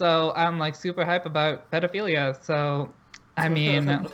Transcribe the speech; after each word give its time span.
so 0.00 0.32
I'm 0.34 0.58
like 0.58 0.74
super 0.74 1.04
hype 1.04 1.26
about 1.26 1.70
pedophilia. 1.70 2.42
So, 2.42 2.88
I 3.36 3.48
mean. 3.58 4.08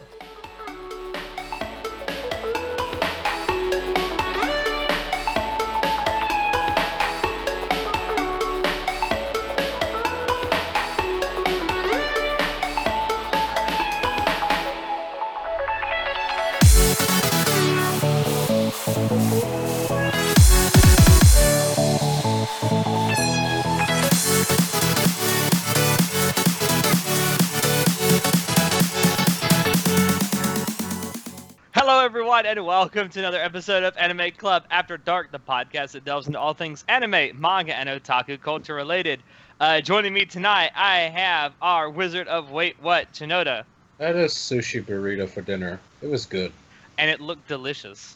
And 32.46 32.64
welcome 32.64 33.08
to 33.08 33.18
another 33.18 33.42
episode 33.42 33.82
of 33.82 33.96
Anime 33.96 34.30
Club 34.30 34.62
After 34.70 34.96
Dark, 34.96 35.32
the 35.32 35.38
podcast 35.40 35.90
that 35.90 36.04
delves 36.04 36.28
into 36.28 36.38
all 36.38 36.54
things 36.54 36.84
anime, 36.86 37.40
manga, 37.40 37.74
and 37.74 37.88
otaku 37.88 38.40
culture 38.40 38.76
related. 38.76 39.20
Uh, 39.58 39.80
joining 39.80 40.12
me 40.12 40.24
tonight, 40.26 40.70
I 40.76 40.98
have 41.00 41.54
our 41.60 41.90
Wizard 41.90 42.28
of 42.28 42.52
Wait 42.52 42.76
What, 42.80 43.12
Chinoda, 43.12 43.64
I 43.98 44.04
had 44.04 44.14
a 44.14 44.26
sushi 44.26 44.80
burrito 44.80 45.28
for 45.28 45.40
dinner. 45.40 45.80
It 46.00 46.08
was 46.08 46.24
good. 46.24 46.52
and 46.98 47.10
it 47.10 47.20
looked 47.20 47.48
delicious. 47.48 48.14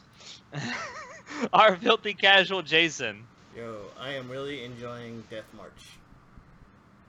our 1.53 1.77
filthy 1.77 2.15
casual 2.15 2.63
Jason. 2.63 3.25
Yo, 3.57 3.81
I 3.99 4.11
am 4.13 4.31
really 4.31 4.63
enjoying 4.63 5.25
Death 5.29 5.53
March. 5.57 5.73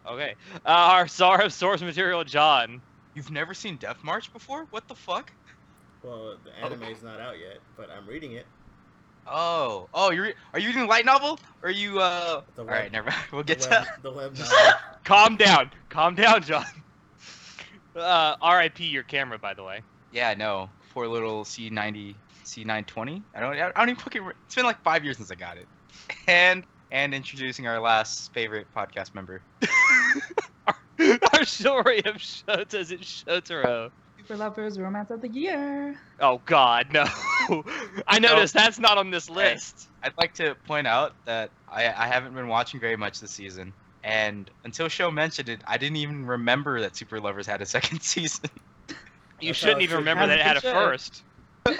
Okay. 0.08 0.33
Uh, 0.66 0.69
our 0.69 1.08
Czar 1.08 1.44
of 1.44 1.53
Source 1.53 1.81
Material 1.83 2.23
John. 2.23 2.81
You've 3.13 3.30
never 3.30 3.53
seen 3.53 3.75
Death 3.77 4.03
March 4.03 4.33
before? 4.33 4.66
What 4.72 4.88
the 4.88 4.95
fuck? 4.95 5.31
Well, 6.03 6.35
the 6.44 6.52
anime 6.66 6.81
anime's 6.83 7.03
not 7.03 7.19
out 7.19 7.38
yet, 7.39 7.59
but 7.77 7.89
I'm 7.89 8.07
reading 8.07 8.33
it. 8.33 8.45
Oh, 9.27 9.88
oh, 9.94 10.11
you're 10.11 10.33
are 10.53 10.59
you 10.59 10.67
reading 10.69 10.88
light 10.88 11.05
novel? 11.05 11.39
Or 11.61 11.69
are 11.69 11.71
you 11.71 11.99
uh? 11.99 12.41
The 12.55 12.61
All 12.61 12.67
right, 12.67 12.83
web- 12.85 12.91
never. 12.91 13.09
mind. 13.11 13.23
We'll 13.31 13.44
The 13.44 13.55
get 13.55 13.69
web, 13.69 13.83
to. 13.85 14.02
the 14.02 14.11
web 14.11 14.35
novel. 14.38 14.57
Calm 15.03 15.38
down. 15.38 15.69
Calm 15.89 16.16
down, 16.16 16.41
John. 16.41 16.66
Uh, 17.95 18.35
RIP 18.44 18.79
your 18.79 19.03
camera, 19.03 19.38
by 19.38 19.53
the 19.53 19.63
way. 19.63 19.81
Yeah, 20.11 20.33
no. 20.33 20.69
Poor 20.94 21.07
little 21.07 21.44
C90, 21.45 22.16
C920. 22.45 23.22
I 23.35 23.39
don't. 23.39 23.53
I 23.57 23.72
don't 23.72 23.89
even 23.89 23.95
fucking. 24.02 24.23
re- 24.23 24.33
It's 24.45 24.55
been 24.55 24.66
like 24.66 24.81
five 24.83 25.03
years 25.03 25.17
since 25.17 25.31
I 25.31 25.35
got 25.35 25.57
it. 25.57 25.67
And 26.27 26.63
and 26.91 27.13
introducing 27.13 27.67
our 27.67 27.79
last 27.79 28.33
favorite 28.33 28.67
podcast 28.75 29.13
member. 29.13 29.41
our 31.33 31.45
story 31.45 31.99
of 32.05 32.16
Shotas 32.16 32.91
is 32.91 33.02
Shotaro. 33.02 33.91
Super 34.32 34.44
Lovers 34.46 34.80
Romance 34.80 35.12
of 35.12 35.20
the 35.20 35.28
Year. 35.28 35.94
Oh 36.22 36.40
God, 36.46 36.88
no! 36.94 37.06
I 38.08 38.18
noticed 38.18 38.54
that's 38.54 38.80
not 38.80 38.98
on 38.98 39.12
this 39.12 39.30
list. 39.30 39.90
I'd 40.04 40.14
like 40.18 40.34
to 40.36 40.56
point 40.68 40.88
out 40.88 41.14
that 41.26 41.50
I, 41.70 41.88
I 41.88 42.08
haven't 42.08 42.34
been 42.34 42.48
watching 42.48 42.80
very 42.80 42.96
much 42.96 43.20
this 43.20 43.32
season, 43.32 43.74
and 44.06 44.50
until 44.64 44.88
Show 44.88 45.12
mentioned 45.12 45.50
it, 45.50 45.59
I 45.68 45.78
didn't 45.78 45.98
even 45.98 46.26
remember 46.26 46.80
that 46.80 46.96
Super 46.96 47.20
Lovers 47.20 47.46
had 47.46 47.62
a 47.62 47.66
second 47.78 48.02
season. 48.04 48.50
You 49.42 49.50
That's 49.50 49.58
shouldn't 49.58 49.82
even 49.82 49.98
remember 49.98 50.28
that 50.28 50.40
it 50.40 50.46
had 50.46 50.58
a 50.58 50.62
first. 50.62 51.24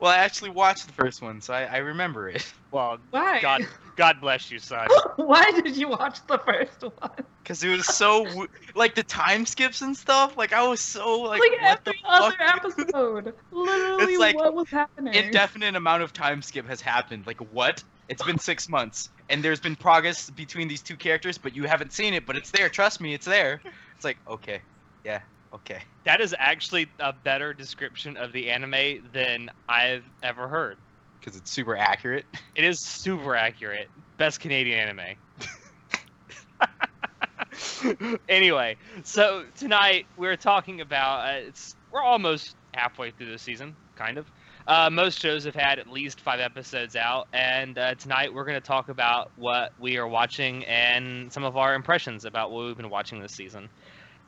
Well, 0.00 0.10
I 0.10 0.16
actually 0.16 0.50
watched 0.50 0.88
the 0.88 0.92
first 0.94 1.22
one, 1.22 1.40
so 1.40 1.54
I, 1.54 1.62
I 1.62 1.76
remember 1.76 2.28
it. 2.28 2.52
Well, 2.72 2.98
Why? 3.12 3.40
God, 3.40 3.64
God 3.94 4.20
bless 4.20 4.50
you, 4.50 4.58
son. 4.58 4.88
Why 5.14 5.48
did 5.62 5.76
you 5.76 5.90
watch 5.90 6.26
the 6.26 6.38
first 6.38 6.82
one? 6.82 7.24
Cause 7.44 7.64
it 7.64 7.68
was 7.70 7.86
so 7.86 8.46
like 8.76 8.94
the 8.94 9.02
time 9.02 9.46
skips 9.46 9.82
and 9.82 9.96
stuff. 9.96 10.36
Like 10.36 10.52
I 10.52 10.66
was 10.66 10.80
so 10.80 11.20
like, 11.22 11.40
Like, 11.40 11.60
what 11.62 11.84
the 11.84 11.90
every 11.90 12.00
other 12.08 12.36
fuck? 12.38 12.64
episode. 12.78 13.34
Literally, 13.50 14.12
It's 14.12 14.20
like 14.20 14.36
what 14.36 14.54
was 14.54 14.70
happening? 14.70 15.12
Indefinite 15.14 15.74
amount 15.74 16.02
of 16.04 16.12
time 16.12 16.40
skip 16.40 16.66
has 16.68 16.80
happened. 16.80 17.26
Like 17.26 17.40
what? 17.40 17.82
It's 18.08 18.22
been 18.22 18.38
six 18.38 18.68
months, 18.68 19.08
and 19.28 19.42
there's 19.42 19.60
been 19.60 19.74
progress 19.74 20.28
between 20.30 20.68
these 20.68 20.82
two 20.82 20.96
characters, 20.96 21.38
but 21.38 21.56
you 21.56 21.64
haven't 21.64 21.92
seen 21.92 22.14
it. 22.14 22.26
But 22.26 22.36
it's 22.36 22.50
there. 22.50 22.68
Trust 22.68 23.00
me, 23.00 23.14
it's 23.14 23.26
there. 23.26 23.60
It's 23.96 24.04
like 24.04 24.18
okay, 24.28 24.60
yeah, 25.04 25.20
okay. 25.54 25.82
That 26.04 26.20
is 26.20 26.34
actually 26.38 26.88
a 27.00 27.12
better 27.12 27.54
description 27.54 28.16
of 28.16 28.32
the 28.32 28.50
anime 28.50 29.08
than 29.12 29.50
I've 29.68 30.04
ever 30.22 30.46
heard. 30.46 30.76
Cause 31.24 31.36
it's 31.36 31.50
super 31.50 31.76
accurate. 31.76 32.24
It 32.54 32.64
is 32.64 32.80
super 32.80 33.34
accurate. 33.34 33.88
Best 34.18 34.40
Canadian 34.40 34.80
anime. 34.80 35.16
anyway, 38.28 38.76
so 39.02 39.44
tonight 39.56 40.06
we're 40.16 40.36
talking 40.36 40.80
about 40.80 41.28
uh, 41.28 41.38
it's 41.48 41.76
we're 41.90 42.02
almost 42.02 42.56
halfway 42.74 43.10
through 43.10 43.30
the 43.30 43.38
season, 43.38 43.76
kind 43.96 44.18
of. 44.18 44.30
Uh, 44.66 44.88
most 44.90 45.20
shows 45.20 45.44
have 45.44 45.56
had 45.56 45.78
at 45.78 45.88
least 45.88 46.20
five 46.20 46.40
episodes 46.40 46.94
out, 46.94 47.26
and 47.32 47.76
uh, 47.76 47.94
tonight 47.96 48.32
we're 48.32 48.44
going 48.44 48.60
to 48.60 48.66
talk 48.66 48.88
about 48.88 49.30
what 49.36 49.72
we 49.80 49.96
are 49.96 50.06
watching 50.06 50.64
and 50.66 51.32
some 51.32 51.42
of 51.42 51.56
our 51.56 51.74
impressions 51.74 52.24
about 52.24 52.50
what 52.50 52.64
we've 52.64 52.76
been 52.76 52.90
watching 52.90 53.20
this 53.20 53.32
season. 53.32 53.68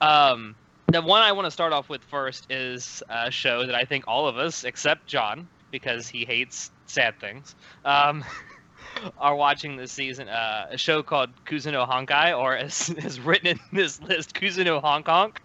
Um, 0.00 0.56
the 0.88 1.00
one 1.00 1.22
I 1.22 1.32
want 1.32 1.46
to 1.46 1.50
start 1.50 1.72
off 1.72 1.88
with 1.88 2.02
first 2.04 2.50
is 2.50 3.02
a 3.08 3.30
show 3.30 3.64
that 3.64 3.74
I 3.74 3.84
think 3.84 4.04
all 4.08 4.26
of 4.26 4.36
us, 4.36 4.64
except 4.64 5.06
John, 5.06 5.48
because 5.70 6.08
he 6.08 6.24
hates 6.24 6.70
sad 6.86 7.18
things, 7.20 7.54
um, 7.84 8.24
are 9.18 9.34
watching 9.36 9.76
this 9.76 9.92
season. 9.92 10.28
Uh, 10.28 10.66
a 10.70 10.78
show 10.78 11.02
called 11.02 11.30
Kuzuno 11.46 11.88
Honkai, 11.88 12.38
or 12.38 12.56
as, 12.56 12.94
as 13.02 13.20
written 13.20 13.48
in 13.48 13.60
this 13.72 14.00
list, 14.00 14.34
Kuzuno 14.34 14.80
Honk 14.80 15.06
Honk, 15.06 15.40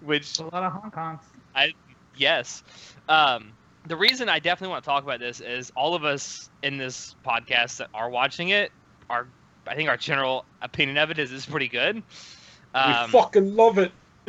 which 0.00 0.38
a 0.38 0.44
lot 0.44 0.64
of 0.64 0.72
Hong 0.72 0.90
Kongs. 0.90 1.20
I 1.54 1.74
yes. 2.16 2.62
Um, 3.08 3.52
the 3.86 3.96
reason 3.96 4.28
I 4.28 4.38
definitely 4.38 4.72
want 4.72 4.84
to 4.84 4.88
talk 4.88 5.02
about 5.02 5.18
this 5.20 5.40
is 5.40 5.72
all 5.74 5.94
of 5.94 6.04
us 6.04 6.50
in 6.62 6.76
this 6.76 7.14
podcast 7.24 7.78
that 7.78 7.88
are 7.94 8.10
watching 8.10 8.50
it 8.50 8.70
are, 9.08 9.26
I 9.66 9.74
think, 9.74 9.88
our 9.88 9.96
general 9.96 10.44
opinion 10.60 10.98
of 10.98 11.10
it 11.10 11.18
is 11.18 11.32
it's 11.32 11.46
pretty 11.46 11.68
good. 11.68 12.02
Um, 12.74 13.06
we 13.06 13.12
fucking 13.12 13.56
love 13.56 13.78
it. 13.78 13.92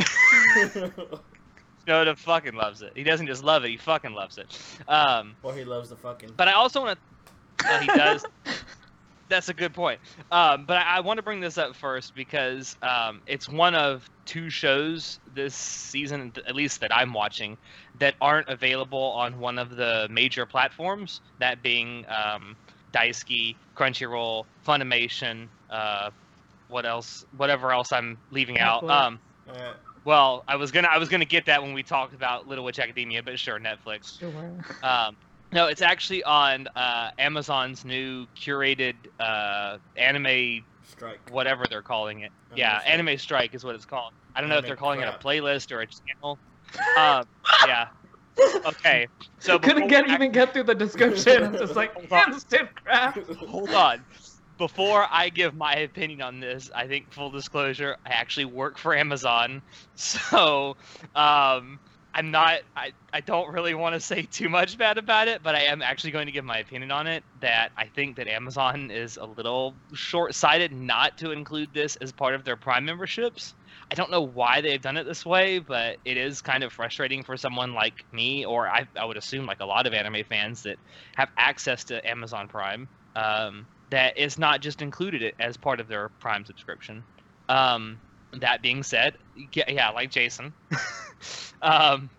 Snowda 1.86 2.18
fucking 2.18 2.56
loves 2.56 2.82
it. 2.82 2.94
He 2.96 3.04
doesn't 3.04 3.28
just 3.28 3.44
love 3.44 3.66
it; 3.66 3.70
he 3.70 3.78
fucking 3.78 4.14
loves 4.14 4.38
it. 4.38 4.58
Um, 4.88 5.36
or 5.44 5.54
he 5.54 5.64
loves 5.64 5.90
the 5.90 5.96
fucking. 5.96 6.32
but 6.38 6.48
I 6.48 6.54
also 6.54 6.82
want 6.82 6.98
to. 6.98 7.32
Uh, 7.68 7.80
he 7.80 7.88
does. 7.88 8.26
That's 9.30 9.48
a 9.48 9.54
good 9.54 9.74
point. 9.74 10.00
Um, 10.32 10.66
but 10.66 10.78
I, 10.78 10.98
I 10.98 11.00
want 11.02 11.18
to 11.18 11.24
bring 11.24 11.40
this 11.40 11.60
up 11.60 11.76
first 11.76 12.16
because 12.16 12.76
um, 12.82 13.22
it's 13.28 13.48
one 13.48 13.76
of 13.76 14.10
two 14.26 14.50
shows 14.50 15.20
this 15.36 15.54
season, 15.54 16.34
at 16.48 16.56
least 16.56 16.82
that 16.82 16.94
I'm 16.96 17.14
watching, 17.14 17.56
that 18.00 18.16
aren't 18.22 18.50
available 18.50 19.04
on 19.04 19.40
one 19.40 19.60
of 19.60 19.76
the 19.76 20.08
major 20.10 20.48
platforms. 20.48 21.22
That 21.40 21.62
being 21.62 22.06
um, 22.08 22.56
Daisuki, 22.92 23.56
Crunchyroll, 23.78 24.46
Funimation. 24.68 25.48
Uh, 25.70 26.10
what 26.70 26.88
else? 26.88 27.24
Whatever 27.38 27.72
else 27.72 27.92
I'm 27.92 28.18
leaving 28.32 28.60
out. 28.60 28.84
Netflix. 28.84 28.90
Um, 28.90 29.20
Uh, 29.50 29.74
well, 30.06 30.44
I 30.48 30.56
was 30.56 30.72
gonna 30.72 30.88
I 30.90 30.98
was 30.98 31.10
gonna 31.10 31.26
get 31.26 31.46
that 31.48 31.62
when 31.62 31.74
we 31.74 31.84
talked 31.84 32.14
about 32.14 32.48
Little 32.48 32.64
Witch 32.64 32.80
Academia, 32.80 33.22
but 33.22 33.38
sure, 33.38 33.60
Netflix. 33.60 34.20
Sure. 34.20 34.32
No, 35.52 35.68
it's 35.68 35.82
actually 35.82 36.24
on 36.24 36.68
uh, 36.76 37.10
Amazon's 37.18 37.84
new 37.84 38.28
curated 38.40 38.94
uh, 39.20 39.78
anime, 39.98 40.64
strike. 40.84 41.20
whatever 41.32 41.66
they're 41.70 41.82
calling 41.82 42.20
it. 42.22 42.32
Anime 42.52 42.58
yeah, 42.58 42.80
Strike. 42.80 42.94
Anime 42.94 43.18
Strike 43.18 43.56
is 43.56 43.64
what 43.64 43.76
it's 43.76 43.86
called. 43.86 44.14
I 44.36 44.42
don't 44.42 44.50
know 44.50 44.58
if 44.58 44.66
they're 44.66 44.76
calling 44.76 45.00
crap. 45.00 45.16
it 45.16 45.22
a 45.24 45.28
playlist 45.28 45.72
or 45.72 45.82
a 45.82 45.88
channel. 45.88 46.38
Um, 47.00 47.24
yeah. 47.66 47.88
Okay. 48.68 49.08
So 49.40 49.58
Couldn't 49.58 49.88
before- 49.88 50.04
get 50.04 50.10
even 50.12 50.32
get 50.32 50.54
through 50.54 50.64
the 50.64 50.76
description. 50.76 51.56
It's 51.56 51.62
just 51.62 51.76
like 51.76 51.92
instant 52.12 52.70
crap. 52.76 53.18
hold 53.48 53.72
on. 53.72 54.06
Before 54.60 55.08
I 55.10 55.30
give 55.30 55.56
my 55.56 55.74
opinion 55.78 56.22
on 56.22 56.40
this, 56.40 56.70
I 56.76 56.86
think 56.86 57.12
full 57.12 57.32
disclosure, 57.32 57.98
I 58.06 58.10
actually 58.10 58.46
work 58.46 58.78
for 58.78 58.94
Amazon, 58.94 59.64
so 59.96 60.78
um, 61.16 61.80
I'm 62.14 62.32
not. 62.32 62.62
I, 62.76 62.92
I 63.14 63.22
don't 63.22 63.54
really 63.54 63.74
want 63.76 63.94
to 63.94 64.00
say 64.00 64.24
too 64.24 64.50
much 64.50 64.78
bad 64.78 64.98
about 64.98 65.28
it, 65.28 65.42
but 65.44 65.56
I 65.56 65.62
am 65.62 65.82
actually 65.82 66.12
going 66.12 66.26
to 66.26 66.32
give 66.32 66.44
my 66.44 66.58
opinion 66.58 66.92
on 66.92 67.08
it. 67.08 67.24
That 67.42 67.72
I 67.78 67.86
think 67.86 68.16
that 68.18 68.28
Amazon 68.28 68.90
is 68.92 69.18
a 69.18 69.26
little 69.26 69.76
short-sighted 69.94 70.74
not 70.74 71.18
to 71.20 71.32
include 71.32 71.70
this 71.74 71.96
as 71.98 72.12
part 72.12 72.34
of 72.36 72.44
their 72.44 72.56
Prime 72.56 72.86
memberships. 72.86 73.54
I 73.92 73.96
don't 73.96 74.12
know 74.12 74.22
why 74.22 74.62
they've 74.62 74.82
done 74.82 74.98
it 74.98 75.06
this 75.06 75.26
way, 75.26 75.60
but 75.60 75.98
it 76.04 76.18
is 76.18 76.42
kind 76.42 76.64
of 76.64 76.74
frustrating 76.74 77.24
for 77.24 77.38
someone 77.38 77.74
like 77.74 78.06
me, 78.12 78.46
or 78.46 78.68
I, 78.68 78.88
I 78.96 79.06
would 79.06 79.18
assume 79.18 79.46
like 79.46 79.60
a 79.60 79.66
lot 79.66 79.88
of 79.88 79.94
anime 79.94 80.24
fans 80.28 80.64
that 80.64 80.78
have 81.16 81.30
access 81.38 81.84
to 81.86 82.08
Amazon 82.08 82.48
Prime. 82.48 82.88
Um, 83.16 83.66
that 83.92 84.18
is 84.18 84.38
not 84.38 84.62
just 84.62 84.82
included 84.82 85.34
as 85.40 85.58
part 85.58 85.80
of 85.80 85.88
their 85.88 86.10
Prime 86.20 86.46
subscription. 86.46 87.04
Um, 87.48 88.00
that 88.34 88.62
being 88.62 88.84
said, 88.84 89.16
yeah, 89.54 89.70
yeah 89.70 89.90
like 89.90 90.12
Jason. 90.12 90.54
um, 91.62 92.10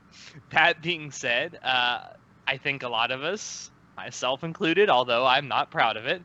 that 0.53 0.83
being 0.83 1.11
said, 1.11 1.59
uh, 1.63 2.09
I 2.47 2.57
think 2.57 2.83
a 2.83 2.89
lot 2.89 3.11
of 3.11 3.23
us, 3.23 3.71
myself 3.97 4.45
included, 4.45 4.91
although 4.91 5.27
I'm 5.27 5.49
not 5.49 5.71
proud 5.71 5.97
of 5.97 6.07
it, 6.07 6.23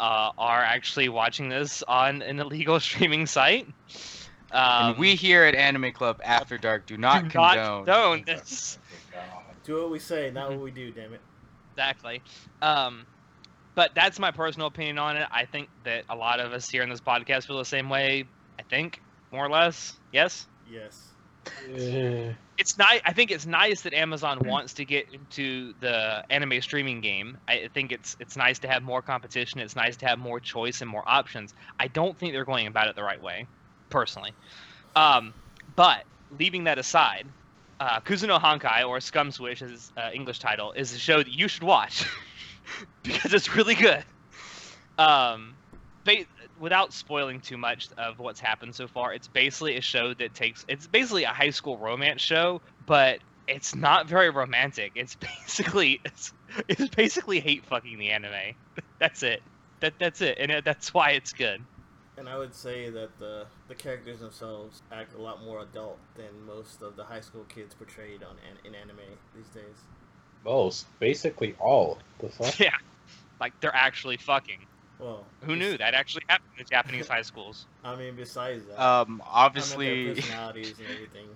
uh, 0.00 0.30
are 0.38 0.60
actually 0.60 1.08
watching 1.08 1.48
this 1.48 1.82
on 1.82 2.22
an 2.22 2.40
illegal 2.40 2.80
streaming 2.80 3.26
site. 3.26 3.66
Um, 4.52 4.90
and 4.90 4.98
we 4.98 5.16
here 5.16 5.44
at 5.44 5.54
Anime 5.54 5.92
Club 5.92 6.20
After 6.22 6.58
Dark 6.58 6.86
do 6.86 6.96
not 6.96 7.24
do 7.24 7.30
condone. 7.30 7.84
condone 7.84 8.24
this. 8.24 8.78
Do 9.64 9.80
what 9.82 9.90
we 9.90 9.98
say, 9.98 10.30
not 10.30 10.50
what 10.50 10.60
we 10.60 10.70
do. 10.70 10.90
Damn 10.90 11.14
it. 11.14 11.20
Exactly. 11.72 12.22
Um, 12.62 13.06
but 13.74 13.92
that's 13.94 14.18
my 14.18 14.30
personal 14.30 14.68
opinion 14.68 14.98
on 14.98 15.16
it. 15.16 15.26
I 15.30 15.46
think 15.46 15.68
that 15.84 16.04
a 16.08 16.14
lot 16.14 16.38
of 16.38 16.52
us 16.52 16.68
here 16.68 16.82
in 16.82 16.90
this 16.90 17.00
podcast 17.00 17.46
feel 17.46 17.58
the 17.58 17.64
same 17.64 17.88
way. 17.88 18.24
I 18.58 18.62
think 18.62 19.00
more 19.34 19.44
or 19.44 19.50
less. 19.50 19.94
Yes. 20.12 20.46
Yes. 20.70 21.08
Eh, 21.76 22.32
It's 22.56 22.78
nice. 22.78 23.00
I 23.04 23.12
think 23.12 23.32
it's 23.32 23.46
nice 23.46 23.80
that 23.80 23.92
Amazon 23.92 24.38
wants 24.44 24.74
to 24.74 24.84
get 24.84 25.08
into 25.12 25.74
the 25.80 26.22
anime 26.30 26.62
streaming 26.62 27.00
game. 27.00 27.36
I 27.48 27.68
think 27.74 27.90
it's 27.90 28.16
it's 28.20 28.36
nice 28.36 28.60
to 28.60 28.68
have 28.68 28.84
more 28.84 29.02
competition. 29.02 29.58
It's 29.58 29.74
nice 29.74 29.96
to 29.96 30.06
have 30.06 30.20
more 30.20 30.38
choice 30.38 30.80
and 30.80 30.88
more 30.88 31.02
options. 31.04 31.52
I 31.80 31.88
don't 31.88 32.16
think 32.16 32.32
they're 32.32 32.44
going 32.44 32.68
about 32.68 32.86
it 32.86 32.94
the 32.94 33.02
right 33.02 33.20
way, 33.20 33.48
personally. 33.90 34.32
Um, 34.94 35.34
but 35.74 36.04
leaving 36.38 36.62
that 36.64 36.78
aside, 36.78 37.26
uh, 37.80 37.98
Kuzuno 38.00 38.40
Honkai 38.40 38.86
or 38.88 39.00
Scum's 39.00 39.40
Wish, 39.40 39.60
as 39.60 39.72
its 39.72 39.92
uh, 39.96 40.10
English 40.14 40.38
title, 40.38 40.70
is 40.74 40.92
a 40.92 40.98
show 40.98 41.18
that 41.18 41.32
you 41.32 41.48
should 41.48 41.64
watch 41.64 42.06
because 43.02 43.34
it's 43.34 43.56
really 43.56 43.74
good. 43.74 44.04
Um, 44.96 45.54
ba- 46.04 46.24
without 46.58 46.92
spoiling 46.92 47.40
too 47.40 47.56
much 47.56 47.88
of 47.98 48.18
what's 48.18 48.40
happened 48.40 48.74
so 48.74 48.88
far, 48.88 49.12
it's 49.12 49.28
basically 49.28 49.76
a 49.76 49.80
show 49.80 50.14
that 50.14 50.34
takes. 50.34 50.64
It's 50.68 50.86
basically 50.86 51.24
a 51.24 51.28
high 51.28 51.50
school 51.50 51.78
romance 51.78 52.20
show, 52.20 52.60
but 52.86 53.20
it's 53.46 53.74
not 53.74 54.08
very 54.08 54.30
romantic. 54.30 54.92
It's 54.94 55.14
basically 55.46 56.00
it's 56.04 56.32
it's 56.68 56.88
basically 56.88 57.40
hate 57.40 57.64
fucking 57.64 57.98
the 57.98 58.10
anime. 58.10 58.54
That's 58.98 59.22
it. 59.22 59.42
That 59.80 59.94
that's 59.98 60.20
it, 60.22 60.38
and 60.38 60.50
it, 60.50 60.64
that's 60.64 60.94
why 60.94 61.10
it's 61.10 61.32
good. 61.32 61.60
And 62.16 62.28
I 62.28 62.38
would 62.38 62.54
say 62.54 62.90
that 62.90 63.18
the 63.18 63.44
the 63.68 63.74
characters 63.74 64.20
themselves 64.20 64.82
act 64.92 65.14
a 65.14 65.20
lot 65.20 65.42
more 65.44 65.60
adult 65.60 65.98
than 66.14 66.46
most 66.46 66.80
of 66.80 66.96
the 66.96 67.04
high 67.04 67.20
school 67.20 67.44
kids 67.48 67.74
portrayed 67.74 68.22
on 68.22 68.36
an, 68.48 68.56
in 68.64 68.74
anime 68.74 68.96
these 69.34 69.48
days. 69.48 69.76
Most, 70.44 70.86
basically 71.00 71.54
all. 71.58 71.98
The 72.20 72.28
fuck? 72.28 72.58
Yeah, 72.60 72.76
like 73.40 73.58
they're 73.60 73.74
actually 73.74 74.16
fucking. 74.16 74.64
Well, 74.98 75.26
Who 75.42 75.56
knew 75.56 75.76
that 75.76 75.94
actually 75.94 76.24
happened 76.28 76.52
in 76.58 76.66
Japanese 76.66 77.08
high 77.08 77.22
schools? 77.22 77.66
I 77.84 77.96
mean, 77.96 78.14
besides 78.14 78.64
that, 78.66 78.82
Um, 78.82 79.06
I 79.08 79.10
mean, 79.10 79.20
obviously, 79.26 80.14
personalities 80.14 80.78
and 80.78 80.88
everything. 80.88 81.26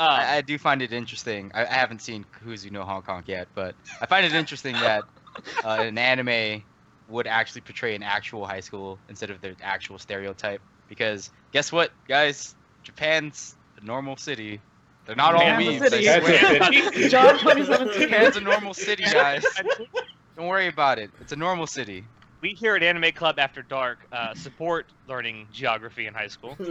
Um, 0.00 0.08
I, 0.10 0.36
I 0.36 0.40
do 0.42 0.58
find 0.58 0.80
it 0.80 0.92
interesting. 0.92 1.50
I, 1.54 1.62
I 1.62 1.74
haven't 1.74 2.00
seen 2.02 2.24
Kuzu 2.44 2.70
no 2.70 2.84
Hong 2.84 3.02
Kong 3.02 3.24
yet, 3.26 3.48
but 3.54 3.74
I 4.00 4.06
find 4.06 4.24
it 4.24 4.32
interesting 4.32 4.72
that 4.74 5.02
uh, 5.64 5.68
an 5.80 5.98
anime 5.98 6.62
would 7.08 7.26
actually 7.26 7.62
portray 7.62 7.94
an 7.94 8.02
actual 8.02 8.46
high 8.46 8.60
school 8.60 8.98
instead 9.08 9.30
of 9.30 9.40
their 9.40 9.54
actual 9.62 9.98
stereotype. 9.98 10.60
Because 10.88 11.30
guess 11.52 11.72
what, 11.72 11.90
guys? 12.06 12.54
Japan's 12.82 13.56
a 13.80 13.84
normal 13.84 14.16
city. 14.16 14.60
They're 15.04 15.16
not 15.16 15.34
all 15.34 15.40
Japan's 15.40 15.66
a 15.66 15.80
memes. 15.80 15.82
I 15.82 16.20
city. 16.60 16.82
swear. 16.82 17.08
John 17.08 17.38
2017. 17.38 18.00
Japan's 18.08 18.36
a 18.36 18.40
normal 18.40 18.74
city, 18.74 19.04
guys. 19.04 19.44
Don't 20.36 20.46
worry 20.46 20.68
about 20.68 20.98
it. 20.98 21.10
It's 21.20 21.32
a 21.32 21.36
normal 21.36 21.66
city. 21.66 22.04
We 22.40 22.50
here 22.50 22.76
at 22.76 22.82
Anime 22.82 23.12
Club 23.12 23.38
After 23.38 23.62
Dark 23.62 24.06
uh, 24.12 24.34
support 24.34 24.92
learning 25.06 25.48
geography 25.50 26.06
in 26.06 26.14
high 26.14 26.28
school. 26.28 26.56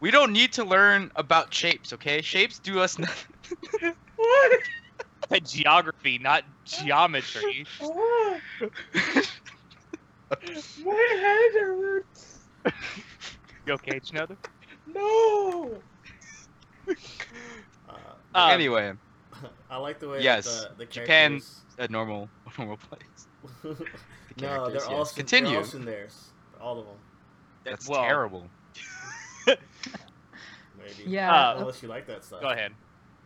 We 0.00 0.10
don't 0.10 0.32
need 0.34 0.52
to 0.54 0.64
learn 0.64 1.10
about 1.16 1.54
shapes, 1.54 1.94
okay? 1.94 2.20
Shapes 2.20 2.58
do 2.58 2.78
us 2.78 2.98
nothing. 2.98 3.34
Said 5.32 5.46
geography, 5.46 6.18
not 6.18 6.44
geometry. 6.66 7.64
My 7.80 8.38
head 10.34 11.52
hurts. 11.62 12.48
You 13.66 13.72
okay, 13.74 13.98
Chinother? 14.00 14.36
No. 14.86 15.78
uh, 17.88 17.92
Um, 18.34 18.50
anyway, 18.50 18.92
I 19.70 19.78
like 19.78 20.00
the 20.00 20.08
way 20.10 20.22
Yes, 20.22 20.44
that 20.44 20.76
the, 20.76 20.84
the 20.84 20.90
Japan- 20.90 21.30
characters- 21.40 21.64
a 21.78 21.88
normal, 21.88 22.28
a 22.46 22.50
normal 22.60 22.76
place. 22.76 23.26
The 23.62 23.68
no, 24.40 24.66
they're 24.66 24.74
yes. 24.74 24.86
all 24.86 25.04
Sin- 25.04 25.16
Continue. 25.16 25.50
They're 25.50 25.60
all 25.60 25.64
Sindares. 25.64 26.14
All 26.60 26.78
of 26.80 26.86
them, 26.86 26.96
That's 27.64 27.88
well, 27.88 28.02
terrible. 28.02 28.48
maybe. 29.46 29.58
Yeah. 31.06 31.32
Uh, 31.32 31.56
Unless 31.58 31.82
you 31.82 31.88
like 31.88 32.06
that 32.06 32.24
stuff. 32.24 32.40
Go 32.40 32.48
ahead. 32.48 32.72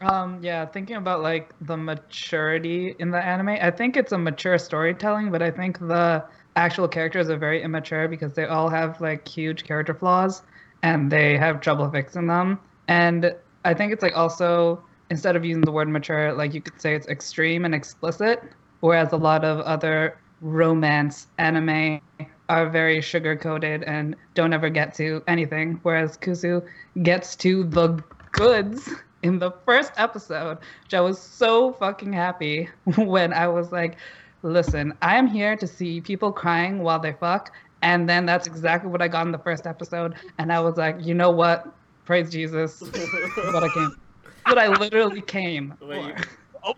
Um, 0.01 0.39
yeah, 0.43 0.65
thinking 0.65 0.97
about 0.97 1.23
like 1.23 1.53
the 1.61 1.77
maturity 1.77 2.95
in 2.99 3.11
the 3.11 3.19
anime, 3.19 3.49
I 3.49 3.71
think 3.71 3.97
it's 3.97 4.13
a 4.13 4.19
mature 4.19 4.57
storytelling, 4.59 5.31
but 5.33 5.43
I 5.43 5.51
think 5.51 5.79
the 5.81 6.25
actual 6.57 6.87
characters 6.87 7.31
are 7.31 7.37
very 7.37 7.63
immature 7.63 8.07
because 8.07 8.33
they 8.33 8.45
all 8.45 8.69
have 8.69 9.01
like 9.01 9.27
huge 9.27 9.65
character 9.65 9.95
flaws 9.95 10.43
and 10.83 11.11
they 11.11 11.37
have 11.37 11.61
trouble 11.61 11.91
fixing 11.91 12.27
them. 12.27 12.61
And 12.87 13.35
I 13.65 13.75
think 13.75 13.93
it's 13.93 14.03
like 14.03 14.17
also 14.17 14.83
instead 15.11 15.35
of 15.35 15.45
using 15.45 15.63
the 15.63 15.73
word 15.73 15.89
mature, 15.89 16.33
like 16.33 16.55
you 16.55 16.61
could 16.61 16.81
say 16.81 16.95
it's 16.95 17.09
extreme 17.09 17.65
and 17.65 17.75
explicit, 17.75 18.43
whereas 18.81 19.13
a 19.13 19.17
lot 19.17 19.45
of 19.45 19.61
other 19.61 20.19
romance 20.41 21.27
anime 21.39 22.01
are 22.49 22.69
very 22.69 23.01
sugar 23.01 23.37
coated 23.37 23.83
and 23.83 24.17
don't 24.35 24.53
ever 24.53 24.71
get 24.71 24.95
to 24.95 25.23
anything, 25.27 25.79
whereas 25.83 26.17
Kuzu 26.17 26.67
gets 27.03 27.37
to 27.37 27.65
the 27.65 28.03
goods 28.33 28.91
in 29.23 29.39
the 29.39 29.51
first 29.67 29.93
episode, 29.97 30.59
which 30.85 30.95
I 30.95 31.01
was 31.01 31.21
so 31.21 31.73
fucking 31.73 32.13
happy 32.13 32.69
when 32.97 33.33
I 33.33 33.49
was 33.49 33.73
like, 33.73 33.97
listen, 34.43 34.95
I 35.03 35.17
am 35.17 35.27
here 35.27 35.57
to 35.57 35.67
see 35.67 36.01
people 36.01 36.33
crying 36.33 36.83
while 36.83 36.99
they 36.99 37.13
fuck. 37.13 37.53
And 37.83 38.09
then 38.09 38.27
that's 38.27 38.47
exactly 38.47 38.91
what 38.91 39.03
I 39.03 39.09
got 39.09 39.27
in 39.27 39.33
the 39.33 39.39
first 39.39 39.67
episode. 39.67 40.15
And 40.39 40.53
I 40.53 40.61
was 40.61 40.77
like, 40.77 40.97
you 41.01 41.15
know 41.15 41.31
what? 41.31 41.73
Praise 42.05 42.31
Jesus. 42.31 42.81
what 42.81 43.63
I 43.65 43.69
came. 43.75 43.97
What 44.47 44.57
I 44.57 44.69
literally 44.69 45.21
came. 45.21 45.75
Wait. 45.83 46.15
Oh. 46.65 46.75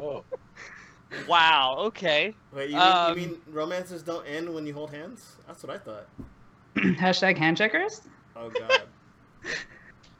Oh, 0.00 0.24
wow. 1.28 1.76
Okay. 1.78 2.34
Wait, 2.52 2.70
you, 2.70 2.76
Um, 2.78 3.14
mean, 3.16 3.24
you 3.24 3.30
mean 3.30 3.40
romances 3.50 4.02
don't 4.02 4.26
end 4.26 4.52
when 4.52 4.66
you 4.66 4.72
hold 4.74 4.90
hands? 4.92 5.36
That's 5.46 5.62
what 5.62 5.74
I 5.74 5.78
thought. 5.78 6.06
Hashtag 6.76 7.36
handshakers. 7.38 8.02
Oh 8.36 8.50
god. 8.50 8.82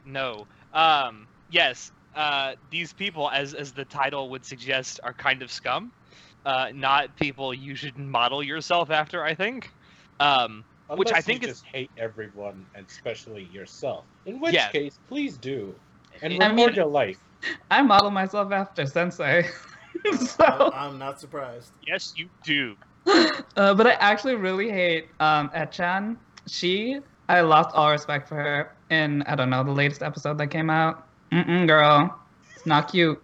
No. 0.06 0.46
Um. 0.72 1.26
Yes. 1.50 1.92
Uh. 2.14 2.54
These 2.70 2.92
people, 2.92 3.30
as 3.30 3.54
as 3.54 3.72
the 3.72 3.84
title 3.84 4.30
would 4.30 4.44
suggest, 4.44 4.98
are 5.04 5.12
kind 5.12 5.42
of 5.42 5.50
scum. 5.52 5.92
Uh. 6.46 6.70
Not 6.74 7.14
people 7.16 7.52
you 7.54 7.74
should 7.74 7.96
model 7.98 8.42
yourself 8.42 8.90
after. 8.90 9.22
I 9.24 9.34
think. 9.34 9.70
Um. 10.18 10.64
Which 10.96 11.08
I 11.08 11.10
unless 11.12 11.24
think 11.26 11.42
you 11.42 11.48
is- 11.48 11.54
just 11.60 11.66
hate 11.66 11.90
everyone, 11.96 12.66
and 12.74 12.84
especially 12.88 13.44
yourself. 13.52 14.04
In 14.26 14.40
which 14.40 14.54
Yes. 14.54 14.72
case, 14.72 14.98
please 15.06 15.36
do, 15.36 15.72
and 16.20 16.32
I 16.42 16.48
record 16.48 16.56
mean- 16.56 16.74
your 16.74 16.86
life. 16.86 17.18
I 17.70 17.80
model 17.82 18.10
myself 18.10 18.50
after 18.52 18.84
Sensei. 18.86 19.48
I'm, 20.06 20.16
so, 20.18 20.70
I'm 20.74 20.98
not 20.98 21.20
surprised. 21.20 21.72
Yes, 21.86 22.14
you 22.16 22.28
do. 22.44 22.76
uh, 23.56 23.74
but 23.74 23.86
I 23.86 23.92
actually 23.92 24.34
really 24.34 24.70
hate 24.70 25.08
um, 25.20 25.50
Etchan. 25.54 26.16
She, 26.46 27.00
I 27.28 27.40
lost 27.42 27.70
all 27.74 27.90
respect 27.90 28.28
for 28.28 28.36
her 28.36 28.76
in, 28.90 29.22
I 29.22 29.34
don't 29.34 29.50
know, 29.50 29.64
the 29.64 29.72
latest 29.72 30.02
episode 30.02 30.38
that 30.38 30.48
came 30.48 30.70
out. 30.70 31.06
Mm-mm, 31.32 31.66
girl. 31.66 32.18
It's 32.54 32.66
not 32.66 32.90
cute. 32.90 33.22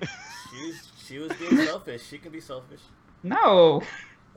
She's 0.00 0.86
she 1.06 1.18
was 1.18 1.32
being 1.34 1.56
selfish. 1.58 2.06
She 2.06 2.18
can 2.18 2.32
be 2.32 2.40
selfish. 2.40 2.80
No. 3.22 3.82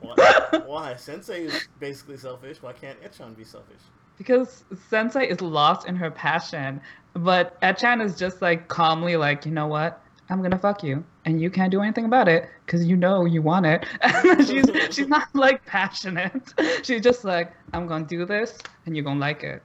Why? 0.00 0.14
Why? 0.66 0.96
Sensei 0.96 1.44
is 1.44 1.68
basically 1.78 2.16
selfish. 2.16 2.62
Why 2.62 2.72
can't 2.72 3.00
Etchan 3.02 3.36
be 3.36 3.44
selfish? 3.44 3.80
Because 4.16 4.64
Sensei 4.88 5.28
is 5.28 5.40
lost 5.40 5.86
in 5.86 5.96
her 5.96 6.10
passion, 6.10 6.80
but 7.14 7.60
Etchan 7.60 8.00
is 8.04 8.16
just 8.16 8.40
like 8.40 8.68
calmly 8.68 9.16
like, 9.16 9.46
you 9.46 9.52
know 9.52 9.66
what? 9.66 10.02
I'm 10.28 10.42
gonna 10.42 10.58
fuck 10.58 10.82
you, 10.84 11.04
and 11.24 11.40
you 11.40 11.50
can't 11.50 11.70
do 11.70 11.82
anything 11.82 12.04
about 12.06 12.28
it 12.28 12.48
because 12.64 12.86
you 12.86 12.96
know 12.96 13.24
you 13.24 13.42
want 13.42 13.66
it. 13.66 13.84
And 14.00 14.46
she's 14.46 14.66
she's 14.94 15.08
not 15.08 15.28
like 15.34 15.64
passionate. 15.66 16.54
She's 16.82 17.00
just 17.02 17.24
like, 17.24 17.52
I'm 17.72 17.86
gonna 17.86 18.04
do 18.06 18.24
this, 18.24 18.58
and 18.86 18.96
you're 18.96 19.04
gonna 19.04 19.20
like 19.20 19.42
it. 19.44 19.62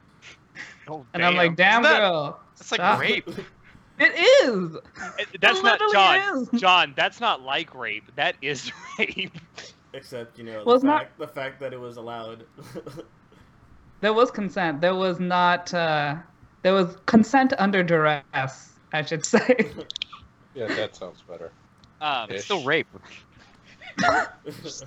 Oh, 0.87 1.05
And 1.13 1.23
I'm 1.25 1.35
like, 1.35 1.55
damn, 1.55 1.81
that- 1.83 1.99
girl, 1.99 2.39
That's 2.57 2.71
like 2.71 2.79
stop. 2.79 2.99
rape. 2.99 3.29
It 3.97 4.11
is. 4.45 4.75
It- 5.17 5.39
that's 5.41 5.59
It 5.59 5.63
not 5.63 5.79
John. 5.93 6.43
is. 6.53 6.59
John, 6.61 6.93
that's 6.97 7.19
not 7.21 7.41
like 7.41 7.73
rape. 7.73 8.11
That 8.15 8.35
is 8.41 8.71
rape. 8.99 9.37
Except 9.93 10.37
you 10.37 10.43
know 10.43 10.63
Well, 10.65 10.75
the 10.75 10.75
it's 10.75 10.83
not- 10.83 11.01
fact 11.03 11.17
the 11.19 11.27
fact 11.27 11.59
that 11.61 11.71
it 11.73 11.79
was 11.79 11.95
allowed. 11.97 12.43
There 14.01 14.13
was 14.13 14.29
consent. 14.31 14.81
There 14.81 14.93
was 14.95 15.19
not. 15.19 15.73
Uh, 15.73 16.15
there 16.61 16.73
was 16.73 16.97
consent 17.05 17.53
under 17.57 17.81
duress. 17.83 18.73
I 18.93 19.01
should 19.03 19.25
say. 19.25 19.71
Yeah, 20.55 20.67
that 20.67 20.95
sounds 20.95 21.21
better. 21.27 21.51
Um. 22.01 22.29
Ish. 22.29 22.35
It's 22.37 22.45
still 22.45 22.63
rape. 22.63 22.87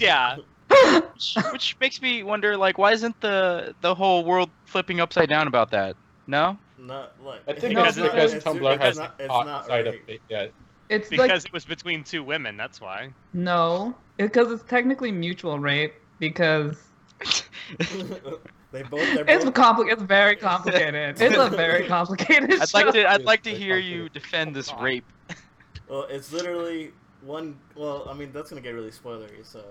Yeah. 0.01 0.37
Which 1.53 1.77
makes 1.81 2.01
me 2.03 2.23
wonder, 2.23 2.57
like, 2.57 2.79
why 2.79 2.93
isn't 2.93 3.21
the 3.21 3.75
the 3.81 3.95
whole 3.95 4.25
world 4.25 4.51
flipping 4.67 5.01
upside 5.01 5.29
down 5.29 5.47
about 5.47 5.71
that? 5.71 5.97
No. 6.27 6.59
Not 6.79 7.15
like 7.25 7.41
I 7.49 7.55
think 7.55 7.75
No, 7.75 7.83
that's 7.85 7.97
because 7.97 8.13
because 8.13 8.35
it's- 8.35 8.45
Tumblr 8.55 8.75
it's 8.75 8.83
has 8.85 8.99
not- 8.99 9.15
it's 9.19 9.29
hot 9.31 9.47
not 9.47 9.67
side 9.67 9.87
of 9.87 9.95
rape. 9.95 10.09
it. 10.09 10.21
Yeah, 10.29 10.47
It's 10.89 11.09
because 11.09 11.29
like 11.31 11.45
it 11.47 11.53
was 11.53 11.65
between 11.65 12.05
two 12.05 12.23
women. 12.23 12.57
That's 12.57 12.81
why. 12.81 13.11
no, 13.33 13.95
because 14.17 14.53
it's 14.53 14.63
technically 14.65 15.11
mutual 15.11 15.59
rape 15.59 15.95
because 16.21 16.83
they 17.79 18.83
both. 18.85 19.01
They're 19.01 19.25
it's 19.29 19.45
both 19.45 19.55
compli- 19.55 19.91
It's 19.93 20.03
very 20.03 20.37
complicated. 20.37 21.21
It's 21.21 21.37
a 21.37 21.49
very 21.51 21.87
complicated. 21.89 22.61
I'd 22.61 22.73
like 22.75 22.93
to. 22.93 23.11
I'd 23.11 23.25
like 23.25 23.43
to 23.45 23.51
hear 23.55 23.79
you 23.79 24.09
defend 24.11 24.55
this 24.55 24.73
rape. 24.75 25.05
Well, 25.89 26.03
it's 26.09 26.33
literally 26.33 26.93
one. 27.23 27.57
Well, 27.77 28.07
I 28.09 28.15
mean 28.15 28.33
that's 28.33 28.51
gonna 28.51 28.63
get 28.63 28.71
really 28.75 28.91
spoilery. 28.91 29.45
So, 29.45 29.65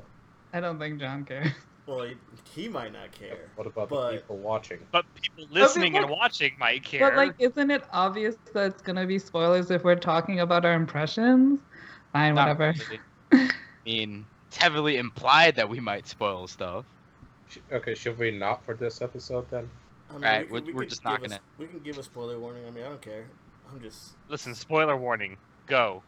I 0.53 0.59
don't 0.59 0.79
think 0.79 0.99
John 0.99 1.23
cares. 1.25 1.51
well, 1.85 2.03
he, 2.03 2.15
he 2.53 2.67
might 2.67 2.91
not 2.93 3.11
care. 3.11 3.49
What 3.55 3.67
about 3.67 3.89
But- 3.89 4.11
the 4.11 4.17
people 4.17 4.37
watching? 4.37 4.79
But 4.91 5.05
people 5.15 5.45
listening 5.51 5.95
and 5.97 6.05
like- 6.05 6.15
watching 6.19 6.51
might 6.59 6.83
care. 6.83 6.99
But 7.09 7.15
like, 7.17 7.35
isn't 7.39 7.71
it 7.71 7.83
obvious 7.91 8.35
that 8.53 8.65
it's 8.67 8.81
gonna 8.81 9.05
be 9.05 9.19
spoilers 9.19 9.71
if 9.71 9.83
we're 9.83 9.95
talking 9.95 10.39
about 10.41 10.65
our 10.65 10.73
impressions? 10.73 11.59
Fine, 12.13 12.35
Not 12.35 12.57
whatever. 12.57 12.73
really. 12.89 12.99
I 13.31 13.49
mean, 13.85 14.25
it's 14.47 14.57
heavily 14.57 14.97
implied 14.97 15.55
that 15.55 15.67
we 15.69 15.79
might 15.79 16.07
spoil 16.07 16.47
stuff. 16.47 16.85
Okay, 17.71 17.95
should 17.95 18.17
we 18.17 18.31
not 18.31 18.63
for 18.65 18.73
this 18.75 19.01
episode 19.01 19.49
then? 19.49 19.69
I 20.09 20.13
mean, 20.13 20.21
Right, 20.21 20.45
we 20.51 20.59
we're- 20.59 20.65
we 20.67 20.73
we're 20.73 20.85
just 20.85 21.03
give 21.03 21.11
not 21.11 21.21
gonna- 21.21 21.39
We 21.57 21.67
can 21.67 21.79
give 21.79 21.97
a 21.97 22.03
spoiler 22.03 22.39
warning. 22.39 22.65
I 22.65 22.71
mean, 22.71 22.83
I 22.85 22.89
don't 22.89 23.01
care. 23.01 23.25
I'm 23.71 23.81
just. 23.81 24.13
Listen, 24.29 24.55
spoiler 24.55 24.95
warning. 24.97 25.37
Go. 25.67 26.03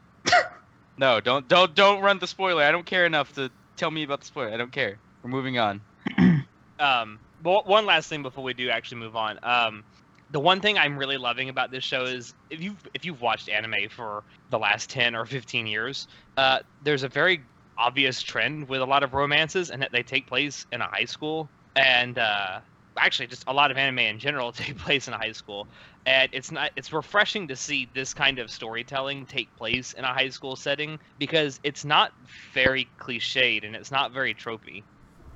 No, 0.97 1.21
don't 1.21 1.47
don't 1.47 1.73
don't 1.75 2.01
run 2.01 2.19
the 2.19 2.27
spoiler. 2.27 2.61
I 2.61 2.71
don't 2.71 2.85
care 2.85 3.05
enough 3.05 3.33
to 3.35 3.49
tell 3.77 3.89
me 3.89 4.03
about 4.03 4.19
the 4.19 4.25
spoiler. 4.25 4.53
I 4.53 4.57
don't 4.57 4.71
care. 4.71 4.97
We're 5.23 5.29
moving 5.29 5.57
on. 5.57 5.81
Um, 6.79 7.19
but 7.43 7.67
one 7.67 7.85
last 7.85 8.07
thing 8.07 8.23
before 8.23 8.41
we 8.41 8.53
do 8.53 8.69
actually 8.69 8.99
move 8.99 9.17
on. 9.17 9.37
Um, 9.43 9.83
the 10.31 10.39
one 10.39 10.61
thing 10.61 10.77
I'm 10.77 10.97
really 10.97 11.17
loving 11.17 11.49
about 11.49 11.71
this 11.71 11.83
show 11.83 12.03
is 12.03 12.33
if 12.49 12.61
you've 12.61 12.77
if 12.93 13.03
you've 13.03 13.21
watched 13.21 13.49
anime 13.49 13.89
for 13.89 14.23
the 14.49 14.57
last 14.57 14.89
ten 14.89 15.13
or 15.13 15.25
fifteen 15.25 15.67
years, 15.67 16.07
uh, 16.37 16.59
there's 16.83 17.03
a 17.03 17.09
very 17.09 17.41
obvious 17.77 18.21
trend 18.21 18.69
with 18.69 18.81
a 18.81 18.85
lot 18.85 19.03
of 19.03 19.13
romances, 19.13 19.71
and 19.71 19.81
that 19.81 19.91
they 19.91 20.03
take 20.03 20.25
place 20.25 20.65
in 20.71 20.79
a 20.79 20.87
high 20.87 21.03
school, 21.03 21.49
and 21.75 22.17
uh, 22.17 22.61
actually 22.97 23.27
just 23.27 23.43
a 23.47 23.53
lot 23.53 23.71
of 23.71 23.77
anime 23.77 23.99
in 23.99 24.19
general 24.19 24.51
take 24.53 24.77
place 24.77 25.07
in 25.07 25.13
a 25.13 25.17
high 25.17 25.31
school. 25.31 25.67
And 26.05 26.29
it's 26.33 26.51
not 26.51 26.71
it's 26.75 26.91
refreshing 26.91 27.47
to 27.49 27.55
see 27.55 27.87
this 27.93 28.13
kind 28.13 28.39
of 28.39 28.49
storytelling 28.49 29.25
take 29.25 29.55
place 29.57 29.93
in 29.93 30.03
a 30.03 30.13
high 30.13 30.29
school 30.29 30.55
setting 30.55 30.99
because 31.19 31.59
it's 31.63 31.85
not 31.85 32.13
very 32.53 32.87
cliched 32.99 33.65
and 33.65 33.75
it's 33.75 33.91
not 33.91 34.11
very 34.11 34.33
tropey. 34.33 34.83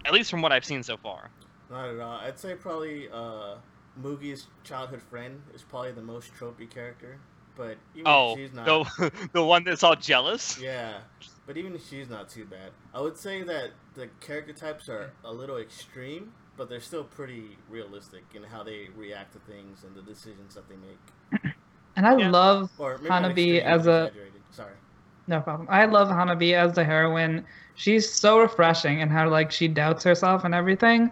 At 0.05 0.13
least 0.13 0.31
from 0.31 0.41
what 0.41 0.51
I've 0.51 0.65
seen 0.65 0.83
so 0.83 0.97
far. 0.97 1.29
Not 1.69 1.89
at 1.89 1.99
all. 1.99 2.17
I'd 2.17 2.37
say 2.39 2.55
probably 2.55 3.07
uh, 3.11 3.55
Mugi's 4.01 4.47
childhood 4.63 5.01
friend 5.01 5.41
is 5.53 5.61
probably 5.61 5.91
the 5.91 6.01
most 6.01 6.33
tropey 6.33 6.69
character, 6.69 7.19
but 7.55 7.77
even 7.95 8.07
Oh, 8.07 8.35
she's 8.35 8.53
not. 8.53 8.65
the 8.65 9.11
the 9.33 9.43
one 9.43 9.63
that's 9.63 9.83
all 9.83 9.95
jealous. 9.95 10.59
Yeah, 10.61 10.99
but 11.45 11.57
even 11.57 11.77
she's 11.89 12.09
not 12.09 12.29
too 12.29 12.45
bad. 12.45 12.71
I 12.93 13.01
would 13.01 13.17
say 13.17 13.43
that 13.43 13.71
the 13.95 14.07
character 14.19 14.53
types 14.53 14.89
are 14.89 15.11
a 15.23 15.31
little 15.31 15.57
extreme, 15.57 16.33
but 16.57 16.69
they're 16.69 16.79
still 16.79 17.03
pretty 17.03 17.57
realistic 17.69 18.23
in 18.35 18.43
how 18.43 18.63
they 18.63 18.87
react 18.95 19.33
to 19.33 19.39
things 19.51 19.83
and 19.83 19.95
the 19.95 20.01
decisions 20.01 20.55
that 20.55 20.67
they 20.69 20.75
make. 20.75 21.53
And 21.95 22.07
I 22.07 22.15
Yeah. 22.15 22.31
love 22.31 22.71
Or 22.79 22.97
maybe 22.97 23.11
Hanabi 23.11 23.61
as 23.61 23.85
a. 23.85 24.11
Sorry. 24.51 24.73
no 25.27 25.41
problem. 25.41 25.67
I 25.69 25.85
love 25.85 26.07
Hanabi 26.09 26.53
as 26.53 26.73
the 26.73 26.83
heroine. 26.83 27.45
She's 27.75 28.11
so 28.11 28.39
refreshing 28.39 29.01
and 29.01 29.11
how 29.11 29.29
like 29.29 29.51
she 29.51 29.67
doubts 29.67 30.03
herself 30.03 30.43
and 30.43 30.55
everything. 30.55 31.11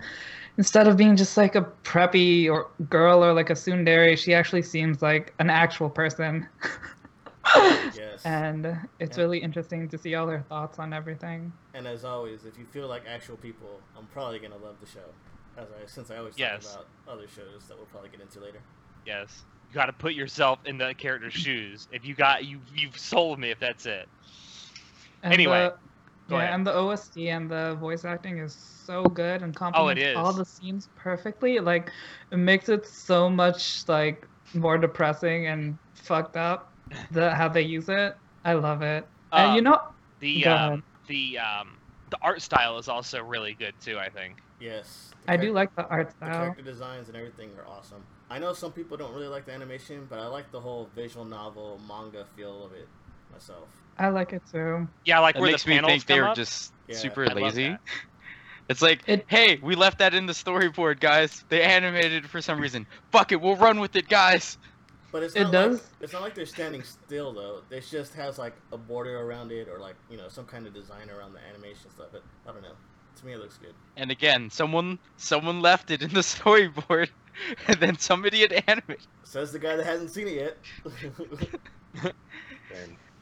Instead 0.58 0.88
of 0.88 0.98
being 0.98 1.16
just 1.16 1.38
like 1.38 1.56
a 1.56 1.62
preppy 1.84 2.50
or 2.50 2.68
girl 2.90 3.24
or 3.24 3.32
like 3.34 3.50
a 3.52 3.54
tsundere, 3.54 4.18
she 4.18 4.34
actually 4.34 4.64
seems 4.64 5.02
like 5.04 5.34
an 5.40 5.50
actual 5.52 5.90
person. 5.90 6.48
Yes. 7.96 8.22
and 8.26 8.78
it's 9.00 9.18
Yeah. 9.18 9.24
really 9.24 9.40
interesting 9.40 9.88
to 9.90 9.98
see 9.98 10.16
all 10.16 10.28
her 10.28 10.44
thoughts 10.50 10.80
on 10.80 10.94
everything. 10.94 11.52
And 11.74 11.88
as 11.88 12.04
always, 12.04 12.46
if 12.46 12.58
you 12.58 12.66
feel 12.66 12.88
like 12.88 13.04
actual 13.08 13.38
people, 13.38 13.80
I'm 13.98 14.08
probably 14.08 14.40
gonna 14.40 14.58
love 14.58 14.76
the 14.82 14.88
show. 14.88 15.14
As 15.58 15.68
I, 15.68 15.86
since 15.88 16.10
I 16.12 16.18
always 16.18 16.36
Yes. 16.36 16.64
talk 16.64 16.74
about 16.74 17.16
other 17.16 17.28
shows 17.28 17.68
that 17.68 17.78
we'll 17.78 17.86
probably 17.88 18.10
get 18.10 18.22
into 18.22 18.40
later. 18.40 18.60
Yes, 19.06 19.44
you 19.68 19.76
got 19.76 19.88
to 19.88 19.94
put 19.94 20.14
yourself 20.14 20.60
in 20.66 20.78
the 20.78 20.94
character's 20.98 21.34
shoes. 21.46 21.88
If 21.92 22.06
you 22.06 22.14
got 22.16 22.46
you, 22.46 22.60
you've 22.74 22.98
sold 22.98 23.40
me. 23.40 23.52
If 23.52 23.60
that's 23.60 23.86
it. 23.86 24.08
And 25.24 25.34
Anyway, 25.34 25.70
the, 26.28 26.36
yeah, 26.36 26.40
ahead. 26.40 26.56
and 26.56 26.68
the 26.68 26.74
OST 26.76 27.18
and 27.18 27.50
the 27.50 27.76
voice 27.80 28.06
acting 28.06 28.40
is 28.40 28.56
so 28.86 29.04
good 29.04 29.42
and 29.42 29.56
complements 29.56 30.04
Oh, 30.04 30.08
is. 30.08 30.18
all 30.18 30.34
the 30.34 30.46
scenes 30.46 30.90
perfectly. 30.96 31.60
Like 31.60 31.92
it 32.32 32.38
makes 32.38 32.70
it 32.70 32.86
so 32.86 33.30
much 33.30 33.84
like 33.88 34.28
more 34.54 34.78
depressing 34.78 35.48
and 35.48 35.78
fucked 35.96 36.38
up. 36.38 36.68
The 37.12 37.34
how 37.34 37.48
they 37.50 37.62
use 37.62 37.88
it, 37.90 38.16
I 38.44 38.54
love 38.54 38.82
it. 38.82 39.08
and 39.34 39.56
you 39.56 39.62
Um, 39.62 39.66
know, 39.66 39.80
the 40.20 40.46
um, 40.48 40.84
the 41.08 41.38
um, 41.40 41.78
the 42.10 42.18
art 42.22 42.42
style 42.42 42.78
is 42.78 42.88
also 42.88 43.22
really 43.22 43.54
good 43.54 43.74
too. 43.82 43.98
I 43.98 44.10
think. 44.10 44.38
Yes. 44.60 45.11
The 45.26 45.32
I 45.32 45.38
do 45.38 45.54
like 45.54 45.76
the 45.76 45.86
art 45.88 46.14
The 46.20 46.26
character 46.28 46.62
designs 46.64 47.08
and 47.08 47.18
everything 47.18 47.50
are 47.58 47.68
awesome. 47.68 48.04
I 48.30 48.40
know 48.40 48.54
some 48.54 48.72
people 48.72 48.98
don't 48.98 49.14
really 49.14 49.28
like 49.28 49.46
the 49.46 49.54
animation, 49.54 50.08
but 50.10 50.20
I 50.20 50.28
like 50.28 50.52
the 50.52 50.60
whole 50.60 50.90
visual 50.96 51.26
novel 51.26 51.80
manga 51.88 52.26
feel 52.36 52.66
of 52.66 52.74
it 52.74 52.88
myself. 53.32 53.70
I 53.98 54.08
like 54.10 54.34
it 54.34 54.42
too. 54.52 54.88
Yeah, 55.06 55.20
like 55.20 55.36
That 55.36 55.42
where 55.42 55.52
makes 55.52 55.64
the 55.64 55.70
me 55.70 55.76
panels 55.76 55.92
think 55.92 56.06
they 56.06 56.14
come 56.16 56.24
were 56.24 56.30
up. 56.30 56.36
just 56.36 56.74
Yeah, 56.88 56.96
super 56.98 57.24
I 57.24 57.34
love 57.34 57.44
lazy. 57.44 57.70
that. 57.70 57.80
It's 58.70 58.82
like, 58.82 59.02
It- 59.06 59.26
hey, 59.28 59.60
we 59.62 59.76
left 59.76 60.00
that 60.00 60.14
in 60.14 60.26
the 60.28 60.34
storyboard, 60.34 61.00
guys. 61.02 61.44
They 61.50 61.62
animated 61.62 62.24
it 62.24 62.30
for 62.30 62.42
some 62.42 62.60
reason. 62.60 62.88
Fuck 63.12 63.32
it, 63.34 63.42
we'll 63.42 63.58
run 63.58 63.80
with 63.82 63.96
it, 63.98 64.08
guys. 64.08 64.58
But 65.12 65.24
it's 65.24 65.36
It 65.36 65.44
not 65.44 65.52
does. 65.52 65.74
Like, 65.74 65.84
it's 66.00 66.14
not 66.14 66.22
like 66.22 66.36
they're 66.36 66.46
standing 66.46 66.84
still 66.84 67.34
though. 67.34 67.64
It 67.70 67.84
just 67.92 68.14
has 68.14 68.38
like 68.40 68.54
a 68.72 68.78
border 68.78 69.20
around 69.20 69.52
it 69.52 69.68
or 69.68 69.78
like 69.78 69.96
you 70.10 70.16
know 70.16 70.30
some 70.30 70.46
kind 70.46 70.66
of 70.66 70.74
design 70.74 71.10
around 71.10 71.34
the 71.34 71.40
animation 71.54 71.92
stuff. 71.92 72.08
But 72.14 72.24
I 72.48 72.54
don't 72.54 72.62
know. 72.62 72.76
To 73.18 73.26
me, 73.26 73.34
it 73.34 73.40
looks 73.40 73.58
good. 73.58 73.74
And 73.98 74.10
again, 74.12 74.50
someone 74.50 74.98
someone 75.18 75.62
left 75.62 75.92
it 75.92 76.02
in 76.02 76.10
the 76.14 76.20
storyboard, 76.22 77.10
and 77.68 77.80
then 77.80 77.98
somebody 78.00 78.42
had 78.42 78.64
animated. 78.68 79.06
Says 79.24 79.52
the 79.52 79.60
guy 79.60 79.76
that 79.76 79.86
hasn't 79.86 80.12
seen 80.12 80.28
it 80.28 80.56
yet. 81.96 82.14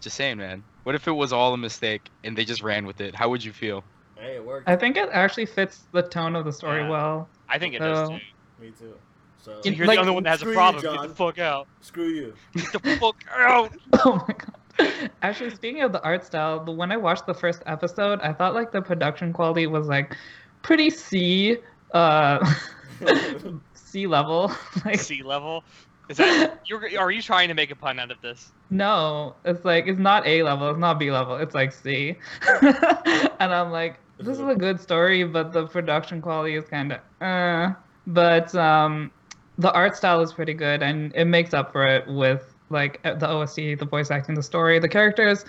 Just 0.01 0.15
saying, 0.15 0.37
man. 0.37 0.63
What 0.83 0.95
if 0.95 1.07
it 1.07 1.11
was 1.11 1.33
all 1.33 1.53
a 1.53 1.57
mistake 1.57 2.09
and 2.23 2.37
they 2.37 2.45
just 2.45 2.63
ran 2.63 2.85
with 2.85 3.01
it? 3.01 3.13
How 3.13 3.29
would 3.29 3.43
you 3.43 3.51
feel? 3.51 3.83
hey, 4.15 4.35
it 4.35 4.45
worked. 4.45 4.67
I 4.67 4.75
think 4.75 4.97
it 4.97 5.07
actually 5.13 5.45
fits 5.45 5.83
the 5.93 6.01
tone 6.01 6.35
of 6.35 6.43
the 6.45 6.51
story 6.51 6.81
Yeah. 6.81 6.89
well. 6.89 7.29
I 7.47 7.57
think 7.57 7.73
it 7.73 7.79
does 7.79 8.09
too. 8.09 8.19
Me 8.59 8.71
too. 8.77 8.93
So 9.37 9.61
You- 9.63 9.71
You're 9.71 9.87
like- 9.87 9.95
the 9.95 10.01
only 10.01 10.13
one 10.13 10.23
that 10.23 10.31
has 10.31 10.39
Screw 10.41 10.51
a 10.51 10.53
you, 10.53 10.57
problem. 10.57 10.95
Get 11.01 11.07
the 11.09 11.15
fuck 11.15 11.39
out. 11.39 11.67
screw 11.81 12.07
you. 12.09 12.33
Get 12.53 12.71
the 12.83 12.97
fuck 12.97 13.23
out. 13.29 13.73
Oh 14.05 14.15
my 14.27 14.33
god. 14.33 14.53
Actually, 15.21 15.51
speaking 15.51 15.81
of 15.81 15.91
the 15.91 16.01
art 16.03 16.25
style, 16.25 16.63
the 16.63 16.71
when 16.71 16.91
I 16.91 16.97
watched 16.97 17.25
the 17.25 17.33
first 17.33 17.61
episode, 17.65 18.19
I 18.21 18.33
thought 18.33 18.53
like 18.53 18.71
the 18.71 18.81
production 18.81 19.33
quality 19.33 19.67
was 19.67 19.87
like 19.87 20.15
pretty 20.61 20.89
C 20.89 21.57
uh 21.93 22.53
C 23.73 24.07
level. 24.07 24.51
like 24.85 24.99
Sea 24.99 25.23
level. 25.23 25.63
Is 26.09 26.17
that 26.17 26.61
you're? 26.65 26.81
Are 26.99 27.11
you 27.11 27.21
trying 27.21 27.49
to 27.49 27.53
make 27.53 27.71
a 27.71 27.75
pun 27.75 27.99
out 27.99 28.11
of 28.11 28.21
this? 28.21 28.51
no, 28.69 29.35
it's 29.45 29.65
like 29.65 29.87
it's 29.87 29.99
not 29.99 30.25
A 30.27 30.43
level, 30.43 30.69
it's 30.69 30.79
not 30.79 30.99
B 30.99 31.11
level, 31.11 31.35
it's 31.35 31.55
like 31.55 31.71
C. 31.71 32.15
and 32.61 33.53
I'm 33.53 33.71
like, 33.71 33.99
this 34.17 34.37
is 34.37 34.47
a 34.47 34.55
good 34.55 34.79
story, 34.79 35.23
but 35.23 35.53
the 35.53 35.67
production 35.67 36.21
quality 36.21 36.55
is 36.55 36.65
kind 36.65 36.93
of 36.93 36.99
uh. 37.21 37.73
But 38.07 38.53
um, 38.55 39.11
the 39.59 39.71
art 39.71 39.95
style 39.95 40.21
is 40.21 40.33
pretty 40.33 40.53
good, 40.53 40.81
and 40.81 41.13
it 41.15 41.25
makes 41.25 41.53
up 41.53 41.71
for 41.71 41.85
it 41.85 42.07
with 42.07 42.55
like 42.69 43.01
the 43.03 43.29
OST, 43.29 43.79
the 43.79 43.87
voice 43.89 44.11
acting, 44.11 44.35
the 44.35 44.43
story, 44.43 44.79
the 44.79 44.89
characters. 44.89 45.45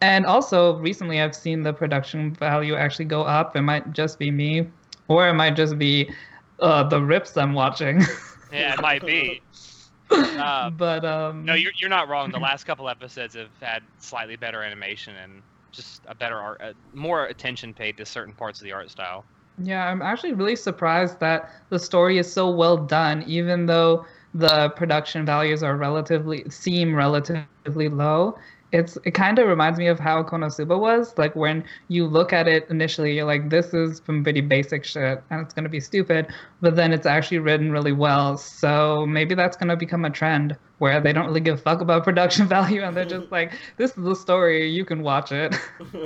And 0.00 0.24
also, 0.24 0.78
recently 0.78 1.20
I've 1.20 1.34
seen 1.34 1.62
the 1.62 1.72
production 1.72 2.34
value 2.34 2.74
actually 2.74 3.04
go 3.04 3.22
up. 3.22 3.54
It 3.56 3.62
might 3.62 3.92
just 3.92 4.18
be 4.18 4.30
me, 4.30 4.68
or 5.08 5.28
it 5.28 5.34
might 5.34 5.56
just 5.56 5.78
be 5.78 6.10
uh, 6.60 6.84
the 6.88 7.00
rips 7.00 7.36
I'm 7.36 7.52
watching. 7.54 8.02
Yeah, 8.52 8.74
it 8.74 8.82
might 8.82 9.06
be. 9.06 9.40
Um, 10.10 10.74
but 10.78 11.04
um, 11.04 11.44
No, 11.44 11.54
you're, 11.54 11.70
you're 11.80 11.88
not 11.88 12.08
wrong. 12.08 12.32
The 12.32 12.38
last 12.40 12.64
couple 12.64 12.88
episodes 12.88 13.36
have 13.36 13.50
had 13.60 13.82
slightly 14.00 14.34
better 14.34 14.62
animation 14.64 15.14
and 15.14 15.40
just 15.70 16.00
a 16.08 16.16
better 16.16 16.36
art, 16.36 16.60
uh, 16.60 16.72
more 16.92 17.26
attention 17.26 17.72
paid 17.72 17.96
to 17.98 18.04
certain 18.04 18.34
parts 18.34 18.60
of 18.60 18.64
the 18.64 18.72
art 18.72 18.90
style. 18.90 19.24
Yeah, 19.62 19.86
I'm 19.86 20.02
actually 20.02 20.32
really 20.32 20.56
surprised 20.56 21.20
that 21.20 21.50
the 21.68 21.78
story 21.78 22.18
is 22.18 22.32
so 22.32 22.50
well 22.50 22.76
done, 22.76 23.22
even 23.28 23.66
though 23.66 24.04
the 24.34 24.70
production 24.70 25.26
values 25.26 25.62
are 25.62 25.76
relatively 25.76 26.48
seem 26.50 26.94
relatively 26.94 27.88
low. 27.88 28.38
It's 28.72 28.96
it 29.04 29.12
kind 29.12 29.40
of 29.40 29.48
reminds 29.48 29.80
me 29.80 29.88
of 29.88 29.98
how 29.98 30.22
Konosuba 30.22 30.78
was. 30.78 31.18
Like 31.18 31.34
when 31.34 31.64
you 31.88 32.06
look 32.06 32.32
at 32.32 32.46
it 32.46 32.68
initially, 32.70 33.16
you're 33.16 33.24
like, 33.24 33.50
this 33.50 33.74
is 33.74 34.00
some 34.06 34.22
pretty 34.22 34.40
basic 34.40 34.84
shit, 34.84 35.20
and 35.30 35.40
it's 35.40 35.52
gonna 35.52 35.68
be 35.68 35.80
stupid. 35.80 36.28
But 36.60 36.76
then 36.76 36.92
it's 36.92 37.06
actually 37.06 37.38
written 37.40 37.72
really 37.72 37.90
well. 37.90 38.38
So 38.38 39.04
maybe 39.06 39.34
that's 39.34 39.56
gonna 39.56 39.76
become 39.76 40.04
a 40.04 40.10
trend 40.10 40.56
where 40.78 41.00
they 41.00 41.12
don't 41.12 41.26
really 41.26 41.40
give 41.40 41.58
a 41.58 41.62
fuck 41.62 41.80
about 41.80 42.04
production 42.10 42.46
value, 42.46 42.82
and 42.82 42.96
they're 42.96 43.04
just 43.04 43.32
like, 43.32 43.52
this 43.76 43.90
is 43.90 44.04
the 44.04 44.14
story, 44.14 44.70
you 44.70 44.84
can 44.84 45.02
watch 45.02 45.32
it. 45.32 45.56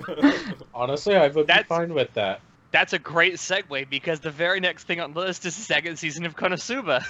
honestly, 0.75 1.17
I 1.17 1.29
would 1.29 1.47
That's- 1.47 1.65
be 1.65 1.69
fine 1.69 1.93
with 1.93 2.13
that. 2.15 2.41
That's 2.71 2.93
a 2.93 2.99
great 2.99 3.35
segue 3.35 3.89
because 3.89 4.19
the 4.19 4.33
very 4.33 4.59
next 4.59 4.85
thing 4.85 4.99
on 4.99 5.13
the 5.13 5.21
list 5.21 5.47
is 5.47 5.55
the 5.55 5.63
second 5.63 5.97
season 5.97 6.25
of 6.27 6.35
Konosuba. 6.35 7.05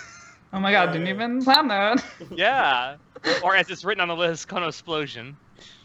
Oh 0.55 0.61
my 0.61 0.73
god, 0.73 0.93
didn't 0.93 1.09
even 1.09 1.45
plan 1.45 1.69
that. 1.69 2.05
yeah. 2.31 2.97
Or 3.43 3.57
as 3.57 3.69
it's 3.71 3.85
written 3.85 4.01
on 4.01 4.09
the 4.09 4.17
list, 4.17 4.49
Konosplosion. 4.49 5.35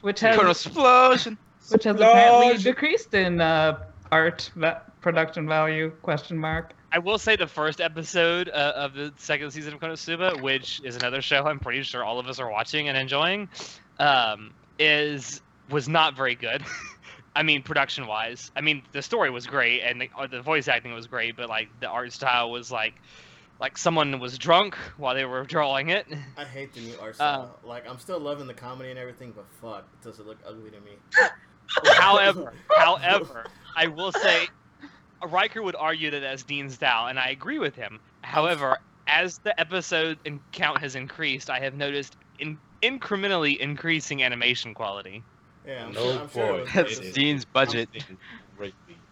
which 0.01 0.19
has 0.21 0.37
Kono 0.37 0.51
explosion. 0.51 1.37
which 1.69 1.83
has 1.83 1.95
apparently 1.95 2.57
decreased 2.57 3.13
in 3.13 3.41
uh, 3.41 3.79
art 4.11 4.51
va- 4.55 4.81
production 5.01 5.47
value 5.47 5.91
question 6.01 6.37
mark. 6.37 6.73
I 6.91 6.99
will 6.99 7.17
say 7.17 7.35
the 7.35 7.47
first 7.47 7.81
episode 7.81 8.49
uh, 8.49 8.73
of 8.75 8.93
the 8.93 9.13
second 9.17 9.51
season 9.51 9.73
of 9.73 9.79
Konosuba, 9.79 10.41
which 10.41 10.81
is 10.83 10.95
another 10.95 11.21
show 11.21 11.45
I'm 11.45 11.59
pretty 11.59 11.83
sure 11.83 12.03
all 12.03 12.19
of 12.19 12.27
us 12.27 12.39
are 12.39 12.49
watching 12.49 12.87
and 12.87 12.97
enjoying, 12.97 13.47
um, 13.99 14.53
is 14.79 15.41
was 15.69 15.87
not 15.87 16.15
very 16.15 16.35
good. 16.35 16.63
I 17.35 17.43
mean, 17.43 17.61
production 17.61 18.07
wise. 18.07 18.51
I 18.55 18.61
mean, 18.61 18.81
the 18.91 19.03
story 19.03 19.29
was 19.29 19.45
great 19.45 19.81
and 19.81 20.01
the, 20.01 20.09
uh, 20.17 20.27
the 20.27 20.41
voice 20.41 20.67
acting 20.67 20.93
was 20.93 21.05
great, 21.07 21.37
but 21.37 21.47
like 21.47 21.69
the 21.79 21.87
art 21.87 22.11
style 22.11 22.49
was 22.49 22.71
like 22.71 22.95
like 23.59 23.77
someone 23.77 24.19
was 24.19 24.37
drunk 24.37 24.75
while 24.97 25.13
they 25.15 25.25
were 25.25 25.43
drawing 25.43 25.89
it. 25.89 26.07
I 26.37 26.45
hate 26.45 26.73
the 26.73 26.81
new 26.81 26.93
art 27.01 27.11
Uh, 27.11 27.13
style. 27.15 27.59
like, 27.63 27.87
I'm 27.89 27.99
still 27.99 28.19
loving 28.19 28.47
the 28.47 28.53
comedy 28.53 28.89
and 28.89 28.97
everything, 28.99 29.33
but 29.35 29.45
fuck, 29.61 29.85
does 30.01 30.19
it 30.19 30.25
look 30.25 30.37
ugly 30.45 30.71
to 30.71 30.79
me? 30.81 30.91
however, 31.95 32.53
however, 32.77 33.45
I 33.75 33.87
will 33.87 34.11
say, 34.11 34.47
Riker 35.27 35.61
would 35.61 35.75
argue 35.75 36.11
that 36.11 36.19
that's 36.21 36.43
Dean's 36.43 36.75
style, 36.75 37.07
and 37.07 37.19
I 37.19 37.29
agree 37.29 37.59
with 37.59 37.75
him. 37.75 37.99
However, 38.21 38.77
as 39.07 39.39
the 39.39 39.57
episode 39.59 40.17
and 40.25 40.39
count 40.51 40.79
has 40.79 40.95
increased, 40.95 41.49
I 41.49 41.59
have 41.59 41.73
noticed 41.75 42.15
in 42.39 42.57
incrementally 42.81 43.57
increasing 43.57 44.23
animation 44.23 44.73
quality. 44.73 45.21
Yeah, 45.67 45.85
I'm 45.87 45.93
No 45.93 46.01
sure, 46.13 46.21
I'm 46.21 46.29
sure, 46.29 46.47
boy. 46.47 46.57
it 46.59 46.61
was 46.63 46.73
That's 46.73 46.99
It. 46.99 47.13
Dean's 47.13 47.45
budget. 47.45 47.89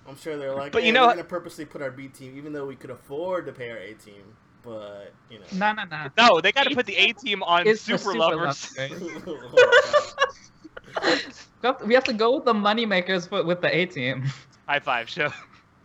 Greatly. 0.07 0.11
I'm 0.11 0.21
sure 0.21 0.37
they're 0.37 0.55
like, 0.55 0.71
But 0.71 0.83
you 0.83 0.91
know 0.91 1.07
we're 1.07 1.13
gonna 1.13 1.23
purposely 1.25 1.65
put 1.65 1.81
our 1.81 1.91
B 1.91 2.07
team, 2.07 2.37
even 2.37 2.53
though 2.53 2.65
we 2.65 2.75
could 2.75 2.89
afford 2.89 3.45
to 3.47 3.51
pay 3.51 3.69
our 3.71 3.77
A 3.77 3.93
team. 3.93 4.23
But 4.63 5.13
you 5.29 5.39
know, 5.39 5.45
No, 5.53 5.73
no, 5.73 5.83
no. 5.85 6.07
No, 6.17 6.41
they 6.41 6.51
got 6.51 6.63
to 6.63 6.75
put 6.75 6.85
the 6.85 6.95
A 6.95 7.13
team 7.13 7.41
on 7.43 7.65
It's 7.67 7.81
Super, 7.81 7.97
Super 7.99 8.17
Lovers. 8.17 8.77
Lovers. 8.77 10.13
We 11.61 11.67
have 11.67 11.77
to- 11.79 11.85
We 11.85 11.93
have 11.93 12.03
to 12.05 12.13
go 12.13 12.35
with 12.35 12.45
the 12.45 12.53
moneymakers 12.53 13.27
for, 13.29 13.43
with 13.43 13.61
the 13.61 13.75
A 13.75 13.85
team. 13.85 14.25
High 14.67 14.79
five 14.79 15.09
show. 15.09 15.29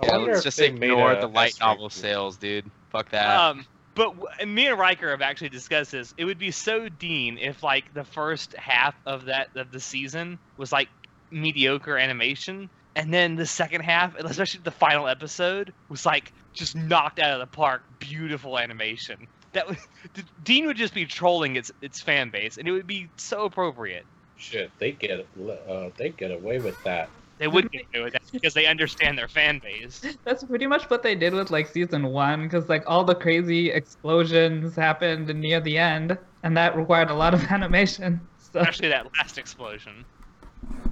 Yeah, 0.03 0.17
let's 0.17 0.43
just 0.43 0.59
ignore 0.61 1.15
the 1.15 1.29
light 1.29 1.55
novel 1.61 1.85
movie. 1.85 1.95
sales, 1.95 2.37
dude. 2.37 2.69
Fuck 2.91 3.11
that. 3.11 3.39
Um, 3.39 3.65
but 3.95 4.15
and 4.41 4.53
me 4.53 4.67
and 4.67 4.77
Riker 4.79 5.11
have 5.11 5.23
actually 5.23 5.51
discussed 5.51 5.93
this. 5.93 6.13
It 6.17 6.25
would 6.25 6.39
be 6.39 6.51
so 6.51 6.89
Dean 6.89 7.39
if 7.39 7.63
like 7.63 7.93
the 7.95 8.03
first 8.03 8.55
half 8.55 8.97
of 9.07 9.27
that 9.27 9.51
of 9.55 9.71
the 9.71 9.79
season 9.79 10.39
was 10.57 10.73
like 10.73 10.89
mediocre 11.31 11.97
animation, 11.97 12.69
and 12.95 13.13
then 13.13 13.37
the 13.37 13.47
second 13.47 13.83
half, 13.83 14.15
especially 14.17 14.61
the 14.63 14.71
final 14.71 15.09
episode, 15.09 15.73
was 15.89 16.05
like 16.05 16.33
just 16.55 16.75
knocked 16.77 17.19
out 17.19 17.33
of 17.33 17.41
the 17.41 17.47
park, 17.57 17.83
beautiful 17.99 18.59
animation. 18.59 19.17
That 19.55 19.69
would, 19.69 19.79
Dean 20.43 20.67
would 20.67 20.77
just 20.77 20.95
be 20.95 21.07
trolling 21.07 21.57
its 21.57 21.71
its 21.81 22.01
fan 22.01 22.31
base, 22.31 22.57
and 22.59 22.69
it 22.69 22.73
would 22.73 22.87
be 22.87 23.09
so 23.19 23.45
appropriate. 23.45 24.07
Shit, 24.37 24.73
they 24.79 24.93
get 24.93 25.29
uh, 25.69 25.91
they 25.97 26.11
get 26.11 26.33
away 26.33 26.59
with 26.59 26.77
that. 26.85 27.09
They 27.39 27.49
wouldn't 27.49 27.73
do 27.73 28.05
it 28.05 28.15
because 28.33 28.55
they 28.55 28.67
understand 28.67 29.19
their 29.19 29.27
fan 29.29 29.61
base. 29.63 30.05
That's 30.25 30.45
pretty 30.45 30.67
much 30.67 30.89
what 30.91 31.03
they 31.03 31.15
did 31.15 31.35
with 31.35 31.51
like 31.51 31.67
season 31.67 32.07
one, 32.07 32.45
because 32.45 32.69
like 32.69 32.85
all 32.87 33.05
the 33.05 33.15
crazy 33.15 33.71
explosions 33.71 34.77
happened 34.77 35.27
near 35.35 35.61
the 35.61 35.77
end, 35.79 36.17
and 36.45 36.57
that 36.57 36.77
required 36.77 37.11
a 37.11 37.15
lot 37.15 37.35
of 37.35 37.43
animation. 37.51 38.29
So, 38.37 38.61
Especially 38.61 38.89
that 38.89 39.07
last 39.19 39.39
explosion. 39.39 40.05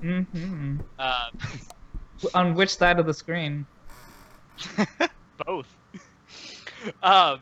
hmm 0.00 0.76
Uh, 0.98 1.30
on 2.34 2.54
which 2.54 2.76
side 2.76 2.98
of 2.98 3.06
the 3.06 3.14
screen? 3.14 3.66
both. 5.46 5.66
um, 7.02 7.40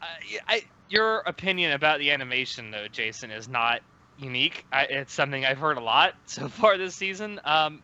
I, 0.00 0.38
I, 0.46 0.62
your 0.88 1.18
opinion 1.26 1.72
about 1.72 1.98
the 1.98 2.10
animation, 2.10 2.70
though, 2.70 2.88
Jason, 2.88 3.30
is 3.30 3.48
not 3.48 3.80
unique. 4.18 4.64
I, 4.72 4.84
it's 4.84 5.12
something 5.12 5.44
I've 5.44 5.58
heard 5.58 5.78
a 5.78 5.82
lot 5.82 6.14
so 6.26 6.48
far 6.48 6.76
this 6.78 6.94
season. 6.94 7.40
Um, 7.44 7.82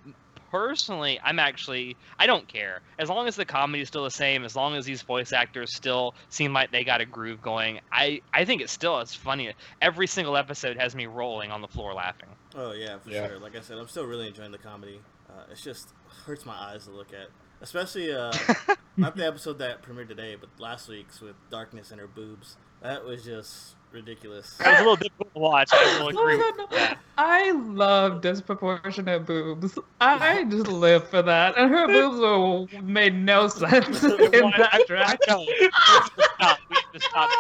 personally, 0.55 1.19
I'm 1.25 1.41
actually 1.41 1.97
I 2.17 2.27
don't 2.27 2.47
care 2.47 2.81
as 3.01 3.09
long 3.09 3.27
as 3.27 3.35
the 3.35 3.45
comedy 3.45 3.83
is 3.83 3.89
still 3.89 4.05
the 4.05 4.11
same. 4.11 4.45
As 4.45 4.55
long 4.55 4.77
as 4.77 4.85
these 4.85 5.03
voice 5.03 5.33
actors 5.33 5.75
still 5.75 6.15
seem 6.29 6.53
like 6.53 6.71
they 6.71 6.85
got 6.85 7.01
a 7.01 7.07
groove 7.07 7.43
going. 7.43 7.81
I 7.91 8.21
I 8.33 8.45
think 8.45 8.63
it's 8.63 8.73
still 8.73 9.01
as 9.01 9.13
funny. 9.15 9.53
Every 9.83 10.07
single 10.07 10.37
episode 10.37 10.77
has 10.79 10.95
me 10.95 11.07
rolling 11.07 11.51
on 11.51 11.61
the 11.61 11.67
floor 11.67 11.93
laughing. 11.93 12.29
Oh 12.55 12.71
yeah, 12.73 12.99
for 12.99 13.11
Yeah. 13.11 13.27
sure. 13.27 13.39
Like 13.41 13.57
I 13.57 13.61
said, 13.63 13.79
I'm 13.79 13.89
still 13.89 14.05
really 14.07 14.29
enjoying 14.29 14.53
the 14.53 14.59
comedy. 14.59 15.01
Uh, 15.29 15.43
it's 15.51 15.61
just 15.63 15.89
hurts 16.25 16.47
my 16.47 16.55
eyes 16.55 16.85
to 16.85 16.93
look 16.93 17.13
at, 17.13 17.29
especially 17.61 18.15
uh, 18.15 18.33
not 18.97 19.17
the 19.17 19.27
episode 19.27 19.59
that 19.59 19.83
premiered 19.83 20.07
today, 20.07 20.37
but 20.37 20.51
last 20.61 20.89
week's 20.89 21.21
with 21.21 21.35
Darkness 21.51 21.91
and 21.91 21.99
her 22.01 22.07
boobs. 22.07 22.57
That 22.81 23.05
was 23.05 23.25
just 23.25 23.75
ridiculous. 23.95 24.59
It 24.61 24.67
was 24.67 24.75
a 24.77 24.79
little 24.81 24.97
difficult 24.97 25.33
to 25.35 25.39
watch. 25.41 25.71
I 25.73 25.99
will 26.01 26.09
agree 26.21 26.37
with 26.37 26.71
that. 26.71 26.99
I 27.17 27.53
love 27.53 28.21
disproportionate 28.21 29.25
boobs. 29.25 29.79
I 30.01 30.45
just 30.45 30.67
live 30.67 31.09
for 31.09 31.23
that, 31.23 31.57
and 31.57 31.71
her 31.71 31.87
boobs 31.87 32.19
were 32.75 32.83
made 32.83 33.15
no 33.15 33.49
sense 33.49 34.03
in 34.05 34.21
that 34.59 34.69
I 34.73 34.85
dress. 34.87 35.17
know. 35.29 35.45
We 35.47 35.71
have 35.71 35.71
to 36.17 36.23
stop. 36.35 36.59
We 36.69 36.77
have 36.77 36.93
to 36.93 37.01
stop. 37.01 37.31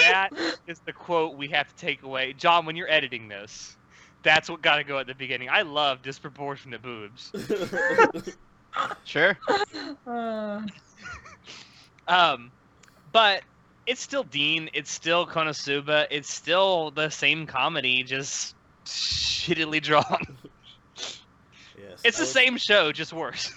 That 0.00 0.30
is 0.66 0.80
the 0.80 0.92
quote 0.92 1.36
we 1.36 1.48
have 1.48 1.68
to 1.68 1.74
take 1.76 2.02
away. 2.02 2.32
John, 2.32 2.64
when 2.66 2.74
you're 2.76 2.90
editing 2.90 3.28
this, 3.28 3.76
that's 4.22 4.48
what 4.50 4.62
got 4.62 4.76
to 4.76 4.84
go 4.84 4.98
at 4.98 5.06
the 5.06 5.14
beginning. 5.14 5.48
I 5.50 5.62
love 5.62 6.02
disproportionate 6.02 6.82
boobs. 6.82 7.32
Sure. 9.04 9.36
Uh, 10.06 10.60
Um, 12.06 12.50
but 13.12 13.42
it's 13.88 14.00
still 14.00 14.22
Dean. 14.22 14.70
It's 14.74 14.90
still 14.90 15.26
Konosuba. 15.26 16.06
It's 16.10 16.32
still 16.32 16.90
the 16.92 17.08
same 17.10 17.46
comedy, 17.46 18.02
just 18.04 18.54
shittily 18.84 19.82
drawn. 19.82 20.04
yes, 20.96 22.00
It's 22.04 22.18
I 22.18 22.20
the 22.20 22.26
would- 22.26 22.32
same 22.32 22.56
show, 22.58 22.92
just 22.92 23.12
worse. 23.12 23.52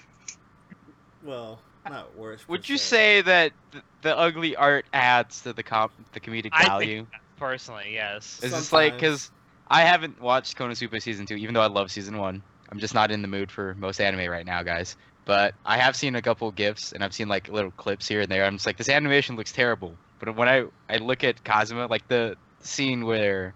Well, 1.24 1.60
not 1.88 2.16
worse. 2.18 2.48
Would 2.48 2.68
you 2.68 2.78
se. 2.78 2.84
say 2.90 3.22
that 3.22 3.52
th- 3.72 3.84
the 4.02 4.18
ugly 4.18 4.56
art 4.56 4.86
adds 4.94 5.42
to 5.42 5.54
the 5.54 5.64
comp 5.64 5.92
the 6.14 6.20
comedic 6.20 6.50
I 6.54 6.60
think 6.64 6.70
value? 6.70 7.08
Personally, 7.38 7.92
yes. 7.94 8.40
Is 8.44 8.52
this 8.52 8.74
like 8.74 8.94
because 8.94 9.30
I 9.68 9.82
haven't 9.82 10.20
watched 10.22 10.58
Konosuba 10.58 11.02
season 11.02 11.26
two, 11.26 11.36
even 11.36 11.54
though 11.54 11.62
I 11.62 11.68
love 11.68 11.92
season 11.92 12.18
one. 12.18 12.42
I'm 12.72 12.80
just 12.80 12.94
not 12.94 13.12
in 13.12 13.22
the 13.22 13.28
mood 13.28 13.52
for 13.52 13.76
most 13.76 14.00
anime 14.00 14.30
right 14.32 14.46
now, 14.46 14.64
guys. 14.64 14.96
But 15.26 15.54
I 15.66 15.78
have 15.78 15.96
seen 15.96 16.16
a 16.16 16.22
couple 16.22 16.50
gifs 16.52 16.94
and 16.94 17.04
I've 17.04 17.14
seen 17.14 17.28
like 17.28 17.48
little 17.50 17.72
clips 17.72 18.08
here 18.08 18.22
and 18.22 18.32
there. 18.32 18.46
I'm 18.46 18.56
just 18.56 18.66
like, 18.66 18.78
this 18.78 18.90
animation 18.90 19.36
looks 19.36 19.52
terrible. 19.52 19.94
But 20.22 20.38
when 20.38 20.50
I 20.50 20.66
I 20.90 20.98
look 20.98 21.24
at 21.26 21.44
Kazuma, 21.44 21.88
like 21.88 22.08
the 22.10 22.38
scene 22.62 23.06
where 23.06 23.56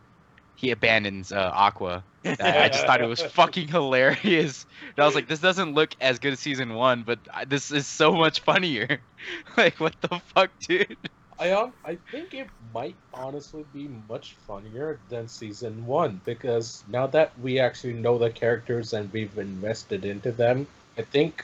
he 0.56 0.72
abandons 0.72 1.32
uh, 1.32 1.52
Aqua, 1.54 2.06
I 2.40 2.70
just 2.70 2.86
thought 2.86 3.02
it 3.02 3.06
was 3.06 3.22
fucking 3.34 3.70
hilarious. 3.70 4.66
And 4.82 5.04
I 5.04 5.06
was 5.06 5.16
like, 5.16 5.28
this 5.28 5.40
doesn't 5.40 5.74
look 5.76 5.96
as 6.02 6.20
good 6.20 6.34
as 6.34 6.40
season 6.42 6.74
one, 6.76 7.04
but 7.04 7.20
I- 7.34 7.46
this 7.46 7.72
is 7.72 7.88
so 7.88 8.14
much 8.14 8.42
funnier. 8.42 9.02
like, 9.58 9.80
what 9.80 9.96
the 10.02 10.20
fuck, 10.36 10.52
dude? 10.68 10.98
I 11.40 11.52
um, 11.52 11.74
I 11.86 11.96
think 12.12 12.34
it 12.34 12.50
might 12.74 12.98
honestly 13.14 13.64
be 13.74 13.88
much 13.88 14.34
funnier 14.34 15.00
than 15.10 15.28
season 15.30 15.86
one 15.86 16.22
because 16.26 16.84
now 16.88 17.08
that 17.08 17.38
we 17.40 17.60
actually 17.60 17.94
know 17.94 18.18
the 18.18 18.30
characters 18.32 18.94
and 18.94 19.12
we've 19.14 19.38
invested 19.38 20.06
into 20.06 20.32
them, 20.32 20.68
I 20.98 21.04
think 21.04 21.44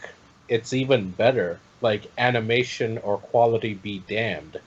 it's 0.49 0.73
even 0.73 1.12
better. 1.12 1.60
Like 1.81 2.12
animation 2.17 2.97
or 2.99 3.17
quality 3.17 3.73
be 3.75 3.99
damned. 3.99 4.60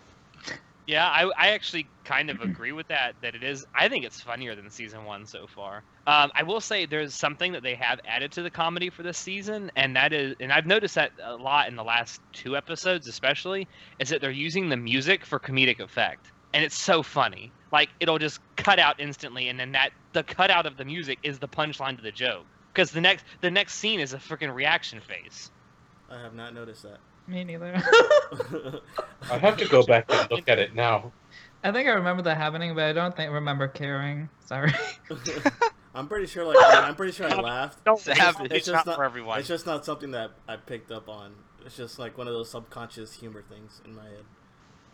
Yeah, 0.86 1.06
I, 1.06 1.30
I 1.38 1.48
actually 1.50 1.90
kind 2.04 2.30
of 2.30 2.40
agree 2.42 2.72
with 2.72 2.88
that. 2.88 3.14
That 3.22 3.34
it 3.34 3.42
is. 3.42 3.64
I 3.74 3.88
think 3.88 4.04
it's 4.04 4.20
funnier 4.20 4.54
than 4.54 4.70
season 4.70 5.04
one 5.04 5.26
so 5.26 5.46
far. 5.54 5.84
Um, 6.06 6.30
I 6.34 6.42
will 6.42 6.60
say 6.60 6.86
there's 6.86 7.14
something 7.14 7.52
that 7.52 7.62
they 7.62 7.74
have 7.74 7.98
added 8.06 8.32
to 8.32 8.42
the 8.42 8.50
comedy 8.50 8.90
for 8.90 9.02
this 9.02 9.18
season, 9.18 9.70
and 9.76 9.96
that 9.96 10.12
is, 10.12 10.34
and 10.40 10.52
I've 10.52 10.66
noticed 10.66 10.96
that 10.96 11.12
a 11.22 11.36
lot 11.36 11.68
in 11.68 11.76
the 11.76 11.84
last 11.84 12.20
two 12.34 12.56
episodes, 12.56 13.08
especially, 13.08 13.66
is 13.98 14.10
that 14.10 14.20
they're 14.20 14.30
using 14.30 14.68
the 14.68 14.76
music 14.76 15.24
for 15.24 15.40
comedic 15.40 15.80
effect, 15.80 16.30
and 16.52 16.62
it's 16.62 16.80
so 16.80 17.02
funny. 17.02 17.52
Like 17.72 17.88
it'll 18.00 18.18
just 18.18 18.38
cut 18.56 18.78
out 18.78 19.00
instantly, 19.00 19.48
and 19.48 19.58
then 19.58 19.72
that 19.72 19.90
the 20.12 20.22
cutout 20.22 20.66
of 20.66 20.76
the 20.76 20.84
music 20.84 21.18
is 21.22 21.38
the 21.38 21.48
punchline 21.48 21.96
to 21.96 22.02
the 22.02 22.12
joke. 22.12 22.46
Because 22.74 22.90
the 22.90 23.00
next 23.00 23.24
the 23.40 23.50
next 23.50 23.74
scene 23.74 24.00
is 24.00 24.12
a 24.12 24.18
freaking 24.18 24.54
reaction 24.54 25.00
face. 25.00 25.50
I 26.10 26.20
have 26.20 26.34
not 26.34 26.54
noticed 26.54 26.82
that. 26.82 26.98
Me 27.26 27.44
neither. 27.44 27.74
I 29.30 29.38
have 29.38 29.56
to 29.58 29.68
go 29.68 29.82
back 29.84 30.06
and 30.08 30.30
look 30.30 30.48
at 30.48 30.58
it 30.58 30.74
now. 30.74 31.12
I 31.62 31.72
think 31.72 31.88
I 31.88 31.92
remember 31.92 32.22
that 32.24 32.36
happening, 32.36 32.74
but 32.74 32.84
I 32.84 32.92
don't 32.92 33.16
think 33.16 33.32
remember 33.32 33.68
caring. 33.68 34.28
Sorry. 34.44 34.72
I'm 35.94 36.08
pretty 36.08 36.26
sure. 36.26 36.44
Like 36.44 36.56
I 36.60 36.74
mean, 36.74 36.84
I'm 36.84 36.94
pretty 36.96 37.12
sure 37.12 37.26
I 37.30 37.34
laughed. 37.40 37.84
Don't 37.84 37.94
It's 38.06 38.18
Savage. 38.18 38.46
it's, 38.46 38.54
It's 38.54 38.66
not, 38.68 38.74
just 38.74 38.86
not- 38.86 38.96
for 38.96 39.04
everyone. 39.04 39.38
It's 39.38 39.48
just 39.48 39.64
not 39.64 39.84
something 39.84 40.10
that 40.10 40.32
I 40.48 40.56
picked 40.56 40.90
up 40.92 41.08
on. 41.08 41.32
It's 41.64 41.76
just 41.76 41.98
like 41.98 42.18
one 42.18 42.28
of 42.28 42.34
those 42.34 42.50
subconscious 42.50 43.14
humor 43.14 43.42
things 43.48 43.80
in 43.84 43.94
my 43.94 44.04
head. 44.04 44.24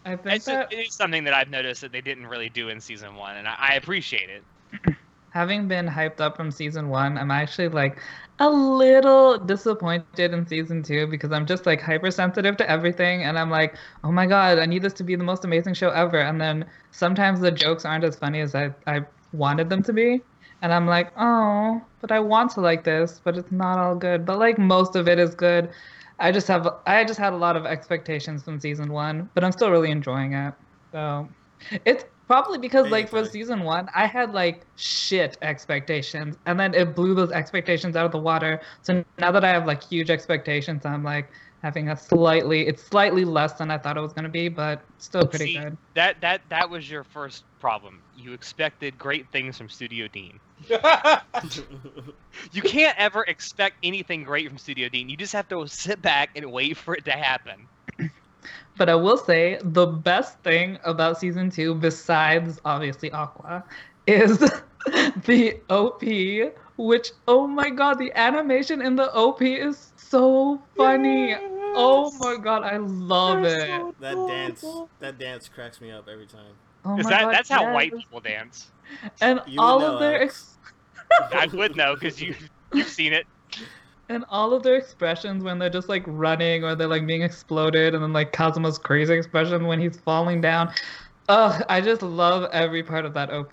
I 0.04 0.16
think 0.16 0.36
It's, 0.36 0.44
that 0.46 0.72
it 0.72 0.86
is 0.88 0.94
something 0.94 1.24
that 1.24 1.34
I've 1.34 1.50
noticed 1.50 1.80
that 1.80 1.92
they 1.92 2.00
didn't 2.00 2.26
really 2.26 2.48
do 2.48 2.68
in 2.68 2.80
season 2.80 3.16
one, 3.16 3.36
and 3.36 3.48
I, 3.48 3.56
I 3.58 3.74
appreciate 3.74 4.30
it. 4.30 4.94
having 5.30 5.68
been 5.68 5.86
hyped 5.88 6.20
up 6.20 6.36
from 6.36 6.50
season 6.50 6.88
one, 6.88 7.18
I'm 7.18 7.30
actually 7.30 7.68
like 7.68 7.98
a 8.40 8.48
little 8.50 9.38
disappointed 9.38 10.33
in 10.35 10.46
season 10.46 10.83
two 10.83 11.07
because 11.07 11.33
I'm 11.33 11.46
just 11.46 11.66
like 11.66 11.81
hypersensitive 11.81 12.57
to 12.59 12.70
everything, 12.70 13.22
and 13.24 13.38
I'm 13.38 13.50
like, 13.50 13.76
oh 14.05 14.12
my 14.12 14.26
god, 14.26 14.59
I 14.59 14.66
need 14.66 14.83
this 14.83 14.94
to 14.94 15.05
be 15.05 15.16
the 15.16 15.24
most 15.24 15.44
amazing 15.44 15.74
show 15.74 15.90
ever. 15.90 16.18
And 16.20 16.40
then 16.40 16.66
sometimes 16.90 17.40
the 17.40 17.50
jokes 17.53 17.85
aren't 17.85 18.05
as 18.05 18.16
funny 18.16 18.40
as 18.40 18.55
I 18.55 18.74
I 18.87 19.07
wanted 19.33 19.70
them 19.70 19.83
to 19.85 19.92
be, 19.92 20.24
and 20.62 20.72
I'm 20.72 20.87
like, 20.87 21.12
oh, 21.16 21.83
but 22.00 22.12
I 22.12 22.20
want 22.20 22.53
to 22.53 22.61
like 22.61 22.85
this, 22.85 23.20
but 23.24 23.37
it's 23.38 23.53
not 23.53 23.79
all 23.79 23.94
good. 23.96 24.24
But 24.26 24.38
like 24.38 24.59
most 24.59 24.96
of 24.96 25.09
it 25.09 25.18
is 25.18 25.35
good. 25.35 25.70
I 26.18 26.33
just 26.33 26.48
have 26.48 26.68
I 26.87 27.05
just 27.05 27.18
had 27.20 27.33
a 27.33 27.37
lot 27.37 27.57
of 27.57 27.66
expectations 27.66 28.42
from 28.44 28.61
season 28.61 28.92
one, 28.92 29.31
but 29.35 29.44
I'm 29.44 29.53
still 29.53 29.70
really 29.70 29.90
enjoying 29.90 30.35
it. 30.35 30.55
So 30.92 31.35
it's 31.85 32.05
probably 32.30 32.58
because 32.58 32.88
like 32.90 33.08
for 33.08 33.24
season 33.24 33.64
one, 33.64 33.88
I 33.92 34.06
had 34.06 34.32
like 34.32 34.64
shit 34.76 35.36
expectations, 35.42 36.36
and 36.46 36.60
then 36.60 36.74
it 36.74 36.94
blew 36.94 37.12
those 37.12 37.32
expectations 37.32 37.96
out 37.96 38.06
of 38.06 38.12
the 38.12 38.20
water. 38.20 38.60
So 38.82 39.04
now 39.18 39.32
that 39.32 39.44
I 39.44 39.48
have 39.48 39.66
like 39.66 39.82
huge 39.82 40.10
expectations, 40.10 40.86
I'm 40.86 41.02
like 41.02 41.28
having 41.64 41.88
a 41.88 41.96
slightly 41.96 42.68
it's 42.68 42.84
slightly 42.84 43.24
less 43.24 43.54
than 43.54 43.68
I 43.72 43.78
thought 43.78 43.96
it 43.96 44.00
was 44.00 44.12
gonna 44.12 44.28
be, 44.28 44.48
but 44.48 44.80
still 44.98 45.26
pretty 45.26 45.54
See, 45.54 45.58
good. 45.58 45.76
That 45.94 46.20
that 46.20 46.42
that 46.50 46.70
was 46.70 46.88
your 46.88 47.02
first 47.02 47.42
problem. 47.58 48.00
You 48.16 48.32
expected 48.32 48.96
great 48.96 49.26
things 49.32 49.58
from 49.58 49.68
Studio 49.68 50.06
Dean. 50.06 50.38
You 52.52 52.62
can't 52.62 52.96
ever 52.96 53.24
expect 53.24 53.76
anything 53.82 54.22
great 54.22 54.48
from 54.48 54.56
Studio 54.56 54.88
Dean. 54.88 55.08
You 55.08 55.16
just 55.16 55.32
have 55.32 55.48
to 55.48 55.66
sit 55.66 56.00
back 56.00 56.30
and 56.36 56.52
wait 56.52 56.76
for 56.76 56.94
it 56.94 57.04
to 57.06 57.12
happen. 57.12 57.66
But 58.76 58.88
I 58.88 58.94
will 58.94 59.16
say 59.16 59.59
the 59.62 59.87
best 59.87 60.42
thing 60.42 60.79
about 60.85 61.18
season 61.18 61.50
two, 61.50 61.74
besides 61.74 62.59
obviously 62.64 63.11
Aqua, 63.12 63.64
is 64.07 64.38
the 65.26 65.61
OP, 65.68 66.03
which 66.76 67.11
oh 67.29 67.46
my 67.46 67.70
god, 67.70 67.98
the 67.98 68.12
animation 68.16 68.81
in 68.81 68.96
the 68.96 69.12
OP 69.14 69.55
is 69.57 69.92
so 69.96 70.62
funny. 70.76 71.37
Oh 71.74 72.11
my 72.18 72.37
god, 72.37 72.62
I 72.64 72.79
love 72.79 73.44
it. 73.44 74.00
that 74.00 74.26
dance, 74.26 74.64
that 75.00 75.18
dance 75.18 75.48
cracks 75.48 75.81
me 75.81 75.90
up 75.90 76.09
every 76.09 76.26
time. 76.26 76.55
Oh 76.85 76.90
Because 76.90 77.05
my 77.05 77.11
that, 77.11 77.22
God, 77.24 77.35
that's 77.35 77.48
how 77.48 77.72
white 77.74 77.92
people 77.96 78.20
dance. 78.20 78.70
and 79.20 79.40
You 79.46 79.61
would 79.61 79.64
all 79.64 79.81
know, 79.81 79.94
of 79.94 80.00
their 80.00 80.22
ex- 80.22 80.59
I 81.33 81.46
would 81.46 81.76
know 81.76 81.94
because 81.94 82.20
you 82.20 82.35
you've 82.72 82.88
seen 82.88 83.12
it. 83.12 83.26
and 84.10 84.24
all 84.28 84.52
of 84.52 84.62
their 84.64 84.74
expressions 84.74 85.44
when 85.44 85.58
they're 85.58 85.70
just 85.70 85.88
like 85.88 86.02
running 86.06 86.64
or 86.64 86.74
they're 86.74 86.88
like 86.88 87.06
being 87.06 87.22
exploded, 87.22 87.94
and 87.94 88.02
then 88.02 88.12
like 88.12 88.32
Kazuma's 88.32 88.76
crazy 88.76 89.14
expression 89.14 89.66
when 89.66 89.78
he's 89.80 89.96
falling 89.98 90.40
down. 90.40 90.72
Ugh, 91.28 91.62
I 91.68 91.80
just 91.80 92.02
love 92.02 92.50
every 92.52 92.82
part 92.82 93.04
of 93.04 93.14
that 93.14 93.30
OP. 93.30 93.52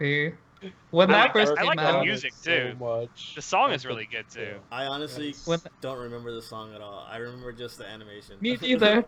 When 0.90 1.12
I 1.12 1.14
that 1.14 1.22
like 1.26 1.34
first 1.34 1.54
that- 1.54 1.60
I 1.60 1.62
came 1.62 1.68
like 1.68 1.78
the 1.78 1.84
out, 1.98 2.04
music, 2.06 2.34
so 2.34 2.72
too. 2.72 2.76
much. 2.80 3.34
The 3.36 3.44
song 3.44 3.72
is 3.72 3.86
really 3.86 4.08
good 4.12 4.26
too. 4.28 4.56
I 4.72 4.86
honestly 4.88 5.36
When- 5.46 5.60
don't 5.82 6.00
remember 6.00 6.34
the 6.34 6.42
song 6.42 6.74
at 6.74 6.82
all. 6.82 7.06
I 7.08 7.18
remember 7.18 7.52
just 7.52 7.78
the 7.78 7.86
animation. 7.88 8.38
Me 8.42 8.58
neither. 8.62 9.06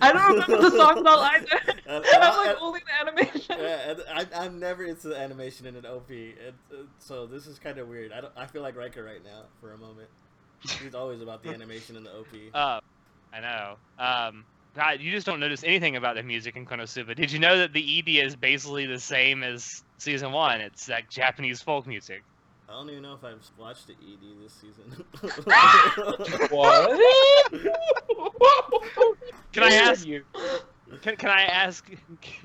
I 0.00 0.12
don't 0.12 0.32
remember 0.34 0.58
the 0.62 0.70
song 0.70 0.98
at 0.98 1.06
all 1.06 1.18
either. 1.18 1.46
And- 1.66 1.80
And 1.86 2.04
and 2.06 2.22
I'm 2.22 2.32
I- 2.32 2.46
like 2.46 2.62
only 2.62 2.80
the 2.86 3.00
animation. 3.08 3.56
Yeah, 3.58 3.90
and 3.90 4.02
I, 4.14 4.44
I'm 4.44 4.60
never 4.60 4.84
into 4.84 5.08
the 5.08 5.18
animation 5.18 5.66
in 5.66 5.74
an 5.74 5.84
OP, 5.84 6.10
and, 6.10 6.54
uh, 6.72 6.76
so 7.00 7.26
this 7.26 7.48
is 7.48 7.58
kind 7.58 7.78
of 7.78 7.88
weird. 7.88 8.12
I 8.12 8.20
don't. 8.20 8.32
I 8.36 8.46
feel 8.46 8.62
like 8.62 8.76
Riker 8.76 9.02
right 9.02 9.24
now 9.24 9.46
for 9.60 9.72
a 9.72 9.78
moment. 9.78 10.08
He's 10.82 10.94
always 10.94 11.20
about 11.20 11.42
the 11.42 11.50
animation 11.50 11.96
and 11.96 12.06
the 12.06 12.10
OP. 12.10 12.26
Uh, 12.54 12.80
I 13.32 13.40
know. 13.40 13.76
Um, 13.98 14.44
God, 14.74 15.00
you 15.00 15.10
just 15.10 15.26
don't 15.26 15.40
notice 15.40 15.64
anything 15.64 15.96
about 15.96 16.16
the 16.16 16.22
music 16.22 16.56
in 16.56 16.66
Konosuba. 16.66 17.14
Did 17.14 17.30
you 17.30 17.38
know 17.38 17.58
that 17.58 17.72
the 17.72 17.98
ED 17.98 18.26
is 18.26 18.36
basically 18.36 18.86
the 18.86 18.98
same 18.98 19.42
as 19.42 19.84
season 19.98 20.32
one? 20.32 20.60
It's 20.60 20.88
like 20.88 21.10
Japanese 21.10 21.60
folk 21.60 21.86
music. 21.86 22.22
I 22.68 22.72
don't 22.72 22.88
even 22.88 23.02
know 23.02 23.14
if 23.14 23.22
I've 23.22 23.46
watched 23.58 23.88
the 23.88 23.92
ED 23.92 24.42
this 24.42 24.54
season. 24.54 25.04
What? 26.50 26.98
Can 29.52 29.62
I 29.62 29.74
ask? 29.74 30.06
You? 30.06 30.24
Can, 31.02 31.16
can 31.16 31.28
I 31.28 31.42
ask? 31.42 31.86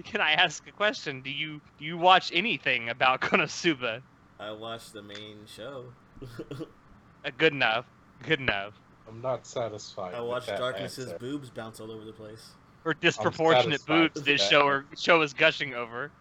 Can 0.03 0.19
I 0.19 0.31
ask 0.31 0.67
a 0.67 0.71
question? 0.71 1.21
Do 1.21 1.29
you 1.29 1.61
do 1.79 1.85
you 1.85 1.97
watch 1.97 2.31
anything 2.33 2.89
about 2.89 3.21
Konosuba? 3.21 4.01
I 4.39 4.51
watched 4.51 4.93
the 4.93 5.01
main 5.01 5.45
show. 5.47 5.85
Uh, 6.21 7.31
good 7.37 7.53
enough. 7.53 7.85
Good 8.23 8.39
enough. 8.39 8.73
I'm 9.07 9.21
not 9.21 9.45
satisfied. 9.45 10.13
I 10.13 10.21
watched 10.21 10.47
Darkness's 10.47 11.05
answer. 11.05 11.17
boobs 11.17 11.49
bounce 11.49 11.79
all 11.79 11.91
over 11.91 12.03
the 12.03 12.11
place. 12.11 12.51
Or 12.85 12.93
disproportionate 12.93 13.85
boobs 13.85 14.15
with 14.15 14.25
this 14.25 14.47
show 14.47 14.61
or 14.61 14.85
show 14.97 15.21
is 15.21 15.33
gushing 15.33 15.73
over. 15.73 16.11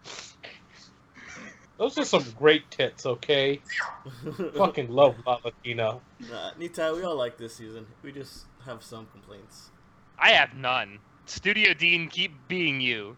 Those 1.77 1.97
are 1.97 2.05
some 2.05 2.25
great 2.37 2.69
tits, 2.71 3.05
okay? 3.05 3.61
Fucking 4.55 4.89
love 4.89 5.15
Lalatina. 5.25 5.99
Nah, 6.19 6.51
Nita, 6.57 6.93
we 6.95 7.03
all 7.03 7.15
like 7.15 7.37
this 7.37 7.55
season. 7.55 7.85
We 8.01 8.11
just 8.11 8.45
have 8.65 8.83
some 8.83 9.05
complaints. 9.07 9.69
I 10.17 10.31
have 10.31 10.55
none. 10.55 10.99
Studio 11.25 11.73
Dean, 11.73 12.09
keep 12.09 12.33
being 12.47 12.81
you. 12.81 13.15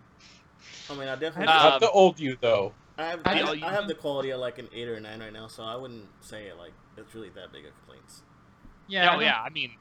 I 0.89 0.95
mean, 0.95 1.07
I 1.07 1.15
definitely. 1.15 1.47
Um, 1.53 1.69
not 1.69 1.79
the 1.79 1.89
old 1.91 2.19
you 2.19 2.37
though. 2.41 2.73
I 2.97 3.05
have, 3.05 3.21
I 3.23 3.41
I, 3.41 3.59
I 3.63 3.73
have 3.73 3.87
the 3.87 3.95
quality 3.95 4.31
of 4.31 4.41
like 4.41 4.57
an 4.59 4.67
eight 4.73 4.89
or 4.89 4.95
a 4.95 4.99
nine 4.99 5.21
right 5.21 5.31
now, 5.31 5.47
so 5.47 5.63
I 5.63 5.77
wouldn't 5.77 6.05
say 6.19 6.47
it 6.47 6.57
like 6.57 6.73
it's 6.97 7.15
really 7.15 7.29
that 7.29 7.53
big 7.53 7.65
of 7.65 7.71
complaints. 7.77 8.23
Yeah. 8.89 9.11
I 9.11 9.15
oh 9.15 9.19
yeah, 9.19 9.41
I 9.41 9.49
mean, 9.49 9.71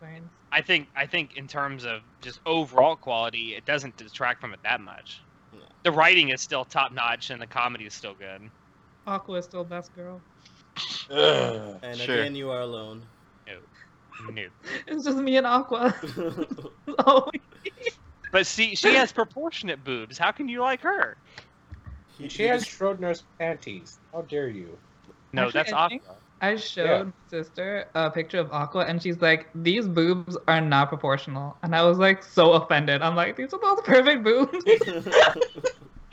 mind. 0.00 0.28
I 0.52 0.60
think 0.62 0.88
I 0.94 1.06
think 1.06 1.36
in 1.36 1.48
terms 1.48 1.84
of 1.84 2.02
just 2.20 2.40
overall 2.46 2.94
quality, 2.96 3.54
it 3.54 3.64
doesn't 3.64 3.96
detract 3.96 4.40
from 4.40 4.52
it 4.54 4.60
that 4.62 4.80
much. 4.80 5.20
No. 5.52 5.60
The 5.82 5.90
writing 5.92 6.28
is 6.28 6.40
still 6.40 6.64
top 6.64 6.92
notch, 6.92 7.30
and 7.30 7.40
the 7.40 7.46
comedy 7.46 7.86
is 7.86 7.94
still 7.94 8.14
good. 8.14 8.50
Aqua 9.06 9.38
is 9.38 9.46
still 9.46 9.64
best 9.64 9.94
girl. 9.96 10.20
Ugh. 11.10 11.78
And 11.82 11.98
Sure. 11.98 12.20
again, 12.20 12.34
you 12.36 12.50
are 12.50 12.60
alone. 12.60 13.02
New. 14.32 14.50
It's 14.88 15.04
just 15.04 15.16
me 15.18 15.36
and 15.36 15.46
Aqua. 15.46 15.94
oh, 17.06 17.30
But 18.32 18.46
see, 18.46 18.74
she 18.74 18.94
has 18.94 19.12
proportionate 19.12 19.82
boobs. 19.84 20.18
How 20.18 20.32
can 20.32 20.48
you 20.48 20.60
like 20.60 20.80
her? 20.82 21.16
He- 22.18 22.28
She 22.28 22.42
has 22.44 22.64
just- 22.64 22.78
Schrodinger's 22.78 23.22
panties. 23.38 23.98
How 24.12 24.22
dare 24.22 24.48
you? 24.48 24.76
No, 25.32 25.42
Actually, 25.46 25.52
that's 25.52 25.72
I 25.72 25.76
Aqua. 25.76 25.88
think- 25.88 26.02
I 26.40 26.56
showed 26.56 27.06
my 27.06 27.12
sister 27.28 27.86
a 27.94 28.10
picture 28.10 28.38
of 28.38 28.52
Aqua, 28.52 28.84
and 28.84 29.02
she's 29.02 29.20
like, 29.20 29.48
"These 29.54 29.88
boobs 29.88 30.36
are 30.46 30.60
not 30.60 30.88
proportional," 30.88 31.56
and 31.62 31.74
I 31.74 31.82
was 31.82 31.98
like 31.98 32.22
so 32.22 32.52
offended. 32.52 33.02
I'm 33.02 33.16
like, 33.16 33.36
"These 33.36 33.52
are 33.52 33.60
those 33.60 33.80
perfect 33.82 34.22
boobs." 34.22 34.56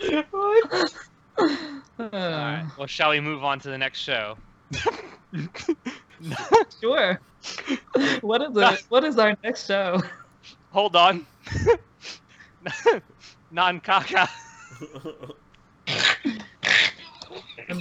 Alright. 1.99 2.65
Well, 2.77 2.87
shall 2.87 3.11
we 3.11 3.19
move 3.19 3.43
on 3.43 3.59
to 3.59 3.69
the 3.69 3.77
next 3.77 3.99
show? 3.99 4.37
Sure. 6.81 7.19
what 8.21 8.41
is 8.41 8.49
it? 8.55 8.83
What 8.89 9.03
is 9.03 9.19
our 9.19 9.35
next 9.43 9.67
show? 9.67 10.01
Hold 10.71 10.95
on. 10.95 11.27
Non 13.51 13.79
caca. 13.81 14.27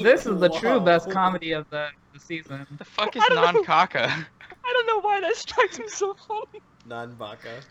This 0.01 0.27
is 0.27 0.41
the 0.41 0.49
true 0.59 0.79
Wow. 0.79 0.85
best 0.85 1.11
comedy 1.11 1.53
of 1.53 1.67
the, 1.71 1.89
the 2.15 2.21
season. 2.21 2.67
The 2.79 2.85
fuck 2.85 3.15
is 3.17 3.23
I 3.29 3.35
non 3.35 3.65
caca? 3.65 4.07
I 4.67 4.73
don't 4.73 4.87
know 4.87 5.01
why 5.01 5.21
that 5.21 5.37
strikes 5.37 5.79
me 5.79 5.89
so 5.89 6.15
funny. 6.27 6.63
Nanbaka. 6.89 7.63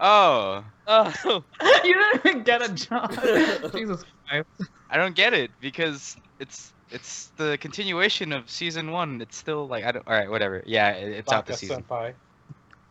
Oh, 0.00 0.64
Oh, 0.86 1.44
you 1.84 1.94
didn't 1.94 2.26
even 2.26 2.42
get 2.42 2.62
a 2.62 2.72
job. 2.72 3.12
Jesus 3.72 4.04
Christ. 4.28 4.48
I 4.90 4.96
don't 4.96 5.14
get 5.14 5.34
it 5.34 5.50
because 5.60 6.16
it's 6.40 6.72
it's 6.90 7.30
the 7.36 7.56
continuation 7.58 8.32
of 8.32 8.50
season 8.50 8.90
one. 8.90 9.20
It's 9.20 9.36
still 9.36 9.66
like 9.68 9.84
I 9.84 9.92
don't. 9.92 10.06
All 10.06 10.14
right, 10.14 10.28
whatever. 10.30 10.62
Yeah, 10.66 10.90
it, 10.90 11.08
it's 11.12 11.32
out 11.32 11.44
Baka 11.46 11.52
this 11.52 11.60
season. 11.60 11.82
senpai. 11.82 12.14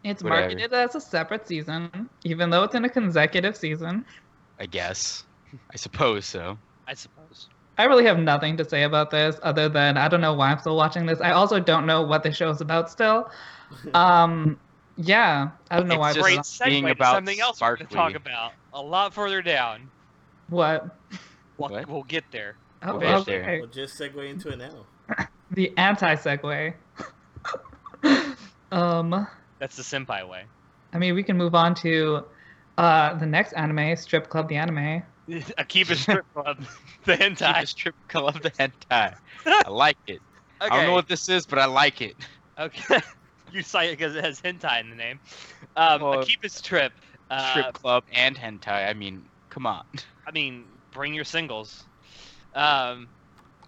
It's 0.04 0.22
Whatever. 0.24 0.42
marketed 0.42 0.74
as 0.74 0.96
a 0.96 1.02
separate 1.02 1.48
season, 1.48 2.10
even 2.26 2.50
though 2.50 2.63
it's 2.63 2.76
in 2.76 2.84
a 2.84 2.89
consecutive 2.89 3.56
season. 3.56 4.06
I 4.60 4.66
guess. 4.66 5.24
I 5.72 5.78
suppose 5.78 6.26
so. 6.26 6.58
I 6.88 6.94
suppose. 6.94 7.48
I 7.78 7.86
really 7.86 8.06
have 8.06 8.20
nothing 8.20 8.58
to 8.58 8.66
say 8.70 8.84
about 8.84 9.10
this 9.10 9.38
other 9.42 9.68
than 9.70 9.98
I 9.98 10.08
don't 10.08 10.22
know 10.22 10.34
why 10.34 10.52
I'm 10.52 10.60
still 10.60 10.76
watching 10.78 11.06
this. 11.08 11.20
I 11.22 11.32
also 11.32 11.60
don't 11.60 11.86
know 11.86 12.04
what 12.04 12.22
the 12.24 12.32
show's 12.32 12.62
about 12.62 12.90
still. 12.92 13.30
Um, 13.96 14.60
yeah, 14.98 15.50
I 15.72 15.78
don't 15.78 15.88
know 15.88 15.96
It's 15.96 16.00
why. 16.00 16.14
just 16.14 16.24
Great 16.24 16.40
it's 16.40 16.60
being 16.60 16.84
segue 16.84 16.88
to 16.88 16.92
about 16.92 17.16
something 17.16 17.40
else 17.40 17.60
we're 17.60 17.76
going 17.76 17.88
to 17.88 17.94
talk 17.96 18.14
about 18.14 18.52
a 18.72 18.82
lot 18.82 19.16
further 19.16 19.42
down. 19.42 19.90
what? 20.50 20.96
We'll, 21.58 21.70
What? 21.72 21.88
we'll 21.90 22.04
get 22.04 22.26
there. 22.32 22.56
Oh, 22.84 22.92
We'll 23.00 23.00
get 23.00 23.16
okay. 23.16 23.32
there. 23.42 23.58
We'll 23.62 23.70
just 23.70 24.00
segue 24.00 24.30
into 24.30 24.50
it 24.50 24.58
now. 24.58 24.86
The 25.52 25.74
anti 25.78 26.16
segue. 26.16 26.74
um, 28.72 29.28
That's 29.60 29.76
the 29.76 29.84
senpai 29.84 30.28
way. 30.28 30.44
I 30.94 30.98
mean, 31.00 31.16
we 31.16 31.24
can 31.24 31.38
move 31.38 31.56
on 31.56 31.74
to 31.76 32.26
uh 32.78 33.14
the 33.16 33.26
next 33.26 33.54
anime, 33.54 33.96
Strip 33.96 34.30
Club 34.30 34.50
the 34.50 34.56
anime. 34.58 35.04
Akiba 35.58 35.96
Strip 35.96 36.26
Club, 36.34 36.64
the 37.06 37.14
hentai. 37.18 37.62
the 37.62 37.68
strip 37.68 37.96
club 38.08 38.42
the 38.42 38.52
hentai. 38.52 39.16
I 39.46 39.70
like 39.70 39.98
it. 40.08 40.22
I 40.60 40.70
don't 40.70 40.86
know 40.86 40.94
what 40.94 41.08
this 41.08 41.30
is, 41.30 41.46
but 41.46 41.60
I 41.60 41.66
like 41.66 42.02
it. 42.02 42.16
Okay. 42.60 43.00
you 43.52 43.62
cite 43.62 43.90
it 43.90 43.98
because 43.98 44.16
it 44.16 44.24
has 44.24 44.42
hentai 44.42 44.80
in 44.82 44.90
the 44.90 44.96
name. 44.96 45.20
Um, 45.76 46.02
Well, 46.02 46.20
Akiba's 46.20 46.62
Trip. 46.62 46.94
Uh, 47.30 47.52
Strip 47.52 47.74
club 47.74 48.04
and 48.12 48.38
hentai. 48.38 48.90
I 48.90 48.94
mean, 48.94 49.26
come 49.50 49.66
on. 49.66 49.84
I 50.28 50.32
mean, 50.32 50.66
bring 50.92 51.14
your 51.14 51.24
singles. 51.24 51.84
Um, 52.54 53.08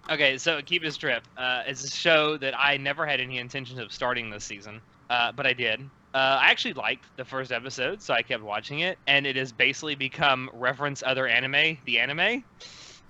okay, 0.10 0.38
so 0.38 0.58
Akiba's 0.58 0.98
Trip 0.98 1.24
uh, 1.38 1.64
is 1.68 1.84
a 1.84 1.90
show 1.90 2.38
that 2.38 2.54
I 2.58 2.78
never 2.78 3.06
had 3.06 3.20
any 3.20 3.38
intentions 3.40 3.80
of 3.80 3.92
starting 3.92 4.30
this 4.30 4.44
season, 4.46 4.82
uh, 5.10 5.32
but 5.32 5.46
I 5.46 5.54
did. 5.54 5.90
Uh, 6.16 6.40
I 6.42 6.50
actually 6.50 6.74
liked 6.74 7.06
the 7.18 7.26
first 7.26 7.52
episode, 7.52 8.02
so 8.02 8.14
I 8.14 8.22
kept 8.22 8.42
watching 8.42 8.80
it, 8.80 8.98
and 9.06 9.28
it 9.28 9.36
has 9.36 9.52
basically 9.52 9.96
become 9.96 10.50
reference 10.54 11.04
other 11.06 11.28
anime, 11.28 11.78
the 11.84 12.00
anime, 12.00 12.44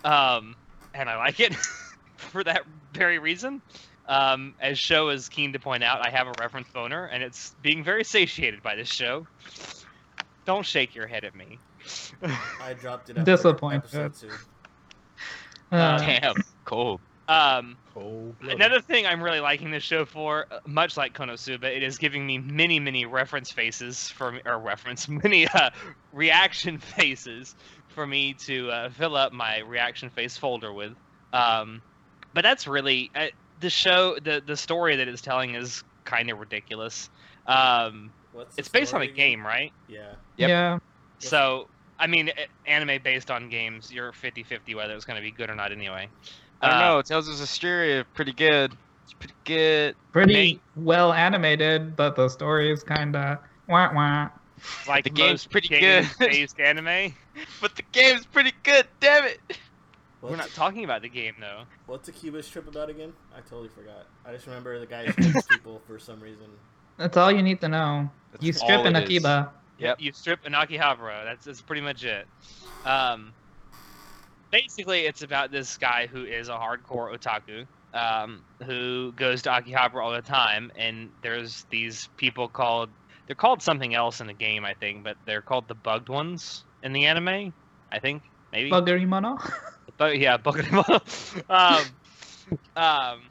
um, 0.04 0.56
and 0.96 1.08
I 1.08 1.16
like 1.18 1.40
it. 1.40 1.56
for 2.18 2.44
that 2.44 2.64
very 2.94 3.20
reason. 3.20 3.62
Um, 4.08 4.54
as 4.60 4.78
show 4.78 5.10
is 5.10 5.30
keen 5.30 5.54
to 5.54 5.60
point 5.60 5.84
out, 5.84 6.06
I 6.06 6.10
have 6.10 6.28
a 6.28 6.34
reference 6.40 6.68
boner, 6.70 7.06
and 7.06 7.24
it's 7.24 7.56
being 7.62 7.84
very 7.84 8.04
satiated 8.04 8.62
by 8.62 8.76
this 8.76 8.90
show. 8.92 9.26
Don't 10.46 10.66
shake 10.66 10.94
your 10.94 11.08
head 11.08 11.24
at 11.24 11.36
me. 11.36 11.58
I 12.62 12.74
dropped 12.74 13.10
it. 13.10 13.18
After 13.18 13.32
Disappointed. 13.32 13.78
episode 13.78 14.14
two. 14.16 14.36
Uh, 15.72 15.98
Damn, 15.98 16.36
cold. 16.66 17.02
Um, 17.28 17.78
Cold-blooded. 17.94 18.56
Another 18.56 18.82
thing 18.82 19.06
I'm 19.06 19.22
really 19.22 19.40
liking 19.40 19.72
this 19.72 19.84
show 19.84 20.06
for, 20.06 20.46
uh, 20.52 20.60
much 20.68 20.98
like 20.98 21.14
Konosuba, 21.14 21.64
it 21.64 21.82
is 21.82 21.98
giving 21.98 22.26
me 22.26 22.38
many, 22.38 22.80
many 22.80 23.06
reference 23.06 23.52
faces 23.52 24.10
for 24.10 24.34
me, 24.34 24.42
or 24.46 24.60
reference, 24.60 25.08
many 25.10 25.48
uh, 25.48 25.70
reaction 26.14 26.78
faces 26.98 27.56
for 27.88 28.06
me 28.06 28.34
to 28.34 28.70
uh, 28.70 28.90
fill 28.90 29.16
up 29.16 29.34
my 29.34 29.60
reaction 29.60 30.10
face 30.10 30.38
folder 30.38 30.72
with. 30.74 30.94
Um, 31.34 31.82
but 32.34 32.44
that's 32.44 32.68
really 32.68 33.10
uh, 33.16 33.28
the 33.62 33.70
show. 33.70 34.18
The 34.22 34.44
the 34.46 34.58
story 34.58 34.98
that 34.98 35.08
it's 35.08 35.22
telling 35.22 35.56
is 35.56 35.84
kind 36.04 36.30
of 36.30 36.40
ridiculous. 36.40 37.10
Um, 37.48 38.12
What's 38.34 38.58
it's 38.58 38.70
based 38.70 38.94
on 38.94 39.02
a 39.02 39.06
story 39.06 39.14
again? 39.14 39.16
game, 39.16 39.46
right? 39.46 39.72
Yeah. 39.88 40.16
Yep. 40.38 40.50
Yeah. 40.50 40.80
So, 41.20 41.70
I 41.98 42.08
mean, 42.08 42.32
anime 42.66 43.02
based 43.02 43.32
on 43.32 43.50
games, 43.50 43.92
you're 43.92 44.12
50-50 44.12 44.76
whether 44.76 44.94
it's 44.94 45.06
going 45.06 45.16
to 45.16 45.22
be 45.22 45.32
good 45.32 45.50
or 45.50 45.56
not. 45.56 45.72
Anyway, 45.72 46.10
I 46.62 46.70
don't 46.70 46.78
Uh, 46.78 46.94
know. 46.96 47.02
Tales 47.02 47.28
of 47.28 47.36
Zestiria, 47.36 48.06
pretty 48.14 48.34
good. 48.34 48.76
It's 49.04 49.14
pretty 49.14 49.34
good. 49.44 49.96
Pretty 50.12 50.34
Nate- 50.34 50.62
well 50.76 51.14
animated, 51.14 51.96
but 51.96 52.16
the 52.16 52.30
story 52.30 52.72
is 52.72 52.84
kind 52.84 53.16
of 53.16 53.38
wah 53.68 53.94
wah. 53.94 54.30
like 54.88 55.04
the 55.04 55.10
game's 55.10 55.32
most 55.46 55.52
pretty 55.52 55.68
good. 55.80 56.08
Based 56.20 56.60
anime. 56.60 57.14
But 57.62 57.76
the 57.76 57.84
game's 57.92 58.26
pretty 58.26 58.54
good. 58.64 58.88
Damn 59.00 59.26
it. 59.26 59.40
We're 60.22 60.36
not 60.38 60.50
talking 60.56 60.84
about 60.84 61.04
the 61.04 61.10
game 61.10 61.36
though. 61.40 61.64
what's 61.86 62.10
Akiba's 62.10 62.50
Trip 62.50 62.68
about 62.68 62.90
again? 62.90 63.14
I 63.36 63.42
totally 63.42 63.70
forgot. 63.70 64.08
I 64.26 64.32
just 64.34 64.48
remember 64.48 64.80
the 64.80 64.88
guy 64.88 65.06
shoots 65.12 65.46
people 65.48 65.82
for 65.86 66.00
some 66.00 66.20
reason. 66.20 66.48
That's 66.98 67.16
all 67.18 67.32
you 67.32 67.44
need 67.44 67.62
to 67.62 67.68
know. 67.68 68.10
That's 68.32 68.44
you 68.44 68.54
strip 68.54 68.80
all 68.80 68.88
an 68.88 68.96
it 68.96 69.04
is. 69.04 69.10
Akiba. 69.10 69.52
Yep. 69.78 70.02
You 70.02 70.14
strip 70.14 70.40
an 70.46 70.54
Akihabara. 70.54 71.26
That's 71.26 71.46
that's 71.46 71.62
pretty 71.62 71.82
much 71.82 72.04
it. 72.06 72.26
Um, 72.86 73.34
basically, 74.56 75.02
it's 75.02 75.22
about 75.22 75.52
this 75.52 75.78
guy 75.78 76.08
who 76.08 76.24
is 76.24 76.48
a 76.48 76.54
hardcore 76.54 77.14
otaku, 77.14 77.66
um, 77.94 78.42
who 78.66 79.12
goes 79.14 79.42
to 79.44 79.50
Akihabara 79.50 80.04
all 80.04 80.12
the 80.12 80.22
time, 80.22 80.72
and 80.78 81.10
there's 81.22 81.66
these 81.70 82.08
people 82.18 82.48
called 82.48 82.90
they're 83.28 83.36
called 83.36 83.62
something 83.62 83.96
else 83.96 84.22
in 84.22 84.28
the 84.28 84.34
game, 84.34 84.64
I 84.66 84.74
think, 84.74 85.04
but 85.04 85.18
they're 85.26 85.42
called 85.42 85.68
the 85.68 85.76
bugged 85.76 86.10
ones 86.10 86.64
in 86.84 86.94
the 86.94 87.06
anime. 87.06 87.54
I 87.92 88.00
think 88.00 88.24
maybe. 88.52 88.70
Buggerimono. 88.70 89.40
But 89.98 90.20
yeah, 90.20 90.38
Pokemon. 90.38 91.50
um, 91.50 92.84
um, 92.84 93.22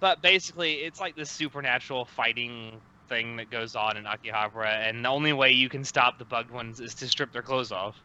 but 0.00 0.22
basically, 0.22 0.74
it's 0.74 1.00
like 1.00 1.16
this 1.16 1.30
supernatural 1.30 2.04
fighting 2.04 2.80
thing 3.08 3.36
that 3.36 3.50
goes 3.50 3.76
on 3.76 3.96
in 3.96 4.04
Akihabara, 4.04 4.88
and 4.88 5.04
the 5.04 5.08
only 5.08 5.32
way 5.32 5.50
you 5.52 5.68
can 5.68 5.84
stop 5.84 6.18
the 6.18 6.24
bugged 6.24 6.50
ones 6.50 6.80
is 6.80 6.94
to 6.96 7.08
strip 7.08 7.32
their 7.32 7.42
clothes 7.42 7.72
off. 7.72 7.96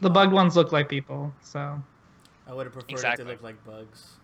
The 0.00 0.10
bugged 0.10 0.32
ones 0.32 0.56
look 0.56 0.72
like 0.72 0.88
people, 0.88 1.32
so 1.42 1.80
I 2.46 2.52
would 2.52 2.66
have 2.66 2.72
preferred 2.72 2.90
Exactly. 2.90 3.22
it 3.22 3.26
to 3.26 3.32
look 3.32 3.42
like 3.42 3.64
bugs. 3.64 4.16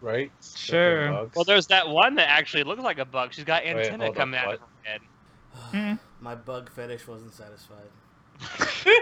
right? 0.00 0.30
Sure. 0.56 1.10
Bugs. 1.10 1.34
Well, 1.36 1.44
there's 1.44 1.66
that 1.68 1.88
one 1.88 2.14
that 2.16 2.28
actually 2.28 2.64
looks 2.64 2.82
like 2.82 2.98
a 2.98 3.04
bug. 3.04 3.32
She's 3.32 3.44
got 3.44 3.62
Wait, 3.64 3.76
antenna 3.76 4.04
hold 4.04 4.16
on, 4.16 4.20
coming 4.20 4.40
out 4.40 4.54
of 4.54 4.60
her 4.60 4.66
head. 4.82 5.00
Mm. 5.72 5.98
My 6.20 6.34
bug 6.34 6.70
fetish 6.70 7.06
wasn't 7.08 7.32
satisfied. 7.34 7.88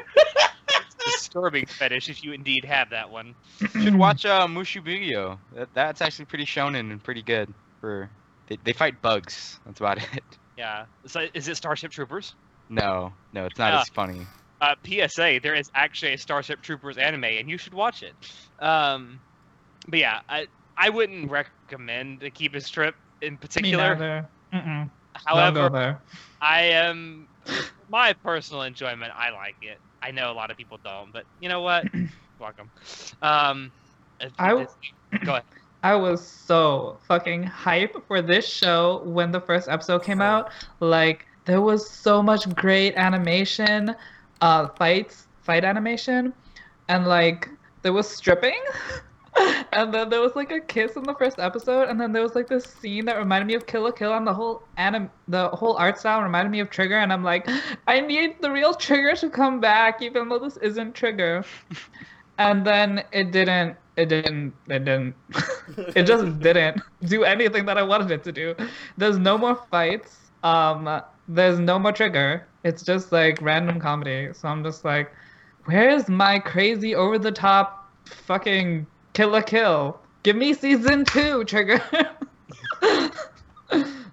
Disturbing 1.04 1.66
fetish 1.66 2.08
if 2.08 2.22
you 2.22 2.32
indeed 2.32 2.64
have 2.64 2.90
that 2.90 3.10
one. 3.10 3.34
You 3.74 3.82
should 3.82 3.94
watch 3.94 4.26
uh, 4.26 4.46
Mushibugyo. 4.46 5.38
That, 5.54 5.68
that's 5.74 6.00
actually 6.02 6.26
pretty 6.26 6.44
shonen 6.44 6.90
and 6.90 7.02
pretty 7.02 7.22
good. 7.22 7.52
For 7.80 8.10
they, 8.48 8.58
they 8.64 8.72
fight 8.72 9.00
bugs. 9.00 9.58
That's 9.64 9.80
about 9.80 9.98
it. 10.14 10.22
Yeah. 10.58 10.84
So 11.06 11.26
is 11.34 11.48
it 11.48 11.56
Starship 11.56 11.90
Troopers? 11.90 12.34
No, 12.68 13.12
no, 13.32 13.46
it's 13.46 13.58
not 13.58 13.72
Yeah. 13.72 13.80
as 13.80 13.88
funny. 13.88 14.26
Uh, 14.60 14.74
PSA: 14.84 15.40
There 15.42 15.54
is 15.54 15.70
actually 15.74 16.14
a 16.14 16.18
Starship 16.18 16.60
Troopers 16.62 16.98
anime, 16.98 17.24
and 17.24 17.48
you 17.50 17.58
should 17.58 17.74
watch 17.74 18.02
it. 18.02 18.14
Um, 18.58 19.20
but 19.88 19.98
yeah, 19.98 20.20
I 20.28 20.46
I 20.76 20.90
wouldn't 20.90 21.30
recommend 21.30 22.22
Akiba's 22.22 22.68
Trip 22.70 22.94
in 23.22 23.38
particular. 23.38 23.96
However, 25.26 25.68
go 25.68 25.68
there. 25.68 26.02
I 26.40 26.62
am 26.62 27.28
my 27.88 28.12
personal 28.12 28.62
enjoyment. 28.62 29.12
I 29.16 29.30
like 29.30 29.56
it. 29.62 29.80
I 30.02 30.10
know 30.10 30.30
a 30.30 30.34
lot 30.34 30.50
of 30.50 30.56
people 30.56 30.78
don't, 30.82 31.12
but 31.12 31.26
you 31.38 31.48
know 31.48 31.60
what? 31.62 31.86
Welcome. 32.38 32.70
Um, 33.22 33.72
I 34.38 34.48
w- 34.50 34.66
go 35.24 35.32
ahead. 35.32 35.44
I 35.82 35.94
was 35.94 36.26
so 36.26 36.98
fucking 37.08 37.44
hype 37.44 37.94
for 38.06 38.20
this 38.22 38.46
show 38.46 39.02
when 39.04 39.30
the 39.32 39.40
first 39.40 39.68
episode 39.68 40.02
came 40.02 40.20
out. 40.20 40.50
Like 40.80 41.26
there 41.46 41.60
was 41.60 41.90
so 41.90 42.22
much 42.22 42.54
great 42.54 42.94
animation, 42.96 43.94
uh, 44.40 44.68
fights, 44.68 45.26
fight 45.42 45.64
animation, 45.64 46.32
and 46.88 47.06
like 47.06 47.48
there 47.82 47.92
was 47.92 48.08
stripping, 48.08 48.60
and 49.72 49.92
then 49.92 50.08
there 50.08 50.20
was 50.20 50.34
like 50.36 50.50
a 50.50 50.60
kiss 50.60 50.96
in 50.96 51.02
the 51.04 51.14
first 51.14 51.38
episode, 51.38 51.88
and 51.88 52.00
then 52.00 52.12
there 52.12 52.22
was 52.22 52.34
like 52.34 52.48
this 52.48 52.64
scene 52.64 53.04
that 53.06 53.16
reminded 53.18 53.46
me 53.46 53.54
of 53.54 53.66
Kill 53.66 53.82
la 53.82 53.90
Kill, 53.90 54.12
and 54.14 54.26
the 54.26 54.34
whole 54.34 54.62
anim, 54.76 55.10
the 55.28 55.48
whole 55.50 55.76
art 55.76 55.98
style 55.98 56.22
reminded 56.22 56.50
me 56.50 56.60
of 56.60 56.70
Trigger, 56.70 56.98
and 56.98 57.12
I'm 57.12 57.24
like, 57.24 57.48
I 57.86 58.00
need 58.00 58.40
the 58.40 58.50
real 58.50 58.74
Trigger 58.74 59.14
to 59.16 59.30
come 59.30 59.60
back, 59.60 60.02
even 60.02 60.28
though 60.28 60.38
this 60.38 60.56
isn't 60.58 60.94
Trigger. 60.94 61.44
And 62.40 62.64
then 62.66 63.04
it 63.12 63.32
didn't. 63.32 63.76
It 63.96 64.06
didn't. 64.08 64.54
It 64.68 64.86
didn't. 64.86 65.14
it 65.94 66.04
just 66.04 66.40
didn't 66.40 66.80
do 67.04 67.22
anything 67.22 67.66
that 67.66 67.76
I 67.76 67.82
wanted 67.82 68.10
it 68.10 68.24
to 68.24 68.32
do. 68.32 68.54
There's 68.96 69.18
no 69.18 69.36
more 69.36 69.56
fights. 69.70 70.30
Um, 70.42 71.02
there's 71.28 71.58
no 71.58 71.78
more 71.78 71.92
trigger. 71.92 72.46
It's 72.64 72.82
just 72.82 73.12
like 73.12 73.40
random 73.40 73.80
comedy. 73.80 74.30
So 74.32 74.48
I'm 74.48 74.62
just 74.62 74.84
like, 74.84 75.12
where's 75.64 76.08
my 76.08 76.38
crazy 76.38 76.94
over 76.94 77.18
the 77.18 77.32
top 77.32 77.90
fucking 78.06 78.86
Kill 79.12 79.30
la 79.30 79.40
Kill? 79.40 79.98
Give 80.22 80.36
me 80.36 80.52
season 80.52 81.04
two, 81.04 81.44
trigger. 81.44 81.82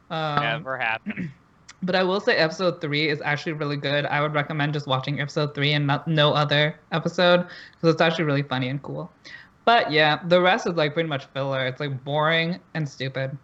um, 0.09 0.39
Never 0.39 0.77
happened. 0.77 1.31
but 1.83 1.95
I 1.95 2.03
will 2.03 2.19
say 2.19 2.35
episode 2.35 2.79
three 2.81 3.09
is 3.09 3.21
actually 3.21 3.53
really 3.53 3.77
good. 3.77 4.05
I 4.05 4.21
would 4.21 4.33
recommend 4.33 4.73
just 4.73 4.87
watching 4.87 5.19
episode 5.19 5.53
three 5.53 5.73
and 5.73 5.85
not, 5.85 6.07
no 6.07 6.33
other 6.33 6.79
episode 6.91 7.47
because 7.73 7.93
it's 7.93 8.01
actually 8.01 8.25
really 8.25 8.43
funny 8.43 8.69
and 8.69 8.81
cool. 8.81 9.11
But 9.65 9.91
yeah, 9.91 10.21
the 10.25 10.39
rest 10.39 10.65
is 10.65 10.75
like 10.75 10.93
pretty 10.93 11.09
much 11.09 11.25
filler. 11.33 11.65
It's 11.67 11.81
like 11.81 12.03
boring 12.05 12.59
and 12.73 12.87
stupid. 12.87 13.37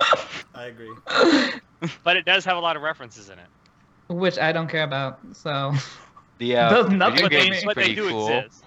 I 0.54 0.66
agree. 0.66 0.94
But 2.02 2.16
it 2.16 2.24
does 2.24 2.44
have 2.46 2.56
a 2.56 2.60
lot 2.60 2.76
of 2.76 2.82
references 2.82 3.28
in 3.28 3.38
it. 3.38 3.46
Which 4.08 4.38
I 4.38 4.52
don't 4.52 4.68
care 4.68 4.84
about. 4.84 5.18
So 5.32 5.72
The 6.38 6.56
uh, 6.58 6.70
Does 6.70 6.90
nothing 6.90 7.24
video 7.24 7.40
for 7.40 7.44
game's 7.44 7.56
me. 7.60 7.66
But 7.66 7.76
they 7.76 7.82
pretty 7.82 7.94
do 7.96 8.08
cool. 8.10 8.28
exist. 8.28 8.64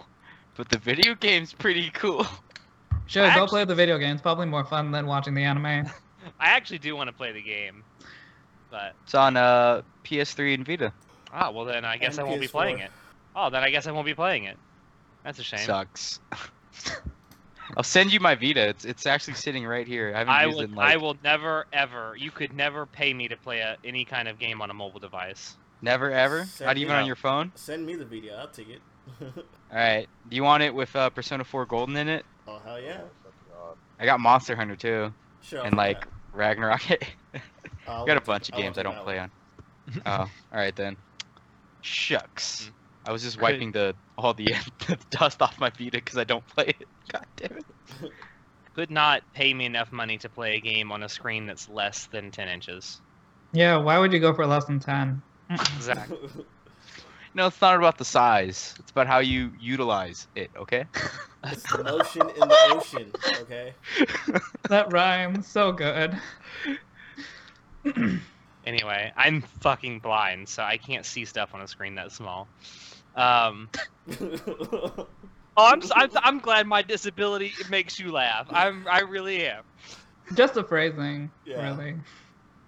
But 0.56 0.70
the 0.70 0.78
video 0.78 1.16
game's 1.16 1.54
pretty 1.54 1.90
cool. 1.92 2.26
sure, 3.08 3.24
go 3.24 3.30
Actually- 3.30 3.48
play 3.48 3.66
the 3.66 3.76
video 3.76 3.98
game. 3.98 4.14
It's 4.14 4.22
probably 4.22 4.48
more 4.48 4.64
fun 4.66 4.92
than 4.92 5.06
watching 5.08 5.34
the 5.34 5.44
anime. 5.44 5.66
I 6.40 6.50
actually 6.50 6.80
do 6.80 6.96
want 6.96 7.08
to 7.08 7.14
play 7.14 7.32
the 7.32 7.42
game, 7.42 7.84
but 8.70 8.94
It's 9.04 9.16
on 9.16 9.38
uh 9.38 9.82
PS3 10.04 10.54
and 10.56 10.66
Vita. 10.68 10.92
ah, 11.34 11.50
well 11.50 11.64
then 11.66 11.86
I 11.86 11.96
guess 11.98 12.18
And 12.18 12.28
I 12.28 12.30
won't 12.30 12.42
be 12.42 12.48
PS4. 12.48 12.52
playing 12.52 12.80
it. 12.80 12.92
Oh, 13.36 13.50
then 13.50 13.64
I 13.64 13.70
guess 13.70 13.88
I 13.88 13.92
won't 13.92 14.06
be 14.06 14.14
playing 14.14 14.44
it. 14.44 14.58
That's 15.24 15.40
a 15.40 15.44
shame. 15.44 15.60
Sucks. 15.60 16.20
I'll 17.78 17.84
send 17.84 18.12
you 18.12 18.20
my 18.20 18.36
Vita. 18.36 18.68
It's 18.70 18.86
it's 18.86 19.06
actually 19.06 19.36
sitting 19.36 19.66
right 19.66 19.88
here. 19.88 20.12
I 20.16 20.20
haven't 20.20 20.34
I 20.34 20.46
used 20.46 20.56
will. 20.56 20.64
it 20.64 20.70
in 20.70 20.76
like 20.76 20.94
I 20.94 20.98
will 20.98 21.18
never 21.24 21.66
ever. 21.74 22.16
You 22.18 22.32
could 22.32 22.54
never 22.54 22.86
pay 22.86 23.14
me 23.14 23.28
to 23.28 23.38
play 23.38 23.60
a, 23.60 23.78
any 23.84 24.06
kind 24.06 24.28
of 24.28 24.40
game 24.40 24.62
on 24.62 24.70
a 24.70 24.74
mobile 24.74 25.00
device. 25.00 25.56
never 25.82 26.12
ever. 26.12 26.46
Send 26.46 26.68
Not 26.68 26.76
me 26.76 26.82
even 26.82 26.96
out. 26.96 27.02
on 27.02 27.06
your 27.08 27.16
phone. 27.16 27.52
Send 27.56 27.86
me 27.86 27.96
the 27.96 28.06
Vita. 28.06 28.36
I'll 28.36 28.48
take 28.50 28.70
it. 28.70 28.82
All 29.22 29.44
right. 29.72 30.08
Do 30.30 30.36
you 30.36 30.44
want 30.44 30.64
it 30.64 30.74
with 30.74 30.96
uh, 30.96 31.10
Persona 31.10 31.44
4 31.44 31.66
Golden 31.66 31.96
in 31.98 32.08
it? 32.10 32.26
oh 32.48 32.60
hell 32.64 32.80
yeah! 32.82 33.02
I 34.00 34.06
got 34.06 34.20
Monster 34.20 34.56
Hunter 34.56 34.76
too, 34.76 35.14
Sure. 35.42 35.64
and 35.66 35.76
like 35.76 36.06
Ragnarok. 36.34 36.82
I 36.92 37.42
I 37.88 38.06
got 38.06 38.18
a 38.18 38.22
bunch 38.22 38.50
of 38.50 38.56
games 38.56 38.78
I 38.78 38.84
don't 38.84 38.98
play 39.04 39.20
on. 39.20 39.32
oh, 40.06 40.12
all 40.12 40.30
right 40.54 40.76
then. 40.76 40.96
Shucks. 41.82 42.72
I 43.10 43.12
was 43.12 43.24
just 43.24 43.42
wiping 43.42 43.72
the 43.72 43.96
all 44.20 44.36
the, 44.36 44.54
the 44.88 45.00
dust 45.10 45.42
off 45.42 45.60
my 45.60 45.72
Vita 45.72 45.98
because 45.98 46.20
I 46.20 46.26
don't 46.26 46.46
play 46.46 46.76
it. 46.80 46.88
God 47.12 47.26
damn 47.38 47.58
it. 47.58 47.66
Could 48.76 48.92
not 48.92 49.24
pay 49.34 49.52
me 49.52 49.66
enough 49.66 49.92
money 49.92 50.20
to 50.20 50.30
play 50.30 50.58
a 50.58 50.60
game 50.60 50.92
on 50.92 51.02
a 51.02 51.10
screen 51.10 51.48
that's 51.48 51.68
less 51.68 52.06
than 52.12 52.30
10 52.30 52.48
inches. 52.48 53.02
Yeah, 53.52 53.78
why 53.78 53.98
would 53.98 54.14
you 54.14 54.20
go 54.20 54.32
for 54.36 54.46
less 54.46 54.66
than 54.66 54.80
10? 54.80 55.24
Exactly. 55.50 56.20
No, 57.34 57.48
it's 57.48 57.60
not 57.60 57.76
about 57.76 57.98
the 57.98 58.06
size. 58.06 58.76
It's 58.78 58.92
about 58.92 59.08
how 59.08 59.20
you 59.20 59.54
utilize 59.60 60.28
it. 60.36 60.52
Okay. 60.56 60.86
it's 61.46 61.72
the 61.72 61.84
motion 61.84 62.22
in 62.22 62.48
the 62.48 62.58
ocean. 62.76 63.12
Okay. 63.42 63.74
that 64.70 64.94
rhymes 64.94 65.48
so 65.48 65.72
good. 65.72 66.16
anyway, 68.66 69.12
I'm 69.18 69.42
fucking 69.62 70.00
blind, 70.00 70.48
so 70.48 70.62
I 70.62 70.78
can't 70.78 71.06
see 71.06 71.26
stuff 71.26 71.56
on 71.56 71.62
a 71.62 71.68
screen 71.68 71.96
that 71.96 72.12
small. 72.12 72.48
Um, 73.16 73.70
Oh, 75.58 75.66
I'm, 75.66 75.82
s- 75.82 75.92
I'm, 75.94 76.10
I'm 76.24 76.40
glad 76.40 76.68
my 76.68 76.82
disability 76.82 77.52
makes 77.70 78.00
you 78.00 78.14
laugh. 78.14 78.48
I'm, 78.50 78.88
I 78.90 79.02
really 79.02 79.46
am. 79.46 79.64
Just 80.34 80.54
the 80.54 80.64
phrasing, 80.64 81.30
Yeah. 81.46 81.62
really. 81.76 81.96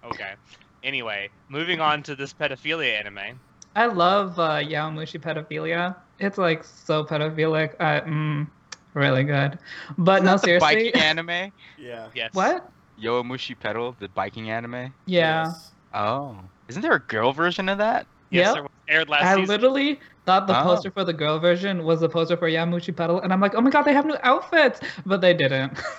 Okay. 0.04 0.34
Anyway, 0.82 1.30
moving 1.48 1.80
on 1.80 2.02
to 2.02 2.14
this 2.14 2.34
pedophilia 2.34 2.98
anime. 3.00 3.38
I 3.76 3.86
love 3.86 4.38
uh, 4.38 4.56
Yowamushi 4.58 5.20
pedophilia. 5.22 5.96
It's 6.18 6.36
like 6.36 6.64
so 6.64 7.02
pedophilic. 7.02 7.76
Uh, 7.80 8.02
mm, 8.02 8.46
really 8.92 9.24
good. 9.24 9.58
But 9.96 10.22
no, 10.22 10.34
Is 10.34 10.42
that 10.42 10.46
the 10.46 10.60
seriously. 10.60 10.90
biking 10.92 11.00
anime? 11.00 11.52
Yeah. 11.78 12.08
Yes. 12.14 12.34
what? 12.34 12.70
Yowamushi 13.00 13.58
Pedal, 13.58 13.96
the 14.00 14.08
biking 14.10 14.50
anime. 14.50 14.92
Yeah. 15.06 15.46
Yes. 15.46 15.72
Oh, 15.94 16.36
isn't 16.68 16.82
there 16.82 16.92
a 16.92 17.00
girl 17.00 17.32
version 17.32 17.70
of 17.70 17.78
that? 17.78 18.06
Yes, 18.30 18.46
Yep. 18.48 18.54
there 18.54 18.62
was- 18.64 18.70
aired 18.88 19.08
last 19.08 19.24
I 19.24 19.36
season. 19.36 19.46
literally 19.48 20.00
thought 20.26 20.46
the 20.46 20.58
Oh. 20.58 20.62
poster 20.62 20.90
for 20.90 21.04
the 21.04 21.12
girl 21.12 21.38
version 21.38 21.84
was 21.84 22.00
the 22.00 22.08
poster 22.08 22.36
for 22.36 22.48
Yowamushi 22.48 22.94
Pedal, 22.96 23.20
and 23.20 23.32
I'm 23.32 23.40
like, 23.40 23.54
oh 23.54 23.60
my 23.60 23.70
god, 23.70 23.82
they 23.82 23.92
have 23.94 24.06
new 24.06 24.16
outfits, 24.22 24.80
but 25.06 25.20
they 25.20 25.34
didn't. 25.34 25.78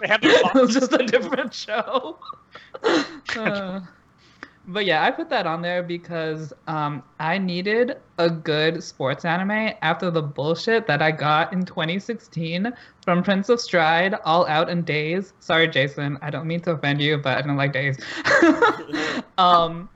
They 0.00 0.08
have 0.08 0.20
their 0.20 0.32
it 0.44 0.54
was 0.54 0.74
just 0.74 0.92
a 0.92 0.98
different 1.04 1.54
show. 1.54 2.18
Uh, 3.36 3.80
but 4.66 4.84
yeah, 4.84 5.04
I 5.04 5.10
put 5.10 5.28
that 5.30 5.46
on 5.46 5.62
there 5.62 5.82
because 5.82 6.52
um, 6.66 7.02
I 7.20 7.38
needed 7.38 7.96
a 8.18 8.28
good 8.30 8.82
sports 8.82 9.24
anime 9.24 9.72
after 9.82 10.10
the 10.10 10.22
bullshit 10.22 10.86
that 10.86 11.00
I 11.02 11.10
got 11.12 11.52
in 11.52 11.64
2016 11.64 12.72
from 13.04 13.22
Prince 13.22 13.48
of 13.48 13.60
Stride, 13.60 14.14
All 14.24 14.46
Out 14.46 14.68
and 14.68 14.84
Days. 14.84 15.32
Sorry, 15.40 15.68
Jason, 15.68 16.18
I 16.22 16.30
don't 16.30 16.46
mean 16.46 16.60
to 16.62 16.72
offend 16.72 17.00
you, 17.00 17.18
but 17.18 17.38
I 17.38 17.42
don't 17.42 17.56
like 17.56 17.72
Days. 17.72 17.98
um, 19.38 19.88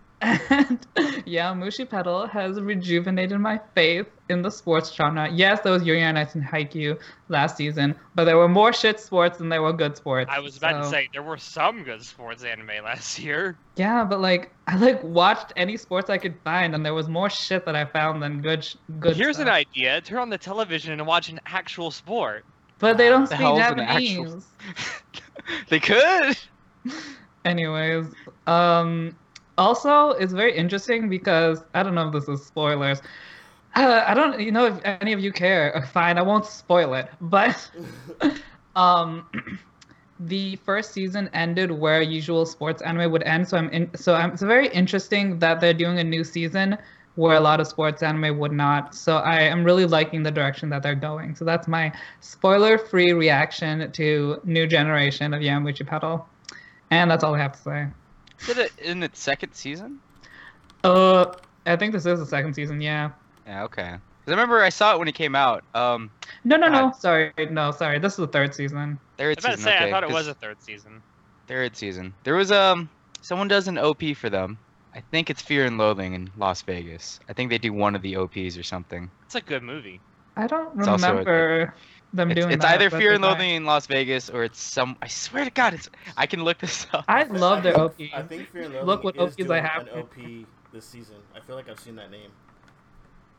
and 0.51 0.87
yeah, 1.27 1.53
Mushi 1.55 1.89
Pedal 1.89 2.27
has 2.27 2.61
rejuvenated 2.61 3.39
my 3.39 3.61
faith 3.75 4.07
in 4.29 4.43
the 4.43 4.51
sports 4.51 4.93
genre. 4.93 5.29
Yes, 5.33 5.61
there 5.61 5.73
was 5.73 5.85
Yuri 5.85 6.03
on 6.05 6.17
Ice 6.17 6.35
and 6.35 6.45
Haikyuu 6.45 6.99
last 7.29 7.57
season, 7.57 7.95
but 8.15 8.25
there 8.25 8.37
were 8.37 8.49
more 8.49 8.73
shit 8.73 8.99
sports 8.99 9.39
than 9.39 9.49
there 9.49 9.63
were 9.63 9.73
good 9.73 9.97
sports. 9.97 10.31
I 10.33 10.41
was 10.41 10.57
about 10.57 10.83
to 10.83 10.89
say 10.89 11.09
there 11.13 11.23
were 11.23 11.37
some 11.39 11.85
good 11.85 12.03
sports 12.05 12.43
anime 12.43 12.85
last 12.85 13.19
year. 13.19 13.57
Yeah, 13.77 14.05
but 14.05 14.21
like 14.21 14.53
I 14.67 14.77
like 14.77 15.03
watched 15.05 15.53
any 15.57 15.77
sports 15.77 16.11
I 16.11 16.19
could 16.19 16.35
find, 16.43 16.75
and 16.75 16.85
there 16.85 16.95
was 16.95 17.09
more 17.09 17.31
shit 17.31 17.65
that 17.67 17.77
I 17.77 17.85
found 17.85 18.23
than 18.23 18.43
good. 18.43 18.65
sh- 18.65 18.77
Good. 18.99 19.17
Here's 19.17 19.39
an 19.39 19.49
idea: 19.49 20.01
turn 20.01 20.19
on 20.19 20.31
the 20.31 20.39
television 20.39 20.93
and 20.93 21.07
watch 21.07 21.29
an 21.29 21.41
actual 21.47 21.91
sport. 21.91 22.45
But 22.79 22.99
they 22.99 23.09
don't 23.09 23.29
The 23.29 23.37
speak 23.37 23.57
Japanese. 23.57 24.19
actual- 24.19 24.43
they 25.69 25.81
could. 25.81 26.37
Anyways, 27.45 28.07
um, 28.49 29.17
also 29.59 30.11
it's 30.11 30.33
very 30.33 30.57
interesting 30.57 31.09
because 31.09 31.65
I 31.75 31.83
don't 31.83 31.95
know 31.95 32.09
if 32.09 32.13
this 32.13 32.29
is 32.29 32.45
spoilers. 32.45 33.01
Uh, 33.75 34.03
I 34.07 34.15
don't, 34.15 34.41
you 34.41 34.53
know, 34.53 34.65
if 34.67 34.81
any 34.85 35.13
of 35.13 35.21
you 35.21 35.33
care. 35.33 35.87
Fine, 35.93 36.19
I 36.19 36.23
won't 36.23 36.47
spoil 36.47 36.95
it. 36.95 37.09
But 37.21 37.71
um, 38.77 39.27
the 40.21 40.57
first 40.57 40.93
season 40.93 41.29
ended 41.35 41.71
where 41.71 42.01
usual 42.01 42.47
sports 42.47 42.81
anime 42.81 43.13
would 43.13 43.23
end. 43.25 43.49
So 43.49 43.59
I'm 43.59 43.69
in. 43.71 43.95
So 43.95 44.15
I'm, 44.15 44.33
it's 44.33 44.43
very 44.43 44.69
interesting 44.69 45.39
that 45.41 45.61
they're 45.61 45.75
doing 45.75 45.99
a 45.99 46.05
new 46.05 46.25
season 46.25 46.79
where 47.17 47.37
a 47.37 47.41
lot 47.41 47.61
of 47.61 47.67
sports 47.67 48.03
anime 48.03 48.39
would 48.39 48.53
not. 48.53 48.95
So 48.95 49.17
I 49.17 49.41
am 49.41 49.65
really 49.65 49.87
liking 49.87 50.23
the 50.23 50.31
direction 50.31 50.69
that 50.71 50.83
they're 50.83 50.95
going. 50.95 51.35
So 51.35 51.45
that's 51.47 51.67
my 51.67 51.93
spoiler-free 52.21 53.15
reaction 53.15 53.91
to 53.93 54.41
new 54.45 54.67
generation 54.67 55.33
of 55.33 55.41
Yowamushi 55.41 55.87
Pedal. 55.87 56.27
And 56.91 57.11
that's 57.11 57.25
all 57.25 57.35
I 57.35 57.39
have 57.39 57.53
to 57.53 57.59
say. 57.59 57.87
Is 58.43 58.59
it 58.59 58.73
in 58.79 59.03
its 59.03 59.21
second 59.21 59.55
season? 59.55 59.99
Uh, 60.85 61.33
I 61.65 61.77
think 61.77 61.93
this 61.93 62.07
is 62.07 62.19
the 62.21 62.27
second 62.27 62.55
season. 62.55 62.81
Yeah. 62.81 63.11
Yeah, 63.47 63.65
okay. 63.65 63.91
'Cause 63.91 64.29
I 64.29 64.31
remember 64.33 64.61
I 64.63 64.69
saw 64.71 64.93
it 64.95 64.99
when 64.99 65.09
it 65.09 65.15
came 65.15 65.35
out. 65.37 65.63
Um, 65.75 66.11
No, 66.45 66.57
no, 66.57 66.69
no. 66.69 66.93
Sorry, 66.99 67.33
no, 67.51 67.71
sorry. 67.71 67.99
This 68.01 68.13
is 68.15 68.19
the 68.19 68.27
third 68.27 68.55
season. 68.55 68.99
I 69.19 69.23
third 69.23 69.37
was 69.37 69.45
about 69.45 69.57
to 69.57 69.63
say 69.63 69.77
okay, 69.77 69.89
I 69.89 69.91
thought 69.91 70.03
it 70.05 70.11
was 70.11 70.27
a 70.29 70.35
third 70.35 70.61
season. 70.63 71.01
third 71.47 71.77
season. 71.77 72.13
There 72.25 72.35
was 72.35 72.51
um, 72.51 72.89
someone 73.21 73.47
does 73.49 73.69
an 73.69 73.79
OP 73.79 74.15
for 74.17 74.29
them. 74.29 74.59
I 74.95 75.01
think 75.13 75.31
it's 75.31 75.43
Fear 75.43 75.67
and 75.67 75.79
Loathing 75.79 76.15
in 76.15 76.31
Las 76.39 76.63
Vegas. 76.63 77.21
I 77.29 77.35
think 77.35 77.51
they 77.51 77.59
do 77.59 77.73
one 77.73 77.95
of 77.95 78.03
the 78.03 78.17
OPs 78.17 78.57
or 78.57 78.63
something. 78.65 79.11
It's 79.27 79.35
a 79.37 79.41
good 79.41 79.63
movie. 79.63 80.01
I 80.37 80.47
don't 80.49 80.77
It's 80.79 80.89
also 80.89 81.07
a- 81.07 81.11
remember 81.11 81.75
them 82.13 82.31
It's, 82.31 82.41
doing 82.41 82.53
it's 82.53 82.63
that, 82.63 82.81
either 82.81 82.91
Fear 82.91 83.15
and 83.15 83.23
Loathing 83.23 83.51
in 83.51 83.65
Las 83.65 83.87
Vegas 83.87 84.31
or 84.31 84.45
it's 84.45 84.61
some. 84.61 84.97
I 85.03 85.09
swear 85.09 85.45
to 85.45 85.51
God, 85.51 85.75
it's. 85.75 85.89
I 86.17 86.27
can 86.27 86.45
look 86.45 86.59
this 86.59 86.87
up. 86.93 87.05
I 87.09 87.25
love 87.25 87.63
their 87.63 87.79
OP. 87.79 88.01
I 88.15 88.23
think 88.23 88.49
Fear 88.51 88.63
and 88.63 88.75
Loathing 88.75 88.87
Look 88.87 89.05
what 89.05 89.19
OPs 89.19 89.51
I 89.51 89.61
have. 89.61 89.89
OP 89.89 90.15
this 90.73 90.85
season. 90.85 91.17
I 91.35 91.41
feel 91.41 91.57
like 91.57 91.69
I've 91.69 91.81
seen 91.81 91.97
that 91.97 92.11
name. 92.11 92.31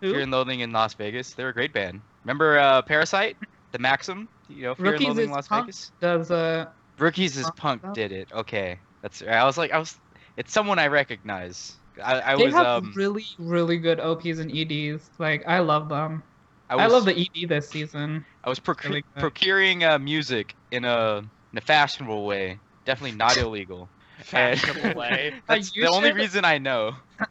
Who? 0.01 0.11
Fear 0.11 0.21
and 0.21 0.31
Loathing 0.31 0.59
in 0.59 0.71
Las 0.71 0.93
Vegas. 0.93 1.33
They're 1.33 1.49
a 1.49 1.53
great 1.53 1.73
band. 1.73 2.01
Remember 2.23 2.59
uh, 2.59 2.81
Parasyte, 2.81 3.35
the 3.71 3.79
Maxim? 3.79 4.27
You 4.49 4.63
know, 4.63 4.75
Fear 4.75 4.85
Rookies 4.85 5.07
and 5.07 5.17
Loathing 5.17 5.29
in 5.29 5.31
Las 5.31 5.47
Punk. 5.47 5.65
Vegas. 5.65 5.91
Does 5.99 6.31
uh 6.31 6.65
Rookies 6.99 7.37
is 7.37 7.43
Punk 7.43 7.57
Punk 7.57 7.81
stuff? 7.81 7.93
did 7.93 8.11
it. 8.11 8.31
Okay, 8.33 8.79
that's. 9.01 9.21
I 9.21 9.43
was 9.43 9.57
like, 9.57 9.71
I 9.71 9.79
was. 9.79 9.99
It's 10.35 10.51
someone 10.51 10.79
I 10.79 10.87
recognize. 10.87 11.77
I, 12.03 12.33
I 12.33 12.35
they 12.35 12.45
was 12.45 12.53
have 12.53 12.65
um. 12.65 12.93
really 12.95 13.25
really 13.39 13.77
good 13.77 13.99
OPs 13.99 14.39
and 14.39 14.55
EDs. 14.55 15.09
Like 15.19 15.43
I 15.47 15.59
love 15.59 15.89
them. 15.89 16.23
I, 16.69 16.75
I, 16.75 16.87
love 16.87 17.05
the 17.05 17.17
ED 17.17 17.47
this 17.47 17.69
season. 17.69 18.25
I 18.47 18.49
was 18.49 18.61
procu- 18.61 18.85
really 18.85 19.03
procuring 19.19 19.83
uh, 19.83 19.99
music 19.99 20.55
in 20.71 20.85
a 20.85 21.17
in 21.51 21.57
a 21.57 21.61
fashionable 21.61 22.25
way. 22.25 22.59
Definitely 22.85 23.17
not 23.17 23.35
illegal. 23.45 23.89
Fashionable 24.23 24.97
way. 24.97 25.33
That's 25.47 25.75
you 25.75 25.83
the 25.83 25.89
only 25.89 26.13
reason 26.13 26.45
I 26.45 26.57
know. 26.57 26.93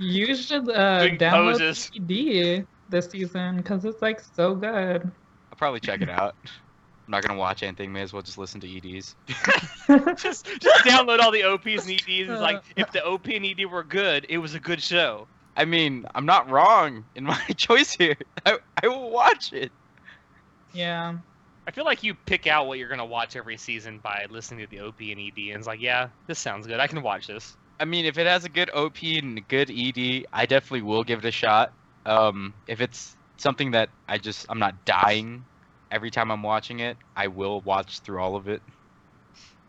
You 0.00 0.36
should 0.36 0.70
uh, 0.70 1.00
Doing 1.00 1.18
download 1.18 1.58
poses. 1.58 1.90
the 2.06 2.58
ED 2.58 2.66
this 2.88 3.06
season 3.06 3.56
because 3.56 3.84
it's 3.84 4.00
like 4.00 4.20
so 4.36 4.54
good. 4.54 5.02
I'll 5.50 5.56
probably 5.56 5.80
check 5.80 6.02
it 6.02 6.08
out. 6.08 6.36
I'm 6.44 7.10
not 7.10 7.24
gonna 7.24 7.36
watch 7.36 7.64
anything. 7.64 7.92
May 7.92 8.02
as 8.02 8.12
well 8.12 8.22
just 8.22 8.38
listen 8.38 8.60
to 8.60 8.68
EDs. 8.68 9.16
just, 10.16 10.46
just 10.60 10.84
download 10.84 11.18
all 11.18 11.32
the 11.32 11.42
OPs 11.42 11.86
and 11.88 11.90
EDs. 11.94 12.04
It's 12.08 12.30
Uh. 12.30 12.40
like 12.40 12.62
if 12.76 12.92
the 12.92 13.04
OP 13.04 13.26
and 13.26 13.44
ED 13.44 13.64
were 13.66 13.82
good, 13.82 14.24
it 14.28 14.38
was 14.38 14.54
a 14.54 14.60
good 14.60 14.80
show. 14.80 15.26
I 15.56 15.64
mean, 15.64 16.06
I'm 16.14 16.26
not 16.26 16.48
wrong 16.48 17.04
in 17.16 17.24
my 17.24 17.40
choice 17.56 17.90
here. 17.90 18.16
I, 18.46 18.58
I 18.80 18.86
will 18.86 19.10
watch 19.10 19.52
it. 19.52 19.72
Yeah. 20.72 21.18
I 21.66 21.70
feel 21.70 21.84
like 21.84 22.02
you 22.02 22.14
pick 22.14 22.46
out 22.46 22.66
what 22.66 22.78
you're 22.78 22.88
gonna 22.88 23.04
watch 23.04 23.36
every 23.36 23.58
season 23.58 23.98
by 23.98 24.26
listening 24.30 24.64
to 24.64 24.70
the 24.70 24.80
OP 24.80 25.00
and 25.00 25.20
ED, 25.20 25.50
and 25.50 25.58
it's 25.58 25.66
like, 25.66 25.80
yeah, 25.80 26.08
this 26.26 26.38
sounds 26.38 26.66
good. 26.66 26.80
I 26.80 26.86
can 26.86 27.02
watch 27.02 27.26
this. 27.26 27.56
I 27.78 27.84
mean, 27.84 28.06
if 28.06 28.18
it 28.18 28.26
has 28.26 28.44
a 28.44 28.48
good 28.48 28.70
OP 28.74 29.02
and 29.02 29.38
a 29.38 29.42
good 29.42 29.70
ED, 29.70 30.26
I 30.32 30.46
definitely 30.46 30.82
will 30.82 31.04
give 31.04 31.20
it 31.20 31.24
a 31.24 31.30
shot. 31.30 31.72
Um, 32.06 32.54
if 32.66 32.80
it's 32.80 33.16
something 33.36 33.72
that 33.72 33.90
I 34.08 34.18
just 34.18 34.46
I'm 34.48 34.58
not 34.58 34.84
dying 34.84 35.44
every 35.90 36.10
time 36.10 36.30
I'm 36.30 36.42
watching 36.42 36.80
it, 36.80 36.96
I 37.14 37.28
will 37.28 37.60
watch 37.60 38.00
through 38.00 38.20
all 38.20 38.36
of 38.36 38.48
it. 38.48 38.62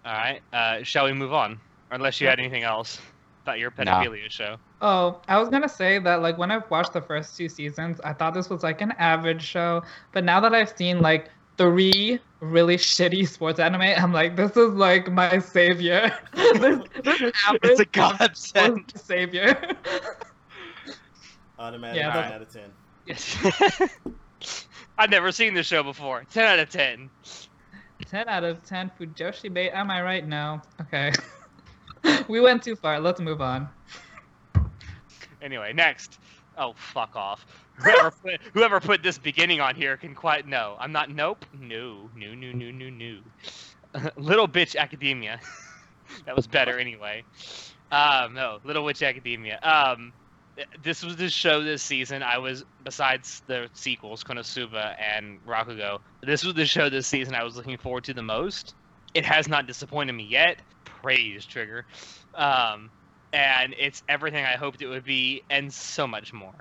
All 0.05 0.13
right. 0.13 0.41
Uh, 0.53 0.83
shall 0.83 1.05
we 1.05 1.13
move 1.13 1.33
on? 1.33 1.59
Unless 1.91 2.21
you 2.21 2.27
had 2.27 2.39
anything 2.39 2.63
else 2.63 2.99
about 3.43 3.59
your 3.59 3.73
Nah. 3.77 4.01
pedophilia 4.03 4.29
show. 4.29 4.57
Oh, 4.81 5.21
I 5.27 5.37
was 5.39 5.49
gonna 5.49 5.69
say 5.69 5.99
that 5.99 6.21
like 6.21 6.37
when 6.37 6.51
I've 6.51 6.69
watched 6.69 6.93
the 6.93 7.01
first 7.01 7.35
two 7.37 7.49
seasons, 7.49 7.99
I 8.01 8.13
thought 8.13 8.33
this 8.33 8.49
was 8.49 8.63
like 8.63 8.81
an 8.81 8.93
average 8.97 9.43
show, 9.43 9.83
but 10.13 10.23
now 10.23 10.39
that 10.39 10.53
I've 10.53 10.69
seen 10.77 10.99
like 11.01 11.29
three 11.57 12.19
really 12.41 12.77
shitty 12.91 13.27
sports 13.27 13.59
anime, 13.59 13.81
I'm 13.81 14.13
like, 14.13 14.35
this 14.35 14.55
is 14.55 14.71
like 14.73 15.11
my 15.11 15.39
savior. 15.39 16.11
this, 16.33 16.79
this 17.03 17.21
average 17.47 17.61
It's 17.63 17.79
a 17.81 17.85
godsend. 17.85 18.91
savior. 18.95 19.59
Automatic 21.59 21.97
Yeah, 21.97 22.13
9 22.13 22.31
out 22.31 22.41
of 22.41 22.49
10. 22.53 22.71
Yes. 23.05 23.37
I've 24.97 25.09
never 25.09 25.31
seen 25.33 25.53
this 25.53 25.67
show 25.67 25.83
before. 25.83 26.23
Ten 26.31 26.45
out 26.45 26.59
of 26.59 26.69
ten. 26.69 27.09
10 28.05 28.29
out 28.29 28.43
of 28.45 28.63
10 28.63 28.91
Fujoshi 28.97 29.53
bait. 29.53 29.71
Am 29.71 29.91
I 29.91 30.01
right? 30.01 30.25
No. 30.25 30.61
Okay. 30.81 31.11
we 32.27 32.39
went 32.39 32.63
too 32.63 32.75
far. 32.75 32.99
Let's 32.99 33.19
move 33.19 33.41
on. 33.41 33.69
Anyway, 35.41 35.73
next. 35.73 36.19
Oh, 36.57 36.73
fuck 36.75 37.15
off. 37.15 37.45
Whoever 37.75 38.11
put, 38.11 38.41
whoever 38.53 38.79
put 38.79 39.03
this 39.03 39.17
beginning 39.17 39.61
on 39.61 39.75
here 39.75 39.95
can 39.97 40.13
quite 40.13 40.47
no. 40.47 40.75
I'm 40.79 40.91
not. 40.91 41.09
Nope. 41.09 41.45
No. 41.59 42.09
No. 42.15 42.33
No. 42.33 42.51
No. 42.51 42.71
No. 42.71 42.89
No. 42.89 43.19
Little 44.17 44.47
bitch 44.47 44.75
academia. 44.75 45.39
that 46.25 46.35
was 46.35 46.47
better 46.47 46.77
anyway. 46.77 47.23
Um, 47.91 48.33
no. 48.33 48.59
Little 48.63 48.83
witch 48.83 49.01
academia. 49.01 49.59
Um, 49.63 50.13
this 50.83 51.03
was 51.03 51.15
the 51.15 51.29
show 51.29 51.63
this 51.63 51.81
season. 51.81 52.21
I 52.23 52.37
was 52.37 52.65
besides 52.83 53.41
the 53.47 53.69
sequels, 53.73 54.23
Konosuba 54.23 54.95
and 54.99 55.43
Rakugo. 55.45 55.99
This 56.21 56.43
was 56.43 56.53
the 56.53 56.65
show 56.65 56.89
this 56.89 57.07
season 57.07 57.33
I 57.33 57.43
was 57.43 57.55
looking 57.55 57.77
forward 57.77 58.03
to 58.05 58.13
the 58.13 58.23
most. 58.23 58.75
It 59.13 59.25
has 59.25 59.47
not 59.47 59.67
disappointed 59.67 60.13
me 60.13 60.25
yet. 60.25 60.59
Praise 61.01 61.45
Trigger. 61.45 61.85
Um, 62.35 62.89
and 63.33 63.75
it's 63.77 64.03
everything 64.09 64.45
I 64.45 64.57
hoped 64.57 64.81
it 64.81 64.87
would 64.87 65.05
be, 65.05 65.43
and 65.49 65.71
so 65.73 66.07
much 66.07 66.33
more. 66.33 66.55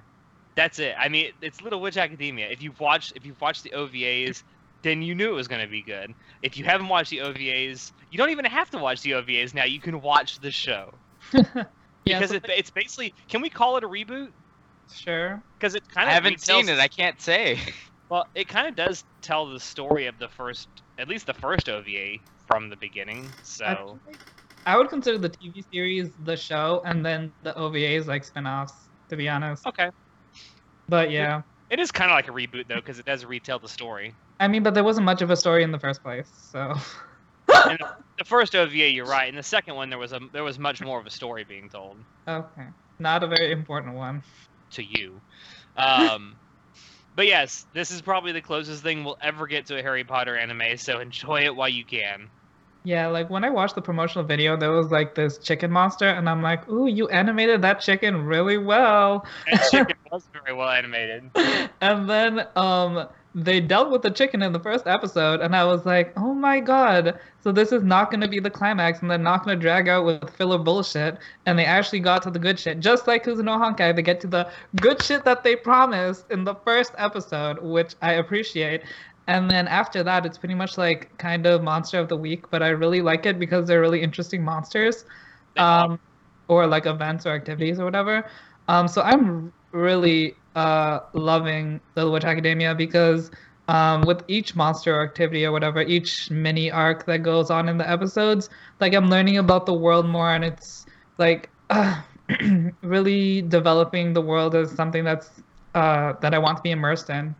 That's 0.54 0.78
it. 0.78 0.94
I 0.98 1.08
mean, 1.08 1.32
it's 1.40 1.62
Little 1.62 1.80
Witch 1.80 1.96
Academia. 1.96 2.48
If 2.48 2.62
you've 2.62 2.78
watched, 2.80 3.12
if 3.16 3.24
you've 3.24 3.40
watched 3.40 3.62
the 3.62 3.70
OVAs, 3.70 4.42
then 4.82 5.02
you 5.02 5.14
knew 5.14 5.30
it 5.30 5.34
was 5.34 5.48
going 5.48 5.62
to 5.62 5.70
be 5.70 5.82
good. 5.82 6.14
If 6.42 6.56
you 6.56 6.64
haven't 6.64 6.88
watched 6.88 7.10
the 7.10 7.18
OVAs, 7.18 7.92
you 8.10 8.18
don't 8.18 8.30
even 8.30 8.44
have 8.44 8.70
to 8.70 8.78
watch 8.78 9.02
the 9.02 9.12
OVAs 9.12 9.54
now. 9.54 9.64
You 9.64 9.80
can 9.80 10.00
watch 10.00 10.40
the 10.40 10.50
show 10.50 10.94
yeah, 11.32 11.64
because 12.04 12.30
so 12.30 12.36
it, 12.36 12.44
it's 12.48 12.70
basically. 12.70 13.14
Can 13.28 13.40
we 13.40 13.50
call 13.50 13.76
it 13.76 13.84
a 13.84 13.88
reboot? 13.88 14.30
sure. 14.92 15.42
Because 15.58 15.74
it 15.74 15.88
kind 15.88 16.08
of. 16.08 16.14
I 16.14 16.18
of 16.18 16.24
haven't 16.24 16.40
seen 16.40 16.68
it. 16.68 16.78
I 16.78 16.88
can't 16.88 17.20
say. 17.20 17.58
Well, 18.10 18.24
it 18.34 18.48
kind 18.48 18.66
of 18.66 18.74
does 18.74 19.04
tell 19.20 19.50
the 19.50 19.60
story 19.60 20.06
of 20.06 20.18
the 20.18 20.28
first, 20.28 20.66
at 20.96 21.08
least 21.08 21.26
the 21.26 21.34
first 21.34 21.68
OVA 21.68 22.16
from 22.48 22.68
the 22.68 22.76
beginning. 22.76 23.32
So 23.42 24.00
I 24.66 24.76
would 24.76 24.88
consider 24.88 25.18
the 25.18 25.30
TV 25.30 25.62
series 25.72 26.10
the 26.24 26.36
show, 26.36 26.82
and 26.84 27.06
then 27.06 27.32
the 27.42 27.52
OVAs 27.52 28.06
like 28.06 28.24
spin-offs. 28.24 28.72
To 29.10 29.16
be 29.16 29.28
honest, 29.28 29.64
okay, 29.66 29.90
but 30.88 31.10
yeah, 31.10 31.42
it 31.70 31.78
is 31.78 31.92
kind 31.92 32.10
of 32.10 32.16
like 32.16 32.28
a 32.28 32.32
reboot 32.32 32.68
though, 32.68 32.76
because 32.76 32.98
it 32.98 33.06
does 33.06 33.24
retell 33.24 33.60
the 33.60 33.68
story. 33.68 34.14
I 34.40 34.48
mean, 34.48 34.62
but 34.62 34.74
there 34.74 34.84
wasn't 34.84 35.06
much 35.06 35.22
of 35.22 35.30
a 35.30 35.36
story 35.36 35.62
in 35.62 35.70
the 35.70 35.78
first 35.78 36.02
place, 36.02 36.28
so. 36.50 36.74
The, 37.48 37.78
the 38.18 38.24
first 38.24 38.54
OVA, 38.54 38.90
you're 38.92 39.06
right. 39.06 39.28
In 39.28 39.34
the 39.34 39.42
second 39.42 39.74
one, 39.74 39.90
there 39.90 39.98
was 39.98 40.12
a 40.12 40.20
there 40.32 40.44
was 40.44 40.58
much 40.58 40.82
more 40.82 41.00
of 41.00 41.06
a 41.06 41.10
story 41.10 41.44
being 41.44 41.68
told 41.68 41.98
okay, 42.28 42.68
not 42.98 43.22
a 43.22 43.26
very 43.26 43.52
important 43.52 43.94
one. 43.94 44.22
to 44.72 44.84
you. 44.84 45.20
Um, 45.76 46.34
but 47.16 47.26
yes, 47.26 47.66
this 47.74 47.90
is 47.90 48.02
probably 48.02 48.32
the 48.32 48.42
closest 48.42 48.82
thing 48.82 49.04
we'll 49.04 49.16
ever 49.22 49.46
get 49.46 49.66
to 49.66 49.78
a 49.78 49.82
Harry 49.82 50.04
Potter 50.04 50.36
anime. 50.36 50.76
So 50.76 51.00
enjoy 51.00 51.44
it 51.44 51.56
while 51.56 51.68
you 51.68 51.84
can. 51.84 52.28
Yeah, 52.84 53.08
like 53.08 53.28
when 53.28 53.44
I 53.44 53.50
watched 53.50 53.74
the 53.74 53.82
promotional 53.82 54.24
video, 54.24 54.56
there 54.56 54.70
was 54.70 54.90
like 54.90 55.14
this 55.14 55.38
chicken 55.38 55.70
monster, 55.70 56.08
and 56.08 56.28
I'm 56.28 56.42
like, 56.42 56.68
"Ooh, 56.68 56.86
you 56.86 57.08
animated 57.08 57.62
that 57.62 57.80
chicken 57.80 58.24
really 58.24 58.58
well." 58.58 59.26
That 59.50 59.68
chicken 59.70 59.96
was 60.10 60.28
very 60.32 60.56
well 60.56 60.68
animated. 60.68 61.30
and 61.80 62.08
then 62.08 62.46
um 62.56 63.08
they 63.34 63.60
dealt 63.60 63.90
with 63.90 64.02
the 64.02 64.10
chicken 64.10 64.42
in 64.42 64.52
the 64.52 64.58
first 64.58 64.86
episode 64.86 65.40
and 65.40 65.54
i 65.54 65.64
was 65.64 65.84
like 65.84 66.12
oh 66.16 66.32
my 66.34 66.58
god 66.58 67.18
so 67.40 67.52
this 67.52 67.72
is 67.72 67.82
not 67.82 68.10
going 68.10 68.20
to 68.20 68.28
be 68.28 68.40
the 68.40 68.50
climax 68.50 69.00
and 69.00 69.10
they're 69.10 69.18
not 69.18 69.44
going 69.44 69.56
to 69.56 69.60
drag 69.60 69.88
out 69.88 70.04
with 70.04 70.28
filler 70.30 70.58
bullshit 70.58 71.18
and 71.46 71.58
they 71.58 71.64
actually 71.64 72.00
got 72.00 72.22
to 72.22 72.30
the 72.30 72.38
good 72.38 72.58
shit 72.58 72.80
just 72.80 73.06
like 73.06 73.24
kuzuno 73.24 73.58
honkai 73.58 73.94
they 73.94 74.02
get 74.02 74.20
to 74.20 74.26
the 74.26 74.50
good 74.76 75.00
shit 75.02 75.24
that 75.24 75.44
they 75.44 75.54
promised 75.54 76.24
in 76.30 76.42
the 76.44 76.54
first 76.54 76.92
episode 76.96 77.58
which 77.62 77.94
i 78.02 78.14
appreciate 78.14 78.82
and 79.28 79.48
then 79.48 79.68
after 79.68 80.02
that 80.02 80.26
it's 80.26 80.36
pretty 80.36 80.54
much 80.54 80.76
like 80.76 81.16
kind 81.18 81.46
of 81.46 81.62
monster 81.62 81.98
of 82.00 82.08
the 82.08 82.16
week 82.16 82.50
but 82.50 82.62
i 82.62 82.68
really 82.68 83.00
like 83.00 83.24
it 83.24 83.38
because 83.38 83.68
they're 83.68 83.80
really 83.80 84.02
interesting 84.02 84.42
monsters 84.42 85.04
um, 85.58 85.98
or 86.48 86.66
like 86.66 86.86
events 86.86 87.26
or 87.26 87.34
activities 87.34 87.78
or 87.78 87.84
whatever. 87.84 88.24
Um, 88.68 88.88
so 88.88 89.02
I'm 89.02 89.52
really 89.72 90.34
uh, 90.56 91.00
loving 91.12 91.80
Little 91.94 92.12
Witch 92.12 92.24
Academia 92.24 92.74
because 92.74 93.30
um, 93.68 94.02
with 94.02 94.22
each 94.28 94.56
monster 94.56 94.96
or 94.96 95.04
activity 95.04 95.44
or 95.44 95.52
whatever, 95.52 95.82
each 95.82 96.30
mini 96.30 96.70
arc 96.70 97.04
that 97.06 97.22
goes 97.22 97.50
on 97.50 97.68
in 97.68 97.76
the 97.76 97.88
episodes, 97.88 98.48
like 98.80 98.94
I'm 98.94 99.10
learning 99.10 99.36
about 99.36 99.66
the 99.66 99.74
world 99.74 100.06
more, 100.08 100.32
and 100.34 100.42
it's 100.42 100.86
like 101.18 101.50
uh, 101.68 102.00
really 102.82 103.42
developing 103.42 104.14
the 104.14 104.22
world 104.22 104.54
as 104.54 104.70
something 104.70 105.04
that's 105.04 105.30
uh, 105.74 106.14
that 106.20 106.32
I 106.32 106.38
want 106.38 106.56
to 106.56 106.62
be 106.62 106.70
immersed 106.70 107.10
in. 107.10 107.34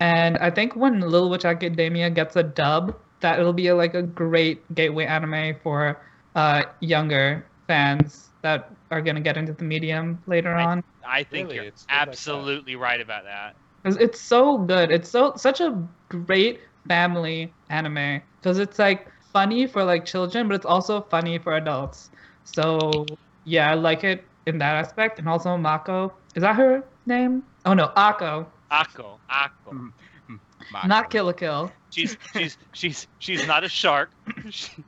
And 0.00 0.36
I 0.38 0.50
think 0.50 0.76
when 0.76 1.00
Little 1.00 1.30
Witch 1.30 1.44
Academia 1.44 2.10
gets 2.10 2.36
a 2.36 2.42
dub, 2.42 2.96
that 3.20 3.38
it'll 3.40 3.52
be 3.52 3.72
like 3.72 3.94
a 3.94 4.02
great 4.02 4.72
gateway 4.74 5.06
anime 5.06 5.56
for 5.62 6.00
uh, 6.34 6.64
younger 6.80 7.46
fans 7.66 8.30
that 8.42 8.70
are 8.90 9.00
gonna 9.00 9.20
get 9.20 9.36
into 9.36 9.52
the 9.52 9.64
medium 9.64 10.22
later 10.26 10.54
I- 10.54 10.64
on. 10.64 10.82
I 11.06 11.22
think 11.22 11.48
Really? 11.48 11.56
you're 11.56 11.64
It's 11.66 11.86
good 11.86 11.94
like 11.96 12.08
absolutely 12.08 12.76
right 12.76 13.00
about 13.00 13.24
that. 13.24 13.56
'Cause 13.84 13.96
It's 13.96 14.20
so 14.20 14.58
good. 14.58 14.90
It's 14.90 15.08
so 15.08 15.32
such 15.36 15.60
a 15.60 15.88
great 16.08 16.60
family 16.88 17.54
anime 17.68 18.20
because 18.40 18.58
it's 18.58 18.78
like 18.78 19.08
funny 19.32 19.66
for 19.66 19.84
like 19.84 20.04
children, 20.04 20.48
but 20.48 20.54
it's 20.56 20.66
also 20.66 21.02
funny 21.02 21.38
for 21.38 21.54
adults. 21.54 22.10
So 22.44 23.06
yeah, 23.44 23.70
I 23.70 23.74
like 23.74 24.04
it 24.04 24.24
in 24.46 24.58
that 24.58 24.76
aspect. 24.76 25.18
And 25.18 25.28
also 25.28 25.56
Mako, 25.56 26.12
is 26.34 26.42
that 26.42 26.56
her 26.56 26.84
name? 27.06 27.44
Oh 27.64 27.74
no, 27.74 27.92
Ako, 27.96 28.46
Akko, 28.70 29.18
Akko. 29.30 29.72
Mm. 29.72 30.38
not 30.86 31.10
Kill 31.10 31.26
la 31.26 31.32
Kill. 31.32 31.70
She's 31.90 32.16
she's 32.34 32.56
she's 32.72 33.06
she's 33.18 33.46
not 33.46 33.64
a 33.64 33.68
shark. 33.68 34.10
She- 34.50 34.84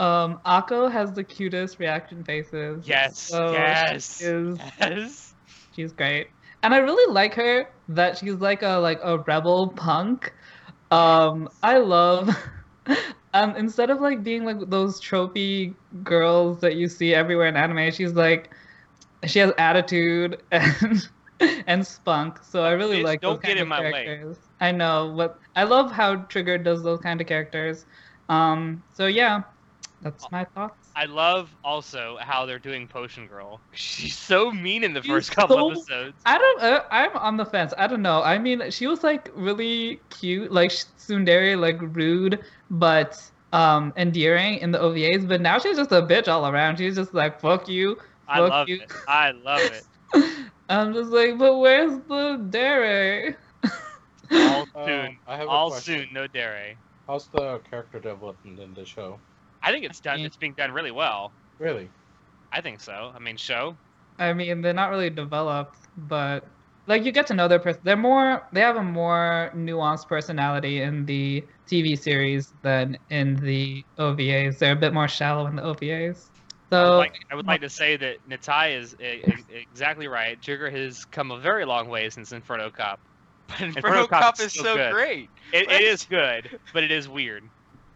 Um, 0.00 0.40
Ako 0.44 0.88
has 0.88 1.12
the 1.12 1.22
cutest 1.22 1.78
reaction 1.78 2.24
faces. 2.24 2.88
yes, 2.88 3.18
So 3.18 3.52
yes, 3.52 4.18
she 4.18 4.24
is 4.24 4.58
yes. 4.80 5.34
She's 5.76 5.92
great. 5.92 6.28
And 6.62 6.74
I 6.74 6.78
really 6.78 7.12
like 7.12 7.34
her 7.34 7.68
that 7.88 8.18
she's 8.18 8.34
like 8.36 8.62
a 8.62 8.78
like 8.78 8.98
a 9.02 9.18
rebel 9.18 9.68
punk. 9.76 10.32
Um 10.90 11.48
I 11.62 11.78
love 11.78 12.30
um 13.34 13.54
instead 13.56 13.90
of 13.90 14.00
like 14.00 14.22
being 14.24 14.44
like 14.44 14.58
those 14.70 14.98
trophy 15.00 15.74
girls 16.02 16.60
that 16.60 16.74
you 16.76 16.88
see 16.88 17.14
everywhere 17.14 17.46
in 17.46 17.56
anime, 17.56 17.92
she's 17.92 18.14
like 18.14 18.50
she 19.26 19.38
has 19.38 19.52
attitude 19.56 20.42
and 20.50 21.08
and 21.66 21.86
spunk. 21.86 22.38
So 22.42 22.64
I 22.64 22.70
really 22.72 23.00
Bitch, 23.00 23.04
like 23.04 23.20
don't 23.20 23.34
those 23.34 23.40
get 23.42 23.48
kind 23.48 23.58
in 23.58 23.62
of 23.62 23.68
my 23.68 23.80
way. 23.80 23.92
characters. 24.04 24.38
I 24.60 24.72
know, 24.72 25.12
but 25.16 25.38
I 25.56 25.64
love 25.64 25.90
how 25.92 26.16
Trigger 26.16 26.58
does 26.58 26.82
those 26.82 27.00
kind 27.00 27.20
of 27.20 27.26
characters. 27.26 27.86
Um 28.28 28.82
so 28.92 29.06
yeah, 29.06 29.42
that's 30.02 30.30
my 30.30 30.44
thoughts. 30.44 30.78
I 30.94 31.06
love 31.06 31.48
also 31.64 32.18
how 32.20 32.44
they're 32.44 32.58
doing 32.58 32.86
Potion 32.86 33.26
Girl. 33.26 33.60
She's 33.72 34.16
so 34.16 34.50
mean 34.50 34.84
in 34.84 34.92
the 34.92 35.00
She's 35.02 35.10
first 35.10 35.30
couple 35.32 35.56
so- 35.56 35.70
episodes. 35.70 36.16
I 36.26 36.38
don't. 36.38 36.60
Uh, 36.62 36.84
I'm 36.90 37.16
on 37.16 37.36
the 37.36 37.46
fence. 37.46 37.72
I 37.78 37.86
don't 37.86 38.02
know. 38.02 38.22
I 38.22 38.38
mean, 38.38 38.70
she 38.70 38.86
was 38.86 39.02
like 39.02 39.30
really 39.34 40.00
cute, 40.10 40.52
like 40.52 40.70
tsundere, 40.70 41.58
like 41.58 41.78
rude, 41.80 42.40
but 42.70 43.20
um 43.52 43.92
endearing 43.96 44.58
in 44.58 44.70
the 44.70 44.78
OVAs. 44.78 45.26
But 45.26 45.40
now 45.40 45.58
she's 45.58 45.76
just 45.76 45.92
a 45.92 46.02
bitch 46.02 46.28
all 46.28 46.46
around. 46.46 46.76
She's 46.78 46.94
just 46.96 47.14
like 47.14 47.40
fuck 47.40 47.68
you. 47.68 47.98
I 48.28 48.40
love 48.40 48.68
you. 48.68 48.80
it. 48.82 48.92
I 49.08 49.30
love 49.32 49.60
it. 49.60 49.84
I'm 50.72 50.94
just 50.94 51.10
like, 51.10 51.38
but 51.38 51.58
where's 51.58 51.92
the 52.08 52.46
dere? 52.50 53.36
All 54.32 54.66
Uh, 54.74 54.86
soon. 54.86 55.18
I 55.26 55.36
have 55.36 55.46
a 55.46 55.50
All 55.50 55.70
question. 55.70 55.98
soon. 56.06 56.08
No 56.14 56.26
dare. 56.26 56.74
How's 57.06 57.28
the 57.28 57.60
character 57.68 58.00
development 58.00 58.58
in 58.58 58.72
the 58.72 58.84
show? 58.84 59.18
I 59.62 59.70
think 59.70 59.84
it's 59.84 60.00
done. 60.00 60.20
It's 60.20 60.36
being 60.36 60.54
done 60.54 60.72
really 60.72 60.90
well. 60.90 61.32
Really? 61.58 61.90
I 62.52 62.60
think 62.62 62.80
so. 62.80 63.12
I 63.14 63.18
mean, 63.18 63.36
show. 63.36 63.76
I 64.18 64.32
mean, 64.32 64.62
they're 64.62 64.72
not 64.72 64.90
really 64.90 65.10
developed, 65.10 65.76
but 66.08 66.46
like 66.86 67.04
you 67.04 67.12
get 67.12 67.26
to 67.28 67.34
know 67.34 67.48
their 67.48 67.58
person. 67.58 67.82
They're 67.84 67.96
more. 67.96 68.42
They 68.52 68.60
have 68.60 68.76
a 68.76 68.82
more 68.82 69.52
nuanced 69.54 70.08
personality 70.08 70.80
in 70.82 71.04
the 71.04 71.44
TV 71.70 71.98
series 71.98 72.54
than 72.62 72.96
in 73.10 73.36
the 73.36 73.84
OVAs. 73.98 74.58
They're 74.58 74.72
a 74.72 74.76
bit 74.76 74.94
more 74.94 75.08
shallow 75.08 75.46
in 75.46 75.56
the 75.56 75.62
OVAs. 75.62 76.31
I 76.78 76.84
would, 76.84 76.94
So 76.94 76.98
like, 76.98 77.14
I 77.30 77.34
would 77.34 77.46
like 77.46 77.60
to 77.62 77.70
say 77.70 77.96
that 77.96 78.16
Natai 78.28 78.78
is 78.78 78.96
exactly 79.50 80.08
right. 80.08 80.40
Trigger 80.40 80.70
has 80.70 81.04
come 81.06 81.30
a 81.30 81.38
very 81.38 81.64
long 81.64 81.88
way 81.88 82.08
since 82.10 82.32
Inferno 82.32 82.70
Cop. 82.70 83.00
But 83.48 83.60
Inferno 83.60 84.02
Inferno 84.02 84.06
Cop 84.06 84.22
Cop 84.22 84.40
is 84.40 84.46
is 84.46 84.54
so 84.54 84.62
so 84.64 84.76
good. 84.76 84.92
great. 84.92 85.30
It, 85.52 85.70
it 85.70 85.82
is 85.82 86.04
good, 86.04 86.58
but 86.72 86.82
it 86.82 86.90
is 86.90 87.08
weird. 87.08 87.44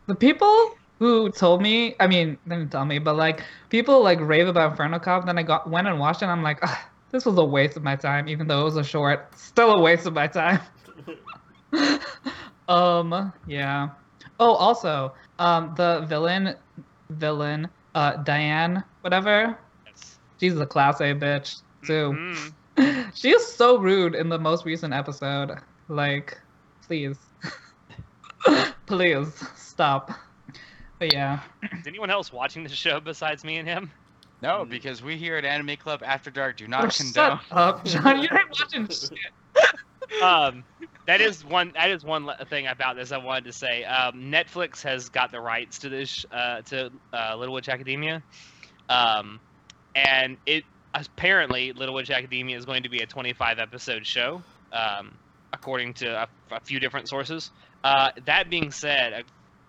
the 0.07 0.15
people 0.15 0.77
who 0.99 1.31
told 1.31 1.63
me, 1.63 1.95
I 2.01 2.07
mean, 2.07 2.39
they 2.47 2.57
didn't 2.57 2.71
tell 2.73 2.85
me, 2.85 2.99
but 2.99 3.17
like 3.17 3.43
people 3.71 4.03
like 4.03 4.21
rave 4.21 4.49
about 4.49 4.73
Inferno 4.73 4.99
Cop. 4.99 5.27
Then 5.27 5.39
I 5.39 5.43
got 5.43 5.69
went 5.71 5.87
and 5.87 5.99
watched 5.99 6.23
it. 6.23 6.27
and 6.27 6.33
I'm 6.33 6.43
like, 6.43 6.61
this 7.11 7.25
was 7.25 7.39
a 7.39 7.45
waste 7.45 7.77
of 7.77 7.83
my 7.83 7.97
time, 7.97 8.29
even 8.29 8.47
though 8.47 8.63
it 8.63 8.65
was 8.65 8.77
a 8.77 8.85
short. 8.85 9.37
Still 9.39 9.75
a 9.75 9.81
waste 9.81 10.07
of 10.07 10.15
my 10.15 10.27
time. 10.27 10.61
um, 12.69 13.33
yeah. 13.47 13.91
Oh, 14.39 14.55
also, 14.55 15.15
um, 15.39 15.75
the 15.77 16.01
villain, 16.09 16.55
villain, 17.11 17.69
uh, 17.97 18.17
Diane, 18.23 18.85
whatever. 19.01 19.59
Yes. 19.87 20.19
She's 20.39 20.57
a 20.59 20.67
class 20.67 21.01
A 21.01 21.15
bitch 21.15 21.63
too. 21.87 22.13
Mhm. 22.77 23.15
she 23.17 23.31
is 23.31 23.47
so 23.55 23.79
rude 23.79 24.15
in 24.15 24.29
the 24.29 24.39
most 24.39 24.65
recent 24.67 24.93
episode. 24.93 25.53
Like, 25.89 26.39
please, 26.87 27.17
please 28.87 29.43
stop. 29.57 30.11
But 30.99 31.13
yeah, 31.13 31.41
Is 31.79 31.87
anyone 31.87 32.11
else 32.11 32.33
watching 32.33 32.63
the 32.63 32.69
show 32.71 33.01
besides 33.01 33.45
me 33.45 33.57
and 33.59 33.69
him? 33.69 33.91
No, 34.43 34.65
because 34.67 35.03
we 35.03 35.17
here 35.17 35.37
at 35.37 35.45
Anime 35.47 35.77
Club 35.77 36.03
After 36.05 36.31
Dark 36.31 36.57
do 36.59 36.67
not 36.69 36.85
Oh, 36.85 36.89
condone. 36.89 37.39
shut 37.39 37.41
up, 37.51 37.85
John. 37.85 38.23
You 38.23 38.29
ain't 38.33 38.51
watching 38.51 38.87
shit. 38.89 39.11
Um, 40.23 40.65
that 41.07 41.21
is 41.21 41.45
one. 41.45 41.73
That 41.75 41.91
is 41.91 42.05
one 42.05 42.29
thing 42.49 42.67
about 42.67 42.97
this 42.97 43.13
I 43.13 43.19
wanted 43.19 43.45
to 43.45 43.53
say. 43.53 43.85
Um, 43.85 44.31
Netflix 44.31 44.83
has 44.83 45.09
got 45.09 45.31
the 45.31 45.41
rights 45.41 45.81
to 45.81 45.89
this 45.89 46.25
uh, 46.31 46.63
to 46.63 46.91
uh, 47.13 47.37
Little 47.37 47.55
Witch 47.55 47.69
Academia, 47.69 48.23
um, 48.89 49.41
and 49.95 50.37
it 50.47 50.65
apparently 50.95 51.73
Little 51.73 51.95
Witch 51.95 52.11
Academia 52.11 52.57
is 52.57 52.65
going 52.65 52.83
to 52.85 52.89
be 52.89 52.99
a 52.99 53.07
25 53.07 53.59
episode 53.59 54.07
show, 54.07 54.43
um, 54.73 55.13
according 55.53 55.95
to 55.95 56.23
a, 56.23 56.29
a 56.51 56.61
few 56.61 56.81
different 56.81 57.09
sources. 57.09 57.51
Uh, 57.85 58.11
that 58.25 58.51
being 58.51 58.71
said, 58.71 59.13
uh, 59.13 59.23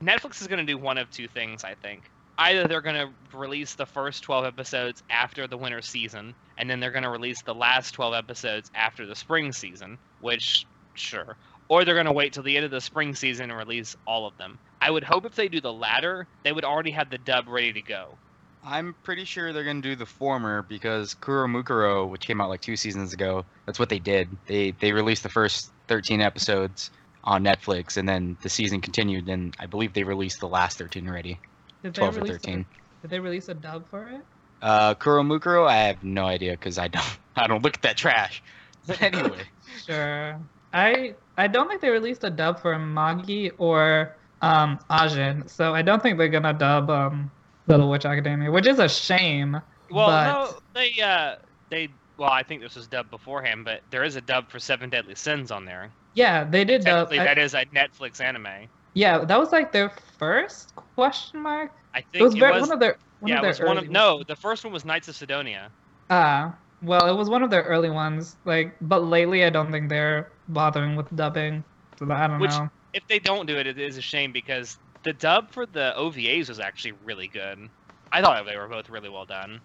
Netflix 0.04 0.42
is 0.42 0.48
going 0.48 0.66
to 0.66 0.72
do 0.72 0.78
one 0.78 0.98
of 0.98 1.10
two 1.12 1.28
things. 1.28 1.64
I 1.64 1.76
think 1.76 2.10
either 2.38 2.68
they're 2.68 2.82
going 2.82 2.96
to 2.96 3.38
release 3.38 3.76
the 3.76 3.86
first 3.86 4.24
12 4.24 4.46
episodes 4.46 5.04
after 5.10 5.48
the 5.48 5.58
winter 5.58 5.82
season, 5.82 6.36
and 6.58 6.70
then 6.70 6.80
they're 6.80 6.92
going 6.92 7.04
to 7.04 7.10
release 7.10 7.42
the 7.42 7.54
last 7.54 7.92
12 7.92 8.14
episodes 8.14 8.72
after 8.76 9.06
the 9.06 9.16
spring 9.16 9.52
season, 9.52 9.98
which, 10.22 10.66
sure. 10.96 11.38
Or 11.70 11.84
they're 11.84 11.96
going 11.96 12.06
to 12.06 12.14
wait 12.14 12.34
till 12.34 12.44
the 12.44 12.56
end 12.56 12.66
of 12.66 12.72
the 12.72 12.82
spring 12.82 13.16
season 13.16 13.50
and 13.50 13.58
release 13.58 13.96
all 14.06 14.26
of 14.28 14.38
them. 14.38 14.58
I 14.82 14.90
would 14.90 15.04
hope 15.04 15.26
if 15.26 15.36
they 15.36 15.48
do 15.48 15.60
the 15.60 15.74
latter, 15.74 16.28
they 16.44 16.52
would 16.52 16.64
already 16.64 16.92
have 16.92 17.10
the 17.10 17.18
dub 17.18 17.48
ready 17.48 17.74
to 17.74 17.82
go. 17.82 18.18
I'm 18.64 18.96
pretty 19.04 19.24
sure 19.24 19.54
they're 19.54 19.64
gonna 19.64 19.82
do 19.82 19.96
the 19.96 20.06
former 20.06 20.62
because 20.62 21.14
Kuromukuro, 21.14 22.10
which 22.10 22.28
came 22.28 22.42
out 22.42 22.50
like 22.50 22.62
two 22.62 22.76
seasons 22.76 23.14
ago, 23.14 23.46
that's 23.66 23.80
what 23.80 23.88
they 23.88 24.00
did. 24.00 24.30
They 24.46 24.72
they 24.72 24.92
released 24.92 25.24
the 25.24 25.30
first 25.30 25.72
13 25.88 26.22
episodes 26.22 26.92
on 27.24 27.44
Netflix, 27.44 27.98
and 27.98 28.08
then 28.08 28.38
the 28.42 28.50
season 28.50 28.82
continued, 28.82 29.30
and 29.30 29.54
I 29.60 29.68
believe 29.68 29.94
they 29.94 30.04
released 30.04 30.40
the 30.40 30.48
last 30.48 30.78
13 30.78 31.08
already, 31.08 31.40
Did 31.84 31.94
they 31.94 32.00
12 32.00 32.18
or 32.18 32.22
release 32.22 32.38
13. 32.38 32.60
A, 32.60 33.02
did 33.02 33.12
they 33.12 33.20
release 33.20 33.48
a 33.48 33.54
dub 33.54 33.88
for 33.90 34.10
it? 34.10 34.22
Uh, 34.62 34.96
Kuromukuro, 34.96 35.68
I 35.68 35.88
have 35.88 36.04
no 36.04 36.26
idea 36.26 36.52
because 36.52 36.78
I 36.78 36.88
don't 36.88 37.20
I 37.36 37.48
don't 37.48 37.64
look 37.64 37.76
at 37.76 37.82
that 37.84 37.98
trash. 37.98 38.42
But 38.86 39.02
anyway, 39.02 39.44
Sure. 39.86 40.40
I 40.74 41.16
I 41.38 41.48
don't 41.48 41.68
think 41.68 41.82
they 41.82 41.90
released 41.90 42.24
a 42.24 42.30
dub 42.30 42.60
for 42.62 42.78
Magi 42.78 43.50
or 43.58 44.16
um 44.42 44.80
Ajin, 44.90 45.50
so 45.50 45.74
I 45.74 45.82
don't 45.82 46.02
think 46.02 46.18
they're 46.18 46.30
gonna 46.30 46.54
dub 46.54 46.90
um 46.90 47.32
Little 47.68 47.90
Witch 47.90 48.06
Academia, 48.06 48.52
which 48.52 48.68
is 48.68 48.80
a 48.80 48.88
shame. 48.90 49.60
Well, 49.90 50.08
but 50.08 50.26
no, 50.26 50.60
they 50.74 51.02
uh, 51.02 51.36
they. 51.70 51.90
Well, 52.18 52.30
I 52.32 52.44
think 52.44 52.62
this 52.62 52.76
was 52.76 52.88
dubbed 52.88 53.12
beforehand, 53.12 53.64
but 53.66 53.82
there 53.92 54.04
is 54.04 54.16
a 54.16 54.22
dub 54.22 54.50
for 54.50 54.60
Seven 54.60 54.90
Deadly 54.90 55.16
Sins 55.16 55.52
on 55.52 55.66
there. 55.66 55.92
yeah, 56.16 56.44
they 56.44 56.66
did 56.66 56.84
dub. 56.84 57.10
I- 57.12 57.18
that 57.18 57.38
is 57.38 57.54
a 57.54 57.66
Netflix 57.66 58.20
anime. 58.22 58.68
yeah, 58.94 59.24
that 59.24 59.40
was 59.40 59.52
like 59.52 59.72
their 59.72 59.92
first 60.18 60.74
question 60.96 61.42
mark. 61.44 61.72
I 61.94 62.02
think 62.02 62.22
It 62.22 62.24
was 62.24 62.34
very 62.36 62.60
one 62.60 62.72
of 62.72 62.80
their 62.80 62.98
one 63.20 63.30
yeah, 63.32 63.38
of 63.40 63.44
it 63.46 63.58
their 63.58 63.66
was 63.68 63.76
one 63.76 63.78
of 63.78 63.90
no. 63.90 64.24
The 64.28 64.36
first 64.36 64.64
one 64.64 64.74
was 64.74 64.84
Knights 64.86 65.08
of 65.08 65.16
Sidonia. 65.16 65.70
Ah, 66.10 66.56
well, 66.82 67.08
it 67.08 67.16
was 67.18 67.30
one 67.30 67.44
of 67.44 67.50
their 67.50 67.64
early 67.64 67.90
ones. 67.90 68.36
Like, 68.46 68.76
but 68.82 69.04
lately, 69.04 69.44
I 69.44 69.50
don't 69.50 69.72
think 69.72 69.90
they're 69.90 70.30
bothering 70.50 70.96
with 70.96 71.14
dubbing. 71.16 71.64
So 72.00 72.10
I 72.12 72.28
don't 72.28 72.40
Which- 72.40 72.52
know. 72.52 72.70
If 72.94 73.08
they 73.08 73.20
don't 73.20 73.46
do 73.46 73.58
it, 73.58 73.68
it 73.68 73.78
is 73.78 73.98
a 73.98 74.02
shame 74.02 74.32
because 74.32 74.80
the 75.04 75.14
dub 75.14 75.52
for 75.52 75.66
the 75.68 75.94
OVAs 75.98 76.50
was 76.50 76.60
actually 76.60 76.94
really 77.04 77.28
good. 77.28 77.70
I 78.12 78.22
thought 78.22 78.44
they 78.46 78.58
were 78.58 78.68
both 78.68 78.90
really 78.90 79.10
well 79.10 79.26
done. 79.26 79.60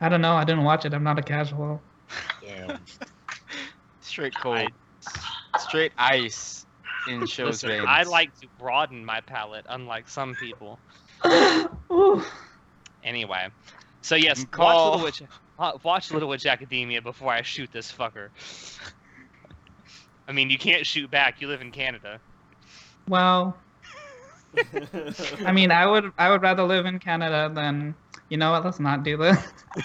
I 0.00 0.08
don't 0.08 0.20
know. 0.22 0.34
I 0.34 0.44
didn't 0.44 0.64
watch 0.64 0.84
it. 0.86 0.94
I'm 0.94 1.02
not 1.04 1.18
a 1.18 1.22
casual. 1.22 1.82
Damn. 2.40 2.78
straight 4.00 4.34
cold, 4.34 4.68
straight 5.58 5.92
ice 5.98 6.64
in 7.08 7.26
shows 7.26 7.62
Listen, 7.62 7.68
veins. 7.70 7.84
I 7.88 8.02
like 8.04 8.38
to 8.40 8.46
broaden 8.58 9.04
my 9.04 9.20
palette, 9.20 9.66
unlike 9.68 10.08
some 10.08 10.34
people. 10.34 10.78
Ooh. 11.90 12.22
Anyway, 13.04 13.48
so 14.00 14.14
yes, 14.14 14.38
You 14.40 14.44
watch 14.44 14.50
call- 14.52 14.90
Little 14.92 15.04
Witch. 15.04 15.22
Watch 15.58 16.10
Little 16.10 16.28
Witch 16.28 16.46
Academia 16.46 17.00
before 17.02 17.32
I 17.32 17.42
shoot 17.42 17.70
this 17.72 17.92
fucker. 17.92 18.28
I 20.28 20.32
mean, 20.32 20.50
you 20.50 20.58
can't 20.58 20.86
shoot 20.86 21.10
back. 21.10 21.40
You 21.40 21.48
live 21.48 21.60
in 21.60 21.70
Canada. 21.72 22.20
Well, 23.08 23.56
I 25.44 25.52
mean, 25.52 25.70
I 25.70 25.86
would 25.86 26.12
I 26.18 26.30
would 26.30 26.42
rather 26.42 26.62
live 26.62 26.86
in 26.86 26.98
Canada 26.98 27.50
than 27.52 27.94
you 28.28 28.36
know 28.36 28.52
what? 28.52 28.64
Let's 28.64 28.80
not 28.80 29.02
do 29.02 29.16
this. 29.16 29.38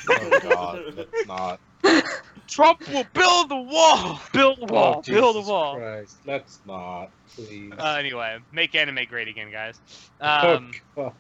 Oh 0.10 0.40
god, 0.44 0.82
let's 0.96 1.28
not. 1.28 1.60
Trump 2.48 2.88
will 2.88 3.06
build 3.14 3.50
the 3.50 3.56
wall. 3.58 4.22
Build 4.32 4.60
the 4.62 4.66
wall. 4.74 4.96
Oh, 4.98 5.02
build 5.12 5.36
a 5.36 5.40
Jesus 5.40 5.50
wall. 5.50 5.76
Christ, 5.76 6.18
let's 6.26 6.60
not, 6.66 7.10
please. 7.36 7.74
Uh, 7.78 7.96
anyway, 8.00 8.38
make 8.54 8.74
anime 8.74 9.00
great 9.10 9.28
again, 9.28 9.52
guys. 9.52 9.80
Oh, 10.22 10.56
Um, 10.56 10.72
God. 10.96 11.14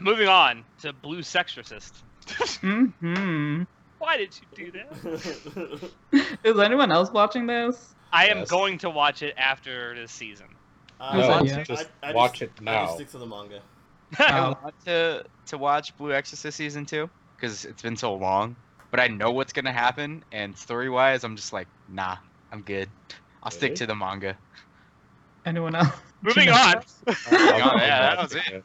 moving 0.00 0.28
on 0.28 0.64
to 0.82 0.92
Blue 0.92 1.20
Sexorcist. 1.22 1.92
Hmm 2.30 3.62
Why 3.98 4.16
did 4.16 4.34
you 4.56 4.70
do 4.70 4.72
that? 4.72 5.90
Is 6.44 6.58
anyone 6.58 6.92
else 6.92 7.10
watching 7.10 7.46
this? 7.46 7.94
I 8.12 8.28
am 8.28 8.38
Yes. 8.38 8.50
going 8.50 8.78
to 8.78 8.90
watch 8.90 9.22
it 9.22 9.34
after 9.36 9.94
this 9.94 10.12
season. 10.12 10.46
I, 11.00 11.18
No, 11.18 11.28
I- 11.28 11.40
yeah. 11.42 11.62
just 11.62 11.88
I- 12.02 12.10
I 12.10 12.12
watch 12.12 12.38
just- 12.40 12.42
it 12.42 12.52
I 12.60 12.64
now. 12.64 12.84
just 12.86 12.94
stick 12.96 13.10
to 13.10 13.18
the 13.18 13.26
manga. 13.26 13.60
I 14.18 14.38
Oh. 14.38 14.56
want 14.62 14.74
to 14.86 15.24
to 15.46 15.58
watch 15.58 15.96
Blue 15.96 16.12
Exorcist 16.12 16.56
season 16.56 16.86
two 16.86 17.10
because 17.36 17.64
it's 17.64 17.82
been 17.82 17.96
so 17.96 18.14
long, 18.14 18.56
but 18.90 19.00
I 19.00 19.08
know 19.08 19.30
what's 19.30 19.52
gonna 19.52 19.72
happen, 19.72 20.24
and 20.32 20.56
story 20.56 20.88
wise, 20.88 21.24
I'm 21.24 21.36
just 21.36 21.52
like, 21.52 21.68
nah, 21.88 22.16
I'm 22.52 22.62
good. 22.62 22.88
I'll 23.42 23.50
stick 23.50 23.74
to 23.76 23.86
the 23.86 23.94
manga. 23.94 24.36
Anyone 25.44 25.74
else? 25.74 25.88
Moving 26.22 26.48
on. 26.48 26.76
I'm, 26.76 26.82
Yeah, 27.32 28.14
that 28.16 28.18
was 28.18 28.34
liking 28.34 28.54
it. 28.56 28.64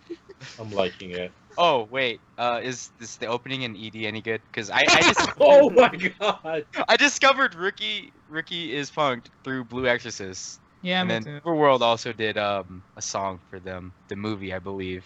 I'm 0.59 0.71
liking 0.71 1.11
it. 1.11 1.31
Oh 1.57 1.83
wait, 1.83 2.21
uh, 2.37 2.61
is 2.63 2.91
this 2.99 3.17
the 3.17 3.27
opening 3.27 3.61
in 3.61 3.75
ED 3.75 4.05
any 4.05 4.21
good? 4.21 4.41
Because 4.51 4.69
I 4.69 4.85
I, 4.89 5.01
just, 5.01 5.29
Oh 5.39 5.69
my 5.69 5.89
god! 6.19 6.65
I 6.87 6.97
discovered 6.97 7.53
Rookie 7.55 8.13
Rookie 8.27 8.73
is 8.75 8.89
punked 8.89 9.27
through 9.43 9.65
Blue 9.65 9.87
Exorcist, 9.87 10.59
Yeah, 10.81 11.01
and 11.01 11.09
me 11.09 11.13
then 11.13 11.23
too. 11.23 11.39
UVERworld 11.45 11.81
also 11.81 12.11
did 12.13 12.37
um 12.37 12.83
a 12.97 13.01
song 13.01 13.39
for 13.49 13.59
them, 13.59 13.93
the 14.09 14.15
movie 14.15 14.53
I 14.53 14.59
believe. 14.59 15.05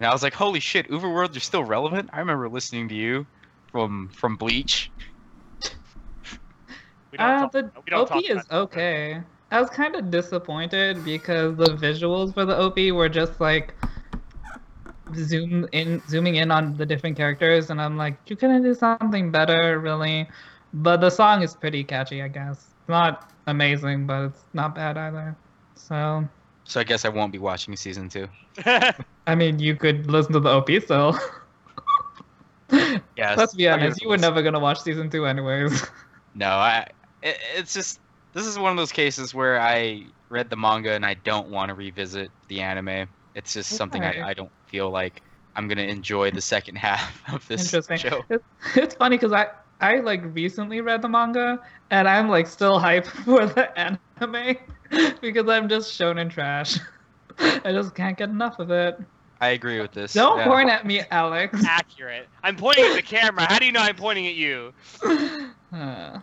And 0.00 0.06
I 0.08 0.12
was 0.12 0.22
like, 0.22 0.34
holy 0.34 0.60
shit, 0.60 0.88
UVERworld, 0.90 1.34
you're 1.34 1.40
still 1.40 1.64
relevant. 1.64 2.10
I 2.12 2.20
remember 2.20 2.48
listening 2.48 2.88
to 2.88 2.94
you 2.94 3.26
from 3.72 4.10
from 4.10 4.36
Bleach. 4.36 4.92
We 7.10 7.16
don't 7.18 7.26
Uh, 7.26 7.38
talk- 7.40 7.52
the 7.52 7.62
we 7.62 7.90
don't 7.90 8.00
OP 8.02 8.08
talk 8.08 8.24
is 8.24 8.30
about 8.30 8.48
that. 8.48 8.56
okay. 8.58 9.22
I 9.50 9.60
was 9.60 9.70
kind 9.70 9.96
of 9.96 10.10
disappointed 10.10 11.02
because 11.04 11.56
the 11.56 11.74
visuals 11.74 12.34
for 12.34 12.44
the 12.44 12.54
OP 12.58 12.92
were 12.92 13.08
just 13.08 13.40
like 13.40 13.74
zoom 15.14 15.68
in, 15.72 16.02
zooming 16.08 16.36
in 16.36 16.50
on 16.50 16.76
the 16.76 16.86
different 16.86 17.16
characters, 17.16 17.70
and 17.70 17.80
I'm 17.80 17.96
like, 17.96 18.18
you 18.26 18.36
couldn't 18.36 18.62
do 18.62 18.74
something 18.74 19.30
better, 19.30 19.78
really. 19.78 20.28
But 20.72 21.00
the 21.00 21.10
song 21.10 21.42
is 21.42 21.54
pretty 21.54 21.84
catchy, 21.84 22.22
I 22.22 22.28
guess. 22.28 22.66
Not 22.88 23.30
amazing, 23.46 24.06
but 24.06 24.24
it's 24.26 24.44
not 24.52 24.74
bad 24.74 24.96
either. 24.96 25.36
So, 25.74 26.28
So 26.64 26.80
I 26.80 26.84
guess 26.84 27.04
I 27.04 27.08
won't 27.08 27.32
be 27.32 27.38
watching 27.38 27.74
season 27.76 28.08
two. 28.08 28.28
I 29.26 29.34
mean, 29.34 29.58
you 29.58 29.76
could 29.76 30.10
listen 30.10 30.32
to 30.34 30.40
the 30.40 30.50
OP 30.50 30.70
still. 30.82 31.18
Yes. 33.16 33.38
Let's 33.38 33.54
be 33.54 33.66
honest, 33.66 34.02
you 34.02 34.08
were 34.08 34.18
never 34.18 34.42
gonna 34.42 34.60
watch 34.60 34.80
season 34.80 35.10
two 35.10 35.26
anyways. 35.26 35.84
No, 36.34 36.50
I. 36.50 36.86
It, 37.22 37.36
it's 37.56 37.74
just 37.74 37.98
this 38.32 38.46
is 38.46 38.58
one 38.58 38.70
of 38.70 38.76
those 38.76 38.92
cases 38.92 39.34
where 39.34 39.60
I 39.60 40.04
read 40.28 40.50
the 40.50 40.56
manga 40.56 40.92
and 40.92 41.04
I 41.04 41.14
don't 41.14 41.48
want 41.48 41.70
to 41.70 41.74
revisit 41.74 42.30
the 42.46 42.60
anime. 42.60 43.08
It's 43.34 43.54
just 43.54 43.70
something 43.70 44.04
I, 44.04 44.28
I 44.28 44.34
don't 44.34 44.50
feel 44.68 44.90
like 44.90 45.22
I'm 45.56 45.66
gonna 45.68 45.82
enjoy 45.82 46.30
the 46.30 46.40
second 46.40 46.76
half 46.86 47.22
of 47.32 47.46
this 47.48 47.72
Interesting. 47.74 47.98
show. 47.98 48.24
It's, 48.28 48.44
it's 48.76 48.94
funny 48.94 49.16
because 49.16 49.32
I 49.32 49.48
I 49.80 50.00
like 50.00 50.22
recently 50.34 50.80
read 50.80 51.02
the 51.02 51.08
manga 51.08 51.60
and 51.90 52.08
I'm 52.08 52.28
like 52.28 52.46
still 52.46 52.78
hyped 52.86 53.06
for 53.06 53.46
the 53.46 53.76
anime 53.78 54.56
because 55.20 55.48
I'm 55.48 55.68
just 55.68 55.98
shonen 55.98 56.30
trash. 56.30 56.78
I 57.38 57.72
just 57.72 57.94
can't 57.94 58.16
get 58.16 58.30
enough 58.30 58.58
of 58.58 58.70
it. 58.70 58.98
I 59.40 59.50
agree 59.50 59.80
with 59.80 59.92
this. 59.92 60.12
Don't 60.14 60.38
yeah. 60.38 60.48
point 60.48 60.68
at 60.68 60.84
me, 60.84 61.02
Alex. 61.12 61.64
Accurate. 61.64 62.28
I'm 62.42 62.56
pointing 62.56 62.84
at 62.86 62.96
the 62.96 63.02
camera. 63.02 63.44
How 63.44 63.60
do 63.60 63.66
you 63.66 63.70
know 63.72 63.80
I'm 63.80 63.94
pointing 63.94 64.26
at 64.26 64.34
you? 64.34 64.72
Uh, 65.72 66.18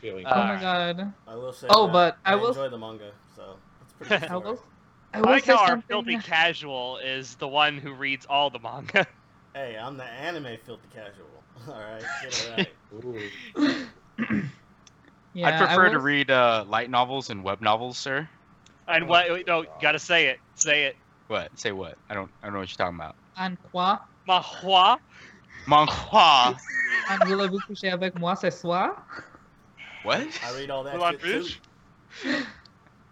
Feeling 0.00 0.24
oh 0.26 0.42
my 0.44 0.58
god. 0.58 1.12
I 1.28 1.34
will 1.34 1.52
say. 1.52 1.66
Oh, 1.68 1.86
that 1.86 1.92
but 1.92 2.18
I 2.24 2.32
I 2.32 2.36
will- 2.36 2.48
enjoy 2.48 2.70
the 2.70 2.78
manga, 2.78 3.12
so 3.36 3.56
it's 3.82 4.08
pretty 4.08 4.26
I 4.26 4.36
will. 4.36 4.62
I 5.12 5.18
I 5.18 5.20
will 5.20 5.28
like 5.28 5.44
say 5.44 5.54
how 5.54 5.64
our 5.64 5.82
filthy 5.82 6.18
casual 6.18 6.98
is 6.98 7.34
the 7.36 7.48
one 7.48 7.78
who 7.78 7.92
reads 7.92 8.26
all 8.26 8.50
the 8.50 8.58
manga. 8.58 9.06
Hey, 9.52 9.76
I'm 9.76 9.96
the 9.96 10.04
anime 10.04 10.58
filthy 10.64 10.86
casual. 10.86 11.44
All 11.68 11.74
right, 11.74 12.04
get 12.22 12.32
it 12.32 12.46
right. 13.56 14.44
Yeah, 15.32 15.48
I'd 15.48 15.54
I 15.54 15.66
prefer 15.66 15.90
to 15.90 15.98
read 16.00 16.30
uh, 16.30 16.64
light 16.66 16.90
novels 16.90 17.30
and 17.30 17.44
web 17.44 17.60
novels, 17.60 17.98
sir. 17.98 18.28
And 18.88 19.08
what? 19.08 19.30
wait, 19.30 19.46
No, 19.46 19.64
gotta 19.80 19.98
say 19.98 20.26
it. 20.26 20.40
Say 20.54 20.84
it. 20.84 20.96
What? 21.28 21.56
Say 21.58 21.70
what? 21.70 21.98
I 22.08 22.14
don't. 22.14 22.30
I 22.42 22.46
don't 22.46 22.54
know 22.54 22.60
what 22.60 22.68
you're 22.68 22.84
talking 22.84 22.98
about. 22.98 23.14
En 23.36 23.56
quoi? 23.70 23.96
Ma 24.26 24.40
Mahua. 24.40 24.98
Manhua. 25.66 26.56
En 27.10 27.18
voulez-vous 27.26 27.60
coucher 27.66 27.90
avec 27.90 28.18
moi 28.18 28.34
ce 28.34 28.50
soir? 28.50 28.90
What? 30.04 30.20
I 30.20 30.56
read 30.56 30.70
all 30.70 30.84
that 30.84 31.00
shit 31.00 31.22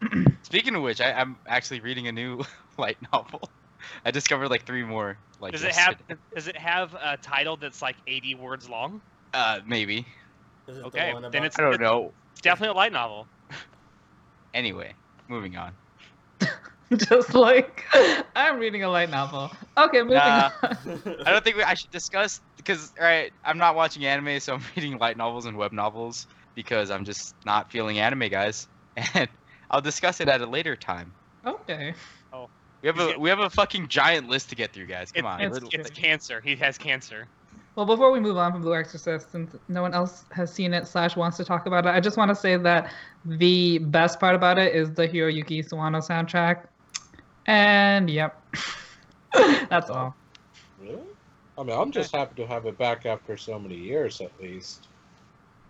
too. 0.00 0.37
Bitch. 0.48 0.52
Speaking 0.54 0.74
of 0.74 0.82
which, 0.82 1.00
I, 1.00 1.12
I'm 1.12 1.36
actually 1.46 1.80
reading 1.80 2.08
a 2.08 2.12
new 2.12 2.42
light 2.78 2.96
novel. 3.12 3.50
I 4.04 4.10
discovered 4.10 4.48
like 4.48 4.66
three 4.66 4.82
more. 4.84 5.18
Like 5.40 5.52
Does 5.52 5.62
it 5.62 5.74
have? 5.74 5.96
Does 6.34 6.48
it 6.48 6.56
have 6.56 6.94
a 6.94 7.16
title 7.16 7.56
that's 7.56 7.80
like 7.80 7.96
80 8.06 8.34
words 8.34 8.68
long? 8.68 9.00
Uh, 9.32 9.60
maybe. 9.66 10.06
Okay, 10.68 11.14
the 11.14 11.30
then 11.30 11.44
it's- 11.44 11.58
I 11.58 11.62
don't 11.62 11.80
know. 11.80 12.12
It's 12.32 12.42
definitely 12.42 12.74
a 12.74 12.76
light 12.76 12.92
novel. 12.92 13.28
Anyway, 14.54 14.94
moving 15.28 15.56
on. 15.56 15.72
just 16.96 17.34
like 17.34 17.84
I'm 18.34 18.58
reading 18.58 18.82
a 18.82 18.88
light 18.88 19.10
novel. 19.10 19.50
Okay, 19.76 20.00
moving 20.02 20.16
Nah. 20.16 20.50
on. 20.62 20.76
I 21.26 21.30
don't 21.32 21.44
think 21.44 21.56
we, 21.56 21.62
I 21.62 21.74
should 21.74 21.90
discuss 21.90 22.40
because 22.56 22.92
right, 22.98 23.30
I'm 23.44 23.58
not 23.58 23.76
watching 23.76 24.06
anime, 24.06 24.40
so 24.40 24.54
I'm 24.54 24.62
reading 24.76 24.96
light 24.98 25.18
novels 25.18 25.44
and 25.46 25.56
web 25.56 25.72
novels 25.72 26.26
because 26.54 26.90
I'm 26.90 27.04
just 27.04 27.34
not 27.44 27.70
feeling 27.70 27.98
anime, 27.98 28.28
guys. 28.30 28.66
And 29.14 29.28
I'll 29.70 29.80
discuss 29.80 30.20
it 30.20 30.28
at 30.28 30.40
a 30.40 30.46
later 30.46 30.76
time. 30.76 31.12
Okay. 31.46 31.94
Oh. 32.32 32.48
We 32.82 32.86
have 32.86 32.98
a 32.98 33.06
get- 33.08 33.20
we 33.20 33.28
have 33.28 33.40
a 33.40 33.50
fucking 33.50 33.88
giant 33.88 34.28
list 34.28 34.48
to 34.50 34.54
get 34.54 34.72
through, 34.72 34.86
guys. 34.86 35.12
Come 35.12 35.24
It- 35.24 35.28
on. 35.28 35.40
it's- 35.40 35.62
It's 35.72 35.90
cancer. 35.90 36.40
He 36.40 36.56
has 36.56 36.78
cancer. 36.78 37.26
Well, 37.74 37.86
before 37.86 38.10
we 38.10 38.18
move 38.18 38.36
on 38.36 38.50
from 38.52 38.62
Blue 38.62 38.74
Exorcist, 38.74 39.30
since 39.30 39.54
no 39.68 39.82
one 39.82 39.94
else 39.94 40.24
has 40.32 40.52
seen 40.52 40.74
it 40.74 40.86
slash 40.88 41.14
wants 41.14 41.36
to 41.36 41.44
talk 41.44 41.66
about 41.66 41.86
it, 41.86 41.90
I 41.90 42.00
just 42.00 42.16
want 42.16 42.28
to 42.28 42.34
say 42.34 42.56
that 42.56 42.92
the 43.24 43.78
best 43.78 44.18
part 44.18 44.34
about 44.34 44.58
it 44.58 44.74
is 44.74 44.90
the 44.92 45.06
Hiroyuki 45.06 45.64
Sawano 45.68 46.00
soundtrack. 46.04 46.66
And 47.46 48.10
yep, 48.10 48.42
that's 49.70 49.90
all. 49.90 50.14
Really? 50.80 50.98
I 51.56 51.62
mean, 51.62 51.78
I'm 51.78 51.92
just 51.92 52.14
happy 52.14 52.34
to 52.42 52.46
have 52.48 52.66
it 52.66 52.76
back 52.78 53.06
after 53.06 53.36
so 53.36 53.58
many 53.58 53.76
years, 53.76 54.20
at 54.20 54.32
least. 54.40 54.88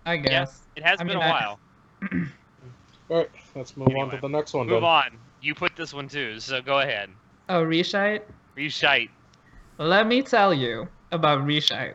I 0.06 0.16
guess. 0.16 0.62
It 0.76 0.84
has 0.84 1.00
I 1.00 1.04
been 1.04 1.18
mean, 1.18 1.22
a 1.22 1.30
I- 1.30 1.30
while. 1.30 1.60
All 3.10 3.18
right, 3.18 3.30
let's 3.54 3.76
move 3.76 3.88
on 3.96 4.10
to 4.10 4.18
the 4.20 4.28
next 4.28 4.52
one. 4.54 4.66
Move 4.66 4.82
then. 4.82 4.84
on. 4.84 5.18
You 5.40 5.54
put 5.54 5.76
this 5.76 5.94
one 5.94 6.08
too, 6.08 6.40
so 6.40 6.60
go 6.60 6.80
ahead. 6.80 7.10
Oh, 7.48 7.62
reshite. 7.62 8.22
Reshite. 8.56 9.08
Let 9.78 10.06
me 10.06 10.22
tell 10.22 10.52
you 10.52 10.88
about 11.12 11.40
reshite. 11.46 11.94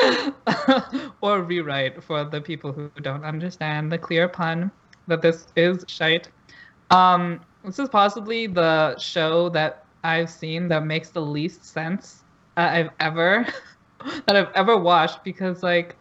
or 1.20 1.42
rewrite 1.42 2.02
for 2.02 2.24
the 2.24 2.40
people 2.40 2.72
who 2.72 2.90
don't 3.02 3.24
understand 3.24 3.90
the 3.90 3.98
clear 3.98 4.28
pun 4.28 4.70
that 5.06 5.22
this 5.22 5.46
is 5.56 5.84
shite. 5.88 6.30
Um, 6.90 7.40
this 7.64 7.78
is 7.78 7.88
possibly 7.88 8.46
the 8.46 8.96
show 8.98 9.48
that 9.50 9.84
I've 10.04 10.30
seen 10.30 10.68
that 10.68 10.84
makes 10.86 11.10
the 11.10 11.20
least 11.20 11.64
sense 11.64 12.22
uh, 12.56 12.68
I've 12.70 12.90
ever 13.00 13.46
that 14.26 14.36
I've 14.36 14.52
ever 14.54 14.76
watched 14.76 15.22
because 15.24 15.62
like 15.62 15.96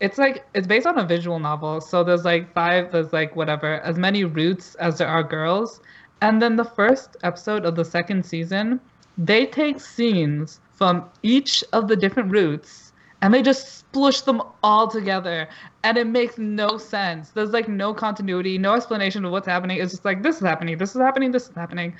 it's 0.00 0.16
like 0.16 0.46
it's 0.54 0.66
based 0.66 0.86
on 0.86 0.98
a 0.98 1.04
visual 1.04 1.38
novel. 1.38 1.80
So 1.80 2.02
there's 2.02 2.24
like 2.24 2.52
five, 2.54 2.90
there's 2.90 3.12
like 3.12 3.36
whatever, 3.36 3.80
as 3.80 3.96
many 3.96 4.24
roots 4.24 4.74
as 4.76 4.98
there 4.98 5.08
are 5.08 5.22
girls. 5.22 5.80
And 6.22 6.40
then 6.40 6.56
the 6.56 6.64
first 6.64 7.16
episode 7.22 7.64
of 7.64 7.76
the 7.76 7.84
second 7.84 8.24
season, 8.24 8.80
they 9.18 9.46
take 9.46 9.80
scenes 9.80 10.60
from 10.72 11.04
each 11.22 11.62
of 11.72 11.88
the 11.88 11.96
different 11.96 12.30
routes 12.30 12.92
and 13.22 13.34
they 13.34 13.42
just 13.42 13.78
splush 13.78 14.22
them 14.22 14.40
all 14.62 14.88
together. 14.88 15.48
And 15.84 15.98
it 15.98 16.06
makes 16.06 16.38
no 16.38 16.78
sense. 16.78 17.30
There's 17.30 17.50
like 17.50 17.68
no 17.68 17.92
continuity 17.92 18.56
no 18.56 18.74
explanation 18.74 19.24
of 19.26 19.32
what's 19.32 19.46
happening. 19.46 19.78
It's 19.78 19.92
just 19.92 20.06
like 20.06 20.22
this 20.22 20.36
is 20.36 20.42
happening 20.42 20.78
this 20.78 20.94
is 20.94 21.00
happening 21.00 21.30
this 21.30 21.48
is 21.48 21.54
happening. 21.54 21.94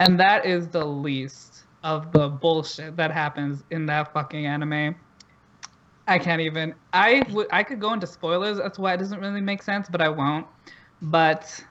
And 0.00 0.18
that 0.18 0.44
is 0.44 0.68
the 0.68 0.84
least 0.84 1.64
of 1.84 2.10
the 2.10 2.28
bullshit 2.28 2.96
that 2.96 3.12
happens 3.12 3.62
in 3.70 3.86
that 3.86 4.12
fucking 4.12 4.46
anime 4.46 4.96
i 6.06 6.18
can't 6.18 6.40
even 6.40 6.74
i 6.92 7.22
would 7.30 7.46
i 7.52 7.62
could 7.62 7.80
go 7.80 7.92
into 7.92 8.06
spoilers 8.06 8.58
that's 8.58 8.78
why 8.78 8.94
it 8.94 8.98
doesn't 8.98 9.20
really 9.20 9.40
make 9.40 9.62
sense 9.62 9.88
but 9.88 10.00
i 10.00 10.08
won't 10.08 10.46
but 11.02 11.62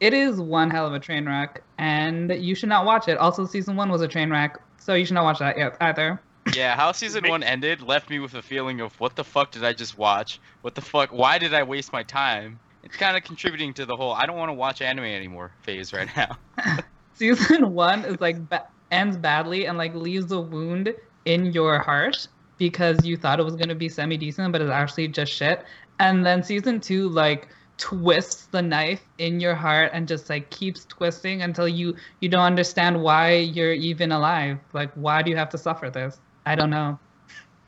it 0.00 0.12
is 0.12 0.40
one 0.40 0.70
hell 0.70 0.86
of 0.86 0.92
a 0.92 1.00
train 1.00 1.26
wreck 1.26 1.62
and 1.78 2.30
you 2.32 2.54
should 2.54 2.68
not 2.68 2.84
watch 2.84 3.08
it 3.08 3.16
also 3.18 3.46
season 3.46 3.76
one 3.76 3.90
was 3.90 4.02
a 4.02 4.08
train 4.08 4.30
wreck 4.30 4.58
so 4.78 4.94
you 4.94 5.04
should 5.04 5.14
not 5.14 5.24
watch 5.24 5.38
that 5.38 5.56
yet 5.56 5.76
either 5.80 6.20
Yeah, 6.54 6.76
how 6.76 6.92
season 6.92 7.24
one 7.26 7.42
ended 7.42 7.80
left 7.80 8.10
me 8.10 8.18
with 8.18 8.34
a 8.34 8.42
feeling 8.42 8.80
of 8.82 8.98
what 9.00 9.16
the 9.16 9.24
fuck 9.24 9.50
did 9.50 9.64
I 9.64 9.72
just 9.72 9.96
watch? 9.96 10.40
What 10.60 10.74
the 10.74 10.82
fuck? 10.82 11.10
Why 11.10 11.38
did 11.38 11.54
I 11.54 11.62
waste 11.62 11.90
my 11.90 12.02
time? 12.02 12.60
It's 12.82 12.96
kind 12.96 13.16
of 13.16 13.24
contributing 13.24 13.72
to 13.74 13.86
the 13.86 13.96
whole 13.96 14.12
I 14.12 14.26
don't 14.26 14.36
want 14.36 14.50
to 14.50 14.54
watch 14.54 14.82
anime 14.82 15.04
anymore 15.04 15.52
phase 15.62 15.92
right 15.94 16.08
now. 16.14 16.36
season 17.14 17.72
one 17.72 18.04
is 18.04 18.20
like 18.20 18.48
ba- 18.48 18.66
ends 18.90 19.16
badly 19.16 19.66
and 19.66 19.78
like 19.78 19.94
leaves 19.94 20.30
a 20.32 20.40
wound 20.40 20.92
in 21.24 21.46
your 21.46 21.78
heart 21.78 22.26
because 22.58 23.04
you 23.04 23.16
thought 23.16 23.40
it 23.40 23.44
was 23.44 23.56
gonna 23.56 23.74
be 23.74 23.88
semi 23.88 24.16
decent, 24.16 24.52
but 24.52 24.60
it's 24.60 24.70
actually 24.70 25.08
just 25.08 25.32
shit. 25.32 25.64
And 25.98 26.24
then 26.24 26.42
season 26.42 26.80
two 26.80 27.08
like 27.08 27.48
twists 27.76 28.46
the 28.46 28.62
knife 28.62 29.02
in 29.18 29.40
your 29.40 29.54
heart 29.54 29.90
and 29.92 30.06
just 30.06 30.30
like 30.30 30.50
keeps 30.50 30.84
twisting 30.84 31.42
until 31.42 31.66
you 31.66 31.96
you 32.20 32.28
don't 32.28 32.44
understand 32.44 33.02
why 33.02 33.34
you're 33.34 33.72
even 33.72 34.12
alive. 34.12 34.58
Like 34.72 34.92
why 34.94 35.22
do 35.22 35.30
you 35.30 35.36
have 35.36 35.50
to 35.50 35.58
suffer 35.58 35.90
this? 35.90 36.20
I 36.46 36.54
don't 36.54 36.70
know. 36.70 36.98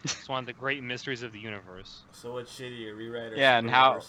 It's 0.04 0.28
one 0.28 0.40
of 0.40 0.46
the 0.46 0.52
great 0.52 0.84
mysteries 0.84 1.22
of 1.22 1.32
the 1.32 1.40
universe. 1.40 2.02
So 2.12 2.34
what's 2.34 2.56
shittier, 2.56 2.96
rewrite 2.96 3.32
or 3.32 3.36
Yeah, 3.36 3.58
and 3.58 3.68
how- 3.68 4.00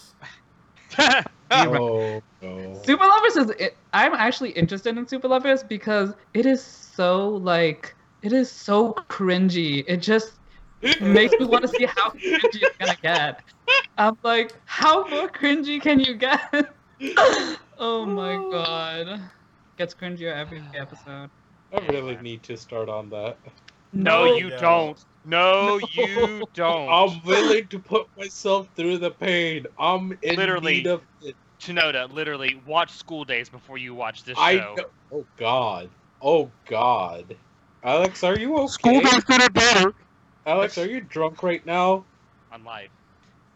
oh, 0.98 1.22
Superlovers? 1.50 1.78
Oh 1.80 2.22
no. 2.42 2.82
Super 2.84 3.04
Lovers 3.04 3.36
is 3.36 3.50
it, 3.58 3.76
I'm 3.92 4.14
actually 4.14 4.50
interested 4.50 4.96
in 4.96 5.08
Super 5.08 5.28
Lovers 5.28 5.62
because 5.64 6.12
it 6.34 6.46
is 6.46 6.62
so 6.62 7.28
like 7.28 7.94
it 8.22 8.32
is 8.32 8.50
so 8.50 8.94
cringy. 9.08 9.84
It 9.88 9.98
just 9.98 10.37
makes 11.00 11.38
me 11.38 11.46
want 11.46 11.62
to 11.62 11.68
see 11.68 11.86
how 11.86 12.10
cringy 12.10 12.62
it's 12.62 12.76
gonna 12.78 12.96
get. 13.02 13.42
I'm 13.96 14.16
like, 14.22 14.54
how 14.64 15.06
more 15.08 15.28
cringy 15.28 15.80
can 15.80 16.00
you 16.00 16.14
get? 16.14 16.40
oh 17.78 18.06
my 18.06 18.36
god. 18.50 19.20
Gets 19.76 19.94
cringier 19.94 20.34
every 20.34 20.62
episode. 20.74 21.30
I 21.72 21.86
really 21.88 22.16
need 22.16 22.42
to 22.44 22.56
start 22.56 22.88
on 22.88 23.10
that. 23.10 23.38
no, 23.92 24.36
you 24.36 24.50
No. 24.50 24.58
don't. 24.58 25.04
No, 25.24 25.78
you 25.94 26.44
don't. 26.54 26.88
I'm 26.88 27.22
willing 27.24 27.68
to 27.68 27.78
put 27.78 28.06
myself 28.16 28.68
through 28.74 28.98
the 28.98 29.10
pain. 29.10 29.66
I'm 29.78 30.16
in 30.22 30.36
Literally. 30.36 30.74
need 30.78 30.86
of 30.86 31.02
it. 31.20 31.36
Chinoda, 31.60 32.10
literally, 32.10 32.62
watch 32.66 32.92
School 32.92 33.24
Days 33.24 33.48
before 33.48 33.78
you 33.78 33.94
watch 33.94 34.24
this 34.24 34.38
I 34.38 34.56
show. 34.56 34.74
know. 34.76 34.84
Oh 35.12 35.26
God. 35.36 35.90
Oh 36.22 36.52
God. 36.66 37.36
Alex, 37.82 38.24
are 38.24 38.38
you 38.38 38.56
okay? 38.56 39.00
Alex, 40.46 40.78
are 40.78 40.86
you 40.86 41.00
drunk 41.00 41.42
right 41.42 41.64
now? 41.66 42.04
on 42.50 42.64
live. 42.64 42.88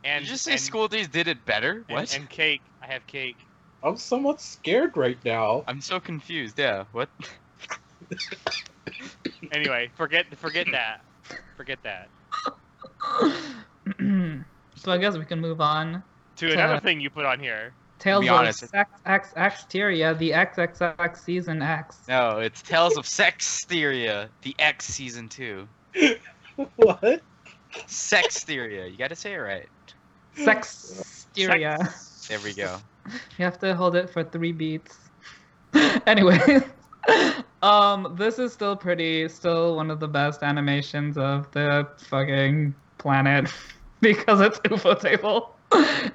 Did 0.02 0.08
And 0.10 0.24
you 0.24 0.30
just 0.30 0.44
say 0.44 0.52
and, 0.52 0.60
school 0.60 0.86
days 0.88 1.08
did 1.08 1.26
it 1.28 1.44
better? 1.46 1.84
and- 1.88 1.96
What? 1.96 2.14
And, 2.14 2.28
cake. 2.28 2.60
I 2.82 2.86
have 2.86 3.06
cake. 3.06 3.38
I'm 3.82 3.96
somewhat 3.96 4.40
scared 4.40 4.96
right 4.96 5.18
now. 5.24 5.64
I'm 5.66 5.80
so 5.80 5.98
confused. 5.98 6.58
Yeah. 6.58 6.84
What? 6.92 7.08
Anyway, 9.52 9.90
forget 9.96 10.24
forget 10.36 10.66
that. 10.72 11.02
Forget 11.56 11.78
that. 11.82 12.08
so 14.76 14.92
I 14.92 14.98
guess 14.98 15.16
we 15.18 15.24
can 15.24 15.40
move 15.40 15.60
on. 15.60 16.02
To 16.36 16.48
Uh, 16.48 16.52
another 16.54 16.80
thing 16.80 17.00
you 17.00 17.10
put 17.10 17.24
on 17.26 17.38
here. 17.38 17.74
Tales 17.98 18.24
of 18.26 18.32
honest, 18.32 18.66
Sex 18.68 18.90
X 19.04 19.32
Xteria, 19.36 20.16
the 20.18 20.30
XXX 20.30 21.16
season 21.18 21.60
X. 21.62 21.98
No, 22.08 22.38
it's 22.38 22.62
Tales 22.62 22.96
of 22.96 23.04
Sexteria, 23.04 24.28
the 24.42 24.54
X 24.58 24.86
season 24.86 25.28
two. 25.28 25.68
what? 26.76 27.22
Sexteria. 27.86 28.90
You 28.90 28.96
gotta 28.98 29.16
say 29.16 29.34
it 29.34 29.38
right. 29.38 29.68
Sexteria. 30.36 31.78
Sex- 31.78 32.26
There 32.28 32.40
we 32.40 32.52
go. 32.54 32.78
You 33.38 33.44
have 33.44 33.58
to 33.60 33.74
hold 33.74 33.96
it 33.96 34.10
for 34.10 34.22
three 34.22 34.52
beats. 34.52 34.96
anyway, 36.06 36.60
um, 37.62 38.14
this 38.18 38.38
is 38.38 38.52
still 38.52 38.76
pretty, 38.76 39.28
still 39.28 39.76
one 39.76 39.90
of 39.90 40.00
the 40.00 40.08
best 40.08 40.42
animations 40.42 41.16
of 41.18 41.50
the 41.52 41.88
fucking 42.08 42.74
planet 42.98 43.50
because 44.00 44.40
it's 44.40 44.58
ufotable. 44.60 45.48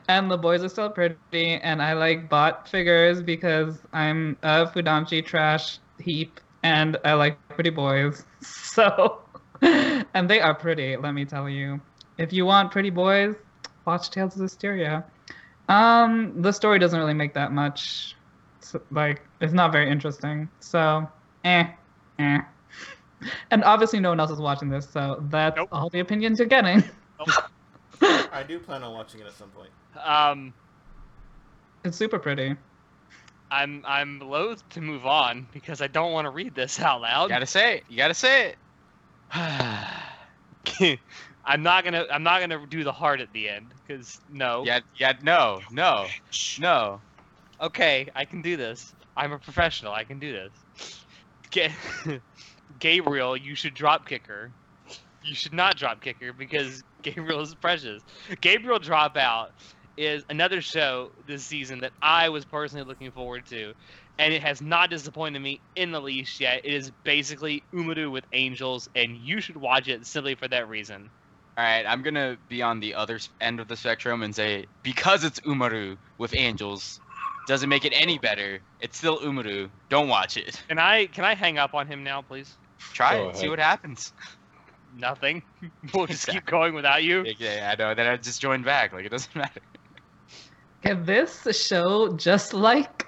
and 0.08 0.30
the 0.30 0.38
boys 0.38 0.64
are 0.64 0.70
still 0.70 0.90
pretty, 0.90 1.56
and 1.56 1.82
I 1.82 1.94
like 1.94 2.30
bot 2.30 2.68
figures 2.68 3.22
because 3.24 3.80
I'm 3.94 4.38
a 4.44 4.68
fudanshi 4.68 5.26
trash 5.26 5.80
heap, 6.00 6.40
and 6.64 6.98
I 7.04 7.14
like 7.14 7.40
pretty 7.50 7.72
boys. 7.72 8.24
So, 8.42 9.24
and 10.18 10.30
they 10.30 10.40
are 10.42 10.54
pretty, 10.56 10.98
let 10.98 11.14
me 11.14 11.26
tell 11.26 11.48
you. 11.48 11.80
If 12.18 12.34
you 12.34 12.46
want 12.46 12.72
pretty 12.72 12.90
boys, 12.90 13.36
watch 13.86 14.10
Tales 14.10 14.36
of 14.36 14.42
Hysteria. 14.42 15.06
Um, 15.70 16.42
the 16.42 16.52
story 16.52 16.80
doesn't 16.80 16.98
really 17.00 17.14
make 17.14 17.34
that 17.36 17.52
much. 17.52 18.16
s- 18.62 18.76
Like, 18.92 19.22
it's 19.42 19.54
not 19.54 19.72
very 19.72 19.90
interesting. 19.90 20.50
So, 20.60 21.08
eh, 21.44 21.68
eh. 22.20 22.40
And 23.52 23.64
obviously, 23.64 24.00
no 24.00 24.10
one 24.10 24.20
else 24.20 24.32
is 24.32 24.40
watching 24.40 24.70
this, 24.70 24.90
so 24.90 25.24
that's 25.30 25.56
Nope. 25.58 25.70
all 25.72 25.90
the 25.90 26.00
opinions 26.00 26.40
you're 26.40 26.48
getting. 26.48 26.84
I 28.02 28.44
do 28.48 28.60
plan 28.60 28.84
on 28.84 28.94
watching 28.94 29.22
it 29.22 29.28
at 29.28 29.34
some 29.34 29.50
point. 29.50 29.70
Um, 30.04 30.54
It's 31.84 31.98
super 31.98 32.20
pretty. 32.20 32.56
I'm 33.50 33.84
I'm 33.88 34.20
loath 34.20 34.68
to 34.70 34.82
move 34.82 35.06
on 35.06 35.48
because 35.54 35.82
I 35.82 35.88
don't 35.88 36.12
want 36.12 36.26
to 36.26 36.32
read 36.32 36.54
this 36.54 36.80
out 36.80 37.02
loud. 37.02 37.24
You 37.24 37.30
loud. 37.30 37.30
gotta 37.30 37.46
say 37.46 37.78
it. 37.78 37.84
You 37.88 37.98
gotta 37.98 38.14
say 38.14 38.50
it. 38.50 38.58
I'm 41.46 41.64
not 41.64 41.84
gonna 41.84 42.06
I'm 42.12 42.24
not 42.24 42.42
gonna 42.42 42.66
do 42.68 42.84
the 42.84 42.92
heart 42.92 43.22
at 43.22 43.32
the 43.34 43.50
end 43.50 43.74
because 43.86 44.20
no. 44.30 44.64
yeah, 44.66 44.80
yeah, 45.00 45.14
no, 45.22 45.62
no, 45.72 46.06
no. 46.60 47.02
Okay, 47.60 48.10
I 48.16 48.26
can 48.26 48.42
do 48.42 48.58
this. 48.58 48.94
I'm 49.16 49.32
a 49.32 49.40
professional. 49.40 49.94
I 49.94 50.04
can 50.04 50.20
do 50.20 50.32
this. 50.32 51.04
Ga- 51.52 51.76
Gabriel, 52.80 53.36
you 53.36 53.56
should 53.56 53.74
drop 53.74 54.08
kicker. 54.08 54.54
You 55.24 55.34
should 55.34 55.54
not 55.54 55.78
drop 55.78 56.02
kicker 56.02 56.34
because 56.34 56.84
Gabriel 57.02 57.42
is 57.42 57.56
precious. 57.56 58.04
Gabriel 58.42 58.80
Dropout 58.80 59.48
is 59.98 60.24
another 60.30 60.62
show 60.62 61.12
this 61.26 61.46
season 61.46 61.80
that 61.80 61.94
I 62.02 62.30
was 62.30 62.46
personally 62.46 62.86
looking 62.86 63.12
forward 63.12 63.48
to, 63.48 63.74
and 64.20 64.34
it 64.34 64.42
has 64.42 64.62
not 64.62 64.90
disappointed 64.90 65.40
me 65.40 65.60
in 65.76 65.92
the 65.92 66.02
least 66.02 66.40
yet. 66.40 66.62
It 66.64 66.74
is 66.74 66.92
basically 67.04 67.64
Umaru 67.74 68.12
with 68.12 68.26
angels, 68.34 68.90
and 68.96 69.18
you 69.18 69.42
should 69.42 69.58
watch 69.58 69.88
it 69.88 70.06
simply 70.06 70.36
for 70.36 70.48
that 70.48 70.68
reason. 70.68 71.10
All 71.58 71.64
right, 71.64 71.86
I'm 71.88 72.04
gonna 72.04 72.38
be 72.50 72.62
on 72.62 72.80
the 72.80 72.94
other 72.94 73.20
end 73.42 73.60
of 73.60 73.68
the 73.68 73.76
spectrum 73.76 74.22
and 74.22 74.36
say 74.36 74.66
because 74.84 75.24
it's 75.24 75.40
Umaru 75.42 75.98
with 76.18 76.36
angels, 76.36 77.00
doesn't 77.48 77.70
make 77.70 77.86
it 77.86 77.94
any 77.96 78.20
better. 78.20 78.60
It's 78.80 78.98
still 78.98 79.20
Umaru. 79.20 79.70
Don't 79.90 80.08
watch 80.08 80.38
it. 80.38 80.62
Can 80.68 80.78
I 80.78 81.08
can 81.08 81.24
I 81.24 81.34
hang 81.34 81.58
up 81.58 81.74
on 81.74 81.88
him 81.88 82.04
now, 82.04 82.22
please? 82.22 82.54
Try 82.94 83.18
Go 83.18 83.30
it. 83.30 83.38
See 83.38 83.50
what 83.50 83.60
happens. 83.60 84.14
Nothing. 84.96 85.42
We'll 85.94 86.08
just 86.08 86.28
keep 86.28 86.46
going 86.46 86.74
without 86.74 87.04
you. 87.04 87.24
Yeah, 87.24 87.34
yeah, 87.56 87.74
I 87.74 87.76
know. 87.82 87.96
Then 87.96 88.08
I 88.08 88.18
just 88.18 88.42
join 88.42 88.62
back. 88.62 88.94
Like 88.94 89.06
it 89.06 89.10
doesn't 89.10 89.36
matter. 89.36 89.62
Can 90.84 91.06
this 91.06 91.48
show, 91.66 92.16
just 92.18 92.54
like 92.54 93.07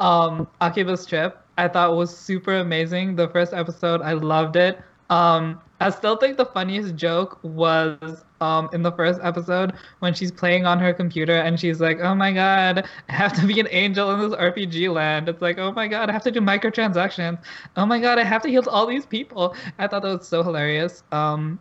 um 0.00 0.46
Akiba's 0.60 1.06
Trip, 1.06 1.38
I 1.58 1.68
thought 1.68 1.96
was 1.96 2.16
super 2.16 2.56
amazing. 2.56 3.16
The 3.16 3.28
first 3.28 3.52
episode, 3.52 4.02
I 4.02 4.12
loved 4.12 4.56
it. 4.56 4.78
Um, 5.08 5.60
I 5.80 5.90
still 5.90 6.16
think 6.16 6.36
the 6.36 6.46
funniest 6.46 6.96
joke 6.96 7.38
was 7.42 8.24
um 8.40 8.68
in 8.72 8.82
the 8.82 8.92
first 8.92 9.20
episode 9.22 9.72
when 10.00 10.14
she's 10.14 10.32
playing 10.32 10.66
on 10.66 10.78
her 10.78 10.92
computer 10.92 11.34
and 11.34 11.58
she's 11.60 11.80
like, 11.80 12.00
"Oh 12.00 12.14
my 12.14 12.32
god, 12.32 12.86
I 13.08 13.12
have 13.12 13.32
to 13.40 13.46
be 13.46 13.60
an 13.60 13.68
angel 13.70 14.10
in 14.12 14.20
this 14.20 14.38
RPG 14.38 14.92
land." 14.92 15.28
It's 15.28 15.42
like, 15.42 15.58
"Oh 15.58 15.72
my 15.72 15.88
god, 15.88 16.08
I 16.08 16.12
have 16.12 16.22
to 16.22 16.30
do 16.30 16.40
microtransactions. 16.40 17.38
Oh 17.76 17.86
my 17.86 18.00
god, 18.00 18.18
I 18.18 18.24
have 18.24 18.42
to 18.42 18.48
heal 18.48 18.64
all 18.68 18.86
these 18.86 19.06
people." 19.06 19.54
I 19.78 19.86
thought 19.86 20.02
that 20.02 20.18
was 20.18 20.28
so 20.28 20.42
hilarious. 20.42 21.02
Um, 21.12 21.58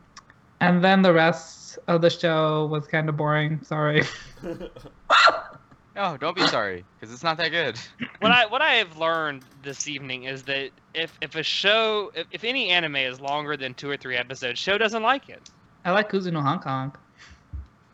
and 0.62 0.84
then 0.84 1.02
the 1.02 1.14
rest 1.14 1.78
of 1.88 2.02
the 2.02 2.10
show 2.10 2.68
was 2.68 2.88
kind 2.88 3.10
of 3.10 3.18
boring. 3.18 3.62
Sorry. 3.64 4.04
No, 5.96 6.18
don't 6.18 6.36
be 6.36 6.46
sorry, 6.48 6.84
because 7.00 7.14
it's 7.14 7.24
not 7.24 7.38
that 7.38 7.50
good. 7.50 7.80
what 8.20 8.32
I 8.32 8.46
what 8.48 8.62
I 8.62 8.74
have 8.74 8.98
learned 8.98 9.44
this 9.64 9.88
evening 9.88 10.24
is 10.24 10.44
that 10.44 10.72
if 10.94 11.18
if 11.22 11.36
a 11.36 11.44
show 11.44 12.12
if, 12.14 12.28
if 12.32 12.44
any 12.44 12.70
anime 12.70 12.98
is 12.98 13.22
longer 13.22 13.56
than 13.56 13.74
two 13.74 13.90
or 13.90 13.96
three 13.96 14.18
episodes, 14.18 14.60
show 14.60 14.78
doesn't 14.78 15.04
like 15.04 15.30
it. 15.30 15.50
I 15.86 15.92
like 15.92 16.10
Kuzuno 16.10 16.44
Honkai. 16.44 16.94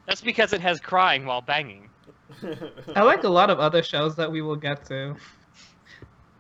That's 0.08 0.22
because 0.22 0.52
it 0.52 0.62
has 0.62 0.80
crying 0.80 1.26
while 1.26 1.42
banging. 1.42 1.90
I 2.96 3.04
like 3.04 3.24
a 3.24 3.30
lot 3.30 3.50
of 3.50 3.60
other 3.60 3.84
shows 3.84 4.16
that 4.16 4.32
we 4.32 4.42
will 4.42 4.56
get 4.56 4.86
to. 4.88 5.16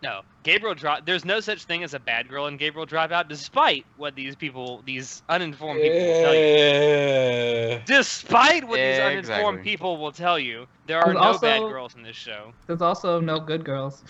No, 0.04 0.22
Gabriel 0.42 0.74
drop. 0.74 1.06
There's 1.06 1.24
no 1.26 1.40
such 1.42 1.66
thing 1.66 1.84
as 1.84 1.94
a 1.94 2.00
bad 2.00 2.28
girl 2.28 2.48
in 2.48 2.58
Gabriel 2.58 2.88
Dropout, 2.88 3.28
despite 3.28 3.86
what 3.98 4.16
these 4.16 4.36
people, 4.36 4.82
these 4.86 5.22
uninformed 5.30 5.80
people, 5.80 6.00
will 6.00 6.22
tell 6.24 6.34
you. 6.34 6.40
Yeah. 6.42 7.82
Despite 7.86 8.68
what 8.68 8.78
these 8.78 9.00
uninformed 9.00 9.60
Exactly. 9.60 9.64
people 9.64 9.98
will 9.98 10.12
tell 10.12 10.40
you, 10.40 10.66
there 10.88 10.98
are 11.00 11.06
There's 11.06 11.16
no 11.16 11.22
also- 11.22 11.40
bad 11.42 11.60
girls 11.60 11.96
in 11.96 12.02
this 12.02 12.16
show. 12.16 12.52
There's 12.66 12.82
also 12.82 13.20
no 13.20 13.40
good 13.40 13.64
girls. 13.64 14.04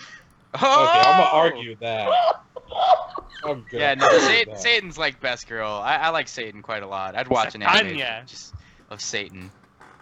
Okay, 0.56 0.66
I'm 0.66 1.18
gonna 1.18 1.30
Oh! 1.32 1.38
argue 1.38 1.76
that. 1.82 2.10
I'm 3.44 3.66
good. 3.70 3.80
Yeah, 3.80 3.96
no, 3.96 4.08
Satan. 4.20 4.56
Satan's 4.58 4.98
like 4.98 5.20
best 5.20 5.48
girl. 5.50 5.72
I, 5.84 5.96
I 5.98 6.10
like 6.10 6.28
Satan 6.28 6.62
quite 6.62 6.84
a 6.84 6.88
lot. 6.88 7.16
I'd 7.16 7.28
watch 7.28 7.56
an 7.56 7.64
anime 7.64 7.98
just 8.28 8.54
of 8.90 9.02
Satan. 9.02 9.50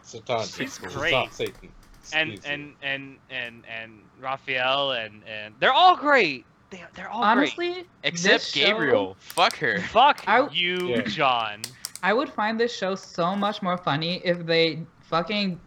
Satan. 0.04 0.46
She's 0.46 0.78
great. 0.78 1.32
Satan. 1.32 1.70
And 2.14 2.40
and 2.46 2.74
and 2.82 3.18
and 3.30 3.64
and 3.68 4.02
Raphael 4.20 4.92
and 4.92 5.22
and 5.28 5.54
they're 5.60 5.74
all 5.74 5.96
great. 5.96 6.46
They 6.70 6.84
they're 6.96 7.10
all 7.10 7.24
Honestly, 7.24 7.86
Except 8.04 8.34
This 8.44 8.52
show- 8.52 8.66
Gabriel. 8.66 9.16
Fuck 9.20 9.56
her. 9.58 9.80
Fuck 9.82 10.24
I- 10.28 10.48
you, 10.52 10.90
Yeah. 10.90 11.02
John. 11.02 11.62
I 12.04 12.14
would 12.14 12.30
find 12.30 12.60
this 12.60 12.76
show 12.76 12.96
so 12.96 13.36
much 13.36 13.62
more 13.62 13.78
funny 13.78 14.22
if 14.24 14.46
they 14.46 14.84
fucking 15.02 15.60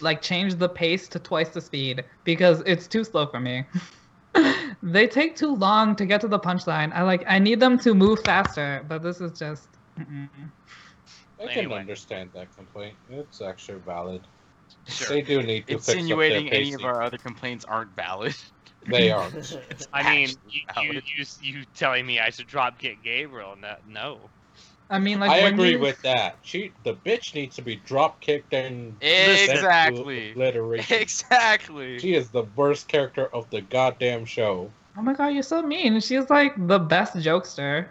like 0.00 0.22
changed 0.22 0.58
the 0.58 0.68
pace 0.68 1.08
to 1.08 1.18
twice 1.18 1.48
the 1.50 1.60
speed 1.60 2.04
because 2.24 2.62
it's 2.66 2.86
too 2.86 3.02
slow 3.04 3.26
for 3.26 3.40
me. 3.40 3.64
they 4.82 5.06
take 5.06 5.36
too 5.36 5.54
long 5.54 5.94
to 5.96 6.06
get 6.06 6.20
to 6.22 6.28
the 6.28 6.38
punchline. 6.38 6.92
I 6.94 7.02
like 7.02 7.24
I 7.26 7.38
need 7.38 7.60
them 7.60 7.78
to 7.80 7.94
move 7.94 8.20
faster, 8.24 8.84
but 8.88 9.02
this 9.02 9.20
is 9.20 9.38
just 9.38 9.68
mm-mm. 9.98 10.28
I 11.40 11.46
can 11.48 11.58
Anyway. 11.58 11.80
understand 11.80 12.30
that 12.34 12.54
complaint. 12.56 12.94
It's 13.10 13.40
actually 13.42 13.78
valid. 13.80 14.22
Sure. 14.86 15.08
They 15.08 15.22
do 15.22 15.42
need 15.42 15.66
to 15.68 15.74
Insinuating 15.74 16.48
fix 16.48 16.56
up 16.56 16.60
any 16.60 16.72
of 16.74 16.84
our 16.84 17.02
other 17.02 17.18
complaints 17.18 17.64
aren't 17.64 17.94
valid. 17.96 18.34
They 18.84 19.12
aren't. 19.12 19.56
I 19.92 20.02
mean, 20.12 20.30
you, 20.50 20.62
you, 20.82 21.02
you, 21.16 21.24
you 21.40 21.64
telling 21.76 22.04
me 22.04 22.18
I 22.18 22.30
should 22.30 22.48
drop 22.48 22.80
kick 22.80 23.00
Gabriel? 23.04 23.56
No, 23.62 23.76
no. 23.88 24.18
I 24.90 24.98
mean 24.98 25.20
like 25.20 25.30
I 25.30 25.38
agree 25.38 25.70
you- 25.70 25.78
with 25.78 26.02
that. 26.02 26.36
She, 26.42 26.72
the 26.82 26.94
bitch, 26.94 27.32
needs 27.32 27.54
to 27.56 27.62
be 27.62 27.76
drop 27.76 28.20
kicked 28.20 28.52
and 28.52 28.96
Exactly. 29.00 30.32
obliteration. 30.32 30.96
Exactly. 31.00 32.00
She 32.00 32.14
is 32.14 32.30
the 32.30 32.42
worst 32.56 32.88
character 32.88 33.26
of 33.32 33.48
the 33.50 33.60
goddamn 33.60 34.24
show. 34.24 34.68
Oh 34.96 35.02
my 35.02 35.14
god, 35.14 35.28
you're 35.28 35.44
so 35.44 35.62
mean. 35.62 36.00
She's 36.00 36.28
like 36.28 36.54
the 36.66 36.80
best 36.80 37.14
jokester. 37.14 37.86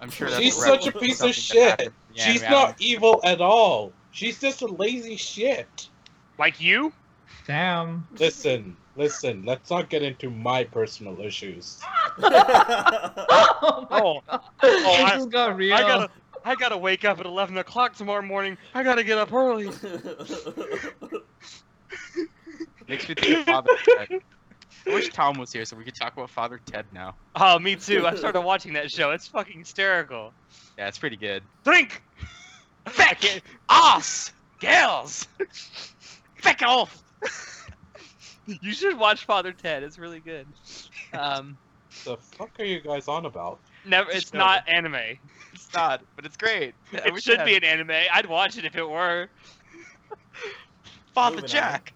I'm 0.00 0.08
sure 0.10 0.30
that's 0.30 0.42
She's 0.42 0.56
a 0.56 0.60
such 0.62 0.86
a 0.86 0.92
piece 0.92 1.20
of 1.20 1.34
shit. 1.34 1.68
happened 1.68 1.92
She's 2.14 2.40
not 2.42 2.74
evil 2.80 3.20
at 3.22 3.42
all. 3.42 3.92
She's 4.18 4.40
just 4.40 4.62
a 4.62 4.66
lazy 4.66 5.14
shit. 5.14 5.88
Like 6.40 6.60
you? 6.60 6.92
Damn. 7.46 8.08
Listen, 8.18 8.76
listen. 8.96 9.44
Let's 9.44 9.70
not 9.70 9.88
get 9.90 10.02
into 10.02 10.28
my 10.28 10.64
personal 10.64 11.20
issues. 11.20 11.80
Oh 13.60 13.86
my 13.90 14.00
Oh, 14.02 14.20
god. 14.28 14.40
I- 14.62 15.02
this 15.04 15.12
just 15.14 15.30
got 15.30 15.56
real. 15.56 15.72
I 15.74 15.82
gotta, 15.82 16.10
I 16.44 16.54
gotta 16.56 16.76
wake 16.76 17.04
up 17.04 17.20
at 17.20 17.26
11 17.26 17.56
o'clock 17.58 17.94
tomorrow 17.94 18.22
morning. 18.22 18.58
I 18.74 18.82
gotta 18.82 19.04
get 19.04 19.18
up 19.18 19.32
early. 19.32 19.66
Makes 22.88 23.08
me 23.08 23.14
think 23.14 23.38
of 23.38 23.44
Father 23.44 23.70
Ted. 23.84 24.08
I 24.86 24.90
wish 24.94 25.10
Tom 25.10 25.38
was 25.38 25.52
here 25.52 25.64
so 25.64 25.76
we 25.76 25.84
could 25.84 25.94
talk 25.94 26.12
about 26.14 26.30
Father 26.30 26.60
Ted 26.66 26.86
now. 26.92 27.14
Oh, 27.36 27.58
me 27.58 27.76
too. 27.76 28.06
I 28.06 28.14
started 28.16 28.40
watching 28.40 28.72
that 28.72 28.90
show. 28.90 29.10
It's 29.12 29.28
fucking 29.28 29.58
hysterical. 29.60 30.32
Yeah, 30.78 30.88
it's 30.88 30.98
pretty 30.98 31.16
good. 31.16 31.42
Drink! 31.64 32.02
Feck! 32.88 33.42
Ass! 33.68 34.32
Gals! 34.60 35.26
Feck 36.36 36.62
off! 36.62 37.02
you 38.46 38.72
should 38.72 38.98
watch 38.98 39.24
Father 39.24 39.52
Ted. 39.52 39.82
It's 39.82 39.98
really 39.98 40.20
good. 40.20 40.46
Um, 41.12 41.56
The 42.04 42.16
fuck 42.16 42.50
are 42.58 42.64
you 42.64 42.80
guys 42.80 43.08
on 43.08 43.26
about? 43.26 43.58
never. 43.84 44.10
It's 44.10 44.30
Show. 44.30 44.38
not 44.38 44.68
anime. 44.68 45.18
It's 45.52 45.72
not, 45.74 46.02
but 46.16 46.24
it's 46.26 46.36
great. 46.36 46.74
I 46.92 47.08
It 47.08 47.22
should 47.22 47.38
had 47.38 47.46
be 47.46 47.56
an 47.56 47.64
anime. 47.64 47.90
I'd 48.12 48.26
watch 48.26 48.56
it 48.58 48.64
if 48.64 48.76
it 48.76 48.88
were. 48.88 49.28
Father 51.14 51.36
Moving 51.36 51.44
on. 51.44 51.48
Jack. 51.50 51.92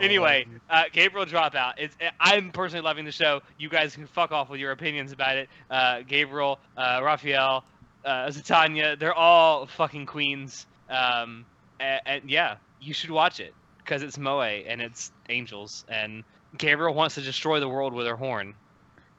Anyway, 0.00 0.44
Um, 0.48 0.60
uh, 0.70 0.84
Gabriel 0.92 1.26
Dropout. 1.26 1.72
It's, 1.76 1.96
I'm 2.20 2.52
personally 2.52 2.84
loving 2.84 3.04
the 3.04 3.10
show. 3.10 3.40
You 3.58 3.68
guys 3.68 3.94
can 3.96 4.06
fuck 4.06 4.30
off 4.30 4.48
with 4.48 4.60
your 4.60 4.70
opinions 4.70 5.10
about 5.10 5.36
it. 5.36 5.48
Uh, 5.68 6.02
Gabriel, 6.06 6.60
uh, 6.76 7.00
Raphael, 7.02 7.64
uh, 8.04 8.26
Satania, 8.26 8.98
they're 8.98 9.14
all 9.14 9.66
fucking 9.66 10.06
queens. 10.06 10.66
Um, 10.88 11.44
and, 11.80 12.00
and 12.06 12.30
yeah, 12.30 12.56
you 12.80 12.94
should 12.94 13.10
watch 13.10 13.40
it 13.40 13.54
because 13.78 14.02
it's 14.02 14.18
Moe 14.18 14.40
and 14.40 14.80
it's 14.80 15.12
angels. 15.28 15.84
And 15.88 16.24
Gabriel 16.56 16.94
wants 16.94 17.14
to 17.16 17.20
destroy 17.20 17.60
the 17.60 17.68
world 17.68 17.92
with 17.92 18.06
her 18.06 18.16
horn. 18.16 18.54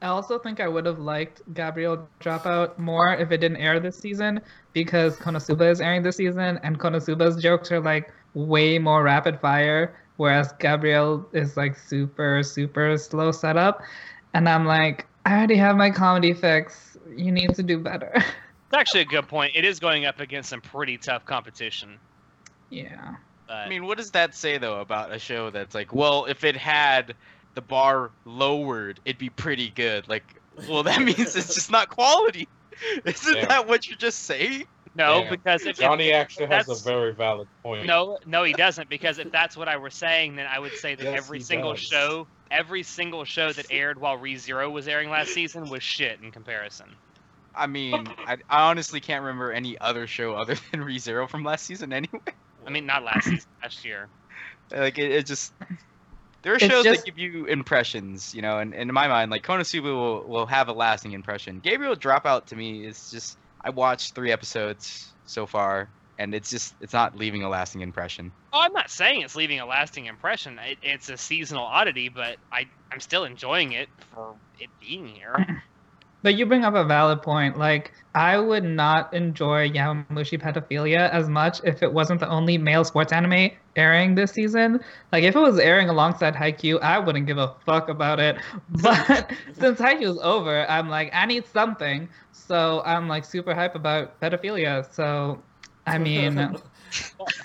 I 0.02 0.08
also 0.08 0.38
think 0.38 0.60
I 0.60 0.68
would 0.68 0.84
have 0.84 0.98
liked 0.98 1.40
Gabriel 1.54 2.06
Dropout 2.20 2.78
more 2.78 3.14
if 3.14 3.30
it 3.30 3.38
didn't 3.38 3.56
air 3.56 3.80
this 3.80 3.98
season 3.98 4.40
because 4.74 5.16
Konosuba 5.16 5.70
is 5.70 5.80
airing 5.80 6.02
this 6.02 6.16
season 6.16 6.60
and 6.62 6.78
Konosuba's 6.78 7.42
jokes 7.42 7.72
are 7.72 7.80
like 7.80 8.12
way 8.34 8.78
more 8.78 9.02
rapid 9.02 9.40
fire, 9.40 9.96
whereas 10.18 10.52
Gabriel 10.58 11.26
is 11.32 11.56
like 11.56 11.78
super, 11.78 12.42
super 12.42 12.98
slow 12.98 13.32
setup. 13.32 13.80
And 14.34 14.48
I'm 14.48 14.66
like, 14.66 15.06
I 15.24 15.32
already 15.38 15.56
have 15.56 15.76
my 15.76 15.90
comedy 15.90 16.34
fix. 16.34 16.98
You 17.16 17.32
need 17.32 17.54
to 17.54 17.62
do 17.62 17.78
better. 17.78 18.22
It's 18.74 18.80
actually 18.80 19.02
a 19.02 19.06
good 19.06 19.28
point. 19.28 19.52
It 19.54 19.64
is 19.64 19.78
going 19.78 20.04
up 20.04 20.18
against 20.18 20.50
some 20.50 20.60
pretty 20.60 20.98
tough 20.98 21.24
competition. 21.24 21.98
yeah. 22.70 23.14
But 23.46 23.56
I 23.56 23.68
mean, 23.68 23.84
what 23.86 23.98
does 23.98 24.10
that 24.12 24.34
say 24.34 24.56
though 24.58 24.80
about 24.80 25.12
a 25.12 25.18
show 25.18 25.50
that's 25.50 25.74
like, 25.74 25.94
well, 25.94 26.24
if 26.24 26.44
it 26.44 26.56
had 26.56 27.14
the 27.54 27.60
bar 27.60 28.10
lowered, 28.24 28.98
it'd 29.04 29.18
be 29.18 29.28
pretty 29.30 29.68
good. 29.70 30.08
Like, 30.08 30.24
well, 30.68 30.82
that 30.82 31.00
means 31.02 31.36
it's 31.36 31.54
just 31.54 31.70
not 31.70 31.88
quality. 31.90 32.48
Isn't 33.04 33.36
Yeah. 33.36 33.46
that 33.46 33.68
what 33.68 33.86
you're 33.86 33.98
just 33.98 34.20
saying? 34.24 34.64
no, 34.96 35.22
Yeah. 35.22 35.30
because 35.30 35.62
if, 35.62 35.68
if 35.72 35.76
Johnny 35.78 36.10
actually 36.12 36.46
has 36.46 36.68
a 36.68 36.82
very 36.88 37.12
valid 37.12 37.46
point. 37.62 37.86
No, 37.86 38.18
no, 38.26 38.42
he 38.44 38.54
doesn't. 38.54 38.88
Because 38.88 39.18
if 39.18 39.30
that's 39.30 39.56
what 39.58 39.68
I 39.68 39.76
were 39.76 39.90
saying, 39.90 40.36
then 40.36 40.46
I 40.46 40.58
would 40.58 40.72
say 40.72 40.94
that 40.94 41.04
Yes, 41.04 41.18
every 41.18 41.40
single 41.40 41.72
does. 41.74 41.82
show, 41.82 42.26
every 42.50 42.82
single 42.82 43.24
show 43.24 43.52
that 43.52 43.66
aired 43.70 44.00
while 44.00 44.16
ReZero 44.18 44.72
was 44.72 44.88
airing 44.88 45.10
last 45.10 45.34
season 45.34 45.68
was 45.68 45.82
shit 45.82 46.20
in 46.22 46.30
comparison. 46.32 46.96
I 47.56 47.66
mean, 47.66 48.08
I, 48.26 48.38
I 48.48 48.68
honestly 48.70 49.00
can't 49.00 49.22
remember 49.22 49.52
any 49.52 49.78
other 49.78 50.06
show 50.06 50.34
other 50.34 50.56
than 50.72 50.80
ReZero 50.80 51.28
from 51.28 51.44
last 51.44 51.64
season 51.66 51.92
anyway. 51.92 52.20
I 52.66 52.70
mean, 52.70 52.86
not 52.86 53.04
last 53.04 53.24
season, 53.24 53.48
last 53.62 53.84
year. 53.84 54.08
Like, 54.70 54.98
it, 54.98 55.10
it 55.12 55.26
just. 55.26 55.52
There 56.42 56.52
are 56.52 56.56
It's 56.56 56.64
shows 56.66 56.84
just- 56.84 57.04
that 57.04 57.06
give 57.06 57.18
you 57.18 57.46
impressions, 57.46 58.34
you 58.34 58.42
know, 58.42 58.58
and, 58.58 58.74
and 58.74 58.90
in 58.90 58.94
my 58.94 59.08
mind, 59.08 59.30
like 59.30 59.42
Konosuba 59.42 59.84
will, 59.84 60.22
will 60.24 60.46
have 60.46 60.68
a 60.68 60.72
lasting 60.72 61.12
impression. 61.12 61.60
Gabriel 61.60 61.96
Dropout 61.96 62.46
to 62.46 62.56
me 62.56 62.84
is 62.86 63.10
just 63.10 63.38
I 63.62 63.70
watched 63.70 64.14
three 64.14 64.30
episodes 64.30 65.10
so 65.24 65.46
far, 65.46 65.88
and 66.18 66.34
it's 66.34 66.50
just 66.50 66.74
it's 66.82 66.92
not 66.92 67.16
leaving 67.16 67.44
a 67.44 67.48
lasting 67.48 67.80
impression. 67.80 68.30
Oh, 68.52 68.60
I'm 68.60 68.74
not 68.74 68.90
saying 68.90 69.22
it's 69.22 69.36
leaving 69.36 69.60
a 69.60 69.64
lasting 69.66 70.04
impression. 70.04 70.58
It, 70.58 70.76
it's 70.82 71.08
a 71.08 71.16
seasonal 71.16 71.64
oddity, 71.64 72.10
but 72.10 72.36
I, 72.52 72.66
I'm 72.92 73.00
still 73.00 73.24
enjoying 73.24 73.72
it 73.72 73.88
for 74.12 74.34
it 74.60 74.68
being 74.80 75.06
here. 75.06 75.62
But 76.24 76.36
you 76.36 76.46
bring 76.46 76.64
up 76.64 76.74
a 76.74 76.84
valid 76.84 77.20
point. 77.20 77.58
Like, 77.58 77.92
I 78.14 78.38
would 78.38 78.64
not 78.64 79.12
enjoy 79.12 79.68
Yowamushi 79.68 80.40
Pedophilia 80.40 81.10
as 81.10 81.28
much 81.28 81.60
if 81.64 81.82
it 81.82 81.92
wasn't 81.92 82.20
the 82.20 82.28
only 82.30 82.56
male 82.56 82.82
sports 82.82 83.12
anime 83.12 83.50
airing 83.76 84.14
this 84.14 84.32
season. 84.32 84.80
Like, 85.12 85.24
if 85.24 85.36
it 85.36 85.38
was 85.38 85.58
airing 85.58 85.90
alongside 85.90 86.34
Haikyuu, 86.34 86.80
I 86.80 86.98
wouldn't 86.98 87.26
give 87.26 87.36
a 87.36 87.54
fuck 87.66 87.90
about 87.90 88.20
it. 88.20 88.38
But 88.70 89.32
since 89.52 89.78
Haikyuu's 89.78 90.18
over, 90.22 90.66
I'm 90.66 90.88
like, 90.88 91.10
I 91.12 91.26
need 91.26 91.46
something. 91.46 92.08
So 92.32 92.80
I'm 92.86 93.06
like 93.06 93.26
super 93.26 93.54
hype 93.54 93.74
about 93.74 94.18
pedophilia. 94.18 94.90
So, 94.94 95.42
I 95.86 95.98
mean, 95.98 96.38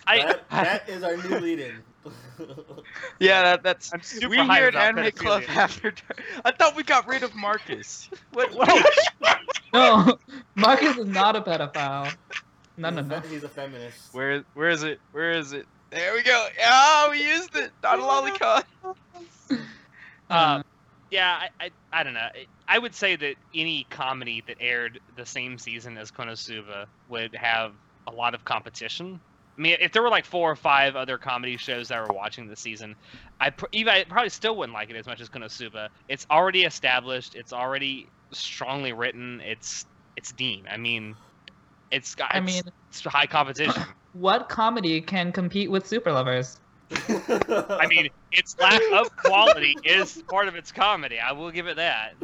I, 0.07 0.17
that, 0.19 0.49
that 0.49 0.89
is 0.89 1.03
our 1.03 1.17
new 1.17 1.39
lead-in. 1.39 1.83
Yeah, 3.19 3.41
that, 3.43 3.63
that's. 3.63 3.93
I'm 3.93 4.01
super 4.01 4.29
we 4.29 4.37
hyped 4.37 4.55
here 4.55 4.67
at 4.67 4.75
Anime 4.75 5.11
Club 5.11 5.43
after. 5.49 5.91
Dark- 5.91 6.23
I 6.45 6.51
thought 6.51 6.75
we 6.75 6.83
got 6.83 7.05
rid 7.07 7.23
of 7.23 7.35
Marcus. 7.35 8.09
What? 8.31 8.53
what 8.53 8.87
No, 9.73 10.17
Marcus 10.55 10.97
is 10.97 11.05
not 11.07 11.35
a 11.35 11.41
pedophile. 11.41 12.15
No, 12.77 12.89
he's 12.89 12.95
no, 12.95 13.01
a 13.01 13.03
no. 13.03 13.19
He's 13.19 13.43
a 13.43 13.49
feminist. 13.49 14.13
Where 14.13 14.45
where 14.53 14.69
is 14.69 14.83
it? 14.83 14.99
Where 15.11 15.31
is 15.33 15.51
it? 15.51 15.67
There 15.91 16.13
we 16.13 16.23
go. 16.23 16.47
Oh, 16.65 17.07
we 17.11 17.21
used 17.27 17.55
it. 17.57 17.71
Not 17.83 17.99
a 17.99 18.01
lolicon. 18.01 18.63
Uh, 20.29 20.61
yeah, 21.11 21.39
I, 21.59 21.65
I, 21.65 21.71
I 21.91 22.03
don't 22.03 22.13
know. 22.13 22.19
I- 22.21 22.47
I 22.71 22.77
would 22.77 22.93
say 22.93 23.15
that 23.15 23.35
any 23.53 23.87
comedy 23.89 24.43
that 24.45 24.57
aired 24.61 24.99
the 25.15 25.25
same 25.25 25.57
season 25.57 25.97
as 25.97 26.11
Konosuba 26.11 26.85
would 27.07 27.33
have 27.35 27.73
a 28.08 28.12
lot 28.12 28.34
of 28.34 28.43
competition. 28.45 29.20
I 29.58 29.62
mean, 29.62 29.78
if 29.82 29.91
there 29.91 30.02
were 30.02 30.10
like 30.10 30.26
four 30.26 30.50
or 30.50 30.56
five 30.56 30.95
other 30.95 31.18
comedy 31.18 31.58
shows 31.58 31.89
that 31.89 32.08
were 32.08 32.14
watching 32.16 32.47
this 32.47 32.62
season, 32.62 32.95
I 33.41 33.50
pr- 33.50 33.66
even 33.74 33.93
I 33.93 34.04
probably 34.06 34.30
still 34.30 34.56
wouldn't 34.56 34.74
like 34.74 34.89
it 34.89 34.95
as 34.95 35.06
much 35.06 35.20
as 35.20 35.28
Konosuba. 35.30 35.89
It's 36.08 36.26
already 36.32 36.64
established. 36.64 37.36
It's 37.36 37.52
already 37.52 38.08
strongly 38.32 38.93
written. 38.93 39.41
It's 39.41 39.86
it's 40.16 40.32
Deen. 40.32 40.66
I 40.72 40.78
mean, 40.78 41.14
it's 41.91 42.16
got. 42.16 42.34
I 42.34 42.38
it's- 42.38 42.64
mean, 42.64 42.74
it's 42.89 43.04
high 43.04 43.26
competition. 43.28 43.84
what 44.14 44.47
comedy 44.47 45.02
can 45.02 45.32
compete 45.34 45.70
with 45.70 45.86
Super 45.86 46.12
Lovers? 46.14 46.60
I 46.91 47.86
mean, 47.89 48.10
its 48.32 48.58
lack 48.60 48.82
of 48.93 49.16
quality 49.18 49.76
is 49.84 50.24
part 50.30 50.47
of 50.47 50.56
its 50.56 50.72
comedy. 50.72 51.20
I 51.20 51.34
will 51.34 51.52
give 51.52 51.68
it 51.68 51.76
that. 51.76 52.14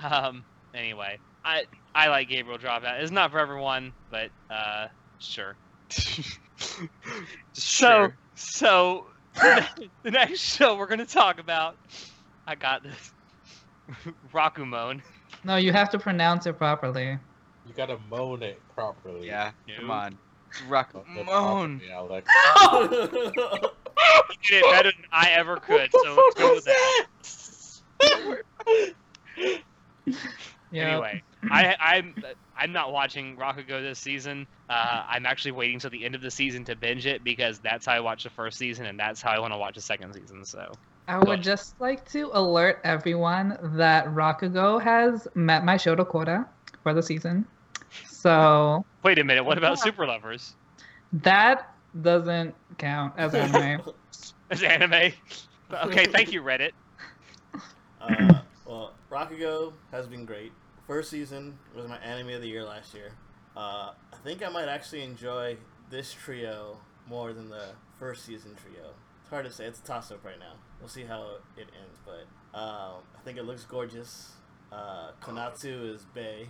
Um. 0.00 0.44
Anyway, 0.74 1.18
I 1.48 1.64
I 1.94 2.08
like 2.08 2.28
Gabriel 2.28 2.58
Dropout. 2.58 3.00
It's 3.00 3.10
not 3.10 3.30
for 3.30 3.38
everyone, 3.38 3.92
but 4.10 4.28
uh, 4.50 4.88
sure. 5.18 5.56
so 7.54 8.12
so 8.34 9.06
the 10.02 10.10
next 10.10 10.40
show 10.40 10.76
we're 10.76 10.86
gonna 10.86 11.06
talk 11.06 11.40
about. 11.40 11.76
I 12.46 12.54
got 12.54 12.82
this. 12.82 13.12
Rakumon. 14.34 15.00
No, 15.44 15.56
you 15.56 15.72
have 15.72 15.88
to 15.90 15.98
pronounce 15.98 16.44
it 16.46 16.58
properly. 16.58 17.18
You 17.66 17.72
gotta 17.74 17.98
moan 18.10 18.42
it 18.42 18.60
properly. 18.74 19.26
Yeah. 19.26 19.52
Come 19.78 19.86
No. 19.86 19.94
on. 19.94 20.18
Rock 20.68 20.94
Moan 21.24 21.80
it 21.82 21.90
Alex. 21.90 22.30
You 24.30 24.60
did 24.60 24.64
it 24.64 24.70
better 24.70 24.90
than 24.92 25.04
I 25.12 25.30
ever 25.30 25.56
could. 25.56 25.90
So 25.92 26.14
let's 26.14 26.34
go 26.36 26.54
with 26.54 26.64
that. 26.64 27.06
Yeah. 30.70 30.88
Anyway, 30.92 31.22
I, 31.50 31.76
I'm 31.80 32.14
I'm 32.56 32.72
not 32.72 32.92
watching 32.92 33.36
Rakugo 33.36 33.80
this 33.82 33.98
season. 33.98 34.46
Uh, 34.68 35.04
I'm 35.08 35.26
actually 35.26 35.52
waiting 35.52 35.78
till 35.78 35.90
the 35.90 36.04
end 36.04 36.14
of 36.14 36.22
the 36.22 36.30
season 36.30 36.64
to 36.64 36.76
binge 36.76 37.06
it 37.06 37.22
because 37.22 37.60
that's 37.60 37.86
how 37.86 37.92
I 37.92 38.00
watched 38.00 38.24
the 38.24 38.30
first 38.30 38.58
season 38.58 38.86
and 38.86 38.98
that's 38.98 39.22
how 39.22 39.30
I 39.30 39.38
want 39.38 39.52
to 39.52 39.58
watch 39.58 39.76
the 39.76 39.80
second 39.80 40.12
season. 40.14 40.44
So 40.44 40.72
I 41.06 41.18
would 41.18 41.42
just 41.42 41.80
like 41.80 42.08
to 42.10 42.30
alert 42.32 42.80
everyone 42.84 43.56
that 43.76 44.06
Rakugo 44.06 44.82
has 44.82 45.28
met 45.34 45.64
my 45.64 45.76
shota 45.76 46.06
quota 46.06 46.46
for 46.82 46.92
the 46.92 47.02
season. 47.02 47.46
So 48.06 48.84
wait 49.04 49.18
a 49.18 49.24
minute, 49.24 49.44
what 49.44 49.58
about 49.58 49.78
Super 49.78 50.06
Lovers? 50.06 50.54
that 51.12 51.66
doesn't 52.02 52.54
count 52.76 53.14
as 53.16 53.34
anime. 53.34 53.80
As 54.50 54.62
anime? 54.62 55.12
Okay, 55.72 56.06
thank 56.06 56.32
you, 56.32 56.42
Reddit. 56.42 56.72
Uh, 58.00 58.40
well, 58.66 58.94
Rakugo 59.10 59.72
has 59.92 60.06
been 60.06 60.24
great. 60.24 60.52
First 60.88 61.10
season 61.10 61.58
was 61.76 61.86
my 61.86 61.98
anime 61.98 62.30
of 62.30 62.40
the 62.40 62.48
year 62.48 62.64
last 62.64 62.94
year. 62.94 63.10
Uh, 63.54 63.90
I 64.10 64.16
think 64.24 64.42
I 64.42 64.48
might 64.48 64.68
actually 64.68 65.02
enjoy 65.02 65.58
this 65.90 66.14
trio 66.14 66.78
more 67.06 67.34
than 67.34 67.50
the 67.50 67.72
first 67.98 68.24
season 68.24 68.54
trio. 68.54 68.92
It's 69.20 69.28
hard 69.28 69.44
to 69.44 69.52
say. 69.52 69.66
It's 69.66 69.80
a 69.80 69.82
toss 69.82 70.10
up 70.10 70.24
right 70.24 70.38
now. 70.38 70.54
We'll 70.80 70.88
see 70.88 71.04
how 71.04 71.40
it 71.58 71.66
ends, 71.78 71.98
but 72.06 72.58
um, 72.58 73.02
I 73.14 73.20
think 73.22 73.36
it 73.36 73.44
looks 73.44 73.66
gorgeous. 73.66 74.32
Uh, 74.72 75.10
Konatsu 75.20 75.94
is 75.94 76.06
Bay, 76.14 76.48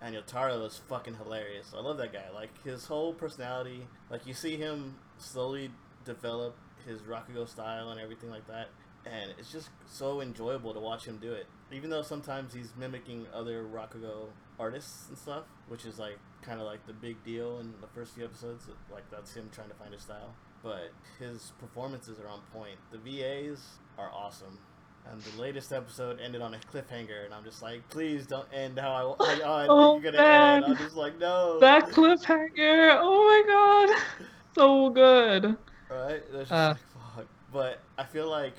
and 0.00 0.14
Yotaro 0.14 0.64
is 0.64 0.80
fucking 0.88 1.14
hilarious. 1.14 1.74
I 1.76 1.80
love 1.80 1.96
that 1.96 2.12
guy. 2.12 2.30
Like 2.32 2.50
his 2.62 2.86
whole 2.86 3.12
personality. 3.12 3.88
Like 4.08 4.24
you 4.24 4.34
see 4.34 4.56
him 4.56 4.94
slowly 5.18 5.72
develop 6.04 6.56
his 6.86 7.00
Rakugo 7.00 7.48
style 7.48 7.90
and 7.90 8.00
everything 8.00 8.30
like 8.30 8.46
that 8.46 8.68
and 9.06 9.32
it's 9.38 9.52
just 9.52 9.70
so 9.86 10.20
enjoyable 10.20 10.72
to 10.72 10.80
watch 10.80 11.04
him 11.04 11.18
do 11.18 11.32
it. 11.32 11.46
Even 11.72 11.90
though 11.90 12.02
sometimes 12.02 12.54
he's 12.54 12.72
mimicking 12.78 13.26
other 13.34 13.64
Rakugo 13.64 14.28
artists 14.58 15.08
and 15.08 15.18
stuff, 15.18 15.44
which 15.68 15.84
is 15.84 15.98
like 15.98 16.18
kind 16.42 16.60
of 16.60 16.66
like 16.66 16.86
the 16.86 16.92
big 16.92 17.22
deal 17.24 17.58
in 17.60 17.72
the 17.80 17.86
first 17.88 18.14
few 18.14 18.24
episodes. 18.24 18.66
Like 18.92 19.10
that's 19.10 19.34
him 19.34 19.50
trying 19.52 19.68
to 19.68 19.74
find 19.74 19.92
his 19.92 20.02
style. 20.02 20.34
But 20.62 20.92
his 21.18 21.52
performances 21.58 22.18
are 22.20 22.28
on 22.28 22.40
point. 22.52 22.78
The 22.92 22.98
VAs 22.98 23.60
are 23.98 24.10
awesome. 24.12 24.58
And 25.10 25.20
the 25.20 25.38
latest 25.40 25.70
episode 25.70 26.18
ended 26.18 26.40
on 26.40 26.54
a 26.54 26.58
cliffhanger, 26.72 27.26
and 27.26 27.34
I'm 27.34 27.44
just 27.44 27.60
like, 27.60 27.86
please 27.90 28.26
don't 28.26 28.48
end 28.54 28.78
how 28.78 29.16
I, 29.20 29.34
how 29.44 29.52
I 29.52 29.66
Oh, 29.68 29.92
think 29.94 30.04
you're 30.04 30.12
gonna 30.12 30.24
man. 30.24 30.64
end. 30.64 30.72
I'm 30.72 30.76
just 30.78 30.96
like, 30.96 31.18
no. 31.18 31.60
that 31.60 31.88
cliffhanger, 31.90 32.96
oh 33.02 33.24
my 33.44 33.86
god, 33.92 34.26
so 34.54 34.88
good. 34.88 35.56
Right? 35.90 36.22
That's 36.32 36.48
just 36.48 36.52
Uh. 36.52 36.68
like, 36.96 37.14
fuck. 37.16 37.26
But 37.52 37.80
I 37.98 38.04
feel 38.04 38.30
like 38.30 38.54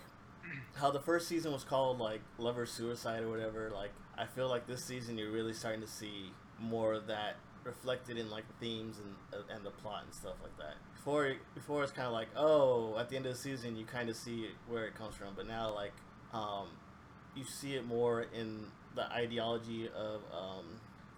how 0.76 0.92
the 0.92 1.00
first 1.00 1.28
season 1.28 1.52
was 1.52 1.64
called 1.64 2.00
like 2.00 2.22
lover 2.38 2.66
suicide 2.66 3.24
or 3.24 3.30
whatever. 3.30 3.72
Like 3.74 3.92
I 4.18 4.26
feel 4.26 4.50
like 4.50 4.68
this 4.68 4.84
season 4.84 5.18
you're 5.18 5.32
really 5.32 5.54
starting 5.54 5.82
to 5.82 5.88
see 5.88 6.32
more 6.60 6.94
of 6.94 7.08
that 7.08 7.38
reflected 7.64 8.18
in 8.18 8.30
like 8.30 8.44
themes 8.60 8.98
and 9.00 9.16
uh, 9.34 9.54
and 9.54 9.66
the 9.66 9.72
plot 9.72 10.04
and 10.06 10.14
stuff 10.14 10.36
like 10.44 10.58
that. 10.58 10.76
Before 10.96 11.34
before 11.54 11.84
it's 11.84 11.92
kind 11.92 12.08
of 12.08 12.14
like 12.14 12.28
oh 12.36 12.98
at 13.00 13.10
the 13.10 13.16
end 13.16 13.26
of 13.26 13.34
the 13.34 13.38
season 13.38 13.76
you 13.76 13.86
kind 13.86 14.10
of 14.10 14.16
see 14.16 14.50
where 14.68 14.86
it 14.86 14.96
comes 14.96 15.16
from, 15.16 15.34
but 15.36 15.48
now 15.48 15.74
like 15.74 15.94
um 16.34 16.68
you 17.36 17.44
see 17.44 17.76
it 17.76 17.86
more 17.86 18.26
in 18.34 18.66
the 18.96 19.12
ideology 19.12 19.88
of 19.88 20.22
um 20.34 20.66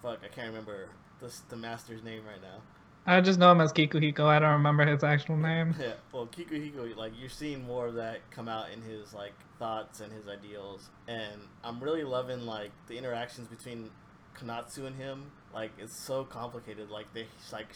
fuck 0.02 0.20
I 0.24 0.28
can't 0.28 0.48
remember 0.48 0.90
the 1.20 1.34
the 1.50 1.56
master's 1.58 2.04
name 2.04 2.22
right 2.26 2.42
now. 2.42 2.62
I 3.10 3.22
just 3.22 3.40
know 3.40 3.54
him 3.54 3.62
as 3.62 3.72
Kikuhiko. 3.72 4.26
I 4.26 4.40
don't 4.40 4.52
remember 4.52 4.86
his 4.86 5.02
actual 5.02 5.38
name. 5.38 5.74
Yeah, 5.80 5.94
well, 6.12 6.28
Kikuhiko, 6.28 6.94
like 6.98 7.14
you're 7.18 7.30
seeing 7.30 7.66
more 7.66 7.88
of 7.88 7.96
that 7.96 8.20
come 8.32 8.50
out 8.50 8.70
in 8.70 8.82
his 8.82 9.14
like 9.14 9.32
thoughts 9.58 10.02
and 10.02 10.12
his 10.12 10.28
ideals, 10.28 10.90
and 11.08 11.40
I'm 11.64 11.80
really 11.80 12.04
loving 12.04 12.46
like 12.46 12.72
the 12.90 12.98
interactions 12.98 13.48
between 13.48 13.92
Konatsu 14.38 14.86
and 14.86 14.98
him. 14.98 15.32
Like 15.54 15.72
it's 15.80 15.98
so 15.98 16.26
complicated. 16.26 16.90
Like 16.90 17.14
they, 17.14 17.28
like 17.54 17.70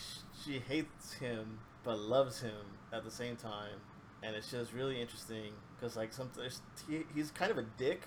she 0.43 0.59
hates 0.59 1.13
him 1.13 1.59
but 1.85 1.97
loves 1.97 2.41
him 2.41 2.75
at 2.91 3.05
the 3.05 3.11
same 3.11 3.37
time, 3.37 3.79
and 4.21 4.35
it's 4.35 4.51
just 4.51 4.73
really 4.73 4.99
interesting 4.99 5.53
because 5.79 5.95
like 5.95 6.11
sometimes 6.11 6.61
he, 6.89 7.03
he's 7.15 7.31
kind 7.31 7.51
of 7.51 7.57
a 7.57 7.65
dick, 7.77 8.01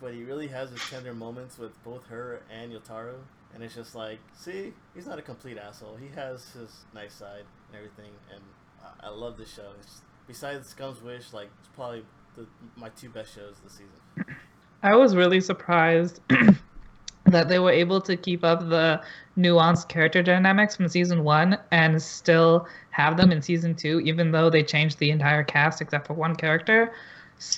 but 0.00 0.14
he 0.14 0.22
really 0.22 0.46
has 0.46 0.70
his 0.70 0.80
tender 0.88 1.12
moments 1.12 1.58
with 1.58 1.82
both 1.82 2.06
her 2.06 2.40
and 2.52 2.72
Yotaro. 2.72 3.16
And 3.54 3.62
it's 3.62 3.74
just 3.74 3.94
like, 3.94 4.18
see, 4.36 4.72
he's 4.94 5.06
not 5.06 5.18
a 5.18 5.22
complete 5.22 5.58
asshole. 5.58 5.96
He 5.96 6.08
has 6.14 6.50
his 6.52 6.84
nice 6.94 7.14
side 7.14 7.44
and 7.68 7.76
everything, 7.76 8.12
and 8.32 8.42
I- 8.82 9.06
I 9.06 9.10
love 9.10 9.36
this 9.36 9.52
show. 9.52 9.72
It's, 9.80 10.02
besides 10.26 10.68
Scum's 10.68 11.02
Wish, 11.02 11.32
like 11.32 11.48
it's 11.58 11.68
probably 11.74 12.04
the, 12.36 12.46
my 12.76 12.88
two 12.90 13.08
best 13.08 13.34
shows 13.34 13.56
this 13.64 13.72
season. 13.72 14.36
I 14.82 14.94
was 14.94 15.16
really 15.16 15.40
surprised 15.40 16.20
that 17.26 17.48
they 17.48 17.58
were 17.58 17.72
able 17.72 18.00
to 18.02 18.16
keep 18.16 18.44
up 18.44 18.68
the 18.68 19.02
nuanced 19.36 19.88
character 19.88 20.22
dynamics 20.22 20.76
from 20.76 20.88
season 20.88 21.24
one 21.24 21.58
and 21.72 22.00
still 22.00 22.68
have 22.90 23.16
them 23.16 23.32
in 23.32 23.42
season 23.42 23.74
two, 23.74 24.00
even 24.00 24.30
though 24.30 24.50
they 24.50 24.62
changed 24.62 24.98
the 24.98 25.10
entire 25.10 25.42
cast 25.42 25.80
except 25.80 26.06
for 26.06 26.14
one 26.14 26.36
character. 26.36 26.92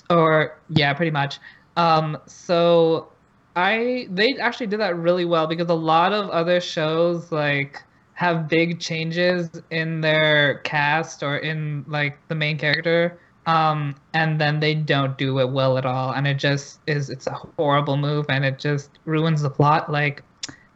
Or 0.08 0.56
yeah, 0.70 0.92
pretty 0.94 1.10
much. 1.10 1.38
Um, 1.76 2.18
so 2.26 3.10
I 3.60 4.08
they 4.10 4.34
actually 4.40 4.66
did 4.68 4.80
that 4.80 4.96
really 4.96 5.24
well 5.26 5.46
because 5.46 5.68
a 5.68 5.74
lot 5.74 6.12
of 6.12 6.30
other 6.30 6.60
shows 6.60 7.30
like 7.32 7.82
have 8.14 8.48
big 8.48 8.80
changes 8.80 9.50
in 9.70 10.00
their 10.00 10.58
cast 10.64 11.22
or 11.22 11.38
in 11.38 11.84
like 11.88 12.18
the 12.28 12.34
main 12.34 12.58
character 12.58 13.18
um 13.46 13.94
and 14.14 14.40
then 14.40 14.60
they 14.60 14.74
don't 14.74 15.16
do 15.18 15.38
it 15.40 15.50
well 15.50 15.78
at 15.78 15.86
all 15.86 16.12
and 16.12 16.26
it 16.26 16.34
just 16.38 16.80
is 16.86 17.10
it's 17.10 17.26
a 17.26 17.32
horrible 17.32 17.96
move 17.96 18.26
and 18.28 18.44
it 18.44 18.58
just 18.58 18.98
ruins 19.04 19.42
the 19.42 19.50
plot. 19.50 19.90
Like 19.90 20.22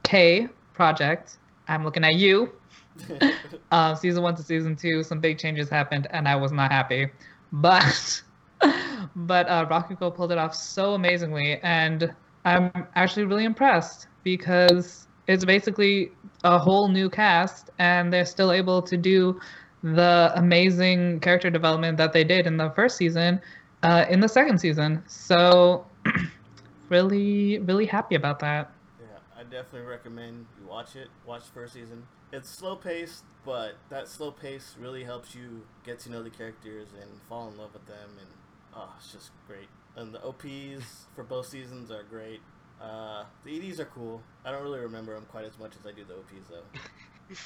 k 0.03 0.49
project 0.74 1.39
i'm 1.68 1.85
looking 1.85 2.05
at 2.05 2.14
you. 2.16 2.53
Uh, 3.72 3.95
season 3.95 4.22
one 4.22 4.37
to 4.37 4.43
season 4.43 4.76
two 4.76 5.03
some 5.03 5.18
big 5.20 5.37
changes 5.39 5.68
happened 5.68 6.07
and 6.11 6.28
i 6.28 6.37
was 6.37 6.53
not 6.53 6.70
happy. 6.70 7.09
But 7.53 8.22
but 9.16 9.49
uh, 9.49 9.66
Rakugo 9.66 10.14
pulled 10.14 10.30
it 10.32 10.39
off 10.39 10.55
so 10.55 10.95
amazingly 10.95 11.59
and 11.62 12.14
i'm 12.45 12.70
actually 12.95 13.24
really 13.24 13.45
impressed 13.45 14.09
because 14.22 15.07
it's 15.26 15.45
basically 15.45 16.11
a 16.45 16.59
whole 16.59 16.88
new 16.88 17.09
cast 17.09 17.70
and 17.78 18.12
they're 18.12 18.26
still 18.26 18.53
able 18.53 18.82
to 18.82 18.97
do 18.97 19.38
the 19.82 20.32
amazing 20.36 21.20
character 21.20 21.51
development 21.51 21.97
that 21.97 22.12
they 22.12 22.24
did 22.24 22.47
in 22.47 22.57
the 22.57 22.70
first 22.70 22.97
season 22.97 23.40
uh, 23.82 24.07
in 24.09 24.20
the 24.20 24.28
second 24.28 24.59
season 24.59 25.03
so 25.07 25.86
really 26.88 27.59
really 27.61 27.86
happy 27.86 28.14
about 28.14 28.38
that 28.38 28.70
Yeah, 29.01 29.18
I 29.38 29.42
definitely 29.42 29.82
recommend 29.82 30.47
you 30.59 30.68
watch 30.68 30.97
it. 30.97 31.09
Watch 31.26 31.45
the 31.47 31.53
first 31.53 31.74
season. 31.74 32.07
It's 32.32 32.49
slow 32.49 32.74
paced, 32.74 33.22
but 33.45 33.76
that 33.90 34.09
slow 34.09 34.32
pace 34.32 34.74
really 34.80 35.05
helps 35.05 35.34
you 35.34 35.62
get 35.84 36.01
to 36.01 36.11
know 36.11 36.22
the 36.22 36.30
characters 36.30 36.88
and 37.01 37.09
fall 37.28 37.49
in 37.49 37.57
love 37.57 37.72
with 37.72 37.86
them. 37.86 38.11
And 38.18 38.28
oh, 38.74 38.92
it's 38.99 39.12
just 39.12 39.30
great. 39.47 39.68
And 39.97 40.12
the 40.12 40.22
OPs 40.24 41.07
for 41.14 41.22
both 41.24 41.47
seasons 41.47 41.90
are 41.90 42.03
great. 42.03 42.40
Uh, 42.80 43.24
the 43.45 43.57
EDs 43.57 43.78
are 43.80 43.84
cool. 43.86 44.20
I 44.45 44.51
don't 44.51 44.62
really 44.62 44.80
remember 44.80 45.14
them 45.14 45.24
quite 45.30 45.45
as 45.45 45.59
much 45.59 45.72
as 45.80 45.86
I 45.86 45.92
do 45.92 46.05
the 46.05 46.14
OPs 46.14 46.49
though. 46.51 47.34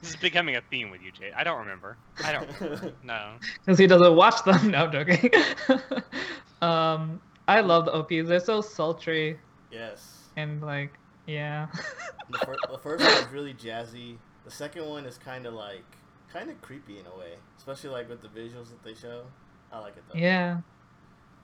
This 0.00 0.10
is 0.10 0.16
becoming 0.16 0.54
a 0.54 0.60
theme 0.70 0.90
with 0.90 1.02
you, 1.02 1.10
Jay. 1.10 1.32
I 1.36 1.42
don't 1.42 1.58
remember. 1.58 1.96
I 2.24 2.30
don't 2.30 2.60
remember. 2.60 2.92
No. 3.02 3.32
because 3.64 3.80
he 3.80 3.88
doesn't 3.88 4.14
watch 4.14 4.44
them. 4.44 4.70
No, 4.70 4.84
I'm 4.84 4.92
joking. 4.92 5.28
um, 6.62 7.20
I 7.48 7.60
love 7.62 7.86
the 7.86 7.92
OPs. 7.94 8.28
They're 8.28 8.38
so 8.38 8.60
sultry 8.60 9.38
yes. 9.72 10.28
and 10.36 10.62
like, 10.62 10.92
yeah. 11.26 11.66
The, 12.30 12.38
fir- 12.38 12.56
the 12.70 12.78
first 12.78 13.04
one 13.04 13.12
is 13.12 13.32
really 13.32 13.54
jazzy. 13.54 14.18
The 14.44 14.50
second 14.52 14.86
one 14.86 15.04
is 15.04 15.18
kind 15.18 15.46
of 15.46 15.54
like 15.54 15.84
kind 16.32 16.48
of 16.48 16.60
creepy 16.62 17.00
in 17.00 17.06
a 17.06 17.18
way, 17.18 17.32
especially 17.56 17.90
like 17.90 18.08
with 18.08 18.22
the 18.22 18.28
visuals 18.28 18.68
that 18.68 18.84
they 18.84 18.94
show. 18.94 19.24
I 19.72 19.80
like 19.80 19.96
it 19.96 20.04
though. 20.12 20.18
yeah. 20.18 20.58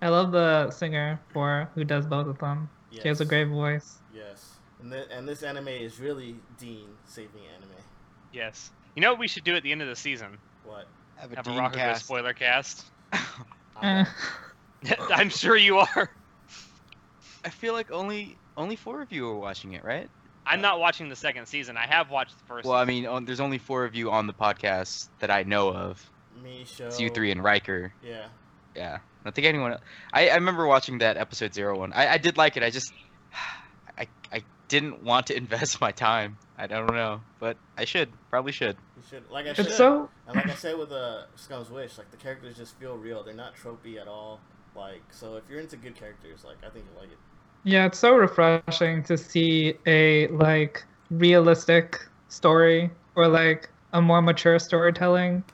I 0.04 0.08
love 0.08 0.32
the 0.32 0.70
singer 0.70 1.18
for 1.32 1.70
who 1.74 1.82
does 1.82 2.04
both 2.04 2.26
of 2.26 2.38
them. 2.38 2.68
Yes. 2.90 3.02
She 3.02 3.08
has 3.08 3.20
a 3.22 3.24
great 3.24 3.48
voice. 3.48 4.00
Yes. 4.14 4.56
And, 4.82 4.92
th- 4.92 5.06
and 5.10 5.26
this 5.26 5.42
anime 5.42 5.68
is 5.68 5.98
really 5.98 6.36
Deen 6.58 6.88
saving 7.06 7.40
anime. 7.56 7.70
Yes. 8.30 8.70
You 8.94 9.00
know 9.00 9.10
what 9.12 9.18
we 9.18 9.28
should 9.28 9.44
do 9.44 9.56
at 9.56 9.62
the 9.62 9.72
end 9.72 9.80
of 9.80 9.88
the 9.88 9.96
season? 9.96 10.36
What? 10.62 10.86
Have 11.16 11.32
a 11.32 11.36
Have 11.36 11.46
a 11.46 11.50
Deen 11.50 11.70
cast. 11.70 12.04
spoiler 12.04 12.34
cast. 12.34 12.84
Eh. 13.82 14.04
I'm 15.10 15.30
sure 15.30 15.56
you 15.56 15.78
are. 15.78 16.10
I 17.44 17.48
feel 17.48 17.72
like 17.72 17.90
only 17.90 18.38
only 18.56 18.76
four 18.76 19.02
of 19.02 19.10
you 19.10 19.26
are 19.28 19.34
watching 19.36 19.72
it, 19.72 19.82
right? 19.84 20.08
I'm 20.46 20.60
not 20.60 20.78
watching 20.78 21.08
the 21.08 21.16
second 21.16 21.46
season. 21.46 21.76
I 21.76 21.86
have 21.86 22.08
watched 22.08 22.38
the 22.38 22.44
first. 22.44 22.68
Well, 22.68 22.78
I 22.78 22.84
mean, 22.84 23.04
on, 23.04 23.24
there's 23.24 23.40
only 23.40 23.58
four 23.58 23.84
of 23.84 23.96
you 23.96 24.12
on 24.12 24.28
the 24.28 24.32
podcast 24.32 25.08
that 25.18 25.30
I 25.30 25.42
know 25.42 25.72
of. 25.72 26.08
Me, 26.40 26.64
show. 26.64 26.86
It's 26.86 27.00
you 27.00 27.10
three 27.10 27.32
and 27.32 27.42
Riker. 27.42 27.92
Yeah. 28.00 28.26
Yeah, 28.76 28.98
I 29.24 29.28
don't 29.28 29.34
think 29.34 29.46
anyone. 29.46 29.78
I, 30.12 30.28
I 30.28 30.34
remember 30.34 30.66
watching 30.66 30.98
that 30.98 31.16
episode 31.16 31.54
zero 31.54 31.78
one. 31.78 31.92
I, 31.94 32.14
I 32.14 32.18
did 32.18 32.36
like 32.36 32.56
it. 32.58 32.62
I 32.62 32.70
just 32.70 32.92
I 33.98 34.06
I 34.32 34.42
didn't 34.68 35.02
want 35.02 35.26
to 35.28 35.36
invest 35.42 35.80
my 35.80 35.92
time. 35.92 36.36
I 36.58 36.66
don't 36.66 36.92
know, 36.92 37.20
but 37.40 37.56
I 37.76 37.84
should 37.84 38.10
probably 38.30 38.52
should. 38.52 38.76
You 38.96 39.02
should. 39.08 39.30
Like 39.30 39.46
I 39.46 39.54
said. 39.54 39.66
It's 39.66 39.76
so 39.76 40.08
And 40.26 40.36
like 40.36 40.48
I 40.48 40.54
said 40.54 40.78
with 40.78 40.92
uh, 40.92 41.22
Scum's 41.36 41.70
Wish, 41.70 41.98
like 41.98 42.10
the 42.10 42.16
characters 42.16 42.56
just 42.56 42.78
feel 42.78 42.96
real. 42.96 43.24
They're 43.24 43.34
not 43.34 43.56
tropey 43.56 44.00
at 44.00 44.06
all. 44.08 44.40
Like 44.76 45.02
so, 45.10 45.36
if 45.36 45.44
you're 45.48 45.60
into 45.60 45.76
good 45.76 45.94
characters, 45.96 46.44
like 46.44 46.58
I 46.66 46.70
think 46.70 46.86
you'll 46.90 47.00
like 47.00 47.12
it. 47.12 47.18
yeah, 47.64 47.86
it's 47.86 47.98
so 47.98 48.14
refreshing 48.16 49.02
to 49.04 49.16
see 49.16 49.74
a 49.86 50.26
like 50.28 50.84
realistic 51.10 51.98
story 52.28 52.90
or 53.14 53.28
like 53.28 53.70
a 53.92 54.02
more 54.02 54.20
mature 54.20 54.58
storytelling 54.58 55.44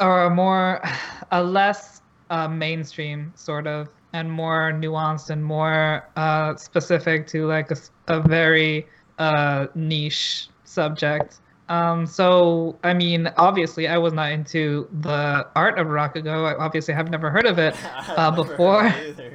or 0.00 0.24
a 0.24 0.30
more 0.30 0.82
a 1.30 1.42
less 1.42 2.02
uh, 2.34 2.48
mainstream 2.48 3.20
sort 3.36 3.66
of 3.66 3.88
and 4.12 4.26
more 4.30 4.72
nuanced 4.82 5.28
and 5.30 5.42
more 5.44 6.08
uh, 6.16 6.50
specific 6.56 7.26
to 7.32 7.38
like 7.56 7.68
a 8.16 8.20
very 8.20 8.86
uh, 9.18 9.66
niche 9.74 10.48
subject. 10.64 11.30
Um, 11.68 12.04
so 12.18 12.76
i 12.84 12.92
mean 13.02 13.20
obviously 13.48 13.84
i 13.88 13.96
was 14.06 14.12
not 14.20 14.28
into 14.38 14.86
the 15.00 15.46
art 15.62 15.76
of 15.82 15.86
rakugo. 15.98 16.36
I 16.50 16.54
obviously 16.66 16.92
have 17.00 17.08
never 17.16 17.28
heard 17.36 17.46
of 17.52 17.58
it 17.58 17.72
Uh, 17.84 18.02
heard 18.30 18.36
before- 18.42 18.86
of 18.86 18.94
it 18.96 19.08
either. 19.18 19.32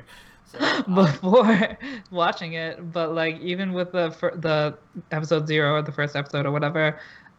So, 0.51 0.57
before 1.01 1.77
watching 2.21 2.51
it 2.65 2.73
but 2.97 3.07
like 3.21 3.35
even 3.51 3.67
with 3.77 3.89
the 3.97 4.05
fir- 4.19 4.37
the 4.47 4.77
episode 5.17 5.43
zero 5.47 5.67
or 5.77 5.81
the 5.89 5.91
first 5.99 6.15
episode 6.15 6.45
or 6.47 6.51
whatever 6.57 6.85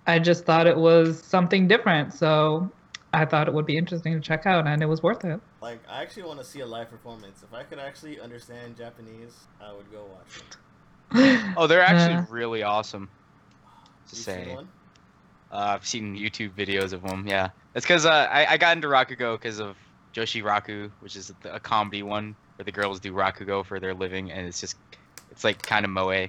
i 0.07 0.19
just 0.31 0.45
thought 0.47 0.67
it 0.75 0.77
was 0.91 1.07
something 1.37 1.63
different. 1.75 2.07
So 2.23 2.69
i 3.13 3.25
thought 3.25 3.49
it 3.49 3.55
would 3.55 3.67
be 3.67 3.77
interesting 3.77 4.13
to 4.15 4.21
check 4.21 4.47
out 4.47 4.67
and 4.67 4.83
it 4.83 4.87
was 4.87 5.03
worth 5.03 5.25
it 5.25 5.41
like 5.61 5.81
I 5.89 6.01
actually 6.03 6.23
want 6.23 6.39
to 6.39 6.45
see 6.45 6.61
a 6.61 6.67
live 6.67 6.89
performance. 6.91 7.43
If 7.43 7.53
I 7.53 7.63
could 7.65 7.79
actually 7.79 8.19
understand 8.19 8.79
Japanese, 8.79 9.35
I 9.61 9.73
would 9.75 9.91
go 9.93 10.07
watch 10.07 10.39
it. 10.39 11.53
Oh, 11.57 11.67
they're 11.67 11.83
actually 11.83 12.15
Yeah. 12.15 12.27
really 12.31 12.63
awesome. 12.63 13.11
To 14.09 14.17
You 14.17 14.23
seen 14.23 14.45
say, 14.47 14.55
one? 14.55 14.69
uh, 15.53 15.57
I've 15.75 15.87
seen 15.87 16.17
YouTube 16.17 16.53
videos 16.55 16.93
of 16.95 17.03
them. 17.03 17.27
Yeah, 17.29 17.51
it's 17.75 17.85
because 17.85 18.07
uh, 18.07 18.11
I 18.31 18.47
I 18.47 18.57
got 18.57 18.75
into 18.77 18.89
Rakugo 18.89 19.35
because 19.39 19.61
of 19.61 19.77
Joshi 20.15 20.43
Raku, 20.43 20.91
which 21.01 21.15
is 21.15 21.31
a, 21.45 21.57
a 21.57 21.61
comedy 21.61 22.03
one 22.03 22.35
where 22.57 22.65
the 22.65 22.73
girls 22.73 22.99
do 23.01 23.13
Rakugo 23.13 23.63
for 23.65 23.79
their 23.79 23.93
living, 23.93 24.31
and 24.33 24.47
it's 24.47 24.61
just 24.61 24.77
it's 25.31 25.45
like 25.45 25.61
kind 25.63 25.85
of 25.85 25.91
moe 25.91 26.27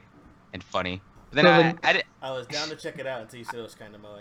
and 0.53 0.61
funny. 0.63 1.01
But 1.29 1.35
then 1.35 1.45
So 1.45 1.51
I, 1.51 1.57
then- 1.61 1.79
I 1.83 1.93
did, 1.93 2.03
I 2.21 2.31
was 2.31 2.47
down 2.47 2.67
to 2.69 2.75
check 2.75 2.99
it 2.99 3.07
out 3.07 3.21
until 3.21 3.39
you 3.39 3.45
said 3.45 3.59
it 3.59 3.63
was 3.63 3.75
kind 3.75 3.95
of 3.95 4.01
moe. 4.01 4.19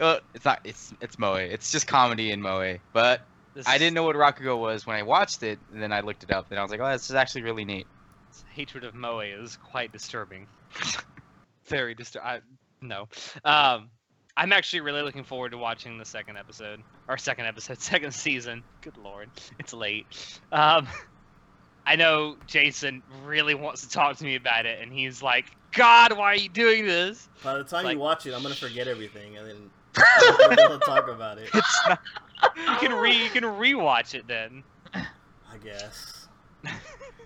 Uh, 0.00 0.18
it's 0.34 0.44
not 0.44 0.60
it's 0.64 0.92
it's 1.00 1.18
moe. 1.18 1.34
It's 1.34 1.70
just 1.70 1.86
comedy 1.86 2.30
and 2.32 2.42
moe. 2.42 2.78
But 2.92 3.22
This 3.54 3.66
I 3.68 3.78
didn't 3.78 3.94
know 3.94 4.02
what 4.04 4.16
Rakugo 4.16 4.58
was 4.58 4.86
when 4.86 4.96
I 4.96 5.02
watched 5.02 5.42
it, 5.42 5.58
and 5.72 5.82
then 5.82 5.92
I 5.92 6.00
looked 6.00 6.22
it 6.22 6.30
up, 6.30 6.46
and 6.50 6.58
I 6.58 6.62
was 6.62 6.70
like, 6.70 6.80
oh, 6.80 6.90
this 6.90 7.08
is 7.10 7.14
actually 7.16 7.42
really 7.42 7.64
neat. 7.64 7.86
hatred 8.54 8.84
of 8.84 8.94
Moe 8.94 9.20
is 9.20 9.56
quite 9.56 9.92
disturbing. 9.92 10.46
Very 11.66 11.94
disturbing. 11.94 12.42
No. 12.80 13.08
Um, 13.44 13.90
I'm 14.36 14.52
actually 14.52 14.80
really 14.80 15.02
looking 15.02 15.24
forward 15.24 15.52
to 15.52 15.58
watching 15.58 15.98
the 15.98 16.04
second 16.04 16.38
episode 16.38 16.80
or 17.08 17.18
second 17.18 17.46
episode, 17.46 17.80
second 17.80 18.12
season. 18.12 18.62
Good 18.80 18.96
lord, 18.96 19.28
it's 19.58 19.72
late. 19.72 20.06
Um, 20.50 20.88
I 21.84 21.96
know 21.96 22.36
Jason 22.46 23.02
really 23.24 23.54
wants 23.54 23.82
to 23.82 23.88
talk 23.88 24.16
to 24.18 24.24
me 24.24 24.36
about 24.36 24.66
it, 24.66 24.80
and 24.80 24.92
he's 24.92 25.20
like, 25.22 25.46
"God, 25.72 26.16
why 26.16 26.26
are 26.32 26.36
you 26.36 26.48
doing 26.48 26.86
this?" 26.86 27.28
By 27.42 27.58
the 27.58 27.64
time 27.64 27.84
Like- 27.84 27.94
you 27.94 28.00
watch 28.00 28.24
it, 28.26 28.32
I'm 28.34 28.42
gonna 28.42 28.54
forget 28.54 28.88
everything, 28.88 29.36
and 29.36 29.46
then 29.48 29.56
we're 29.56 29.60
gonna 29.60 29.70
talk 29.94 31.08
about 31.08 31.38
it. 31.38 31.48
It's 31.52 31.80
not, 31.88 32.00
You 32.56 32.76
can 32.88 32.92
re 32.92 33.12
you 33.12 33.30
can 33.30 33.44
rewatch 33.44 34.14
it 34.14 34.26
then. 34.26 34.62
I 34.94 35.58
guess. 35.62 36.28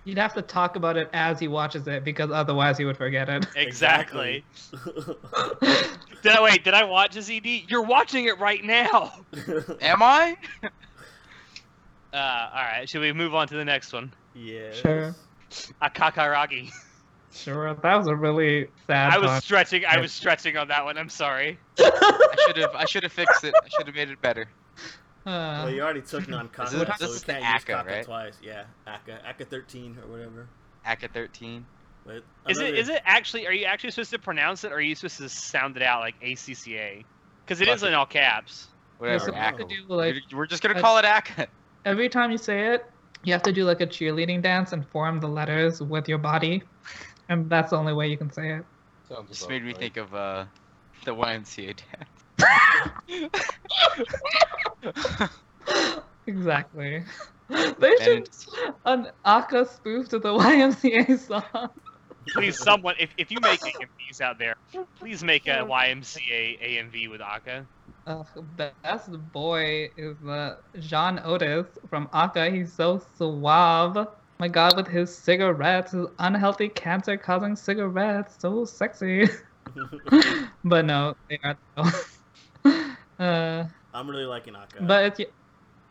you'd 0.04 0.18
have 0.18 0.34
to 0.34 0.42
talk 0.42 0.76
about 0.76 0.96
it 0.96 1.08
as 1.12 1.38
he 1.38 1.48
watches 1.48 1.86
it 1.88 2.04
because 2.04 2.30
otherwise 2.30 2.78
he 2.78 2.84
would 2.84 2.96
forget 2.96 3.28
it 3.28 3.46
Exactly. 3.54 4.44
Did 6.22 6.32
I 6.32 6.42
wait? 6.42 6.64
Did 6.64 6.74
I 6.74 6.84
watch 6.84 7.14
his 7.14 7.30
ED? 7.30 7.46
You're 7.68 7.82
watching 7.82 8.24
it 8.26 8.38
right 8.40 8.64
now. 8.64 9.12
am 9.80 10.02
I? 10.02 10.36
Uh, 12.12 12.16
all 12.16 12.62
right. 12.62 12.88
Should 12.88 13.00
we 13.00 13.12
move 13.12 13.34
on 13.34 13.46
to 13.48 13.54
the 13.54 13.64
next 13.64 13.92
one? 13.92 14.12
yeah. 14.34 14.72
Sure. 14.72 15.14
Akakaragi. 15.82 16.70
Sure 17.36 17.72
that 17.74 17.96
was 17.96 18.06
a 18.06 18.16
really 18.16 18.68
sad 18.86 19.12
I 19.12 19.18
was 19.18 19.28
one. 19.28 19.40
stretching. 19.40 19.84
I 19.86 19.98
was 19.98 20.12
stretching 20.12 20.56
on 20.56 20.68
that 20.68 20.84
one. 20.84 20.96
I'm 20.98 21.08
sorry. 21.08 21.58
I 21.78 22.34
should 22.46 22.56
have 22.56 22.74
I 22.74 22.84
should 22.86 23.02
have 23.02 23.12
fixed 23.12 23.44
it. 23.44 23.54
I 23.62 23.68
should 23.68 23.86
have 23.86 23.94
made 23.96 24.10
it 24.10 24.20
better. 24.22 24.48
Uh, 25.24 25.64
Well, 25.64 25.70
you 25.70 25.82
already 25.82 26.02
took 26.02 26.28
non 26.28 26.48
This 26.56 26.70
so 26.70 26.78
this 26.84 27.00
we 27.00 27.06
is 27.06 27.22
the 27.22 27.32
can't 27.32 27.44
use 27.44 27.52
Akka, 27.54 27.72
Kaka 27.72 27.88
right? 27.90 28.04
twice. 28.04 28.38
Yeah, 28.42 28.64
Akka, 28.86 29.18
Akka 29.26 29.44
13 29.44 29.98
or 30.04 30.10
whatever. 30.10 30.48
Aka 30.86 31.08
13. 31.08 31.66
But 32.06 32.22
Is 32.48 32.58
it? 32.58 32.62
another- 32.66 32.76
Is 32.76 32.88
it 32.88 33.02
actually? 33.04 33.46
Are 33.48 33.52
you 33.52 33.64
actually 33.64 33.90
supposed 33.90 34.10
to 34.12 34.18
pronounce 34.20 34.62
it, 34.62 34.70
or 34.70 34.76
are 34.76 34.80
you 34.80 34.94
supposed 34.94 35.18
to 35.18 35.28
sound 35.28 35.76
it 35.76 35.82
out 35.82 36.00
like 36.00 36.14
ACCA? 36.20 37.04
Because 37.44 37.60
it 37.60 37.66
is 37.68 37.80
Fuck 37.80 37.88
in 37.88 37.94
it. 37.94 37.96
all 37.96 38.06
caps. 38.06 38.68
Whatever. 38.98 39.18
so 39.18 39.26
you 39.26 39.32
Aka. 39.32 39.42
have 39.44 39.56
to 39.58 39.64
do, 39.64 39.82
like, 39.88 40.14
We're- 40.14 40.22
We're 40.32 40.46
just 40.46 40.62
gonna 40.62 40.80
call 40.80 40.98
it 40.98 41.04
Aka. 41.04 41.48
every 41.84 42.08
time 42.08 42.30
you 42.30 42.38
say 42.38 42.74
it 42.74 42.86
you 43.24 43.32
have 43.32 43.42
to 43.42 43.52
do 43.52 43.64
like 43.64 43.80
a 43.80 43.86
cheerleading 43.86 44.40
dance 44.40 44.72
and 44.72 44.86
form 44.88 45.18
the 45.18 45.26
letters 45.26 45.82
with 45.82 46.08
your 46.08 46.18
body 46.18 46.62
and 47.28 47.50
that's 47.50 47.70
the 47.70 47.76
only 47.76 47.92
way 47.92 48.08
you 48.08 48.16
can 48.16 48.30
say 48.30 48.52
it 48.52 48.64
Sounds 49.08 49.28
Just 49.28 49.48
made 49.48 49.62
me 49.62 49.68
right. 49.68 49.78
think 49.78 49.96
of 49.96 50.14
uh 50.14 50.44
the 51.04 51.14
YMCA 51.14 51.76
dance. 51.76 52.50
exactly 56.26 57.04
they 57.48 57.96
should 58.02 58.28
And 58.84 59.06
an 59.06 59.12
Aka 59.24 59.64
spoof 59.64 60.08
to 60.08 60.18
the 60.18 60.30
YMCA 60.30 61.18
song. 61.18 61.70
Please, 62.28 62.58
someone, 62.58 62.96
if, 62.98 63.10
if 63.18 63.30
you 63.30 63.38
make 63.40 63.60
AMVs 63.60 64.20
out 64.20 64.38
there, 64.38 64.56
please 64.98 65.22
make 65.22 65.46
a 65.46 65.58
YMCA 65.64 66.60
AMV 66.60 67.08
with 67.08 67.20
Aka. 67.20 67.64
Uh, 68.06 68.24
best 68.56 69.10
boy 69.32 69.90
is 69.96 70.16
uh, 70.26 70.56
Jean 70.80 71.18
Otus 71.18 71.66
from 71.88 72.08
Aka. 72.12 72.50
He's 72.50 72.72
so 72.72 73.00
suave. 73.16 74.08
My 74.38 74.48
God, 74.48 74.76
with 74.76 74.86
his 74.86 75.16
cigarettes, 75.16 75.92
his 75.92 76.06
unhealthy 76.18 76.68
cancer-causing 76.68 77.56
cigarettes, 77.56 78.36
so 78.38 78.64
sexy. 78.64 79.28
but 80.64 80.84
no, 80.84 81.16
they 81.28 81.38
are. 81.42 81.56
uh, 83.18 83.64
I'm 83.94 84.10
really 84.10 84.26
liking 84.26 84.54
Akka. 84.54 84.82
but 84.82 85.18
it's. 85.20 85.30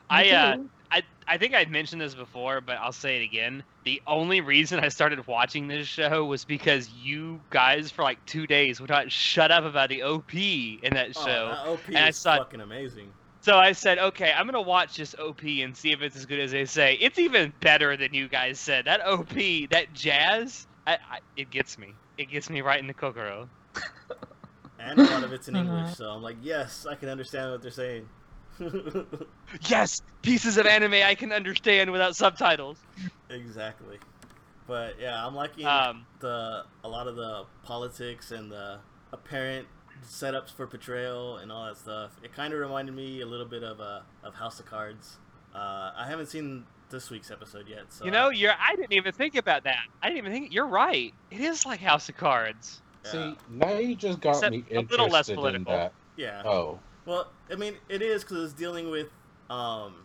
I 0.09 0.29
uh. 0.29 0.57
I 0.91 1.01
I 1.27 1.37
think 1.37 1.53
I've 1.53 1.69
mentioned 1.69 2.01
this 2.01 2.13
before, 2.13 2.61
but 2.61 2.77
I'll 2.77 2.91
say 2.91 3.17
it 3.21 3.23
again. 3.23 3.63
The 3.83 4.01
only 4.05 4.41
reason 4.41 4.79
I 4.79 4.89
started 4.89 5.25
watching 5.27 5.67
this 5.67 5.87
show 5.87 6.25
was 6.25 6.45
because 6.45 6.89
you 6.89 7.41
guys 7.49 7.91
for 7.91 8.03
like 8.03 8.23
two 8.25 8.45
days 8.45 8.79
would 8.79 8.89
not 8.89 9.11
shut 9.11 9.51
up 9.51 9.63
about 9.63 9.89
the 9.89 10.03
OP 10.03 10.33
in 10.35 10.93
that 10.93 11.13
oh, 11.15 11.25
show. 11.25 11.47
that 11.47 11.67
OP 11.67 11.87
and 11.87 11.97
I 11.97 12.09
is 12.09 12.17
saw- 12.17 12.37
fucking 12.37 12.61
amazing. 12.61 13.11
So 13.45 13.59
I 13.59 13.73
said, 13.73 13.99
okay, 13.99 14.33
I'm 14.35 14.47
gonna 14.47 14.59
watch 14.59 14.97
this 14.97 15.13
OP 15.19 15.43
and 15.43 15.77
see 15.77 15.91
if 15.91 16.01
it's 16.01 16.15
as 16.15 16.25
good 16.25 16.39
as 16.39 16.49
they 16.49 16.65
say. 16.65 16.95
It's 16.99 17.19
even 17.19 17.53
better 17.61 17.95
than 17.95 18.11
you 18.11 18.27
guys 18.27 18.59
said. 18.59 18.85
That 18.85 19.05
OP, 19.05 19.35
that 19.69 19.93
jazz, 19.93 20.65
I, 20.87 20.93
I, 20.93 21.19
it 21.37 21.51
gets 21.51 21.77
me. 21.77 21.93
It 22.17 22.31
gets 22.31 22.49
me 22.49 22.61
right 22.61 22.79
in 22.79 22.87
the 22.87 22.93
kokoro. 22.95 23.47
And 24.79 24.97
a 24.99 25.03
lot 25.03 25.23
of 25.23 25.31
it's 25.31 25.47
in. 25.47 25.55
English, 25.57 25.95
so 25.95 26.09
I'm 26.09 26.23
like, 26.23 26.37
yes, 26.41 26.87
I 26.89 26.95
can 26.95 27.07
understand 27.07 27.51
what 27.51 27.61
they're 27.61 27.69
saying. 27.69 28.09
Yes, 29.69 30.01
pieces 30.23 30.57
of 30.57 30.65
anime 30.65 30.93
I 30.93 31.13
can 31.13 31.31
understand 31.31 31.91
without 31.91 32.15
subtitles. 32.15 32.79
exactly. 33.29 33.99
But 34.65 34.99
yeah, 34.99 35.23
I'm 35.23 35.35
liking 35.35 35.67
Um, 35.67 36.07
the 36.19 36.63
a 36.83 36.89
lot 36.89 37.07
of 37.07 37.15
the 37.15 37.45
politics 37.61 38.31
and 38.31 38.51
the 38.51 38.79
apparent 39.13 39.67
setups 40.03 40.51
for 40.51 40.65
betrayal 40.67 41.37
and 41.37 41.51
all 41.51 41.65
that 41.65 41.77
stuff. 41.77 42.11
It 42.23 42.33
kind 42.33 42.53
of 42.53 42.59
reminded 42.59 42.95
me 42.95 43.21
a 43.21 43.25
little 43.25 43.45
bit 43.45 43.63
of 43.63 43.79
uh, 43.79 44.01
of 44.23 44.35
House 44.35 44.59
of 44.59 44.65
Cards. 44.65 45.17
Uh, 45.53 45.91
I 45.95 46.05
haven't 46.07 46.27
seen 46.27 46.65
this 46.89 47.09
week's 47.09 47.31
episode 47.31 47.67
yet, 47.67 47.85
so 47.89 48.05
you 48.05 48.11
know, 48.11 48.29
you're. 48.29 48.53
I 48.59 48.75
didn't 48.75 48.93
even 48.93 49.13
think 49.13 49.35
about 49.35 49.63
that. 49.63 49.79
I 50.01 50.07
didn't 50.09 50.19
even 50.25 50.31
think. 50.31 50.53
You're 50.53 50.67
right. 50.67 51.13
It 51.31 51.39
is 51.39 51.65
like 51.65 51.79
House 51.79 52.09
of 52.09 52.17
Cards. 52.17 52.81
yeah. 53.05 53.11
See, 53.11 53.37
now 53.49 53.77
you 53.77 53.95
just 53.95 54.19
got 54.21 54.31
Except 54.35 54.51
me 54.51 54.63
a 54.71 54.81
little 54.81 55.07
less 55.07 55.29
interested 55.29 55.55
in 55.55 55.63
political. 55.65 55.73
that. 55.73 55.93
yeah. 56.17 56.41
Oh, 56.45 56.79
Well, 57.05 57.31
I 57.51 57.55
mean, 57.55 57.75
it 57.89 58.01
is 58.01 58.23
because 58.23 58.43
it's 58.43 58.53
dealing 58.53 58.89
with 58.91 59.07
um, 59.49 59.95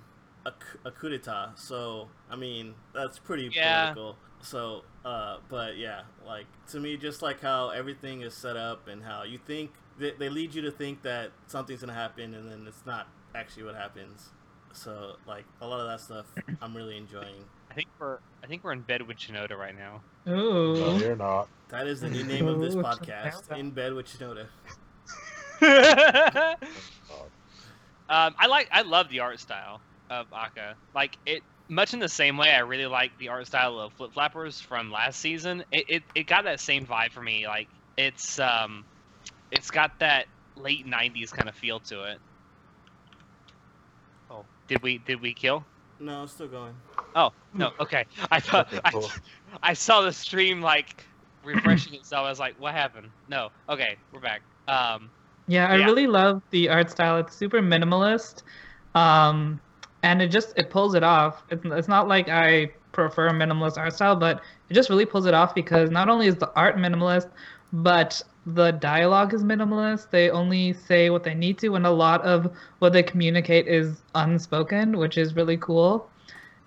a, 0.47 0.51
c- 0.51 0.79
a 0.85 0.91
coup 0.91 1.09
d'état. 1.11 1.59
So, 1.59 2.09
I 2.31 2.37
mean, 2.37 2.75
that's 2.95 3.19
pretty 3.19 3.51
Yeah. 3.55 3.93
political. 3.93 4.17
So, 4.43 4.85
uh, 5.05 5.39
but 5.49 5.77
yeah, 5.77 6.03
like 6.27 6.47
to 6.69 6.81
me, 6.81 6.97
just 6.97 7.23
like 7.23 7.41
how 7.41 7.71
everything 7.71 8.23
is 8.23 8.35
set 8.35 8.57
up 8.57 8.89
and 8.89 9.03
how 9.03 9.23
you 9.25 9.39
think 9.39 9.71
they, 9.99 10.13
they 10.13 10.29
lead 10.29 10.55
you 10.55 10.63
to 10.63 10.71
think 10.71 11.03
that 11.03 11.31
something's 11.47 11.81
gonna 11.81 11.93
happen 11.95 12.35
and 12.35 12.51
then 12.51 12.65
it's 12.67 12.85
not 12.87 13.09
actually 13.35 13.65
what 13.65 13.75
happens. 13.75 14.31
So, 14.73 15.17
like 15.27 15.45
a 15.61 15.67
lot 15.67 15.81
of 15.81 15.89
that 15.89 16.01
stuff, 16.01 16.27
I'm 16.63 16.77
really 16.77 16.97
enjoying. 16.97 17.45
I 17.71 17.75
think 17.75 17.89
we're. 17.99 18.19
I 18.43 18.47
think 18.47 18.65
we're 18.65 18.73
in 18.73 18.81
bed 18.81 19.03
with 19.07 19.17
Shinoda 19.19 19.57
right 19.57 19.77
now. 19.77 20.01
Ooh. 20.33 20.75
no, 20.75 20.97
you're 20.97 21.17
not. 21.17 21.49
That 21.69 21.87
is 21.87 22.01
the 22.01 22.09
new 22.11 22.25
name 22.25 22.47
of 22.49 22.59
this 22.61 22.75
podcast. 22.87 23.57
In 23.57 23.71
bed 23.71 23.95
with 23.95 24.07
Shinoda. 24.07 24.47
Oh, 27.13 27.27
Um, 28.09 28.35
I 28.39 28.47
like, 28.49 28.69
I 28.73 28.83
love 28.83 29.09
the 29.09 29.21
art 29.21 29.39
style 29.41 29.81
of 30.09 30.27
Aka. 30.33 30.75
Like 30.95 31.17
it, 31.27 31.43
much 31.71 31.95
in 31.95 32.01
the 32.01 32.09
same 32.09 32.37
way 32.39 32.51
I 32.53 32.61
really 32.61 32.87
like 32.87 33.13
the 33.19 33.29
art 33.31 33.47
style 33.47 33.79
of 33.81 33.95
Flip 33.95 34.13
Flappers 34.15 34.61
from 34.61 34.91
last 34.91 35.21
season. 35.21 35.65
It, 35.73 35.85
it, 35.89 36.05
it 36.15 36.25
got 36.29 36.45
that 36.45 36.61
same 36.61 36.87
vibe 36.87 37.13
for 37.13 37.23
me. 37.23 37.47
Like 37.47 37.71
it's, 37.97 38.39
um, 38.41 38.87
it's 39.51 39.71
got 39.71 39.93
that 40.01 40.27
late 40.57 40.87
'90s 40.87 41.33
kind 41.33 41.49
of 41.49 41.57
feel 41.57 41.81
to 41.83 42.05
it. 42.05 42.21
Oh, 44.31 44.49
did 44.69 44.83
we, 44.83 44.99
did 44.99 45.21
we 45.21 45.35
kill? 45.35 45.69
No, 45.99 46.25
it's 46.25 46.33
still 46.33 46.49
going. 46.49 46.83
Oh 47.15 47.33
no, 47.53 47.73
okay. 47.81 48.07
I 48.31 48.41
thought 48.41 48.69
Okay, 48.73 48.81
I. 48.85 48.93
I 49.63 49.75
saw 49.75 50.03
the 50.03 50.13
stream 50.13 50.63
like 50.63 51.07
refreshing 51.43 51.95
itself. 51.95 52.25
I 52.27 52.31
was 52.31 52.39
like, 52.41 52.59
what 52.59 52.75
happened? 52.75 53.13
No, 53.29 53.51
okay, 53.69 53.99
we're 54.13 54.21
back. 54.21 54.43
Um, 54.69 55.13
Yeah, 55.47 55.69
I 55.69 55.75
Yeah. 55.75 55.87
really 55.87 56.07
love 56.07 56.43
the 56.51 56.69
art 56.69 56.91
style. 56.91 57.19
It's 57.19 57.37
super 57.37 57.61
minimalist, 57.61 58.43
um, 58.95 59.61
and 60.03 60.23
it 60.23 60.29
just 60.29 60.57
it 60.57 60.71
pulls 60.71 60.95
it 60.95 61.03
off. 61.03 61.43
It's, 61.51 61.63
it's 61.65 61.89
not 61.89 62.09
like 62.09 62.29
I 62.29 62.71
prefer 62.93 63.31
minimalist 63.31 63.79
art 63.79 63.95
style, 63.95 64.17
but 64.17 64.43
it 64.69 64.75
just 64.75 64.91
really 64.91 65.07
pulls 65.07 65.27
it 65.27 65.35
off 65.35 65.55
because 65.55 65.91
not 65.91 66.09
only 66.09 66.27
is 66.27 66.37
the 66.37 66.53
art 66.55 66.77
minimalist, 66.77 67.29
but 67.73 68.23
the 68.47 68.73
dialogue 68.73 69.35
is 69.35 69.45
minimalist. 69.45 70.11
They 70.11 70.31
only 70.31 70.73
say 70.73 71.11
what 71.11 71.25
they 71.25 71.35
need 71.35 71.59
to, 71.59 71.77
and 71.77 71.87
a 71.87 71.91
lot 71.91 72.23
of 72.23 72.51
what 72.79 72.93
they 72.93 73.03
communicate 73.03 73.69
is 73.69 74.03
unspoken, 74.15 74.99
which 74.99 75.19
is 75.19 75.37
really 75.37 75.57
cool. 75.59 76.09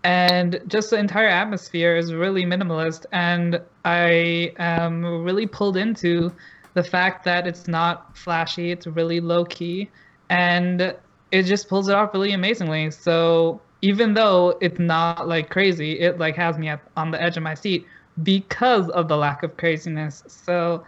And 0.03 0.61
just 0.67 0.89
the 0.89 0.97
entire 0.97 1.29
atmosphere 1.29 1.95
is 1.95 2.13
really 2.13 2.43
minimalist, 2.43 3.05
and 3.11 3.61
I 3.85 4.53
am 4.57 5.23
really 5.23 5.47
pulled 5.47 5.77
into 5.77 6.31
the 6.73 6.83
fact 6.83 7.23
that 7.25 7.47
it's 7.47 7.67
not 7.67 8.17
flashy, 8.17 8.71
it's 8.71 8.85
really 8.85 9.19
low 9.19 9.45
key, 9.45 9.89
and 10.29 10.95
it 11.33 11.43
just 11.43 11.67
pulls 11.67 11.87
it 11.89 11.95
off 11.95 12.13
really 12.13 12.31
amazingly. 12.33 12.91
So 12.91 13.59
even 13.81 14.13
though 14.13 14.55
it's 14.61 14.77
not 14.77 15.27
like 15.27 15.49
crazy, 15.49 15.99
it 15.99 16.19
like 16.19 16.35
has 16.35 16.59
me 16.59 16.69
at, 16.69 16.79
on 16.95 17.09
the 17.09 17.19
edge 17.21 17.37
of 17.37 17.43
my 17.43 17.55
seat 17.55 17.87
because 18.21 18.87
of 18.89 19.07
the 19.07 19.17
lack 19.17 19.41
of 19.41 19.57
craziness. 19.57 20.23
So 20.27 20.85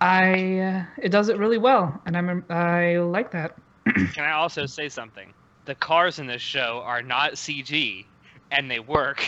I 0.00 0.58
uh, 0.58 0.84
it 1.02 1.08
does 1.08 1.28
it 1.28 1.38
really 1.38 1.58
well, 1.58 2.00
and 2.06 2.16
I'm 2.16 2.44
I 2.48 2.98
like 2.98 3.32
that. 3.32 3.56
Can 4.14 4.24
I 4.24 4.30
also 4.30 4.64
say 4.64 4.88
something? 4.88 5.34
The 5.64 5.74
cars 5.74 6.20
in 6.20 6.28
this 6.28 6.40
show 6.40 6.82
are 6.84 7.02
not 7.02 7.32
CG, 7.32 8.06
and 8.52 8.70
they 8.70 8.78
work. 8.78 9.22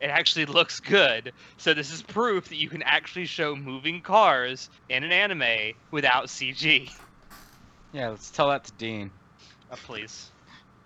It 0.00 0.10
actually 0.10 0.46
looks 0.46 0.78
good. 0.78 1.32
So 1.56 1.74
this 1.74 1.90
is 1.92 2.02
proof 2.02 2.50
that 2.50 2.56
you 2.56 2.68
can 2.68 2.84
actually 2.84 3.26
show 3.26 3.56
moving 3.56 4.00
cars 4.00 4.70
in 4.88 5.02
an 5.02 5.10
anime 5.10 5.74
without 5.90 6.26
CG. 6.26 6.88
Yeah, 7.92 8.10
let's 8.10 8.30
tell 8.30 8.48
that 8.50 8.62
to 8.66 8.72
Deen. 8.74 9.10
Uh, 9.70 9.76
please. 9.84 10.30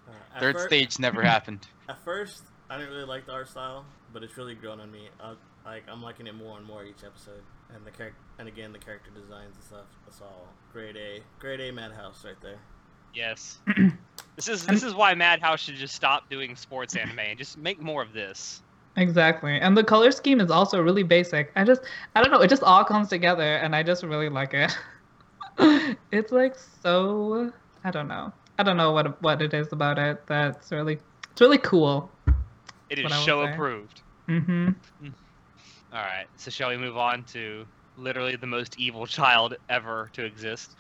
Uh, 0.09 0.41
Third 0.41 0.57
fir- 0.57 0.67
stage 0.67 0.99
never 0.99 1.23
happened. 1.35 1.67
At 1.89 2.03
first, 2.05 2.43
I 2.71 2.79
didn't 2.79 2.93
really 2.93 3.07
like 3.07 3.27
the 3.27 3.33
art 3.33 3.49
style, 3.49 3.85
but 4.13 4.23
it's 4.23 4.37
really 4.37 4.55
grown 4.55 4.81
on 4.81 4.91
me. 4.91 5.09
I, 5.21 5.35
like 5.65 5.85
I'm 5.89 6.03
liking 6.03 6.27
it 6.27 6.35
more 6.35 6.59
and 6.59 6.67
more 6.67 6.85
each 6.85 7.05
episode, 7.05 7.43
and 7.75 7.85
the 7.87 7.91
character, 7.91 8.19
and 8.39 8.49
again 8.49 8.73
the 8.73 8.79
character 8.79 9.11
designs 9.11 9.55
and 9.57 9.65
stuff. 9.65 9.87
That's 10.05 10.21
all 10.21 10.49
grade 10.73 10.97
A, 10.97 11.21
grade 11.39 11.61
A 11.61 11.71
Madhouse 11.71 12.25
right 12.25 12.41
there. 12.43 12.59
Yes. 13.15 13.59
this 14.37 14.49
is 14.49 14.67
this 14.67 14.83
is 14.83 14.95
why 14.95 15.15
Madhouse 15.15 15.61
should 15.61 15.77
just 15.77 15.95
stop 15.95 16.31
doing 16.31 16.57
sports 16.57 16.97
anime 16.97 17.19
and 17.19 17.39
just 17.39 17.59
make 17.59 17.81
more 17.81 18.03
of 18.03 18.13
this. 18.13 18.63
Exactly. 18.97 19.59
And 19.59 19.77
the 19.77 19.85
color 19.85 20.11
scheme 20.11 20.41
is 20.41 20.51
also 20.51 20.81
really 20.81 21.03
basic. 21.03 21.53
I 21.57 21.65
just 21.65 21.83
I 22.15 22.23
don't 22.23 22.31
know, 22.33 22.41
it 22.41 22.49
just 22.49 22.63
all 22.63 22.85
comes 22.85 23.09
together 23.09 23.57
and 23.57 23.75
I 23.77 23.83
just 23.83 24.03
really 24.03 24.29
like 24.29 24.55
it. 24.55 24.77
it's 26.11 26.33
like 26.33 26.57
so 26.83 27.53
I 27.85 27.91
don't 27.91 28.09
know. 28.09 28.33
I 28.59 28.63
don't 28.63 28.77
know 28.77 28.93
what 28.93 29.21
what 29.23 29.41
it 29.43 29.55
is 29.55 29.73
about 29.73 29.99
it 29.99 30.23
that's 30.27 30.71
really 30.71 30.99
it's 31.33 31.41
really 31.41 31.59
cool. 31.59 32.11
It 32.91 32.99
is 32.99 33.05
What 33.05 33.13
I 33.13 33.19
will 33.19 33.25
show 33.25 33.45
say. 33.47 33.53
approved. 33.53 34.03
Mhm. 34.29 34.75
All 35.93 36.01
right. 36.01 36.27
So 36.37 36.51
shall 36.51 36.69
we 36.71 36.77
move 36.77 36.97
on 36.97 37.25
to 37.33 37.65
literally 37.97 38.37
the 38.37 38.47
most 38.47 38.79
evil 38.79 39.07
child 39.07 39.57
ever 39.69 40.11
to 40.15 40.25
exist? 40.25 40.77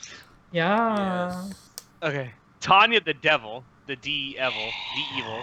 Yeah. 0.52 1.28
yes. 1.48 1.54
Okay. 2.02 2.30
Tanya 2.60 3.00
the 3.00 3.14
Devil, 3.14 3.64
the 3.86 3.96
D 3.96 4.36
Evil, 4.38 4.70
the 4.94 5.18
Evil. 5.18 5.42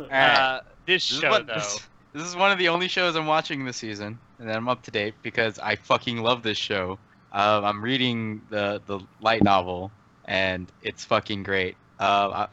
Alright. 0.00 0.10
Uh, 0.12 0.60
this 0.86 1.08
This 1.08 1.12
is, 1.12 1.18
show 1.20 1.30
what- 1.30 1.46
though. 1.46 1.54
this, 1.54 1.80
this 2.12 2.22
is 2.26 2.36
one 2.36 2.50
of 2.50 2.58
the 2.58 2.68
only 2.68 2.88
shows 2.88 3.16
I'm 3.16 3.26
watching 3.26 3.64
this 3.64 3.76
season, 3.76 4.18
and 4.38 4.50
I'm 4.50 4.68
up 4.68 4.82
to 4.84 4.90
date 4.90 5.14
because 5.22 5.58
I 5.58 5.76
fucking 5.76 6.18
love 6.18 6.42
this 6.42 6.58
show. 6.58 6.98
Um, 7.32 7.64
I'm 7.64 7.82
reading 7.82 8.42
the 8.50 8.82
the 8.86 9.00
light 9.20 9.42
novel, 9.42 9.92
and 10.30 10.70
it's 10.80 11.04
fucking 11.04 11.42
great. 11.42 11.76
Uh, 11.98 12.30
I, 12.32 12.46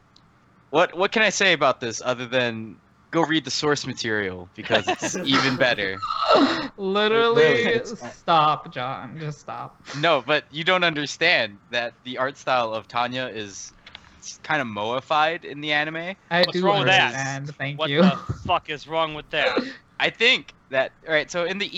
what 0.71 0.97
what 0.97 1.11
can 1.11 1.21
I 1.21 1.29
say 1.29 1.53
about 1.53 1.79
this 1.79 2.01
other 2.03 2.25
than 2.25 2.75
go 3.11 3.21
read 3.23 3.45
the 3.45 3.51
source 3.51 3.85
material 3.87 4.49
because 4.55 4.87
it's 4.87 5.15
even 5.23 5.55
better. 5.55 5.97
Literally 6.75 7.79
stop, 7.85 8.73
John. 8.73 9.17
Just 9.19 9.39
stop. 9.39 9.81
No, 9.99 10.23
but 10.25 10.43
you 10.51 10.63
don't 10.63 10.83
understand 10.83 11.57
that 11.69 11.93
the 12.03 12.17
art 12.17 12.37
style 12.37 12.73
of 12.73 12.87
Tanya 12.87 13.27
is 13.27 13.71
kind 14.43 14.61
of 14.61 14.67
moified 14.67 15.45
in 15.45 15.61
the 15.61 15.71
anime. 15.71 16.15
I 16.29 16.39
What's 16.39 16.53
do 16.53 16.65
wrong 16.65 16.79
with 16.79 16.87
that? 16.87 17.13
understand. 17.13 17.55
Thank 17.57 17.79
What 17.79 17.89
you. 17.89 18.01
the 18.01 18.19
fuck 18.45 18.69
is 18.69 18.87
wrong 18.87 19.13
with 19.13 19.29
that? 19.29 19.61
I 19.99 20.09
think 20.09 20.53
that 20.71 20.91
all 21.07 21.13
right. 21.13 21.29
So 21.31 21.45
in 21.45 21.59
the 21.59 21.69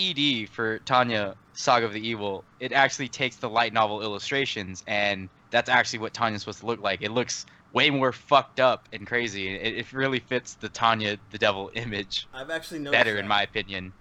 ED 0.44 0.48
for 0.48 0.78
Tanya 0.80 1.36
Saga 1.52 1.86
of 1.86 1.92
the 1.92 2.06
Evil, 2.06 2.44
it 2.58 2.72
actually 2.72 3.08
takes 3.08 3.36
the 3.36 3.48
light 3.48 3.72
novel 3.72 4.02
illustrations, 4.02 4.82
and 4.86 5.28
that's 5.50 5.68
actually 5.68 6.00
what 6.00 6.14
Tanya's 6.14 6.42
supposed 6.42 6.60
to 6.60 6.66
look 6.66 6.80
like. 6.80 7.02
It 7.02 7.10
looks 7.10 7.46
way 7.72 7.90
more 7.90 8.12
fucked 8.12 8.60
up 8.60 8.88
and 8.92 9.06
crazy. 9.06 9.48
It, 9.54 9.78
it 9.78 9.92
really 9.92 10.20
fits 10.20 10.56
the 10.56 10.68
Tanya 10.68 11.18
the 11.30 11.38
Devil 11.38 11.70
image 11.74 12.28
I've 12.32 12.50
actually 12.50 12.80
noticed 12.80 12.92
better, 12.92 13.14
that. 13.14 13.20
in 13.20 13.28
my 13.28 13.42
opinion. 13.42 13.92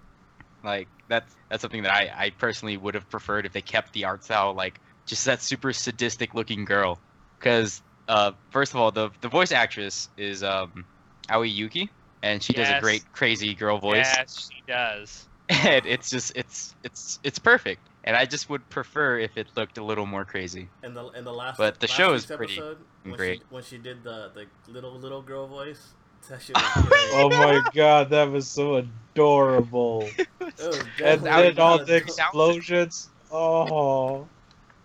Like 0.64 0.90
that's 1.08 1.36
that's 1.50 1.62
something 1.62 1.84
that 1.84 1.94
I 1.94 2.12
I 2.16 2.30
personally 2.32 2.78
would 2.78 2.96
have 2.96 3.10
preferred 3.10 3.46
if 3.46 3.54
they 3.54 3.62
kept 3.62 3.94
the 3.94 4.06
art 4.06 4.24
style 4.24 4.54
like 4.54 4.80
just 5.06 5.26
that 5.26 5.42
super 5.42 5.72
sadistic 5.74 6.34
looking 6.34 6.66
girl, 6.66 7.02
because 7.40 7.82
uh 8.08 8.34
first 8.52 8.74
of 8.74 8.80
all 8.80 8.92
the 8.92 9.10
the 9.22 9.30
voice 9.30 9.52
actress 9.52 10.10
is 10.18 10.44
um 10.44 10.86
Aoi 11.32 11.44
Yuki, 11.44 11.90
and 12.22 12.44
she 12.44 12.54
does 12.54 12.70
a 12.70 12.80
great 12.82 13.04
crazy 13.14 13.56
girl 13.56 13.78
voice 13.78 14.14
Yes, 14.18 14.50
she 14.52 14.64
does. 14.68 15.28
and 15.50 15.86
it's 15.86 16.10
just 16.10 16.34
it's 16.36 16.76
it's 16.84 17.20
it's 17.24 17.40
perfect 17.40 17.89
and 18.04 18.16
i 18.16 18.26
just 18.26 18.50
would 18.50 18.68
prefer 18.70 19.20
if 19.20 19.38
it 19.38 19.48
looked 19.56 19.78
a 19.78 19.84
little 19.84 20.06
more 20.06 20.26
crazy 20.26 20.68
in 20.84 20.94
the 20.94 21.08
in 21.10 21.24
the 21.24 21.34
last. 21.34 21.58
But 21.58 21.80
the 21.80 21.88
last 21.88 21.98
show 21.98 22.14
is 22.14 22.26
pretty 22.26 22.54
episode, 22.54 22.78
when 23.04 23.16
great. 23.16 23.40
She, 23.40 23.46
when 23.50 23.64
she 23.64 23.78
did 23.78 24.04
the 24.04 24.32
the 24.34 24.72
little 24.72 24.94
little 24.94 25.22
girl 25.22 25.48
voice, 25.48 25.94
that 26.30 26.42
shit 26.42 26.56
oh 26.58 27.30
my 27.30 27.62
god, 27.74 28.10
that 28.12 28.32
was 28.32 28.48
so 28.48 28.76
adorable. 28.76 30.10
It 30.42 30.68
was 30.68 30.80
and 30.80 31.24
definitely 31.24 31.54
then 31.54 31.60
all 31.60 31.86
the 31.86 31.96
explosions. 31.96 33.10
Oh, 33.32 34.28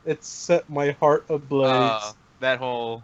it 0.05 0.23
set 0.23 0.69
my 0.69 0.93
heart 0.93 1.27
ablaze. 1.29 1.71
uh, 1.71 2.13
that 2.41 2.59
whole 2.59 3.03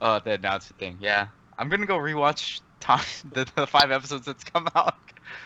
uh 0.00 0.20
the 0.20 0.32
announcement 0.32 0.78
thing 0.78 0.96
yeah 1.00 1.28
i'm 1.58 1.68
gonna 1.68 1.86
go 1.86 1.98
rewatch 1.98 2.60
Tom, 2.80 3.00
the, 3.32 3.46
the 3.56 3.66
five 3.66 3.90
episodes 3.90 4.26
that's 4.26 4.44
come 4.44 4.68
out 4.74 4.94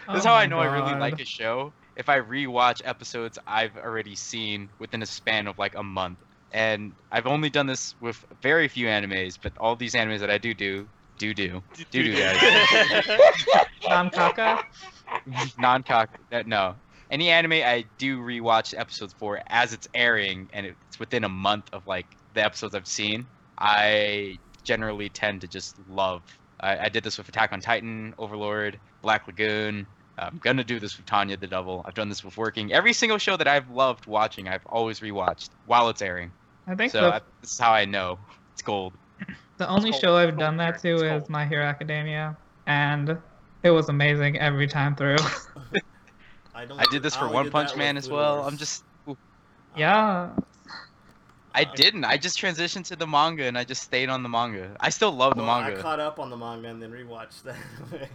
this 0.09 0.19
is 0.19 0.25
Oh 0.27 0.29
how 0.29 0.35
i 0.35 0.45
my 0.45 0.51
know 0.51 0.59
i 0.59 0.67
really 0.67 0.99
like 1.01 1.19
a 1.21 1.25
show 1.25 1.73
if 1.97 2.09
i 2.09 2.19
rewatch 2.19 2.81
episodes 2.85 3.39
i've 3.47 3.77
already 3.77 4.15
seen 4.15 4.71
within 4.79 5.03
a 5.03 5.07
span 5.07 5.47
of 5.47 5.59
like 5.59 5.75
a 5.77 5.83
month 5.83 6.19
and 6.51 6.93
i've 7.11 7.27
only 7.27 7.51
done 7.51 7.67
this 7.67 7.95
with 8.01 8.25
very 8.43 8.69
few 8.69 8.87
animes 8.87 9.39
but 9.43 9.53
all 9.59 9.77
these 9.77 9.95
animes 9.95 10.21
that 10.21 10.31
i 10.31 10.39
do 10.39 10.55
do 10.55 10.89
do 11.19 11.35
do 11.35 11.63
do 11.91 12.03
do 12.03 12.15
guys 12.17 12.41
John 13.83 14.11
Kaka. 14.11 14.63
non-cock. 15.59 16.11
uh, 16.33 16.43
No, 16.47 16.77
any 17.11 17.29
anime 17.31 17.53
I 17.53 17.85
do 17.99 18.19
rewatch 18.19 18.79
episodes 18.79 19.15
for 19.19 19.41
as 19.49 19.73
it's 19.73 19.87
airing, 19.95 20.49
and 20.53 20.67
it's 20.67 20.99
within 20.99 21.25
a 21.25 21.29
month 21.29 21.69
of 21.73 21.87
like 21.87 22.07
the 22.35 22.45
episodes 22.45 22.75
I've 22.75 22.87
seen. 22.87 23.27
I 23.59 24.39
generally 24.65 25.09
tend 25.11 25.43
to 25.43 25.49
just 25.49 25.79
love. 25.87 26.23
I, 26.61 26.87
I 26.87 26.89
did 26.89 27.05
this 27.05 27.19
with 27.19 27.29
Attack 27.29 27.53
on 27.53 27.61
Titan, 27.61 28.15
Overlord, 28.19 28.81
Black 29.03 29.27
Lagoon. 29.27 29.87
I'm 30.19 30.39
gonna 30.39 30.65
do 30.65 30.79
this 30.79 30.97
with 30.97 31.07
Tanya 31.07 31.37
the 31.37 31.47
Devil. 31.47 31.83
I've 31.87 31.95
done 31.95 32.09
this 32.09 32.23
with 32.25 32.37
Working. 32.37 32.73
Every 32.73 32.93
single 32.93 33.19
show 33.19 33.37
that 33.37 33.49
I've 33.49 33.71
loved 33.71 34.07
watching, 34.07 34.49
I've 34.49 34.67
always 34.67 35.01
rewatched 35.01 35.51
while 35.67 35.89
it's 35.89 36.03
airing. 36.03 36.33
I 36.67 36.75
think 36.75 36.93
So 36.93 37.01
the, 37.01 37.15
I, 37.15 37.21
this 37.41 37.53
is 37.53 37.59
how 37.59 37.73
I 37.73 37.85
know 37.85 38.19
it's 38.53 38.63
gold. 38.63 38.93
the 39.57 39.69
only 39.69 39.91
cold. 39.91 40.03
show 40.03 40.17
I've 40.17 40.31
It's 40.31 40.39
done 40.39 40.57
that 40.59 40.81
to 40.81 40.95
It's 40.95 41.03
is 41.03 41.11
cold. 41.11 41.31
My 41.31 41.47
Hero 41.47 41.65
Academia, 41.65 42.37
and 42.67 43.17
it 43.63 43.71
was 43.71 43.89
amazing 43.89 44.39
every 44.39 44.67
time 44.67 44.95
through. 44.95 45.17
I 46.55 46.67
don't. 46.67 46.79
I 46.79 46.85
did 46.91 47.03
this 47.03 47.17
for 47.17 47.29
One 47.29 47.51
Punch 47.51 47.77
Man 47.77 47.97
as 47.97 48.09
well. 48.09 48.39
Wars. 48.39 48.53
I'm 48.53 48.59
just 48.59 48.85
yeah, 49.77 50.31
I 51.55 51.65
didn't. 51.65 52.05
I 52.05 52.17
just 52.17 52.39
transitioned 52.39 52.87
to 52.87 52.97
the 52.97 53.07
manga 53.07 53.45
and 53.45 53.57
I 53.59 53.65
just 53.65 53.83
stayed 53.83 54.09
on 54.09 54.23
the 54.23 54.29
manga. 54.29 54.77
I 54.81 54.91
still 54.91 55.13
love 55.13 55.35
the 55.35 55.43
Well, 55.43 55.51
I 55.51 55.75
caught 55.75 56.01
up 56.01 56.19
on 56.19 56.31
the 56.31 56.37
manga 56.37 56.69
and 56.69 56.83
then 56.83 56.91
rewatched 56.91 57.43
that. 57.43 57.57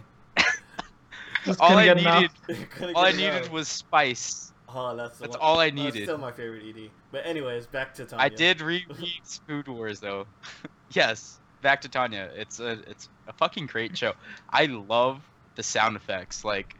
just 1.48 1.60
All 1.60 1.76
I 1.76 1.84
get 1.84 1.96
needed, 1.96 2.30
all 2.94 3.04
I 3.04 3.12
needed 3.12 3.34
enough. 3.36 3.50
was 3.50 3.68
spice. 3.68 4.52
Oh, 4.68 4.94
that's 4.94 5.18
That's 5.18 5.30
one- 5.30 5.40
all 5.40 5.58
I 5.60 5.70
That's 5.70 5.76
needed. 5.82 6.02
still 6.04 6.18
my 6.18 6.30
favorite 6.32 6.62
ED. 6.68 6.90
But 7.10 7.24
anyways, 7.26 7.66
back 7.66 7.94
to 7.94 8.04
Tanya. 8.04 8.24
I 8.24 8.28
did 8.28 8.60
reread 8.62 9.22
Food 9.46 9.66
Wars 9.68 10.00
though. 10.00 10.26
yes, 10.92 11.38
back 11.62 11.80
to 11.82 11.88
Tanya. 11.88 12.30
It's 12.34 12.60
a 12.60 12.72
it's 12.88 13.08
a 13.26 13.32
fucking 13.32 13.66
great 13.66 13.96
show. 13.96 14.12
I 14.50 14.66
love 14.66 15.20
the 15.56 15.62
sound 15.62 15.96
effects, 15.96 16.44
like 16.44 16.74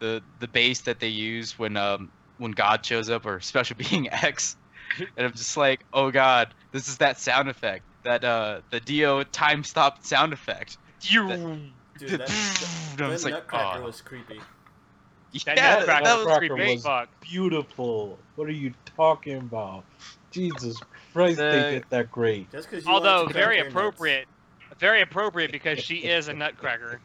the 0.00 0.22
the 0.40 0.48
bass 0.48 0.80
that 0.82 1.00
they 1.00 1.08
use 1.08 1.58
when 1.58 1.76
um 1.76 2.10
when 2.38 2.50
God 2.52 2.84
shows 2.84 3.10
up 3.10 3.26
or 3.26 3.40
Special 3.40 3.76
Being 3.76 4.10
X, 4.10 4.56
and 4.98 5.26
I'm 5.26 5.32
just 5.32 5.56
like, 5.56 5.84
oh 5.92 6.10
God, 6.10 6.52
this 6.72 6.88
is 6.88 6.96
that 6.98 7.20
sound 7.20 7.48
effect, 7.50 7.84
that 8.04 8.24
uh 8.24 8.62
the 8.70 8.80
Dio 8.80 9.22
time 9.22 9.64
stop 9.64 10.02
sound 10.04 10.32
effect. 10.32 10.78
You. 11.02 11.60
Dude, 11.98 12.10
that, 12.10 12.18
that, 12.18 12.28
that 12.98 13.10
just 13.10 13.24
like, 13.24 13.34
Nutcracker 13.34 13.80
oh. 13.82 13.86
was 13.86 14.00
creepy. 14.00 14.40
That 15.46 15.56
yeah, 15.56 15.76
Nutcracker 15.76 16.04
that 16.04 16.16
was 16.16 16.26
was 16.26 16.38
creepy. 16.38 16.74
was- 16.74 16.82
Fuck. 16.82 17.08
Beautiful. 17.20 18.18
What 18.36 18.48
are 18.48 18.52
you 18.52 18.72
talking 18.96 19.36
about? 19.38 19.84
Jesus 20.30 20.78
Christ, 21.12 21.36
The- 21.38 21.42
they 21.42 21.70
did 21.72 21.84
that 21.90 22.10
great. 22.12 22.50
Just 22.52 22.70
because 22.70 22.84
you 22.84 22.92
Although 22.92 23.26
very 23.26 23.56
crack 23.56 23.64
nuts. 23.66 23.74
appropriate. 23.74 24.28
Very 24.78 25.02
appropriate 25.02 25.52
because 25.52 25.78
she 25.80 25.96
is 26.04 26.28
a 26.28 26.32
nutcracker. 26.32 27.00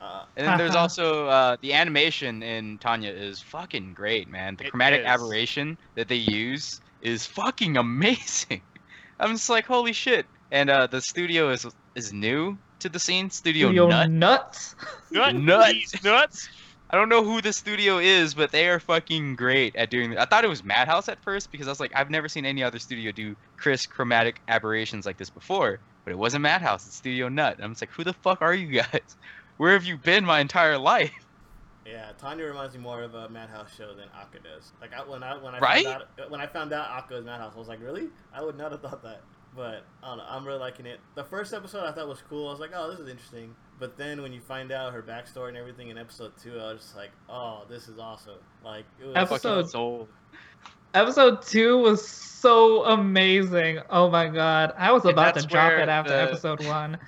Uh, 0.00 0.24
And 0.36 0.46
then 0.46 0.58
there's 0.58 0.74
also 0.74 1.26
uh, 1.28 1.56
the 1.62 1.72
animation 1.72 2.42
in 2.42 2.78
Tanya 2.78 3.10
is 3.10 3.40
fucking 3.40 3.94
great, 3.94 4.28
man. 4.28 4.56
The 4.56 4.64
It 4.66 4.70
chromatic 4.70 5.00
is. 5.00 5.06
aberration 5.06 5.78
that 5.94 6.08
they 6.08 6.16
use 6.16 6.80
is 7.02 7.24
fucking 7.26 7.76
amazing. 7.76 8.62
I'm 9.20 9.32
just 9.32 9.48
like, 9.48 9.64
holy 9.64 9.92
shit. 9.92 10.26
And 10.50 10.70
uh, 10.70 10.86
the 10.86 11.00
studio 11.00 11.50
is 11.50 11.66
is 11.94 12.12
new 12.12 12.56
to 12.86 12.92
the 12.92 13.00
scene. 13.00 13.30
Studio, 13.30 13.72
Studio 13.72 13.86
Nut. 13.90 14.10
nuts. 14.10 14.74
Nut, 15.10 15.36
Nut. 15.36 15.76
Nuts. 16.02 16.48
I 16.90 16.96
don't 16.96 17.08
know 17.08 17.24
who 17.24 17.40
the 17.42 17.52
studio 17.52 17.98
is, 17.98 18.34
but 18.34 18.52
they 18.52 18.68
are 18.68 18.78
fucking 18.80 19.36
great 19.36 19.74
at 19.76 19.90
doing. 19.90 20.16
I 20.16 20.24
thought 20.24 20.44
it 20.44 20.48
was 20.48 20.62
Madhouse 20.64 21.08
at 21.08 21.22
first 21.22 21.50
because 21.50 21.66
I 21.66 21.70
was 21.70 21.80
like, 21.80 21.92
I've 21.96 22.10
never 22.10 22.28
seen 22.28 22.46
any 22.46 22.62
other 22.62 22.78
studio 22.78 23.10
do 23.12 23.36
crisp 23.58 23.90
chromatic 23.90 24.40
aberrations 24.48 25.04
like 25.06 25.18
this 25.18 25.30
before. 25.30 25.80
But 26.04 26.12
it 26.12 26.18
wasn't 26.18 26.42
Madhouse. 26.42 26.86
It's 26.86 26.96
Studio 26.96 27.28
Nut. 27.28 27.56
And 27.56 27.64
I'm 27.64 27.72
just 27.72 27.82
like, 27.82 27.90
who 27.92 28.04
the 28.04 28.12
fuck 28.14 28.40
are 28.42 28.54
you 28.54 28.68
guys? 28.82 29.16
Where 29.56 29.72
have 29.72 29.84
you 29.84 29.98
been 29.98 30.24
my 30.24 30.40
entire 30.40 30.78
life? 30.78 31.12
yeah, 31.84 32.12
Tanya 32.18 32.44
reminds 32.44 32.74
me 32.74 32.80
more 32.80 33.02
of 33.02 33.14
a 33.14 33.28
Madhouse 33.28 33.72
show 33.72 33.94
than 33.94 34.08
Akka 34.14 34.40
does. 34.40 34.72
Like 34.80 34.92
I, 34.92 35.08
when 35.08 35.22
I 35.22 35.36
when 35.42 35.54
I 35.54 35.60
Right? 35.60 35.84
found 35.84 35.86
out 35.86 36.30
when 36.30 36.40
I 36.40 36.46
found 36.46 36.72
out 36.72 36.90
Akka 36.90 37.14
was 37.14 37.24
Madhouse, 37.24 37.54
I 37.54 37.58
was 37.58 37.68
like, 37.68 37.80
really? 37.80 38.10
I 38.32 38.42
would 38.42 38.56
not 38.56 38.72
have 38.72 38.82
thought 38.82 39.02
that. 39.04 39.24
But 39.56 39.84
I 40.02 40.08
don't 40.08 40.18
know, 40.18 40.24
I'm 40.28 40.46
really 40.46 40.58
liking 40.58 40.84
it. 40.86 41.00
The 41.14 41.24
first 41.24 41.54
episode 41.54 41.84
I 41.86 41.92
thought 41.92 42.06
was 42.08 42.22
cool. 42.28 42.48
I 42.48 42.50
was 42.50 42.60
like, 42.60 42.72
oh, 42.74 42.90
this 42.90 43.00
is 43.00 43.08
interesting. 43.08 43.54
But 43.80 43.96
then 43.96 44.20
when 44.22 44.32
you 44.32 44.40
find 44.40 44.70
out 44.70 44.92
her 44.92 45.02
backstory 45.02 45.48
and 45.48 45.56
everything 45.56 45.88
in 45.88 45.96
episode 45.98 46.32
two, 46.42 46.58
I 46.58 46.72
was 46.72 46.82
just 46.82 46.96
like, 46.96 47.10
oh, 47.28 47.62
this 47.68 47.88
is 47.88 47.98
awesome. 47.98 48.34
Like 48.64 48.84
it 49.00 49.06
was 49.06 49.16
Episode- 49.16 49.70
Fucking. 49.70 50.06
Episode 50.94 51.42
two 51.42 51.78
was 51.78 52.06
so 52.06 52.84
amazing. 52.86 53.80
Oh 53.90 54.08
my 54.10 54.28
god, 54.28 54.72
I 54.78 54.92
was 54.92 55.02
And 55.04 55.12
about 55.12 55.34
to 55.36 55.46
drop 55.46 55.72
it 55.72 55.88
after 55.88 56.12
the- 56.12 56.22
episode 56.22 56.64
one. 56.66 56.98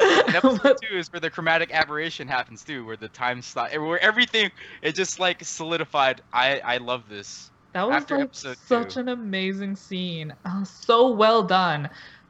And 0.00 0.34
episode 0.34 0.76
two 0.82 0.96
is 0.96 1.10
where 1.12 1.20
the 1.20 1.30
chromatic 1.30 1.70
aberration 1.72 2.26
happens 2.28 2.62
too, 2.64 2.84
where 2.84 2.96
the 2.96 3.08
time 3.08 3.40
stop, 3.42 3.70
where 3.74 3.98
everything 4.00 4.50
it 4.82 4.94
just 4.94 5.20
like 5.20 5.42
solidified. 5.44 6.22
I 6.32 6.60
I 6.60 6.76
love 6.78 7.08
this. 7.08 7.50
That 7.72 7.86
was 7.86 8.02
After 8.02 8.18
like 8.18 8.34
such 8.34 8.94
two. 8.94 9.00
an 9.00 9.08
amazing 9.08 9.76
scene. 9.76 10.34
Uh, 10.44 10.64
so 10.64 11.12
well 11.12 11.42
done. 11.42 11.88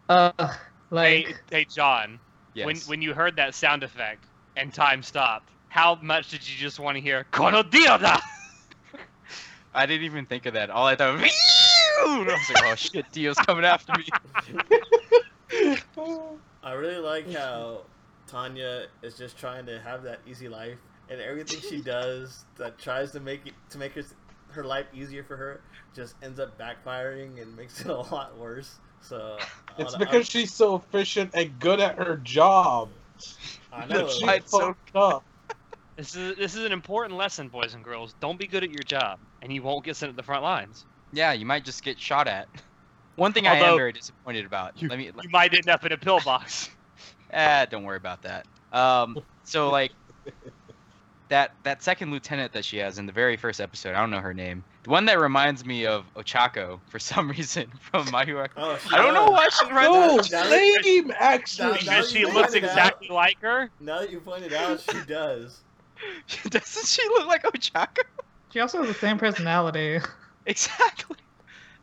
Uh, 0.09 0.33
like 0.91 1.43
hey, 1.51 1.65
John. 1.65 2.19
Yes. 2.55 2.67
When 2.67 2.77
when 2.79 3.03
you 3.03 3.15
heard 3.15 3.37
that 3.37 3.55
sound 3.55 3.83
effect 3.83 4.25
and 4.57 4.75
time 4.75 5.03
stopped, 5.03 5.51
how 5.69 5.99
much 6.03 6.31
did 6.31 6.47
you 6.49 6.57
just 6.59 6.79
want 6.79 6.97
to 6.97 7.01
hear 7.01 7.27
"Kono 7.33 7.69
Dioda"? 7.69 8.21
I 9.75 9.87
didn't 9.87 10.05
even 10.05 10.27
think 10.27 10.47
of 10.47 10.55
that. 10.55 10.69
All 10.69 10.87
I 10.87 10.97
thought, 10.97 11.21
was, 11.21 11.33
I 12.03 12.25
was 12.27 12.51
like, 12.55 12.65
oh 12.65 12.75
shit, 12.75 13.11
Dio's 13.13 13.37
coming 13.37 13.65
after 13.65 13.93
me. 13.97 14.09
I 16.63 16.73
really 16.73 16.99
like 16.99 17.33
how 17.33 17.83
Tanya 18.27 18.87
is 19.03 19.17
just 19.17 19.39
trying 19.39 19.67
to 19.67 19.81
have 19.81 20.03
that 20.03 20.19
easy 20.27 20.49
life, 20.49 20.79
and 21.09 21.21
everything 21.21 21.61
she 21.61 21.81
does 21.81 22.45
that 22.59 22.79
tries 22.79 23.13
to 23.13 23.21
make 23.21 23.47
it 23.47 23.55
to 23.71 23.79
make 23.79 23.93
her 23.93 24.03
her 24.53 24.65
life 24.65 24.87
easier 24.95 25.25
for 25.25 25.37
her 25.37 25.61
just 25.95 26.15
ends 26.23 26.39
up 26.41 26.59
backfiring 26.59 27.41
and 27.41 27.57
makes 27.57 27.81
it 27.81 27.87
a 27.89 27.95
lot 27.97 28.37
worse. 28.39 28.77
So 29.01 29.39
It's 29.79 29.95
I- 29.95 29.99
because 29.99 30.29
she's 30.29 30.53
so 30.53 30.77
efficient 30.77 31.31
and 31.35 31.59
good 31.59 31.81
at 31.81 31.97
her 31.97 32.17
job. 32.19 32.89
I, 33.73 33.83
I 33.85 33.87
that 33.87 33.91
know. 33.91 34.09
she 34.09 34.27
so- 34.47 34.59
fucked 34.61 34.97
up. 34.97 35.25
This 35.97 36.17
is 36.17 36.37
this 36.37 36.55
is 36.55 36.65
an 36.65 36.73
important 36.73 37.19
lesson, 37.19 37.49
boys 37.49 37.75
and 37.75 37.85
girls. 37.85 38.15
Don't 38.21 38.39
be 38.39 38.47
good 38.47 38.65
at 38.65 38.71
your 38.71 38.83
job, 38.85 39.19
and 39.43 39.53
you 39.53 39.63
won't 39.63 39.85
get 39.85 39.97
sent 39.97 40.11
to 40.11 40.17
the 40.17 40.23
front 40.23 40.43
lines. 40.43 40.87
Yeah, 41.13 41.33
you 41.33 41.45
might 41.45 41.63
just 41.63 41.85
get 41.85 41.99
shot 42.01 42.27
at. 42.27 42.49
One 43.17 43.35
thing 43.35 43.47
I 43.47 43.57
am 43.57 43.77
very 43.77 43.93
disappointed 43.93 44.47
about. 44.47 44.81
let 44.83 44.97
me. 44.99 45.07
You 45.23 45.29
might 45.31 45.53
end 45.53 45.69
up 45.69 45.85
in 45.85 45.93
a 45.93 45.99
pillbox. 45.99 46.71
Ah, 47.33 47.65
don't 47.71 47.85
worry 47.85 47.97
about 47.97 48.23
that. 48.23 48.45
Um, 48.73 49.19
so 49.45 49.71
like 49.71 49.93
that 51.31 51.53
that 51.63 51.83
second 51.83 52.11
lieutenant 52.13 52.53
that 52.53 52.65
she 52.65 52.77
has 52.79 52.99
in 52.99 53.07
the 53.07 53.13
very 53.13 53.37
first 53.37 53.61
episode, 53.61 53.95
I 53.95 54.01
don't 54.01 54.11
know 54.11 54.21
her 54.21 54.35
name. 54.35 54.63
The 54.85 54.91
one 54.91 55.05
that 55.07 55.19
reminds 55.19 55.65
me 55.65 55.87
of 55.87 56.05
Ochako 56.15 56.79
for 56.89 56.99
some 57.11 57.31
reason 57.31 57.71
from 57.81 58.11
My 58.11 58.25
Hero. 58.25 58.47
Oh, 58.57 58.79
I 58.93 58.99
don't 58.99 59.15
know 59.15 59.27
does. 59.27 59.31
why 59.33 59.49
she 59.49 59.67
reminds 59.67 59.91
No, 59.91 60.01
me. 60.01 60.13
Oh, 60.13 60.23
That- 60.23 60.83
same 60.85 61.13
actually. 61.19 61.71
that- 61.73 61.81
because 61.81 62.11
she 62.13 62.25
looks 62.27 62.35
pointed 62.53 62.65
out- 62.65 62.71
exactly 62.71 63.09
like 63.09 63.41
her. 63.41 63.71
Now 63.81 64.01
that 64.01 64.11
you 64.11 64.21
pointed 64.21 64.53
out, 64.53 64.81
she 64.81 64.99
does. 65.07 65.61
Doesn't 66.49 66.87
she 66.87 67.03
look 67.09 67.27
like 67.27 67.43
Ochako? 67.45 68.03
she 68.53 68.61
also 68.61 68.79
has 68.79 68.89
the 68.89 68.95
same 68.95 69.19
personality. 69.19 69.99
Exactly. 70.47 71.17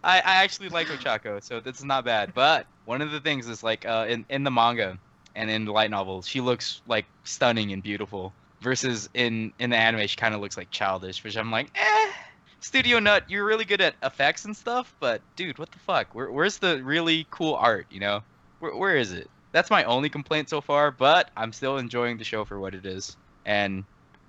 I, 0.03 0.17
I 0.17 0.43
actually 0.43 0.69
like 0.69 0.87
Ochako, 0.87 1.41
so 1.43 1.59
this 1.59 1.77
is 1.77 1.85
not 1.85 2.03
bad. 2.05 2.33
But 2.33 2.65
one 2.85 3.01
of 3.03 3.11
the 3.11 3.19
things 3.19 3.47
is 3.47 3.61
like 3.63 3.85
uh, 3.85 4.05
in 4.09 4.25
in 4.29 4.43
the 4.43 4.49
manga 4.51 4.97
and 5.35 5.49
in 5.49 5.63
the 5.65 5.71
light 5.71 5.91
novel, 5.91 6.21
she 6.23 6.41
looks 6.41 6.81
like 6.87 7.05
stunning 7.23 7.71
and 7.71 7.83
beautiful. 7.83 8.33
Versus 8.61 9.07
in 9.13 9.53
in 9.59 9.69
the 9.69 9.77
anime, 9.77 10.07
she 10.07 10.15
kind 10.15 10.33
of 10.33 10.41
looks 10.41 10.57
like 10.57 10.71
childish, 10.71 11.23
which 11.23 11.37
I'm 11.37 11.51
like, 11.51 11.67
eh. 11.75 12.11
Studio 12.59 12.97
Nut, 12.99 13.23
you're 13.29 13.45
really 13.45 13.65
good 13.65 13.81
at 13.81 13.93
effects 14.01 14.45
and 14.45 14.57
stuff, 14.57 14.93
but 14.99 15.21
dude, 15.35 15.59
what 15.59 15.71
the 15.71 15.77
fuck? 15.79 16.13
Where, 16.15 16.31
where's 16.31 16.57
the 16.57 16.83
really 16.83 17.27
cool 17.29 17.53
art? 17.53 17.85
You 17.91 17.99
know, 17.99 18.23
where, 18.59 18.75
where 18.75 18.95
is 18.97 19.11
it? 19.13 19.29
That's 19.51 19.69
my 19.69 19.83
only 19.83 20.09
complaint 20.09 20.49
so 20.49 20.59
far, 20.59 20.89
but 20.91 21.29
I'm 21.37 21.53
still 21.53 21.77
enjoying 21.77 22.17
the 22.17 22.23
show 22.23 22.45
for 22.45 22.59
what 22.59 22.73
it 22.73 22.85
is. 22.85 23.15
And 23.45 23.83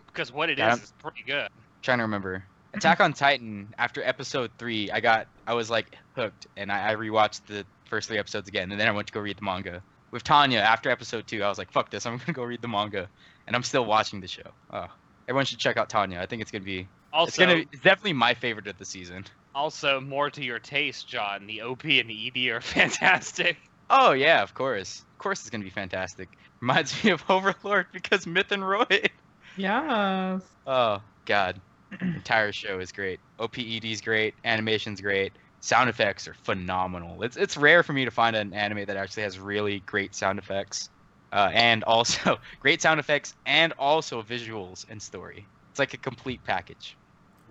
Because 0.09 0.31
what 0.31 0.51
it 0.51 0.59
is 0.59 0.83
is 0.83 0.93
pretty 1.03 1.23
good. 1.27 1.49
trying 1.83 1.99
to 1.99 2.05
remember. 2.05 2.45
Attack 2.75 3.01
on 3.01 3.15
Titan 3.15 3.73
after 3.79 4.03
episode 4.03 4.51
three, 4.59 4.91
I 4.91 5.01
got 5.01 5.27
I 5.47 5.55
was 5.55 5.71
like 5.71 5.97
hooked, 6.15 6.47
and 6.55 6.71
I, 6.71 6.93
I 6.93 6.97
rewatched 6.97 7.47
the 7.47 7.65
first 7.87 8.09
three 8.09 8.19
episodes 8.19 8.47
again, 8.47 8.71
and 8.71 8.79
then 8.81 8.89
I 8.89 8.91
went 8.91 9.07
to 9.09 9.13
go 9.15 9.21
read 9.21 9.39
the 9.39 9.45
manga. 9.45 9.83
With 10.11 10.23
Tanya 10.23 10.59
after 10.61 10.91
episode 10.91 11.27
two, 11.27 11.43
I 11.43 11.49
was 11.49 11.57
like, 11.57 11.73
"Fuck 11.73 11.91
this! 11.91 12.05
I'm 12.05 12.19
gonna 12.19 12.35
go 12.35 12.45
read 12.45 12.61
the 12.61 12.69
manga," 12.69 13.09
and 13.49 13.57
I'm 13.57 13.62
still 13.62 13.85
watching 13.87 14.20
the 14.20 14.29
show. 14.29 14.43
Oh, 14.70 14.87
everyone 15.27 15.47
should 15.47 15.59
check 15.59 15.77
out 15.79 15.89
Tanya. 15.89 16.20
I 16.20 16.27
think 16.27 16.43
it's 16.43 16.51
gonna 16.51 16.65
be 16.65 16.87
it's 17.15 17.37
gonna 17.37 17.57
be, 17.57 17.69
it's 17.73 17.83
definitely 17.83 18.12
my 18.12 18.35
favorite 18.35 18.69
of 18.69 18.79
the 18.79 18.85
season. 18.85 19.25
also 19.55 20.01
more 20.01 20.31
to 20.31 20.45
your 20.45 20.59
taste, 20.61 21.09
John. 21.09 21.47
The 21.47 21.62
OP 21.62 21.85
and 21.85 22.09
the 22.09 22.29
ED 22.29 22.53
are 22.53 22.61
fantastic. 22.77 23.57
Oh 23.91 24.12
yeah, 24.12 24.43
of 24.43 24.53
course, 24.55 25.01
of 25.01 25.19
course 25.19 25.41
it's 25.41 25.51
gonna 25.51 25.65
be 25.65 25.70
fantastic. 25.70 26.29
Reminds 26.61 27.03
me 27.03 27.11
of 27.11 27.25
Overlord 27.31 27.87
because 27.93 28.27
MYTH 28.27 28.61
& 28.62 28.62
ROID. 28.62 29.11
yes. 29.57 30.43
Oh 30.66 31.01
god, 31.25 31.59
entire 32.03 32.53
show 32.53 32.79
is 32.81 32.93
great. 32.93 33.19
OPED's 33.41 34.03
great, 34.03 34.35
animation's 34.45 35.01
great, 35.01 35.33
sound 35.61 35.89
effects 35.89 36.29
are 36.29 36.35
phenomenal. 36.35 37.23
It's 37.23 37.39
it's 37.39 37.57
rare 37.57 37.83
for 37.83 37.95
me 37.95 38.05
to 38.05 38.11
find 38.11 38.37
an 38.37 38.53
anime 38.53 38.85
that 38.85 38.99
actually 38.99 39.23
has 39.23 39.39
really 39.39 39.81
great 39.81 40.15
sound 40.15 40.39
effects. 40.39 40.91
Uh, 41.33 41.51
and 41.53 41.85
also 41.85 42.39
great 42.61 42.83
sound 42.83 43.01
effects 43.01 43.35
and 43.47 43.73
also 43.79 44.23
visuals 44.23 44.85
and 44.91 45.01
story. 45.01 45.47
It's 45.71 45.79
like 45.79 45.95
a 45.95 45.99
complete 45.99 46.43
package. 46.45 46.97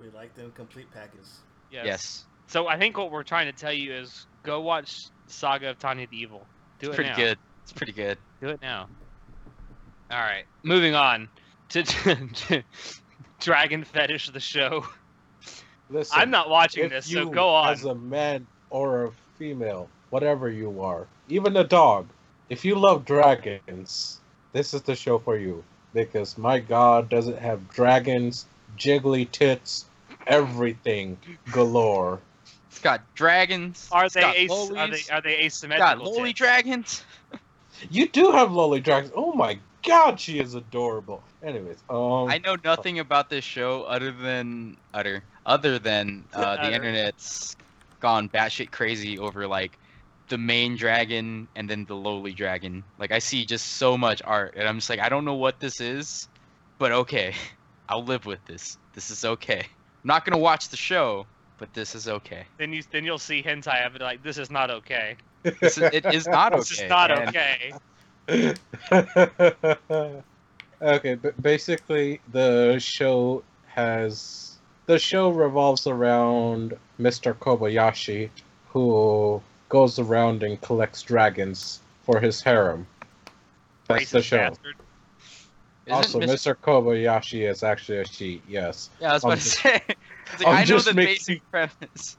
We 0.01 0.09
like 0.09 0.35
them 0.35 0.51
complete 0.55 0.87
package. 0.93 1.19
Yes. 1.71 1.85
Yes, 1.85 2.25
So 2.47 2.67
I 2.67 2.77
think 2.77 2.97
what 2.97 3.11
we're 3.11 3.23
trying 3.23 3.47
to 3.47 3.57
tell 3.57 3.73
you 3.73 3.93
is 3.93 4.25
go 4.43 4.61
watch 4.61 5.07
Saga 5.27 5.69
of 5.69 5.79
Tanya 5.79 6.07
the 6.07 6.17
Evil. 6.17 6.45
Do 6.79 6.87
it's 6.87 6.93
it 6.93 6.95
pretty 6.95 7.09
now. 7.11 7.15
good. 7.15 7.37
It's 7.63 7.73
pretty 7.73 7.91
good. 7.91 8.17
Do 8.41 8.49
it 8.49 8.61
now. 8.61 8.87
All 10.09 10.19
right, 10.19 10.45
moving 10.63 10.95
on 10.95 11.27
to, 11.69 11.83
to 11.83 12.63
Dragon 13.41 13.83
Fetish 13.83 14.29
the 14.29 14.39
show. 14.39 14.85
Listen, 15.89 16.19
I'm 16.19 16.29
not 16.29 16.49
watching 16.49 16.85
if 16.85 16.91
this, 16.91 17.11
you, 17.11 17.23
so 17.23 17.29
go 17.29 17.49
on. 17.49 17.73
As 17.73 17.83
a 17.83 17.95
man 17.95 18.47
or 18.69 19.05
a 19.05 19.11
female, 19.37 19.89
whatever 20.09 20.49
you 20.49 20.81
are, 20.81 21.07
even 21.27 21.57
a 21.57 21.63
dog, 21.63 22.07
if 22.49 22.65
you 22.65 22.75
love 22.75 23.05
dragons, 23.05 24.19
this 24.53 24.73
is 24.73 24.81
the 24.81 24.95
show 24.95 25.19
for 25.19 25.37
you. 25.37 25.63
Because 25.93 26.37
my 26.37 26.59
god, 26.59 27.09
does 27.09 27.27
it 27.27 27.37
have 27.39 27.69
dragons, 27.69 28.45
jiggly 28.77 29.29
tits, 29.31 29.85
everything 30.27 31.17
galore. 31.51 32.19
It's 32.69 32.79
got 32.79 33.01
dragons. 33.15 33.87
Are 33.91 34.05
it's 34.05 34.15
they, 34.15 34.21
got 34.21 34.37
as- 34.37 34.71
are 34.71 34.87
they 34.87 35.03
are 35.11 35.21
they 35.21 35.39
it's 35.45 35.59
got 35.77 35.97
asymmetrical? 35.97 36.07
loli 36.13 36.27
tits? 36.27 36.39
dragons. 36.39 37.03
You 37.91 38.07
do 38.07 38.31
have 38.31 38.51
lolly 38.51 38.79
dragons. 38.79 39.11
Oh 39.15 39.33
my 39.33 39.59
god, 39.85 40.19
she 40.19 40.39
is 40.39 40.55
adorable. 40.55 41.23
Anyways, 41.43 41.77
um, 41.89 42.27
I 42.29 42.39
know 42.39 42.55
nothing 42.63 42.99
about 42.99 43.29
this 43.29 43.43
show 43.43 43.83
other 43.83 44.11
than 44.11 44.77
utter 44.93 45.23
other 45.45 45.77
than 45.79 46.27
uh, 46.33 46.57
Utter. 46.57 46.67
the 46.69 46.73
internet's 46.75 47.55
gone 47.99 48.29
batshit 48.29 48.71
crazy 48.71 49.17
over 49.19 49.47
like 49.47 49.77
the 50.27 50.37
main 50.37 50.75
dragon 50.75 51.47
and 51.55 51.69
then 51.69 51.85
the 51.85 51.95
lowly 51.95 52.33
dragon. 52.33 52.83
Like 52.99 53.11
I 53.11 53.19
see 53.19 53.45
just 53.45 53.73
so 53.73 53.97
much 53.97 54.21
art 54.23 54.55
and 54.57 54.67
I'm 54.67 54.77
just 54.77 54.89
like 54.89 54.99
I 54.99 55.09
don't 55.09 55.25
know 55.25 55.35
what 55.35 55.59
this 55.59 55.79
is, 55.81 56.27
but 56.77 56.91
okay, 56.91 57.33
I'll 57.89 58.03
live 58.03 58.25
with 58.25 58.43
this. 58.45 58.77
This 58.93 59.09
is 59.11 59.23
okay. 59.23 59.59
I'm 59.59 60.07
not 60.07 60.25
gonna 60.25 60.37
watch 60.37 60.69
the 60.69 60.77
show, 60.77 61.25
but 61.57 61.73
this 61.73 61.95
is 61.95 62.07
okay. 62.07 62.45
Then 62.57 62.73
you 62.73 62.83
then 62.91 63.05
you'll 63.05 63.17
see 63.17 63.41
hentai 63.41 63.85
of 63.85 63.95
it 63.95 64.01
like 64.01 64.23
this 64.23 64.37
is 64.37 64.51
not 64.51 64.69
okay. 64.71 65.15
This 65.43 65.77
is, 65.77 65.89
it 65.93 66.05
is 66.05 66.27
not 66.27 66.53
okay. 66.53 66.59
This 66.67 66.71
is 66.71 66.89
not 66.89 67.11
and 67.11 67.29
okay. 67.29 67.73
okay, 70.81 71.15
but 71.15 71.41
basically 71.41 72.19
the 72.31 72.77
show 72.79 73.43
has 73.67 74.57
the 74.87 74.99
show 74.99 75.29
revolves 75.29 75.87
around 75.87 76.73
Mr. 76.99 77.33
Kobayashi 77.33 78.29
who 78.69 79.41
goes 79.69 79.99
around 79.99 80.43
and 80.43 80.59
collects 80.61 81.01
dragons 81.01 81.81
for 82.03 82.19
his 82.19 82.41
harem. 82.41 82.87
That's 83.87 84.11
the 84.11 84.21
show. 84.21 84.37
bastard. 84.37 84.75
Also, 85.89 86.19
Mis- 86.19 86.29
Mr. 86.45 86.53
Kobayashi 86.55 87.49
is 87.49 87.63
actually 87.63 87.99
a 87.99 88.05
she. 88.05 88.41
Yes, 88.47 88.89
Yeah, 88.99 89.11
I 89.11 89.13
was 89.13 89.23
I'm 89.23 89.29
about 89.31 89.39
to 89.39 89.43
just- 89.45 89.61
say. 89.61 89.81
It's 90.33 90.43
like, 90.43 90.47
I'm 90.47 90.55
I 90.57 90.63
know 90.65 90.79
the 90.79 90.93
making- 90.93 91.13
basic 91.13 91.51
premise. 91.51 92.17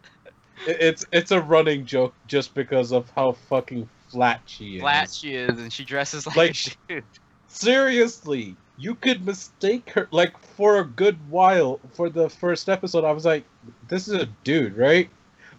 It's 0.66 1.04
it's 1.12 1.30
a 1.30 1.40
running 1.42 1.84
joke 1.84 2.14
just 2.26 2.54
because 2.54 2.90
of 2.90 3.10
how 3.14 3.32
fucking 3.32 3.86
flat 4.08 4.40
she 4.46 4.76
is. 4.76 4.80
Flat 4.80 5.12
she 5.12 5.34
is, 5.34 5.58
and 5.58 5.70
she 5.72 5.84
dresses 5.84 6.26
like, 6.26 6.36
Like, 6.36 6.56
a 6.88 6.92
dude. 6.94 7.04
Seriously, 7.48 8.56
you 8.78 8.94
could 8.94 9.26
mistake 9.26 9.90
her 9.90 10.08
like 10.10 10.38
for 10.38 10.78
a 10.78 10.84
good 10.86 11.18
while 11.28 11.80
for 11.92 12.08
the 12.08 12.30
first 12.30 12.68
episode. 12.70 13.04
I 13.04 13.12
was 13.12 13.26
like, 13.26 13.44
this 13.88 14.08
is 14.08 14.14
a 14.14 14.26
dude, 14.42 14.76
right? 14.76 15.10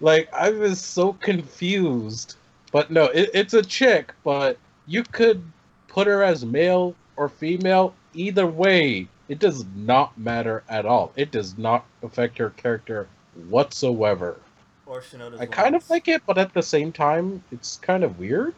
Like 0.02 0.34
I 0.34 0.50
was 0.52 0.80
so 0.80 1.14
confused. 1.14 2.36
But 2.72 2.92
no, 2.92 3.06
it, 3.06 3.32
it's 3.34 3.54
a 3.54 3.64
chick, 3.64 4.14
but 4.24 4.58
you 4.86 5.04
could 5.04 5.44
put 5.88 6.08
her 6.08 6.24
as 6.24 6.46
male 6.46 6.96
or 7.16 7.28
female. 7.30 7.96
Either 8.14 8.46
way, 8.48 9.08
it 9.28 9.40
does 9.40 9.66
not 9.76 10.18
matter 10.18 10.64
at 10.70 10.86
all. 10.86 11.12
It 11.16 11.32
does 11.32 11.58
not 11.58 11.86
affect 12.04 12.38
her 12.38 12.52
character 12.52 13.08
whatsoever. 13.50 14.40
Or 14.86 15.02
Shinoda's 15.02 15.40
I 15.40 15.46
kind 15.46 15.76
of 15.76 15.88
like 15.90 16.08
it, 16.08 16.24
but 16.26 16.38
at 16.38 16.54
the 16.54 16.64
same 16.64 16.92
time, 16.92 17.44
it's 17.52 17.78
kind 17.78 18.04
of 18.04 18.18
weird. 18.18 18.56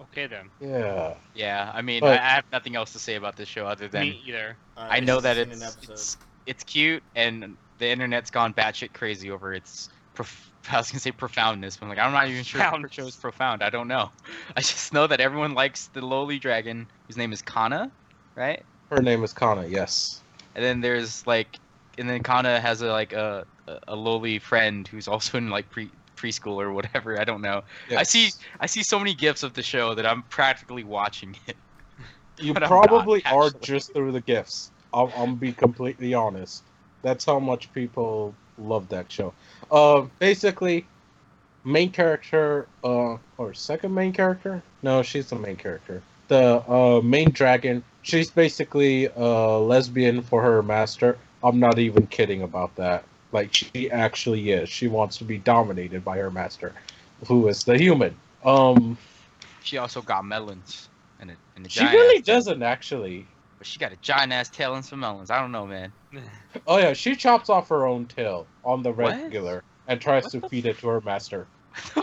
Okay 0.00 0.26
then. 0.26 0.50
Yeah. 0.60 1.14
Yeah, 1.34 1.70
I 1.74 1.80
mean, 1.80 2.00
But- 2.00 2.20
I 2.20 2.24
I 2.24 2.28
have 2.30 2.44
nothing 2.52 2.76
else 2.76 2.92
to 2.92 2.98
say 2.98 3.14
about 3.14 3.36
this 3.36 3.48
show 3.48 3.66
other 3.66 3.88
than 3.88 4.02
Me 4.02 4.22
either. 4.26 4.56
Uh, 4.76 4.86
I 4.90 5.00
know 5.00 5.20
that 5.20 5.38
it's 5.38 5.76
it's, 5.82 6.16
it's 6.46 6.64
cute 6.64 7.02
and 7.14 7.56
the 7.78 7.88
internet's 7.88 8.30
gone 8.30 8.52
batshit 8.52 8.92
crazy 8.92 9.30
over 9.30 9.54
its. 9.54 9.90
Prof- 10.18 10.52
I 10.72 10.78
was 10.78 10.90
gonna 10.90 10.98
say 10.98 11.12
profoundness, 11.12 11.76
but 11.76 11.86
I'm 11.86 11.90
like 11.90 11.98
I'm 11.98 12.12
not 12.12 12.28
even 12.28 12.42
sure 12.42 12.60
if 12.60 12.82
the 12.82 12.88
show 12.90 13.06
is 13.06 13.16
profound. 13.16 13.62
I 13.62 13.70
don't 13.70 13.86
know. 13.86 14.10
I 14.56 14.60
just 14.60 14.92
know 14.92 15.06
that 15.06 15.20
everyone 15.20 15.54
likes 15.54 15.86
the 15.94 16.04
lowly 16.04 16.40
dragon 16.40 16.90
whose 17.06 17.16
name 17.16 17.32
is 17.32 17.40
Kanna, 17.40 17.92
right? 18.34 18.64
Her 18.90 19.00
name 19.00 19.22
is 19.22 19.32
Kanna, 19.32 19.66
yes. 19.68 20.20
And 20.56 20.64
then 20.64 20.80
there's 20.80 21.24
like, 21.24 21.60
and 21.98 22.10
then 22.10 22.24
Kanna 22.24 22.58
has 22.58 22.82
a 22.82 22.88
like 22.88 23.12
a 23.12 23.46
a- 23.68 23.78
a 23.86 23.94
lowly 23.94 24.40
friend 24.40 24.88
who's 24.88 25.06
also 25.06 25.38
in 25.38 25.50
like 25.50 25.70
pre 25.70 25.92
preschool 26.16 26.60
or 26.60 26.72
whatever. 26.72 27.20
I 27.20 27.24
don't 27.24 27.42
know. 27.42 27.62
I 27.96 28.02
see 28.02 28.30
I 28.58 28.66
see 28.66 28.82
so 28.82 28.98
many 28.98 29.14
gifs 29.14 29.44
of 29.44 29.54
the 29.54 29.62
show 29.62 29.94
that 29.94 30.04
I'm 30.04 30.24
practically 30.24 30.82
watching 30.84 31.36
it. 31.46 31.56
You 32.40 32.54
but 32.54 32.62
I'm 32.62 32.70
not, 32.70 32.86
probably 32.88 33.24
are 33.26 33.50
just 33.62 33.92
through 33.92 34.12
the 34.12 34.20
gifs. 34.20 34.70
I'll, 34.92 35.12
I'll 35.16 35.34
be 35.34 35.52
completely 35.52 36.14
honest. 36.14 36.62
That's 37.02 37.24
how 37.24 37.40
much 37.40 37.72
people 37.72 38.36
love 38.60 38.88
that 38.88 39.10
show. 39.10 39.32
Uh, 39.70 40.06
basically, 40.18 40.86
main 41.64 41.90
character, 41.90 42.66
uh, 42.84 43.16
or 43.36 43.54
second 43.54 43.94
main 43.94 44.12
character? 44.12 44.62
No, 44.82 45.02
she's 45.02 45.28
the 45.30 45.36
main 45.36 45.56
character. 45.56 46.02
The 46.28 46.62
uh, 46.70 47.00
main 47.02 47.30
dragon. 47.30 47.82
She's 48.02 48.30
basically 48.30 49.06
a 49.06 49.58
lesbian 49.58 50.22
for 50.22 50.42
her 50.42 50.62
master. 50.62 51.18
I'm 51.42 51.60
not 51.60 51.78
even 51.78 52.06
kidding 52.06 52.42
about 52.42 52.74
that. 52.76 53.04
Like 53.32 53.52
she 53.52 53.90
actually 53.90 54.50
is. 54.50 54.68
She 54.68 54.88
wants 54.88 55.18
to 55.18 55.24
be 55.24 55.38
dominated 55.38 56.04
by 56.04 56.18
her 56.18 56.30
master, 56.30 56.72
who 57.26 57.48
is 57.48 57.64
the 57.64 57.76
human. 57.76 58.16
Um, 58.44 58.96
She 59.62 59.76
also 59.76 60.00
got 60.00 60.24
melons 60.24 60.88
and 61.20 61.30
a, 61.30 61.34
and 61.56 61.66
a 61.66 61.68
she 61.68 61.84
really 61.84 62.22
doesn't 62.22 62.62
actually. 62.62 63.26
But 63.58 63.66
she 63.66 63.78
got 63.78 63.92
a 63.92 63.96
giant 63.96 64.32
ass 64.32 64.48
tail 64.48 64.74
and 64.74 64.84
some 64.84 65.00
melons. 65.00 65.30
I 65.30 65.40
don't 65.40 65.52
know, 65.52 65.66
man. 65.66 65.92
Oh 66.66 66.78
yeah, 66.78 66.92
she 66.94 67.14
chops 67.14 67.50
off 67.50 67.68
her 67.68 67.86
own 67.86 68.06
tail 68.06 68.46
on 68.64 68.82
the 68.82 68.90
What? 68.90 69.16
regular 69.16 69.62
and 69.86 70.00
tries 70.00 70.24
What 70.24 70.32
to 70.32 70.40
the 70.40 70.48
feed 70.48 70.66
it 70.66 70.78
to 70.78 70.88
her 70.88 71.00
master. 71.02 71.46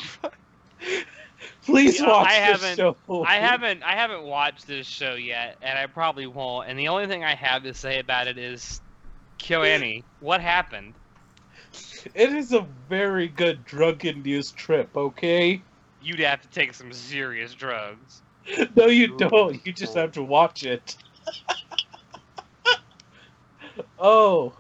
Please 1.66 2.00
Yeah, 2.00 2.08
watch 2.08 2.28
I 2.28 2.40
this 2.52 2.62
haven't- 2.64 2.78
show. 2.78 3.24
I 3.26 3.36
haven't 3.38 3.84
I 3.84 3.94
haven't 3.96 4.24
watched 4.24 4.68
this 4.68 4.86
show 4.88 5.16
yet, 5.16 5.58
and 5.62 5.78
I 5.80 5.88
probably 5.88 6.28
won't. 6.28 6.70
And 6.70 6.78
the 6.78 6.88
only 6.90 7.08
thing 7.08 7.24
I 7.24 7.34
have 7.36 7.64
to 7.64 7.74
say 7.74 8.00
about 8.00 8.28
it 8.28 8.38
is, 8.38 8.82
KyoAni, 9.40 10.04
what 10.20 10.42
happened? 10.42 10.94
It 12.14 12.30
is 12.32 12.54
a 12.54 12.66
very 12.88 13.28
good 13.28 13.66
drug-induced 13.66 14.56
trip. 14.56 14.96
Okay? 14.96 15.62
You'd 16.02 16.20
have 16.20 16.42
to 16.42 16.48
take 16.50 16.74
some 16.76 16.94
serious 16.94 17.54
drugs. 17.54 18.22
No, 18.76 18.86
you 18.86 19.18
don't. 19.18 19.66
You 19.66 19.74
just 19.74 19.96
have 19.96 20.12
to 20.14 20.22
watch 20.24 20.64
it. 20.66 20.96
Oh, 24.00 24.54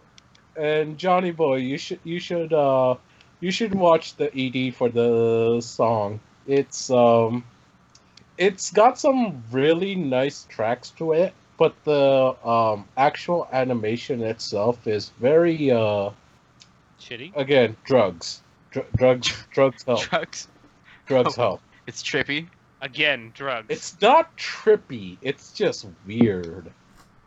and 0.55 0.97
Johnny 0.97 1.31
Boy, 1.31 1.57
you 1.57 1.77
should 1.77 1.99
you 2.03 2.19
should 2.19 2.53
uh 2.53 2.95
you 3.39 3.51
should 3.51 3.75
watch 3.75 4.15
the 4.15 4.29
ED 4.35 4.75
for 4.75 4.89
the 4.89 5.61
song. 5.61 6.19
It's 6.47 6.89
um 6.89 7.43
it's 8.37 8.71
got 8.71 8.99
some 8.99 9.43
really 9.51 9.95
nice 9.95 10.45
tracks 10.49 10.89
to 10.91 11.13
it, 11.13 11.33
but 11.57 11.75
the 11.83 12.35
um 12.47 12.87
actual 12.97 13.47
animation 13.51 14.21
itself 14.21 14.87
is 14.87 15.09
very 15.19 15.71
uh 15.71 16.11
Shitty. 16.99 17.35
again 17.35 17.75
drugs. 17.85 18.41
Dr- 18.71 18.91
drugs 18.95 19.45
drugs 19.53 19.83
help. 19.83 20.01
Drugs. 20.01 20.47
Drugs 21.05 21.35
help. 21.35 21.61
It's 21.87 22.01
trippy. 22.01 22.47
Again, 22.86 23.32
drugs. 23.34 23.66
It's 23.70 23.99
not 23.99 24.38
trippy. 24.38 25.18
It's 25.24 25.52
just 25.52 25.88
weird. 26.06 26.72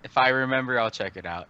If 0.04 0.16
I 0.16 0.28
remember, 0.28 0.78
I'll 0.78 0.90
check 0.90 1.16
it 1.16 1.26
out. 1.26 1.48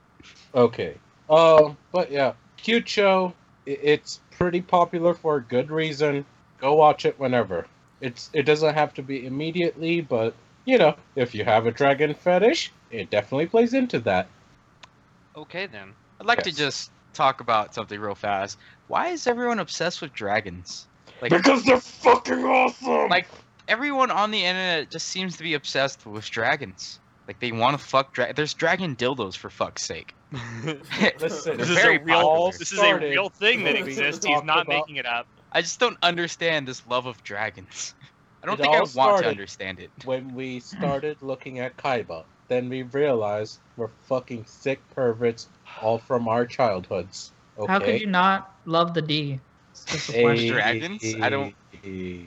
Okay. 0.55 0.95
Um, 1.29 1.77
but 1.93 2.11
yeah, 2.11 2.33
cute 2.57 2.89
show. 2.89 3.35
It's 3.67 4.21
pretty 4.31 4.63
popular 4.63 5.13
for 5.13 5.37
a 5.37 5.43
good 5.43 5.71
reason. 5.71 6.25
Go 6.59 6.73
watch 6.75 7.05
it 7.05 7.19
whenever. 7.21 7.67
It's 8.01 8.31
it 8.33 8.45
doesn't 8.45 8.73
have 8.75 8.95
to 8.95 9.03
be 9.03 9.27
immediately, 9.27 10.01
but 10.01 10.33
you 10.65 10.79
know, 10.79 10.97
if 11.15 11.35
you 11.35 11.45
have 11.45 11.67
a 11.67 11.71
dragon 11.71 12.15
fetish, 12.15 12.73
it 12.91 13.11
definitely 13.11 13.47
plays 13.47 13.75
into 13.75 13.99
that. 14.01 14.27
okay 15.37 15.67
then. 15.67 15.93
I'd 16.19 16.27
like 16.27 16.43
to 16.45 16.53
just 16.53 16.91
talk 17.13 17.43
about 17.43 17.75
something 17.75 18.01
real 18.01 18.15
fast. 18.15 18.57
Why 18.87 19.09
is 19.09 19.27
everyone 19.27 19.59
obsessed 19.59 20.01
with 20.01 20.15
dragons? 20.15 20.87
Like 21.21 21.31
because 21.31 21.63
they're 21.65 21.79
fucking 21.79 22.43
awesome. 22.43 23.11
Like- 23.11 23.29
everyone 23.69 24.11
on 24.11 24.31
the 24.31 24.45
internet 24.45 24.91
just 24.91 25.07
seems 25.09 25.37
to 25.37 25.43
be 25.45 25.55
obsessed 25.55 26.05
with 26.07 26.29
dragons. 26.29 26.99
Like 27.29 27.39
they 27.41 27.53
want 27.53 27.79
to 27.79 27.85
fuck 27.85 28.13
dra- 28.15 28.33
There's 28.33 28.55
dragon 28.55 28.97
dildos 28.97 29.37
for 29.37 29.51
fuck's 29.51 29.83
sake. 29.85 30.15
Listen, 31.21 31.57
this 31.59 31.69
is 31.71 31.77
a 31.79 31.99
real 31.99 32.51
this 32.51 32.73
is 32.73 32.79
a 32.79 32.95
real 32.97 33.29
thing 33.29 33.65
that 33.65 33.77
exists. 33.77 34.25
He's 34.25 34.43
not 34.43 34.63
about- 34.63 34.69
making 34.69 34.97
it 34.97 35.07
up. 35.07 35.27
I 35.53 35.63
just 35.63 35.81
don't 35.81 35.97
understand 36.03 36.69
this 36.69 36.83
love 36.89 37.07
of 37.07 37.23
dragons. 37.25 37.95
I 38.43 38.47
don't 38.47 38.61
It 38.61 38.63
think 38.65 38.75
I 38.75 38.81
want 38.95 39.23
to 39.23 39.29
understand 39.29 39.81
it. 39.81 39.91
when 40.05 40.35
we 40.35 40.61
started 40.61 41.17
looking 41.23 41.59
at 41.59 41.77
Kaiba. 41.77 42.25
Then 42.49 42.69
we 42.69 42.83
realized 42.83 43.59
we're 43.77 43.91
fucking 44.09 44.45
sick 44.47 44.81
perverts 44.95 45.49
all 45.83 45.99
from 45.99 46.29
our 46.29 46.47
childhoods. 46.47 47.33
Okay. 47.59 47.73
How 47.73 47.79
could 47.79 48.01
you 48.01 48.07
not 48.07 48.55
love 48.65 48.95
the 48.95 49.03
D? 49.03 49.41
It's 49.73 49.85
just 49.85 50.09
a 50.11 50.13
Hey. 50.13 50.49
Dragons? 50.51 51.03
I 51.21 51.29
don't- 51.29 51.55
hey. 51.83 52.27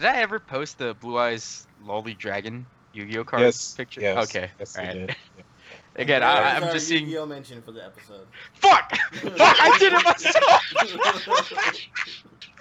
Did 0.00 0.08
I 0.08 0.16
ever 0.22 0.40
post 0.40 0.78
the 0.78 0.94
Blue 0.94 1.18
Eyes 1.18 1.66
Lolly 1.84 2.14
Dragon 2.14 2.64
Yu-Gi-Oh 2.94 3.24
card 3.24 3.42
Yes. 3.42 3.74
picture? 3.74 4.00
Yes. 4.00 4.30
Okay. 4.30 4.50
Yes, 4.58 4.78
alright. 4.78 5.14
Again, 5.96 6.22
I, 6.22 6.56
I'm 6.56 6.62
just 6.72 6.88
seeing. 6.88 7.04
Yu-Gi-Oh 7.04 7.26
mention 7.26 7.60
for 7.60 7.72
the 7.72 7.84
episode. 7.84 8.26
Fuck! 8.54 8.96
Fuck! 9.12 9.36
I 9.38 9.76
did 9.78 9.92
it 9.92 10.02
myself. 10.02 11.76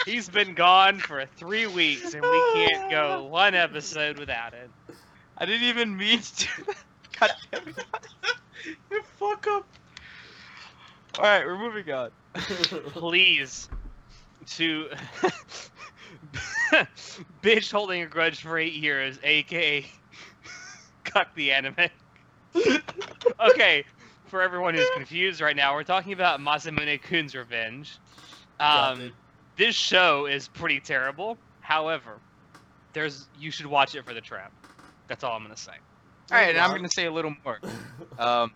He's 0.05 0.27
been 0.27 0.53
gone 0.53 0.99
for 0.99 1.25
three 1.37 1.65
weeks, 1.65 2.13
and 2.13 2.23
we 2.23 2.43
can't 2.55 2.91
go 2.91 3.23
one 3.27 3.55
episode 3.55 4.19
without 4.19 4.53
it. 4.53 4.69
I 5.37 5.45
didn't 5.45 5.69
even 5.69 5.95
mean 5.95 6.19
to. 6.19 6.45
do 6.45 6.63
that. 6.67 6.75
God 7.21 7.31
damn 7.53 7.67
it! 7.69 7.85
you 8.91 9.01
fuck 9.17 9.47
up. 9.47 9.65
All 11.17 11.23
right, 11.23 11.45
we're 11.45 11.57
moving 11.57 11.89
on. 11.93 12.11
Please, 12.35 13.69
to 14.47 14.89
bitch 17.41 17.71
holding 17.71 18.01
a 18.01 18.05
grudge 18.05 18.41
for 18.41 18.57
eight 18.57 18.73
years, 18.73 19.19
aka 19.23 19.85
cuck 21.03 21.33
the 21.35 21.51
anime. 21.51 21.75
okay, 23.51 23.85
for 24.27 24.41
everyone 24.41 24.73
who's 24.73 24.89
confused 24.95 25.41
right 25.41 25.55
now, 25.55 25.73
we're 25.73 25.83
talking 25.83 26.13
about 26.13 26.39
Masamune 26.39 27.01
Kun's 27.01 27.35
Revenge. 27.35 27.97
Um, 28.59 29.11
this 29.55 29.75
show 29.75 30.25
is 30.25 30.47
pretty 30.47 30.79
terrible. 30.79 31.37
However, 31.61 32.19
there's 32.93 33.27
you 33.37 33.51
should 33.51 33.67
watch 33.67 33.95
it 33.95 34.05
for 34.05 34.13
the 34.13 34.21
trap. 34.21 34.51
That's 35.07 35.23
all 35.23 35.35
I'm 35.35 35.43
gonna 35.43 35.57
say. 35.57 35.71
All 36.31 36.37
right, 36.37 36.49
and 36.49 36.57
I'm 36.57 36.75
gonna 36.75 36.89
say 36.89 37.05
a 37.05 37.11
little 37.11 37.33
more. 37.43 37.59
Um, 38.17 38.51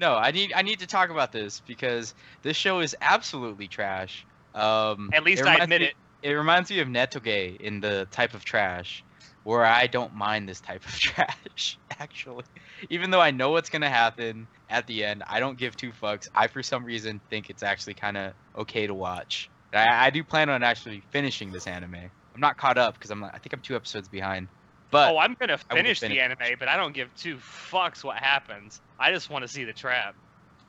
no, 0.00 0.14
I 0.14 0.30
need 0.30 0.52
I 0.54 0.62
need 0.62 0.78
to 0.80 0.86
talk 0.86 1.10
about 1.10 1.32
this 1.32 1.60
because 1.66 2.14
this 2.42 2.56
show 2.56 2.80
is 2.80 2.94
absolutely 3.00 3.66
trash. 3.68 4.26
Um, 4.54 5.10
At 5.12 5.24
least 5.24 5.44
I 5.44 5.56
admit 5.56 5.80
me- 5.80 5.86
it. 5.88 5.94
It 6.22 6.32
reminds 6.32 6.70
me 6.70 6.80
of 6.80 6.88
Netoge 6.88 7.60
in 7.60 7.80
the 7.80 8.08
type 8.10 8.34
of 8.34 8.44
trash, 8.44 9.04
where 9.44 9.64
I 9.64 9.86
don't 9.86 10.14
mind 10.14 10.48
this 10.48 10.60
type 10.60 10.84
of 10.84 10.92
trash. 10.98 11.78
Actually, 11.98 12.44
even 12.90 13.10
though 13.10 13.20
I 13.20 13.30
know 13.30 13.50
what's 13.50 13.70
gonna 13.70 13.88
happen 13.88 14.46
at 14.70 14.86
the 14.86 15.04
end, 15.04 15.22
I 15.26 15.40
don't 15.40 15.58
give 15.58 15.76
two 15.76 15.92
fucks. 15.92 16.28
I 16.34 16.46
for 16.48 16.62
some 16.62 16.84
reason 16.84 17.20
think 17.30 17.50
it's 17.50 17.62
actually 17.62 17.94
kind 17.94 18.16
of 18.16 18.32
okay 18.56 18.86
to 18.86 18.94
watch. 18.94 19.50
I, 19.72 20.06
I 20.06 20.10
do 20.10 20.24
plan 20.24 20.48
on 20.48 20.62
actually 20.62 21.02
finishing 21.10 21.52
this 21.52 21.66
anime. 21.66 21.94
I'm 21.94 22.40
not 22.40 22.56
caught 22.56 22.78
up 22.78 22.94
because 22.94 23.10
I'm 23.10 23.24
I 23.24 23.38
think 23.38 23.52
I'm 23.52 23.60
two 23.60 23.76
episodes 23.76 24.08
behind. 24.08 24.48
But 24.90 25.12
oh, 25.12 25.18
I'm 25.18 25.34
gonna 25.34 25.58
will 25.70 25.76
finish 25.76 26.00
the 26.00 26.20
anime, 26.20 26.56
but 26.58 26.68
I 26.68 26.76
don't 26.76 26.94
give 26.94 27.14
two 27.14 27.36
fucks 27.36 28.02
what 28.02 28.16
happens. 28.16 28.80
I 28.98 29.12
just 29.12 29.28
want 29.28 29.42
to 29.42 29.48
see 29.48 29.64
the 29.64 29.72
trap. 29.72 30.14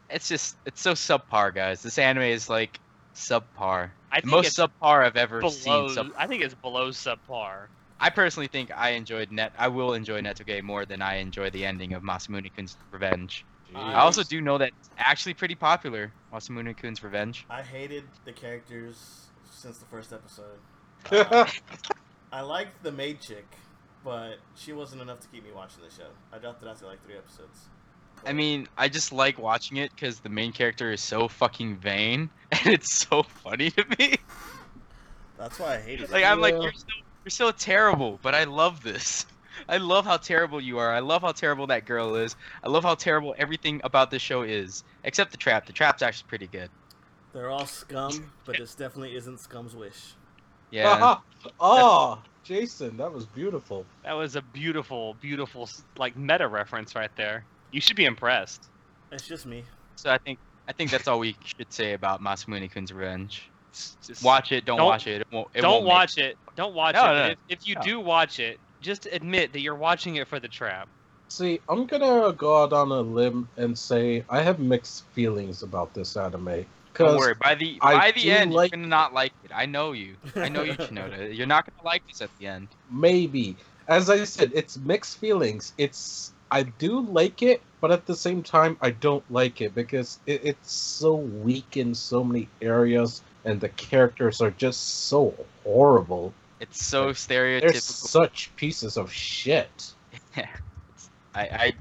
it's 0.09 0.27
just 0.27 0.57
it's 0.65 0.81
so 0.81 0.93
subpar, 0.93 1.53
guys. 1.53 1.81
This 1.81 1.97
anime 1.97 2.23
is 2.23 2.49
like 2.49 2.79
subpar. 3.15 3.91
I 4.11 4.21
think 4.21 4.31
most 4.31 4.47
it's 4.47 4.57
subpar 4.57 5.05
I've 5.05 5.15
ever 5.15 5.39
below. 5.39 5.51
seen. 5.51 5.89
Sub- 5.89 6.13
I 6.17 6.27
think 6.27 6.43
it's 6.43 6.55
below 6.55 6.89
subpar. 6.89 7.67
I 7.99 8.09
personally 8.09 8.47
think 8.47 8.71
I 8.75 8.91
enjoyed 8.91 9.31
Net. 9.31 9.53
I 9.57 9.67
will 9.67 9.93
enjoy 9.93 10.21
Netoge 10.21 10.61
more 10.63 10.85
than 10.85 11.01
I 11.01 11.15
enjoy 11.15 11.49
the 11.49 11.65
ending 11.65 11.93
of 11.93 12.01
Masamune-kun's 12.01 12.77
Revenge. 12.91 13.45
I 13.75 13.95
also 13.95 14.23
do 14.23 14.41
know 14.41 14.57
that 14.57 14.71
it's 14.79 14.89
actually 14.97 15.33
pretty 15.33 15.55
popular. 15.55 16.11
Masamune-kun's 16.33 17.03
Revenge. 17.03 17.45
I 17.49 17.61
hated 17.61 18.05
the 18.25 18.31
characters 18.31 19.27
since 19.51 19.77
the 19.77 19.85
first 19.85 20.13
episode. 20.13 20.59
Yeah. 21.11 21.49
I 22.31 22.41
liked 22.41 22.83
the 22.83 22.91
maid 22.91 23.19
chick, 23.19 23.45
but 24.03 24.35
she 24.55 24.71
wasn't 24.71 25.01
enough 25.01 25.19
to 25.21 25.27
keep 25.27 25.43
me 25.43 25.51
watching 25.53 25.83
the 25.83 25.93
show. 25.93 26.09
I 26.31 26.37
dropped 26.37 26.63
it 26.63 26.67
after 26.69 26.85
like 26.85 27.03
three 27.03 27.17
episodes. 27.17 27.67
I 28.25 28.33
mean, 28.33 28.67
I 28.77 28.89
just 28.89 29.11
like 29.11 29.37
watching 29.39 29.77
it 29.77 29.91
because 29.95 30.19
the 30.19 30.29
main 30.29 30.51
character 30.51 30.91
is 30.91 31.01
so 31.01 31.27
fucking 31.27 31.77
vain, 31.77 32.29
and 32.51 32.67
it's 32.67 32.93
so 32.93 33.23
funny 33.23 33.71
to 33.71 33.85
me. 33.97 34.17
That's 35.37 35.59
why 35.59 35.75
I 35.75 35.77
hate 35.77 36.01
it. 36.01 36.11
Like. 36.11 36.25
I'm 36.25 36.41
like, 36.41 36.53
you're 36.53 36.73
so 36.73 36.85
you're 37.25 37.31
so 37.31 37.51
terrible, 37.51 38.19
but 38.21 38.35
I 38.35 38.45
love 38.45 38.83
this. 38.83 39.25
I 39.67 39.77
love 39.77 40.05
how 40.05 40.17
terrible 40.17 40.61
you 40.61 40.77
are. 40.79 40.91
I 40.91 40.99
love 40.99 41.21
how 41.21 41.31
terrible 41.31 41.67
that 41.67 41.85
girl 41.85 42.15
is. 42.15 42.35
I 42.63 42.69
love 42.69 42.83
how 42.83 42.95
terrible 42.95 43.35
everything 43.37 43.81
about 43.83 44.09
this 44.09 44.21
show 44.21 44.43
is, 44.43 44.83
except 45.03 45.31
the 45.31 45.37
trap. 45.37 45.65
The 45.65 45.73
trap's 45.73 46.01
actually 46.01 46.27
pretty 46.29 46.47
good. 46.47 46.69
They're 47.33 47.49
all 47.49 47.65
scum, 47.65 48.31
but 48.45 48.57
this 48.57 48.73
definitely 48.73 49.15
isn't 49.15 49.39
Scum's 49.39 49.75
wish. 49.75 50.15
Yeah. 50.71 51.17
oh, 51.59 52.21
Jason, 52.43 52.97
that 52.97 53.13
was 53.13 53.25
beautiful. 53.25 53.85
That 54.03 54.13
was 54.13 54.35
a 54.35 54.41
beautiful, 54.41 55.15
beautiful 55.21 55.69
like 55.97 56.17
meta 56.17 56.47
reference 56.47 56.95
right 56.95 57.11
there. 57.15 57.45
You 57.71 57.81
should 57.81 57.95
be 57.95 58.05
impressed. 58.05 58.69
It's 59.11 59.27
just 59.27 59.45
me. 59.45 59.63
So 59.95 60.09
I 60.11 60.17
think 60.17 60.39
I 60.67 60.71
think 60.71 60.91
that's 60.91 61.07
all 61.07 61.19
we 61.19 61.35
should 61.45 61.71
say 61.71 61.93
about 61.93 62.21
Masamune-kun's 62.21 62.91
Revenge. 62.93 63.49
Just 63.71 64.23
Watch 64.23 64.51
it. 64.51 64.65
Don't, 64.65 64.77
Don't- 64.77 64.87
watch 64.87 65.07
it. 65.07 65.21
It 65.21 65.27
won't. 65.31 65.47
It 65.53 65.61
don't 65.61 65.71
won't 65.71 65.83
make- 65.85 65.91
watch 65.93 66.17
it. 66.17 66.37
Don't 66.55 66.73
watch 66.75 66.95
No, 66.95 67.11
it. 67.13 67.15
no, 67.15 67.25
If, 67.27 67.37
if 67.49 67.67
you 67.67 67.75
no. 67.75 67.81
do 67.81 67.99
watch 67.99 68.39
it, 68.39 68.59
just 68.81 69.05
admit 69.11 69.53
that 69.53 69.61
you're 69.61 69.75
watching 69.75 70.15
it 70.15 70.27
for 70.27 70.39
the 70.39 70.47
trap. 70.47 70.87
See, 71.27 71.59
I'm 71.69 71.85
gonna 71.85 72.33
go 72.33 72.63
out 72.63 72.73
on 72.73 72.91
a 72.91 73.01
limb 73.01 73.47
and 73.57 73.77
say 73.77 74.23
I 74.29 74.41
have 74.41 74.59
mixed 74.59 75.03
feelings 75.13 75.61
about 75.61 75.93
this 75.93 76.17
anime. 76.17 76.45
Don't 76.45 76.65
Because 76.93 77.17
worry. 77.19 77.35
By 77.35 77.53
the 77.55 77.77
I 77.81 77.93
by 77.97 78.11
the 78.11 78.31
end, 78.31 78.51
like- 78.53 78.71
you're 78.71 78.77
gonna 78.77 78.87
not 78.89 79.13
like 79.13 79.31
it. 79.43 79.51
I 79.53 79.65
know 79.67 79.91
you. 79.91 80.15
I 80.35 80.49
know 80.49 80.63
you, 80.63 80.73
Shinoda. 80.73 81.35
You're 81.37 81.45
not 81.47 81.65
gonna 81.69 81.85
like 81.85 82.05
this 82.07 82.21
at 82.21 82.29
the 82.39 82.47
end. 82.47 82.67
maybe, 82.91 83.55
as 83.87 84.09
I 84.09 84.23
said, 84.23 84.51
it's 84.55 84.77
mixed 84.77 85.17
feelings. 85.19 85.73
It's 85.77 86.33
I 86.51 86.63
do 86.63 87.01
like 87.01 87.43
it, 87.43 87.61
but 87.79 87.91
at 87.91 88.05
the 88.05 88.15
same 88.15 88.41
time, 88.43 88.77
I 88.81 88.89
don't 88.91 89.23
like 89.31 89.61
it 89.61 89.75
because 89.75 90.19
it, 90.25 90.41
it's 90.43 90.71
so 90.73 91.15
weak 91.15 91.77
in 91.77 91.93
so 91.93 92.23
many 92.23 92.49
areas, 92.61 93.21
and 93.45 93.61
the 93.61 93.69
characters 93.69 94.41
are 94.41 94.51
just 94.51 95.07
so 95.07 95.33
horrible. 95.63 96.33
It's 96.59 96.83
so 96.83 97.11
stereotypical. 97.11 97.61
They're 97.61 97.73
such 97.81 98.51
pieces 98.55 98.97
of 98.97 99.11
shit. 99.11 99.93
It's- 100.35 101.09
I 101.35 101.73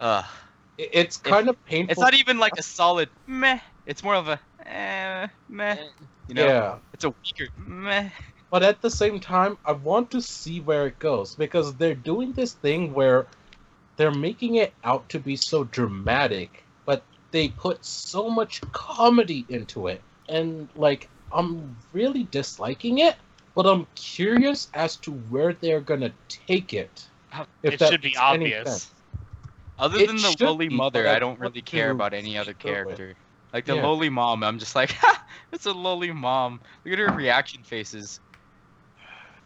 I. 0.00 0.04
Uh, 0.04 0.24
It- 0.78 0.90
It's 0.92 1.16
kind 1.16 1.48
of 1.48 1.64
painful. 1.66 1.92
it's 1.92 2.00
not 2.00 2.14
even 2.14 2.38
like 2.38 2.52
a 2.58 2.62
solid 2.62 3.08
meh. 3.26 3.60
It's 3.86 4.02
more 4.02 4.16
of 4.16 4.28
a 4.28 4.40
eh, 4.66 5.28
meh. 5.48 5.76
You 6.28 6.34
know, 6.34 6.46
yeah. 6.46 6.78
it's 6.92 7.04
a 7.04 7.10
weaker 7.10 7.48
meh. 7.56 8.10
But 8.50 8.62
at 8.62 8.82
the 8.82 8.90
same 8.90 9.20
time, 9.20 9.56
I 9.64 9.72
want 9.72 10.10
to 10.10 10.20
see 10.20 10.60
where 10.60 10.86
it 10.86 10.98
goes 10.98 11.34
because 11.34 11.74
they're 11.76 11.94
doing 11.94 12.32
this 12.32 12.52
thing 12.52 12.92
where 12.92 13.26
they're 13.96 14.10
making 14.10 14.56
it 14.56 14.74
out 14.84 15.08
to 15.10 15.18
be 15.18 15.36
so 15.36 15.64
dramatic, 15.64 16.64
but 16.84 17.06
they 17.30 17.48
put 17.48 17.84
so 17.84 18.28
much 18.28 18.60
comedy 18.72 19.44
into 19.48 19.88
it. 19.88 20.02
And, 20.28 20.70
like, 20.74 21.08
I'm 21.30 21.76
really 21.92 22.24
disliking 22.24 22.98
it, 22.98 23.16
but 23.54 23.66
I'm 23.66 23.86
curious 23.94 24.68
as 24.74 24.96
to 24.98 25.12
where 25.12 25.52
they're 25.54 25.80
gonna 25.80 26.12
take 26.28 26.72
it. 26.74 27.08
Uh, 27.32 27.44
if 27.62 27.74
it 27.74 27.80
should 27.80 28.02
be 28.02 28.16
obvious. 28.16 28.92
Other 29.78 30.00
It 30.00 30.06
than 30.06 30.16
the 30.16 30.36
lowly 30.40 30.68
be, 30.68 30.76
mother, 30.76 31.08
I 31.08 31.18
don't 31.18 31.40
really 31.40 31.62
care 31.62 31.90
about 31.90 32.14
any 32.14 32.36
other 32.38 32.52
it. 32.52 32.58
character. 32.58 33.16
Like 33.52 33.66
the 33.66 33.74
Yeah. 33.74 33.82
lowly 33.82 34.08
mom, 34.08 34.42
I'm 34.42 34.58
just 34.58 34.74
like, 34.74 34.92
ha, 34.92 35.22
it's 35.52 35.66
a 35.66 35.72
lowly 35.72 36.12
mom. 36.12 36.60
Look 36.84 36.92
at 36.92 36.98
her 36.98 37.10
reaction 37.16 37.64
faces. 37.64 38.20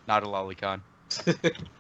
Not 0.07 0.23
a 0.23 0.27
lolicon. 0.27 0.83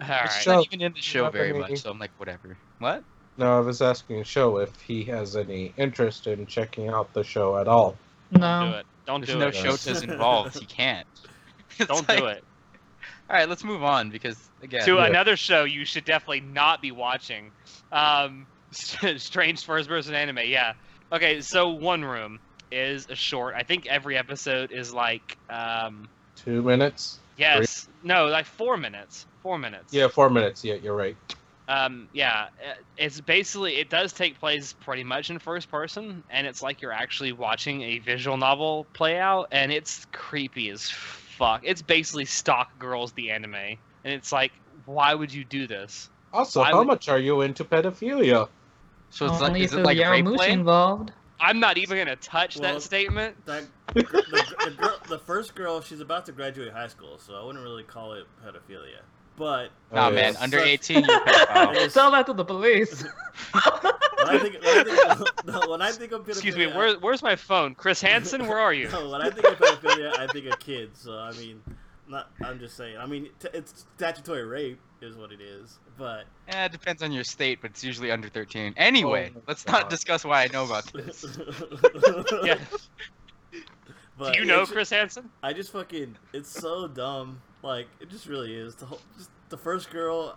All 0.00 0.06
She's 0.06 0.10
right. 0.10 0.30
Show- 0.42 0.54
not 0.56 0.66
even 0.66 0.80
in 0.82 0.92
the 0.94 1.00
show 1.00 1.28
very 1.30 1.50
any- 1.50 1.58
much, 1.58 1.76
so 1.78 1.90
I'm 1.90 1.98
like, 1.98 2.10
whatever. 2.18 2.56
What? 2.78 3.04
no, 3.36 3.56
I 3.56 3.60
was 3.60 3.80
asking 3.82 4.24
Show 4.24 4.58
if 4.58 4.78
he 4.82 5.04
has 5.04 5.34
any 5.36 5.72
interest 5.78 6.26
in 6.26 6.46
checking 6.46 6.88
out 6.88 7.12
the 7.14 7.22
show 7.24 7.56
at 7.58 7.68
all. 7.68 7.96
Don't 8.32 8.40
No. 8.42 8.70
do 8.72 8.76
it. 8.78 8.86
Don't 9.06 9.20
There's 9.26 9.32
do 9.34 9.38
no 9.40 9.48
it. 9.48 9.54
Shotas 9.54 10.02
involved. 10.02 10.58
He 10.58 10.66
can't. 10.66 11.06
It's 11.78 11.86
Don't 11.88 12.06
like- 12.08 12.18
do 12.18 12.26
it. 12.26 12.44
All 13.30 13.36
right, 13.36 13.48
let's 13.48 13.62
move 13.64 13.82
on 13.82 14.10
because 14.10 14.36
again, 14.62 14.84
to 14.84 14.96
Yeah. 14.96 15.06
another 15.06 15.36
show 15.36 15.64
you 15.64 15.84
should 15.84 16.04
definitely 16.04 16.40
not 16.40 16.82
be 16.82 16.90
watching. 16.90 17.52
Um, 17.92 18.46
Strange 18.72 19.64
first 19.64 19.88
person 19.88 20.14
anime. 20.14 20.40
Yeah. 20.46 20.74
Okay, 21.12 21.40
so 21.40 21.68
One 21.70 22.04
Room 22.04 22.38
is 22.70 23.06
a 23.08 23.14
short. 23.14 23.54
I 23.56 23.62
think 23.62 23.86
every 23.86 24.16
episode 24.18 24.70
is 24.72 24.92
like, 24.92 25.36
um, 25.48 26.08
Two 26.36 26.62
minutes? 26.62 27.18
yes, 27.36 27.88
no, 28.02 28.26
like 28.26 28.46
four 28.46 28.76
minutes. 28.76 29.26
Four 29.42 29.58
minutes. 29.58 29.92
Yeah, 29.92 30.08
four 30.08 30.30
minutes. 30.30 30.64
Yeah, 30.64 30.74
you're 30.74 30.96
right. 30.96 31.16
Um, 31.68 32.08
yeah, 32.12 32.48
uh, 32.68 32.72
it's 32.96 33.20
basically 33.20 33.76
it 33.76 33.90
does 33.90 34.12
take 34.12 34.38
place 34.40 34.74
pretty 34.80 35.04
much 35.04 35.30
in 35.30 35.38
first 35.38 35.70
person, 35.70 36.24
and 36.28 36.46
it's 36.46 36.62
like 36.62 36.82
you're 36.82 36.92
actually 36.92 37.32
watching 37.32 37.82
a 37.82 37.98
visual 38.00 38.36
novel 38.36 38.86
play 38.92 39.18
out, 39.18 39.48
and 39.52 39.70
it's 39.70 40.04
creepy 40.12 40.68
as 40.70 40.90
fuck. 40.90 41.60
It's 41.64 41.80
basically 41.80 42.24
Stock 42.24 42.76
Girls 42.80 43.12
the 43.12 43.30
anime, 43.30 43.54
and 43.54 43.78
it's 44.04 44.32
like, 44.32 44.50
why 44.84 45.14
would 45.14 45.32
you 45.32 45.44
do 45.44 45.68
this? 45.68 46.10
Also, 46.32 46.60
Why 46.60 46.70
how 46.70 46.78
would- 46.78 46.88
much 46.88 47.08
are 47.08 47.18
you 47.18 47.40
into 47.42 47.64
pedophilia? 47.64 48.48
so 49.10 49.26
it's 49.26 49.40
like 49.40 49.56
is 49.56 49.72
it 49.72 49.82
like 49.82 49.98
rape 49.98 50.26
play? 50.26 50.52
involved. 50.52 51.12
I'm 51.40 51.58
not 51.60 51.78
even 51.78 51.98
gonna 51.98 52.16
touch 52.16 52.56
Well, 52.56 52.74
that 52.74 52.82
statement. 52.82 53.46
That 53.46 53.64
the, 53.94 54.02
the, 54.02 54.70
girl, 54.76 54.98
the 55.08 55.18
first 55.18 55.54
girl, 55.54 55.80
she's 55.80 56.00
about 56.00 56.26
to 56.26 56.32
graduate 56.32 56.72
high 56.72 56.88
school, 56.88 57.18
so 57.18 57.34
I 57.34 57.44
wouldn't 57.44 57.64
really 57.64 57.82
call 57.82 58.12
it 58.12 58.24
pedophilia. 58.44 59.00
But 59.36 59.70
Nah, 59.92 60.08
Oh, 60.08 60.10
man, 60.10 60.36
under 60.36 60.58
Such- 60.58 60.68
18, 60.68 61.04
you're 61.04 61.16
a 61.16 61.20
pedophile. 61.24 61.74
It 61.76 61.82
is- 61.82 61.94
Tell 61.94 62.10
that 62.12 62.26
to 62.26 62.32
the 62.34 62.44
police. 62.44 63.02
when 63.52 64.28
I 64.28 64.38
think, 64.38 64.62
when 64.62 64.78
I 64.78 65.14
think, 65.14 65.28
no, 65.46 65.60
when 65.70 65.82
I 65.82 65.90
think 65.92 66.12
of 66.12 66.22
pedophilia, 66.22 66.28
Excuse 66.30 66.56
me, 66.56 66.66
where, 66.66 66.94
where's 66.98 67.22
my 67.22 67.36
phone? 67.36 67.74
Chris 67.74 68.00
Hansen, 68.02 68.46
where 68.46 68.58
are 68.58 68.72
you? 68.74 68.88
No, 68.90 69.08
when 69.08 69.22
I 69.22 69.30
think 69.30 69.46
of 69.46 69.58
pedophilia, 69.58 70.16
I 70.18 70.26
think 70.26 70.46
of 70.46 70.58
kids. 70.60 71.00
So 71.00 71.18
I 71.18 71.32
mean, 71.32 71.62
not. 72.08 72.30
I'm 72.44 72.58
just 72.58 72.76
saying. 72.76 72.98
I 72.98 73.06
mean, 73.06 73.30
t- 73.40 73.48
it's 73.54 73.86
statutory 73.96 74.44
rape 74.44 74.80
is 75.00 75.16
what 75.16 75.32
it 75.32 75.40
is. 75.40 75.78
But 75.96 76.24
Yeah, 76.48 76.66
it 76.66 76.72
depends 76.72 77.02
on 77.02 77.10
your 77.12 77.24
state, 77.24 77.60
but 77.62 77.70
it's 77.70 77.82
usually 77.82 78.10
under 78.10 78.28
13. 78.28 78.74
Anyway, 78.76 79.32
Oh 79.34 79.42
let's 79.48 79.64
God. 79.64 79.72
not 79.72 79.90
discuss 79.90 80.24
why 80.24 80.42
I 80.44 80.48
know 80.48 80.64
about 80.64 80.92
this. 80.92 81.24
Yeah. 82.44 82.58
But 84.18 84.34
Do 84.34 84.40
you 84.40 84.44
know 84.44 84.66
Chris 84.66 84.90
Hansen? 84.90 85.30
I 85.42 85.52
just 85.54 85.72
fucking. 85.72 86.16
It's 86.34 86.50
so 86.50 86.86
dumb. 86.88 87.40
Like 87.62 87.88
it 88.00 88.08
just 88.10 88.26
really 88.26 88.54
is. 88.54 88.74
The 88.76 88.86
whole, 88.86 89.00
just 89.16 89.30
the 89.48 89.56
first 89.56 89.90
girl, 89.90 90.36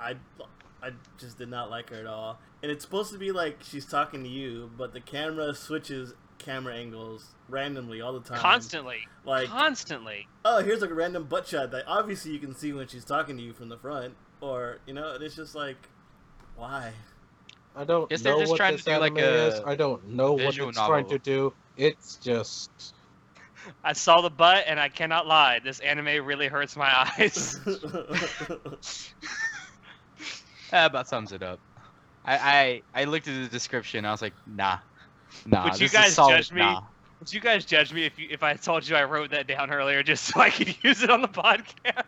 I, 0.00 0.16
I 0.82 0.90
just 1.18 1.38
did 1.38 1.48
not 1.48 1.70
like 1.70 1.90
her 1.90 1.96
at 1.96 2.06
all. 2.06 2.38
And 2.62 2.72
it's 2.72 2.84
supposed 2.84 3.12
to 3.12 3.18
be 3.18 3.32
like 3.32 3.58
she's 3.62 3.86
talking 3.86 4.22
to 4.22 4.28
you, 4.28 4.70
but 4.76 4.92
the 4.92 5.00
camera 5.00 5.54
switches 5.54 6.14
camera 6.38 6.74
angles 6.74 7.26
randomly 7.48 8.00
all 8.00 8.12
the 8.12 8.20
time. 8.20 8.38
Constantly. 8.38 9.06
Like 9.24 9.48
Constantly. 9.48 10.28
oh, 10.44 10.62
here's 10.62 10.80
like 10.80 10.90
a 10.90 10.94
random 10.94 11.24
butt 11.24 11.46
shot 11.46 11.70
that 11.70 11.84
obviously 11.86 12.32
you 12.32 12.38
can 12.38 12.54
see 12.54 12.72
when 12.72 12.86
she's 12.88 13.04
talking 13.04 13.36
to 13.36 13.42
you 13.42 13.52
from 13.52 13.68
the 13.68 13.78
front, 13.78 14.14
or 14.40 14.78
you 14.86 14.94
know, 14.94 15.14
and 15.14 15.22
it's 15.22 15.36
just 15.36 15.54
like, 15.54 15.76
why? 16.56 16.92
I 17.76 17.84
don't 17.84 18.08
Guess 18.08 18.22
they're 18.22 18.34
know 18.34 18.40
just 18.40 18.50
what 18.50 18.56
trying 18.56 18.76
to 18.76 18.84
this 18.84 18.84
do, 18.84 19.00
like, 19.00 19.12
anime 19.18 19.24
is. 19.24 19.54
a 19.60 19.66
I 19.66 19.74
don't 19.74 20.08
know 20.08 20.32
what 20.32 20.42
visual 20.42 20.68
it's 20.68 20.78
trying 20.78 21.08
to 21.08 21.18
do. 21.18 21.52
It's 21.76 22.16
just 22.16 22.94
I 23.82 23.92
saw 23.92 24.20
the 24.20 24.30
butt 24.30 24.64
and 24.66 24.78
I 24.80 24.88
cannot 24.88 25.26
lie. 25.26 25.60
This 25.60 25.80
anime 25.80 26.24
really 26.24 26.48
hurts 26.48 26.76
my 26.76 27.08
eyes. 27.18 27.58
that 30.70 30.86
about 30.86 31.08
sums 31.08 31.32
it 31.32 31.42
up. 31.42 31.58
I, 32.24 32.82
I 32.94 33.02
I 33.02 33.04
looked 33.04 33.28
at 33.28 33.42
the 33.42 33.48
description. 33.48 34.04
I 34.04 34.10
was 34.10 34.22
like, 34.22 34.34
nah, 34.46 34.78
nah. 35.46 35.64
Would 35.64 35.80
you 35.80 35.88
guys 35.88 36.14
solid 36.14 36.36
judge 36.36 36.52
me? 36.52 36.60
Nah. 36.60 36.82
Would 37.20 37.32
you 37.32 37.40
guys 37.40 37.64
judge 37.64 37.92
me 37.92 38.04
if 38.04 38.18
you, 38.18 38.28
if 38.30 38.42
I 38.42 38.54
told 38.54 38.86
you 38.86 38.96
I 38.96 39.04
wrote 39.04 39.30
that 39.30 39.46
down 39.46 39.70
earlier 39.70 40.02
just 40.02 40.24
so 40.34 40.40
I 40.40 40.50
could 40.50 40.76
use 40.82 41.02
it 41.02 41.10
on 41.10 41.22
the 41.22 41.28
podcast? 41.28 42.04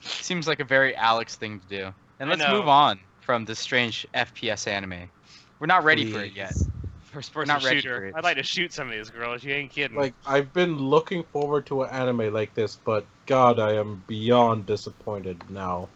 Seems 0.00 0.46
like 0.46 0.60
a 0.60 0.64
very 0.64 0.94
Alex 0.96 1.36
thing 1.36 1.60
to 1.60 1.66
do. 1.66 1.94
And 2.18 2.28
let's 2.28 2.46
move 2.50 2.68
on 2.68 3.00
from 3.20 3.44
this 3.44 3.58
strange 3.58 4.06
FPS 4.14 4.66
anime. 4.66 5.10
We're 5.58 5.66
not 5.66 5.84
ready 5.84 6.10
for 6.10 6.20
it 6.20 6.32
yet. 6.34 6.54
Please. 7.10 7.14
First 7.14 7.32
person 7.32 7.48
not 7.48 7.62
shooter. 7.62 8.10
for. 8.12 8.18
I'd 8.18 8.24
like 8.24 8.36
to 8.36 8.42
shoot 8.42 8.72
some 8.72 8.88
of 8.88 8.94
these 8.94 9.10
girls. 9.10 9.42
You 9.44 9.52
ain't 9.54 9.70
kidding. 9.70 9.96
like 9.96 10.14
I've 10.26 10.52
been 10.52 10.76
looking 10.78 11.24
forward 11.24 11.66
to 11.66 11.82
an 11.82 11.90
anime 11.90 12.32
like 12.32 12.54
this, 12.54 12.76
but 12.84 13.04
God, 13.26 13.58
I 13.58 13.74
am 13.74 14.02
beyond 14.06 14.66
disappointed 14.66 15.42
now. 15.50 15.88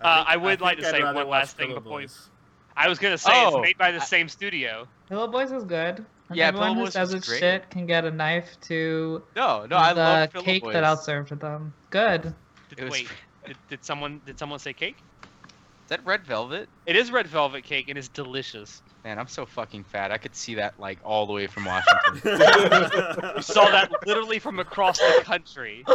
Uh, 0.00 0.24
I 0.26 0.36
would 0.36 0.60
like 0.60 0.78
to 0.78 0.88
I'd 0.88 0.90
say 0.90 1.02
one 1.02 1.28
last 1.28 1.56
thing 1.56 1.68
Pillow 1.68 1.80
before 1.80 2.00
Boys. 2.00 2.28
I 2.76 2.88
was 2.88 2.98
gonna 2.98 3.18
say 3.18 3.30
Oh, 3.34 3.58
it's 3.58 3.62
made 3.66 3.78
by 3.78 3.92
the 3.92 4.00
I- 4.00 4.04
same 4.04 4.28
studio. 4.28 4.86
Pillow 5.08 5.28
Boys 5.28 5.52
is 5.52 5.64
good. 5.64 6.04
And 6.28 6.38
Yeah, 6.38 6.48
everyone 6.48 6.74
Pillow 6.74 6.84
who 6.86 6.90
says 6.90 7.12
it's 7.12 7.26
shit 7.26 7.68
can 7.70 7.86
get 7.86 8.04
a 8.04 8.10
knife 8.10 8.56
to 8.62 9.22
No, 9.36 9.66
no, 9.66 9.76
I 9.76 9.92
the 9.92 10.00
love 10.00 10.32
Pillow 10.32 10.44
cake 10.44 10.62
Boys. 10.62 10.72
that 10.72 10.82
I'll 10.84 10.96
serve 10.96 11.28
to 11.28 11.34
them. 11.36 11.72
Good. 11.90 12.34
Did, 12.70 12.84
was- 12.84 12.92
wait, 12.92 13.08
did, 13.46 13.56
did 13.68 13.84
someone 13.84 14.20
did 14.24 14.38
someone 14.38 14.58
say 14.58 14.72
cake? 14.72 14.96
Is 15.24 15.88
that 15.88 16.04
red 16.06 16.24
velvet? 16.24 16.68
It 16.86 16.96
is 16.96 17.10
red 17.12 17.26
velvet 17.26 17.64
cake 17.64 17.88
and 17.88 17.98
it's 17.98 18.08
delicious. 18.08 18.82
Man, 19.04 19.18
I'm 19.18 19.26
so 19.26 19.44
fucking 19.44 19.82
fat. 19.84 20.12
I 20.12 20.18
could 20.18 20.34
see 20.36 20.54
that 20.56 20.78
like 20.78 20.98
all 21.04 21.26
the 21.26 21.32
way 21.32 21.46
from 21.48 21.64
Washington. 21.64 22.20
You 23.36 23.42
saw 23.42 23.68
that 23.70 23.90
literally 24.06 24.38
from 24.38 24.58
across 24.60 24.98
the 24.98 25.22
country. 25.24 25.84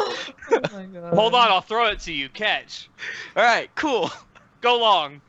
Oh 0.49 0.59
my 0.73 0.84
god. 0.85 1.13
Hold 1.13 1.34
on, 1.35 1.49
I'll 1.49 1.61
throw 1.61 1.88
it 1.88 1.99
to 2.01 2.11
you. 2.13 2.29
Catch. 2.29 2.89
all 3.35 3.43
right, 3.43 3.69
cool. 3.75 4.09
Go 4.61 4.77
long. 4.79 5.21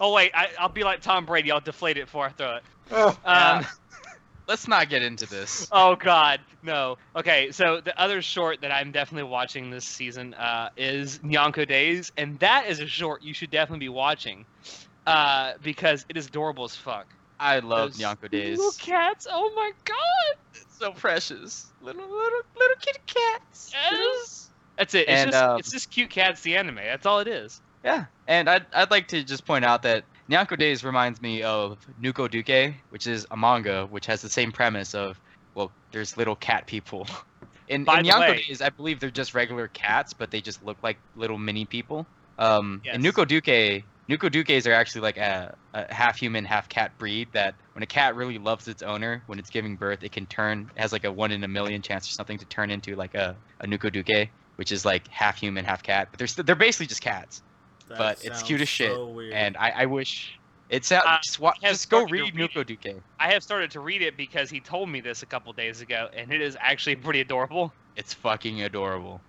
Oh 0.00 0.12
wait, 0.12 0.30
I, 0.34 0.48
I'll 0.58 0.68
be 0.68 0.84
like 0.84 1.00
Tom 1.00 1.24
Brady. 1.26 1.50
I'll 1.50 1.60
deflate 1.60 1.96
it 1.96 2.04
before 2.06 2.26
I 2.26 2.30
throw 2.30 2.56
it. 2.56 2.62
Ah, 2.92 3.58
Um, 3.58 3.66
Let's 4.48 4.66
not 4.68 4.88
get 4.88 5.02
into 5.02 5.26
this. 5.26 5.68
oh 5.72 5.94
God, 5.96 6.40
no. 6.62 6.98
Okay, 7.16 7.50
so 7.52 7.80
the 7.80 7.98
other 8.00 8.20
short 8.20 8.60
that 8.62 8.72
I'm 8.72 8.90
definitely 8.92 9.30
watching 9.30 9.70
this 9.70 9.84
season 9.84 10.34
uh, 10.34 10.70
is 10.76 11.18
Nyanko 11.20 11.66
Days, 11.66 12.10
and 12.16 12.38
that 12.40 12.66
is 12.68 12.80
a 12.80 12.86
short 12.86 13.22
you 13.22 13.32
should 13.34 13.50
definitely 13.50 13.86
be 13.86 13.90
watching 13.90 14.44
uh, 15.06 15.52
because 15.62 16.04
it 16.08 16.16
is 16.16 16.26
adorable 16.26 16.64
as 16.64 16.74
fuck. 16.76 17.06
I 17.40 17.58
love 17.58 17.92
Those 17.96 18.00
Nyanko 18.00 18.30
Days. 18.30 18.56
Little 18.58 18.72
cats. 18.78 19.26
Oh 19.30 19.52
my 19.56 19.72
God. 19.84 20.38
It's 20.54 20.78
so 20.78 20.92
precious. 20.92 21.66
Little 21.82 22.02
little 22.02 22.40
little 22.56 22.76
kitty 22.80 23.00
cats. 23.06 23.72
Yes. 23.74 24.50
That's 24.78 24.94
it. 24.94 25.08
It's 25.08 25.10
And, 25.10 25.30
just 25.32 25.42
um, 25.44 25.58
it's 25.58 25.70
just 25.72 25.90
cute 25.90 26.10
cats. 26.10 26.40
The 26.42 26.56
anime. 26.56 26.76
That's 26.76 27.04
all 27.06 27.18
it 27.20 27.28
is. 27.28 27.60
Yeah, 27.84 28.04
and 28.28 28.48
I'd, 28.48 28.64
I'd 28.72 28.92
like 28.92 29.08
to 29.08 29.24
just 29.24 29.44
point 29.44 29.64
out 29.64 29.82
that 29.82 30.04
Nyanko 30.30 30.56
Days 30.56 30.84
reminds 30.84 31.20
me 31.20 31.42
of 31.42 31.78
Nuko 32.00 32.30
Duke, 32.30 32.74
which 32.90 33.08
is 33.08 33.26
a 33.32 33.36
manga 33.36 33.86
which 33.86 34.06
has 34.06 34.22
the 34.22 34.28
same 34.30 34.52
premise 34.52 34.94
of, 34.94 35.18
well, 35.56 35.72
there's 35.90 36.16
little 36.16 36.36
cat 36.36 36.66
people. 36.68 37.08
In, 37.68 37.82
By 37.84 37.98
in 38.00 38.06
Nyanko 38.06 38.20
way- 38.20 38.44
Days, 38.46 38.62
I 38.62 38.68
believe 38.70 39.00
they're 39.00 39.10
just 39.10 39.34
regular 39.34 39.66
cats, 39.66 40.12
but 40.12 40.30
they 40.30 40.40
just 40.40 40.64
look 40.64 40.76
like 40.82 40.98
little 41.16 41.38
mini 41.38 41.64
people. 41.64 42.06
Um, 42.38 42.82
In 42.84 43.02
Yes. 43.02 43.12
Nuko 43.14 43.26
Duke, 43.26 43.84
Nuko 44.08 44.30
Dukes 44.30 44.66
are 44.66 44.72
actually 44.72 45.02
like 45.02 45.16
a, 45.16 45.54
a 45.74 45.92
half 45.92 46.16
human, 46.18 46.44
half 46.44 46.68
cat 46.68 46.96
breed 46.98 47.28
that 47.32 47.54
when 47.74 47.82
a 47.82 47.86
cat 47.86 48.16
really 48.16 48.38
loves 48.38 48.68
its 48.68 48.82
owner, 48.82 49.22
when 49.26 49.38
it's 49.38 49.50
giving 49.50 49.76
birth, 49.76 50.02
it 50.02 50.12
can 50.12 50.26
turn, 50.26 50.70
it 50.76 50.80
has 50.80 50.92
like 50.92 51.04
a 51.04 51.12
one 51.12 51.30
in 51.30 51.42
a 51.44 51.48
million 51.48 51.82
chance 51.82 52.08
or 52.08 52.12
something 52.12 52.38
to 52.38 52.44
turn 52.46 52.70
into 52.70 52.96
like 52.96 53.14
a, 53.14 53.36
a 53.60 53.66
Nuko 53.66 53.92
Duke, 53.92 54.28
which 54.56 54.72
is 54.72 54.84
like 54.84 55.06
half 55.08 55.38
human, 55.38 55.64
half 55.64 55.82
cat. 55.82 56.08
But 56.10 56.18
they're, 56.18 56.26
st- 56.26 56.46
they're 56.46 56.56
basically 56.56 56.86
just 56.86 57.00
cats 57.00 57.42
That 57.88 57.98
but 57.98 58.24
it's 58.24 58.42
cute 58.42 58.60
as 58.60 58.68
shit, 58.68 58.92
so 58.92 59.06
weird. 59.08 59.32
and 59.32 59.56
I, 59.56 59.70
I 59.70 59.86
wish 59.86 60.38
it's 60.68 60.90
out. 60.90 61.06
Uh, 61.06 61.18
just 61.22 61.38
wa- 61.38 61.54
just 61.62 61.88
go 61.88 62.04
read 62.04 62.34
read 62.34 62.34
Nuko 62.34 62.66
Duke. 62.66 63.02
I 63.20 63.32
have 63.32 63.42
started 63.42 63.70
to 63.72 63.80
read 63.80 64.02
it 64.02 64.16
because 64.16 64.50
he 64.50 64.58
told 64.58 64.88
me 64.88 65.00
this 65.00 65.22
a 65.22 65.26
couple 65.26 65.52
days 65.52 65.80
ago, 65.80 66.08
and 66.16 66.32
it 66.32 66.40
is 66.40 66.56
actually 66.60 66.96
pretty 66.96 67.20
adorable. 67.20 67.72
It's 67.94 68.14
fucking 68.14 68.62
adorable. 68.62 69.20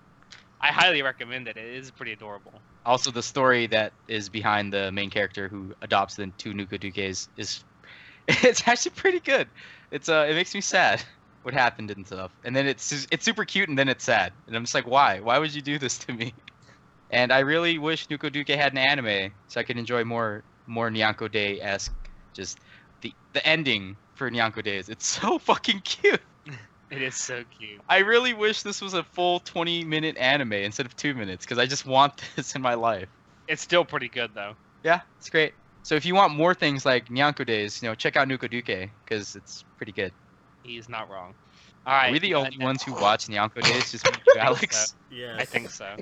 I 0.63 0.67
highly 0.67 1.01
recommend 1.01 1.49
it. 1.49 1.57
It 1.57 1.65
is 1.65 1.91
pretty 1.91 2.13
adorable. 2.13 2.53
Also, 2.85 3.11
the 3.11 3.21
story 3.21 3.67
that 3.67 3.91
is 4.07 4.29
behind 4.29 4.71
the 4.71 4.93
main 4.93 5.09
character 5.09 5.49
who 5.49 5.75
adopts 5.81 6.15
the 6.15 6.27
two 6.37 6.53
Nuko 6.53 6.79
Dukes 6.79 7.27
is 7.35 7.63
it's 8.29 8.65
actually 8.65 8.91
pretty 8.91 9.19
good. 9.19 9.49
It's 9.91 10.07
uh, 10.07 10.25
it 10.29 10.35
makes 10.35 10.55
me 10.55 10.61
sad 10.61 11.03
what 11.43 11.53
happened 11.53 11.91
and 11.91 12.07
stuff, 12.07 12.31
and 12.45 12.55
then 12.55 12.65
it's 12.65 13.05
it's 13.11 13.25
super 13.25 13.43
cute, 13.43 13.67
and 13.67 13.77
then 13.77 13.89
it's 13.89 14.05
sad, 14.05 14.31
and 14.47 14.55
I'm 14.55 14.63
just 14.63 14.73
like, 14.73 14.87
why? 14.87 15.19
Why 15.19 15.37
would 15.37 15.53
you 15.53 15.61
do 15.61 15.77
this 15.77 15.97
to 15.99 16.13
me? 16.13 16.33
And 17.11 17.31
I 17.31 17.41
really 17.41 17.77
wish 17.77 18.07
Nuko 18.07 18.31
Duke 18.31 18.47
had 18.47 18.71
an 18.71 18.79
anime 18.79 19.31
so 19.47 19.59
I 19.59 19.63
could 19.63 19.77
enjoy 19.77 20.03
more 20.03 20.43
more 20.65 20.89
Nyanko 20.89 21.31
Day 21.31 21.61
esque, 21.61 21.93
just 22.33 22.57
the 23.01 23.13
the 23.33 23.45
ending 23.45 23.97
for 24.15 24.31
Nyanko 24.31 24.63
Days. 24.63 24.89
It's 24.89 25.05
so 25.05 25.37
fucking 25.37 25.81
cute. 25.81 26.21
It 26.93 27.01
is 27.01 27.15
so 27.15 27.43
cute. 27.57 27.81
I 27.89 27.99
really 27.99 28.33
wish 28.33 28.61
this 28.61 28.81
was 28.81 28.93
a 28.93 29.03
full 29.03 29.39
20 29.39 29.83
minute 29.83 30.15
anime 30.17 30.53
instead 30.53 30.85
of 30.85 30.95
two 30.95 31.15
minutes 31.15 31.43
because 31.45 31.57
I 31.57 31.65
just 31.65 31.85
want 31.85 32.13
this 32.35 32.55
in 32.55 32.61
my 32.61 32.75
life. 32.75 33.09
It's 33.47 33.61
still 33.61 33.83
pretty 33.83 34.09
good 34.09 34.31
though. 34.33 34.55
Yeah, 34.83 35.01
it's 35.19 35.29
great. 35.29 35.53
So 35.81 35.95
if 35.95 36.05
you 36.05 36.13
want 36.15 36.33
more 36.33 36.53
things 36.53 36.85
like 36.85 37.07
Nyanko 37.07 37.45
Days, 37.45 37.81
you 37.81 37.87
know, 37.89 37.95
check 37.95 38.15
out 38.15 38.27
Nuko 38.27 38.49
Duke 38.49 38.89
because 39.05 39.35
it's 39.35 39.65
pretty 39.77 39.91
good. 39.91 40.13
He's 40.61 40.87
not 40.87 41.09
wrong. 41.09 41.33
All 41.85 41.93
right. 41.93 42.09
Are 42.09 42.11
we 42.11 42.19
the 42.19 42.35
uh, 42.35 42.39
only 42.45 42.57
ones 42.59 42.83
who 42.83 42.93
watch 42.93 43.25
Nyanko 43.27 43.61
Days? 43.63 43.91
Just 43.91 44.05
me 44.05 44.11
and 44.13 44.21
you, 44.35 44.39
Alex. 44.39 44.95
yes. 45.09 45.39
I 45.39 45.45
think 45.45 45.69
so. 45.71 45.95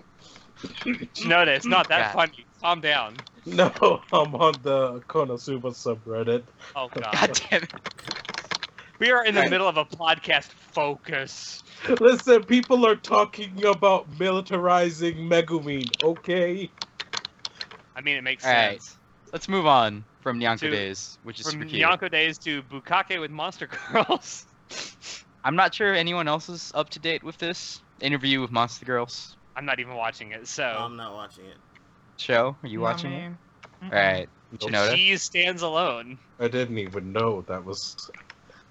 no, 1.26 1.42
it's 1.44 1.66
not 1.66 1.88
that 1.90 2.00
Yeah. 2.00 2.12
funny. 2.12 2.46
Calm 2.62 2.82
down. 2.82 3.16
no, 3.46 3.72
I'm 4.12 4.36
on 4.36 4.54
the 4.62 5.00
Konosuba 5.08 5.72
subreddit. 5.74 6.44
Oh 6.76 6.90
God. 6.94 7.12
God 7.14 7.42
damn 7.50 7.64
it. 7.64 7.74
We 9.02 9.10
are 9.11 9.26
in 9.26 9.34
the 9.34 9.49
middle 9.49 9.68
of 9.68 9.78
a 9.78 9.86
podcast. 9.86 10.45
Focus. 10.73 11.64
Listen, 11.99 12.44
people 12.44 12.86
are 12.86 12.95
talking 12.95 13.65
about 13.65 14.10
militarizing 14.11 15.28
Megumin, 15.28 15.84
okay? 16.03 16.72
I 17.95 18.02
mean, 18.02 18.15
it 18.15 18.22
makes 18.23 18.45
All 18.45 18.53
right. 18.53 18.82
sense. 18.82 18.98
Let's 19.34 19.49
move 19.49 19.65
on 19.65 20.06
from 20.22 20.40
Nyanko 20.40 20.60
To- 20.60 20.69
Days, 20.69 21.18
which 21.23 21.40
is 21.40 21.45
From 21.48 21.53
super 21.53 21.65
cute. 21.65 21.82
Nyanko 21.82 22.11
Days 22.11 22.38
to 22.40 22.61
Bukake 22.64 23.19
with 23.19 23.32
Monster 23.32 23.68
Girls. 23.91 24.45
I'm 25.44 25.56
not 25.56 25.73
sure 25.73 25.94
anyone 25.94 26.28
else 26.28 26.48
is 26.48 26.72
up 26.76 26.91
to 26.91 26.99
date 26.99 27.23
with 27.23 27.38
this 27.40 27.82
interview 28.02 28.40
with 28.40 28.52
Monster 28.52 28.86
Girls 28.86 29.36
I'm 29.56 29.65
not 29.65 29.80
even 29.80 29.95
watching 29.95 30.32
it, 30.32 30.48
so 30.48 30.64
I'm 30.64 30.95
not 30.95 31.14
watching 31.14 31.45
it. 31.45 31.57
show. 32.18 32.56
Are 32.64 32.68
you 32.69 32.80
Not 32.80 32.84
watching 32.84 33.10
me. 33.10 33.18
it? 33.18 33.32
Mm-mm. 33.84 33.86
All 33.86 33.90
right, 33.90 34.30
Nope. 34.69 34.95
She 34.95 35.18
stands 35.18 35.61
alone. 35.61 36.19
I 36.40 36.48
didn't 36.48 36.78
even 36.78 37.11
know 37.11 37.41
that 37.48 37.65
was. 37.65 37.95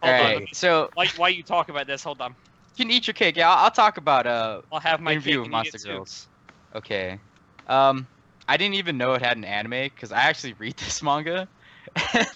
Hold 0.03 0.15
All 0.15 0.21
on, 0.21 0.27
right. 0.27 0.35
let 0.35 0.43
me- 0.43 0.49
So 0.55 0.91
Why, 0.95 1.07
why 1.17 1.29
you 1.29 1.43
talk 1.43 1.69
about 1.69 1.87
this? 1.87 2.03
Hold 2.03 2.21
on. 2.21 2.35
you 2.77 2.85
can 2.85 2.91
eat 2.91 3.07
your 3.07 3.15
cake. 3.15 3.37
Yeah, 3.37 3.51
I'll, 3.51 3.65
I'll 3.65 3.71
talk 3.71 3.97
about 3.97 4.27
uh 4.27 4.61
I'll 4.73 4.81
have 4.81 5.01
my 5.01 5.13
review 5.13 5.33
cake 5.33 5.43
with 5.45 5.51
Monster. 5.53 5.79
Girls. 5.89 6.29
Okay. 6.75 7.19
Um, 7.67 8.07
I 8.49 8.57
didn't 8.57 8.75
even 8.75 8.97
know 8.99 9.15
it 9.15 9.23
had 9.23 9.37
an 9.37 9.45
anime 9.45 9.71
because 9.95 10.13
I 10.13 10.23
actually 10.23 10.55
read 10.55 10.77
this 10.79 11.03
manga, 11.03 11.49
and 12.15 12.27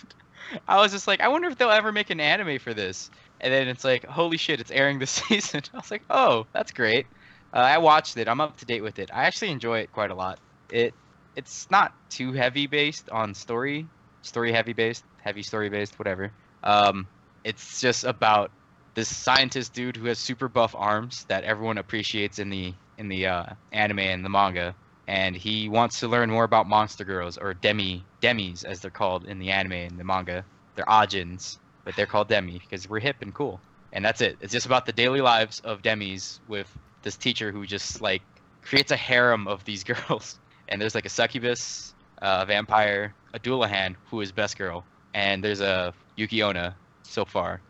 I 0.68 0.76
was 0.76 0.92
just 0.92 1.06
like, 1.08 1.20
I 1.20 1.28
wonder 1.28 1.48
if 1.48 1.56
they'll 1.58 1.70
ever 1.70 1.92
make 1.92 2.10
an 2.10 2.20
anime 2.20 2.58
for 2.58 2.74
this. 2.74 3.10
And 3.40 3.52
then 3.52 3.68
it's 3.68 3.84
like, 3.84 4.04
holy 4.04 4.36
shit, 4.36 4.60
it's 4.60 4.70
airing 4.70 4.98
this 4.98 5.10
season. 5.28 5.62
I 5.72 5.76
was 5.78 5.90
like, 5.90 6.04
oh, 6.10 6.46
that's 6.52 6.72
great. 6.72 7.06
Uh, 7.52 7.58
I 7.60 7.78
watched 7.78 8.16
it. 8.16 8.28
I'm 8.28 8.40
up 8.40 8.56
to 8.58 8.64
date 8.66 8.82
with 8.82 8.98
it. 8.98 9.10
I 9.12 9.24
actually 9.24 9.50
enjoy 9.50 9.78
it 9.80 9.92
quite 9.92 10.10
a 10.10 10.14
lot. 10.14 10.38
It 10.68 10.94
it's 11.36 11.66
not 11.70 11.92
too 12.10 12.32
heavy 12.32 12.66
based 12.66 13.10
on 13.10 13.34
story, 13.34 13.88
story 14.22 14.52
heavy 14.52 14.72
based, 14.72 15.04
heavy 15.20 15.42
story 15.42 15.68
based, 15.68 15.98
whatever. 15.98 16.32
Um, 16.62 17.06
it's 17.44 17.80
just 17.80 18.04
about 18.04 18.50
this 18.94 19.14
scientist 19.14 19.74
dude 19.74 19.96
who 19.96 20.06
has 20.06 20.18
super 20.18 20.48
buff 20.48 20.74
arms 20.76 21.24
that 21.28 21.44
everyone 21.44 21.78
appreciates 21.78 22.38
in 22.38 22.48
the 22.48 22.72
in 22.96 23.08
the 23.08 23.26
uh, 23.26 23.44
anime 23.72 23.98
and 23.98 24.24
the 24.24 24.28
manga, 24.28 24.74
and 25.06 25.36
he 25.36 25.68
wants 25.68 26.00
to 26.00 26.08
learn 26.08 26.30
more 26.30 26.44
about 26.44 26.68
monster 26.68 27.04
girls 27.04 27.36
or 27.36 27.54
demi 27.54 28.04
demis 28.20 28.64
as 28.64 28.80
they're 28.80 28.90
called 28.90 29.24
in 29.24 29.38
the 29.38 29.50
anime 29.50 29.72
and 29.72 29.98
the 29.98 30.04
manga. 30.04 30.44
They're 30.76 30.84
ajins, 30.86 31.58
but 31.84 31.96
they're 31.96 32.06
called 32.06 32.28
demi 32.28 32.58
because 32.58 32.88
we're 32.88 33.00
hip 33.00 33.16
and 33.20 33.34
cool. 33.34 33.60
And 33.92 34.04
that's 34.04 34.20
it. 34.20 34.38
It's 34.40 34.52
just 34.52 34.66
about 34.66 34.86
the 34.86 34.92
daily 34.92 35.20
lives 35.20 35.60
of 35.60 35.82
demis 35.82 36.40
with 36.48 36.68
this 37.02 37.16
teacher 37.16 37.52
who 37.52 37.66
just 37.66 38.00
like 38.00 38.22
creates 38.62 38.90
a 38.90 38.96
harem 38.96 39.46
of 39.46 39.64
these 39.64 39.84
girls. 39.92 40.38
And 40.68 40.80
there's 40.80 40.94
like 40.94 41.04
a 41.04 41.10
succubus, 41.10 41.94
a 42.18 42.46
vampire, 42.46 43.12
a 43.34 43.38
Dullahan 43.38 43.96
who 44.10 44.20
is 44.20 44.32
best 44.32 44.56
girl, 44.56 44.84
and 45.12 45.44
there's 45.44 45.60
a 45.60 45.92
Yuki 46.16 46.42
Onna 46.42 46.74
so 47.04 47.24
far. 47.24 47.60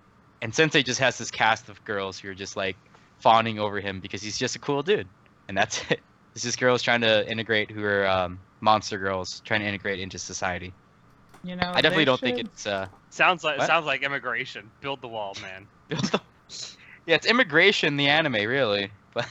And 0.42 0.54
Sensei 0.54 0.82
just 0.82 1.00
has 1.00 1.18
this 1.18 1.30
cast 1.30 1.68
of 1.68 1.82
girls 1.84 2.18
who 2.18 2.30
are 2.30 2.34
just 2.34 2.56
like 2.56 2.76
fawning 3.18 3.58
over 3.58 3.80
him 3.80 4.00
because 4.00 4.22
he's 4.22 4.38
just 4.38 4.56
a 4.56 4.58
cool 4.58 4.82
dude, 4.82 5.08
and 5.48 5.56
that's 5.56 5.82
it. 5.90 6.00
It's 6.34 6.42
just 6.42 6.58
girls 6.58 6.82
trying 6.82 7.02
to 7.02 7.30
integrate 7.30 7.70
who 7.70 7.84
are 7.84 8.06
um, 8.06 8.40
monster 8.60 8.98
girls 8.98 9.40
trying 9.44 9.60
to 9.60 9.66
integrate 9.66 10.00
into 10.00 10.18
society. 10.18 10.72
You 11.44 11.56
know, 11.56 11.70
I 11.72 11.82
definitely 11.82 12.06
don't 12.06 12.20
think 12.20 12.38
it's 12.38 12.66
uh, 12.66 12.88
Sounds 13.14 13.44
like 13.44 13.58
What? 13.58 13.68
sounds 13.68 13.86
like 13.86 14.02
immigration. 14.02 14.68
Build 14.80 15.00
the 15.00 15.06
wall, 15.06 15.36
man. 15.40 15.68
Build 15.88 16.02
the... 16.02 16.20
yeah, 17.06 17.14
it's 17.14 17.26
immigration 17.26 17.96
the 17.96 18.08
anime 18.08 18.32
really, 18.32 18.90
but 19.12 19.28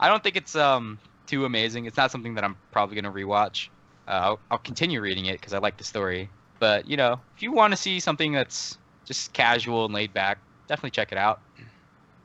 I 0.00 0.08
don't 0.08 0.22
think 0.22 0.36
it's 0.36 0.56
um 0.56 0.98
too 1.26 1.44
amazing. 1.44 1.84
It's 1.84 1.98
not 1.98 2.10
something 2.10 2.34
that 2.36 2.44
I'm 2.44 2.56
probably 2.72 2.96
gonna 2.96 3.12
rewatch. 3.12 3.68
Uh, 4.08 4.10
I'll, 4.10 4.40
I'll 4.50 4.58
continue 4.58 5.02
reading 5.02 5.26
it 5.26 5.38
because 5.38 5.52
I 5.52 5.58
like 5.58 5.76
the 5.76 5.84
story. 5.84 6.30
But 6.58 6.88
you 6.88 6.96
know, 6.96 7.20
if 7.36 7.42
you 7.42 7.52
want 7.52 7.74
to 7.74 7.76
see 7.76 8.00
something 8.00 8.32
that's 8.32 8.78
just 9.06 9.32
casual 9.32 9.86
and 9.86 9.94
laid 9.94 10.12
back, 10.12 10.38
definitely 10.68 10.90
check 10.90 11.12
it 11.12 11.18
out. 11.18 11.40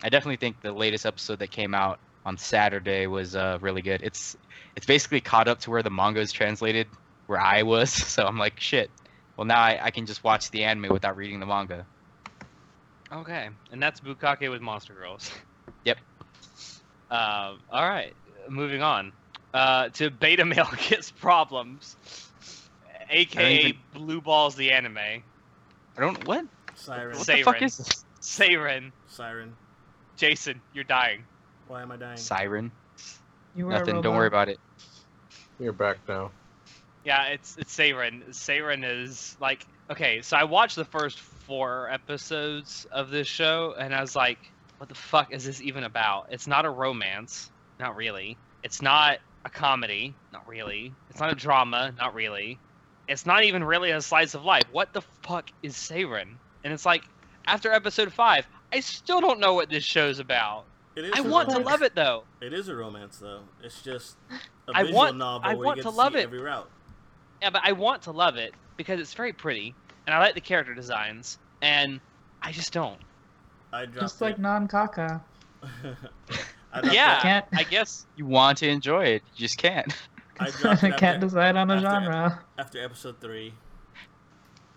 I 0.03 0.09
definitely 0.09 0.37
think 0.37 0.61
the 0.61 0.71
latest 0.73 1.05
episode 1.05 1.39
that 1.39 1.51
came 1.51 1.73
out 1.73 1.99
on 2.25 2.37
Saturday 2.37 3.07
was 3.07 3.35
uh, 3.35 3.57
really 3.61 3.81
good. 3.81 4.01
It's 4.03 4.35
it's 4.75 4.85
basically 4.85 5.21
caught 5.21 5.47
up 5.47 5.59
to 5.61 5.69
where 5.71 5.83
the 5.83 5.89
manga 5.89 6.19
is 6.19 6.31
translated, 6.31 6.87
where 7.27 7.39
I 7.39 7.63
was. 7.63 7.91
So 8.11 8.25
I'm 8.25 8.37
like, 8.37 8.59
shit. 8.59 8.89
Well, 9.37 9.45
now 9.45 9.59
I, 9.61 9.79
I 9.85 9.91
can 9.91 10.05
just 10.05 10.23
watch 10.23 10.51
the 10.51 10.63
anime 10.63 10.91
without 10.91 11.15
reading 11.17 11.39
the 11.39 11.45
manga. 11.45 11.85
Okay, 13.11 13.49
and 13.71 13.81
that's 13.81 13.99
Bukake 13.99 14.49
with 14.49 14.61
Monster 14.61 14.93
Girls. 14.93 15.31
Yep. 15.83 15.97
Um, 17.09 17.59
all 17.71 17.87
right, 17.89 18.13
moving 18.49 18.81
on 18.83 19.11
uh, 19.53 19.89
to 19.89 20.09
Beta 20.11 20.45
Male 20.45 20.69
Gets 20.89 21.09
Problems, 21.11 21.95
aka 23.09 23.59
even- 23.59 23.77
Blue 23.93 24.21
Balls 24.21 24.55
the 24.55 24.71
anime. 24.71 24.97
I 24.97 25.21
don't 25.97 26.25
what? 26.27 26.45
Seiren. 26.85 27.17
What 27.17 27.27
the 27.27 27.43
fuck 27.43 27.55
Seiren. 27.57 27.61
is 27.63 27.77
this? 27.77 28.05
Seiren, 28.21 28.91
Seiren. 29.09 29.51
Jason, 30.17 30.61
you're 30.73 30.83
dying. 30.83 31.23
Why 31.67 31.81
am 31.81 31.91
I 31.91 31.97
dying? 31.97 32.17
Seiren. 32.17 32.71
You 33.55 33.65
were 33.65 33.73
a 33.73 33.79
Nothing. 33.79 34.01
Don't 34.01 34.15
worry 34.15 34.27
about 34.27 34.49
it. 34.49 34.59
You're 35.59 35.73
back 35.73 35.97
now. 36.07 36.31
Yeah, 37.03 37.25
it's 37.27 37.57
it's 37.57 37.75
Seiren. 37.75 38.29
Seiren 38.29 38.83
is 38.83 39.35
like 39.39 39.65
okay. 39.89 40.21
So 40.21 40.37
I 40.37 40.43
watched 40.43 40.75
the 40.75 40.85
first 40.85 41.19
four 41.19 41.89
episodes 41.89 42.85
of 42.91 43.09
this 43.09 43.27
show, 43.27 43.75
and 43.77 43.93
I 43.93 44.01
was 44.01 44.15
like, 44.15 44.39
"What 44.77 44.89
the 44.89 44.95
fuck 44.95 45.33
is 45.33 45.45
this 45.45 45.61
even 45.61 45.83
about?" 45.83 46.27
It's 46.31 46.47
not 46.47 46.65
a 46.65 46.69
romance, 46.69 47.51
not 47.79 47.95
really. 47.95 48.37
It's 48.63 48.81
not 48.81 49.19
a 49.43 49.49
comedy, 49.49 50.13
not 50.31 50.47
really. 50.47 50.93
It's 51.09 51.19
not 51.19 51.31
a 51.31 51.35
drama, 51.35 51.93
not 51.97 52.13
really. 52.13 52.59
It's 53.07 53.25
not 53.25 53.43
even 53.43 53.63
really 53.63 53.91
a 53.91 54.01
slice 54.01 54.35
of 54.35 54.45
life. 54.45 54.63
What 54.71 54.93
the 54.93 55.01
fuck 55.23 55.49
is 55.63 55.73
Seiren? 55.73 56.35
And 56.63 56.71
it's 56.73 56.85
like 56.85 57.03
after 57.47 57.71
episode 57.71 58.11
five, 58.13 58.47
I 58.73 58.79
still 58.79 59.19
don't 59.21 59.39
know 59.39 59.53
what 59.53 59.69
this 59.69 59.83
show's 59.83 60.19
about. 60.19 60.65
It 60.95 61.05
is 61.05 61.11
I 61.15 61.19
a 61.19 61.23
want 61.23 61.49
to 61.49 61.59
love 61.59 61.81
it 61.81 61.95
though. 61.95 62.23
It 62.41 62.53
is 62.53 62.67
a 62.67 62.75
romance, 62.75 63.17
though. 63.17 63.41
It's 63.63 63.81
just 63.81 64.17
a 64.67 64.71
I 64.75 64.83
visual 64.83 64.97
want- 64.99 65.17
novel 65.17 65.49
I 65.49 65.53
where 65.55 65.65
want 65.67 65.77
you 65.77 65.83
to 65.83 65.89
get 65.89 65.95
love 65.97 66.13
see 66.13 66.19
it. 66.19 66.23
every 66.23 66.41
route. 66.41 66.69
Yeah, 67.41 67.49
but 67.49 67.61
I 67.63 67.71
want 67.71 68.01
to 68.03 68.11
love 68.11 68.35
it 68.35 68.53
because 68.77 68.99
it's 68.99 69.13
very 69.13 69.33
pretty, 69.33 69.73
and 70.05 70.13
I 70.13 70.19
like 70.19 70.35
the 70.35 70.41
character 70.41 70.73
designs, 70.75 71.39
and 71.61 71.99
I 72.41 72.51
just 72.51 72.71
don't. 72.73 72.99
I 73.73 73.85
dropped 73.85 73.99
Just 74.01 74.21
like 74.21 74.37
non-caca. 74.37 75.21
I 76.73 76.91
Yeah. 76.91 77.19
Can't 77.21 77.45
I 77.53 77.63
guess 77.63 78.05
You 78.15 78.25
want 78.25 78.57
to 78.59 78.67
enjoy 78.67 79.05
it, 79.05 79.23
you 79.35 79.39
just 79.47 79.57
can't. 79.57 79.93
I 80.39 80.49
can't 80.51 80.93
after, 80.93 81.17
decide 81.19 81.55
on 81.55 81.71
a 81.71 81.75
after- 81.75 81.87
genre. 81.89 82.43
after 82.57 82.83
episode 82.83 83.19
three. 83.21 83.53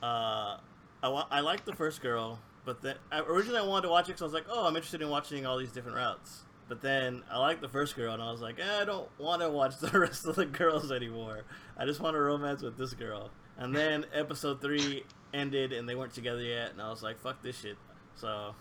Uh, 0.02 0.58
I, 1.04 1.08
wa- 1.08 1.26
I 1.30 1.40
liked 1.40 1.66
the 1.66 1.74
first 1.74 2.00
girl, 2.00 2.38
but 2.64 2.80
then 2.80 2.96
I, 3.12 3.20
originally 3.20 3.58
I 3.60 3.62
wanted 3.62 3.82
to 3.82 3.88
watch 3.90 4.04
it 4.06 4.12
because 4.12 4.22
I 4.22 4.24
was 4.24 4.32
like, 4.32 4.46
oh, 4.48 4.66
I'm 4.66 4.74
interested 4.74 5.02
in 5.02 5.10
watching 5.10 5.44
all 5.44 5.58
these 5.58 5.70
different 5.70 5.98
routes. 5.98 6.44
But 6.66 6.80
then 6.80 7.22
I 7.30 7.36
liked 7.38 7.60
the 7.60 7.68
first 7.68 7.94
girl, 7.94 8.14
and 8.14 8.22
I 8.22 8.32
was 8.32 8.40
like, 8.40 8.58
eh, 8.58 8.80
I 8.80 8.86
don't 8.86 9.06
want 9.18 9.42
to 9.42 9.50
watch 9.50 9.76
the 9.80 9.98
rest 9.98 10.24
of 10.24 10.36
the 10.36 10.46
girls 10.46 10.90
anymore. 10.90 11.42
I 11.76 11.84
just 11.84 12.00
want 12.00 12.16
a 12.16 12.20
romance 12.20 12.62
with 12.62 12.78
this 12.78 12.94
girl. 12.94 13.28
And 13.58 13.76
then 13.76 14.06
episode 14.14 14.62
three 14.62 15.04
ended, 15.34 15.74
and 15.74 15.86
they 15.86 15.94
weren't 15.94 16.14
together 16.14 16.40
yet, 16.40 16.70
and 16.70 16.80
I 16.80 16.88
was 16.88 17.02
like, 17.02 17.20
fuck 17.20 17.42
this 17.42 17.60
shit. 17.60 17.76
So 18.16 18.54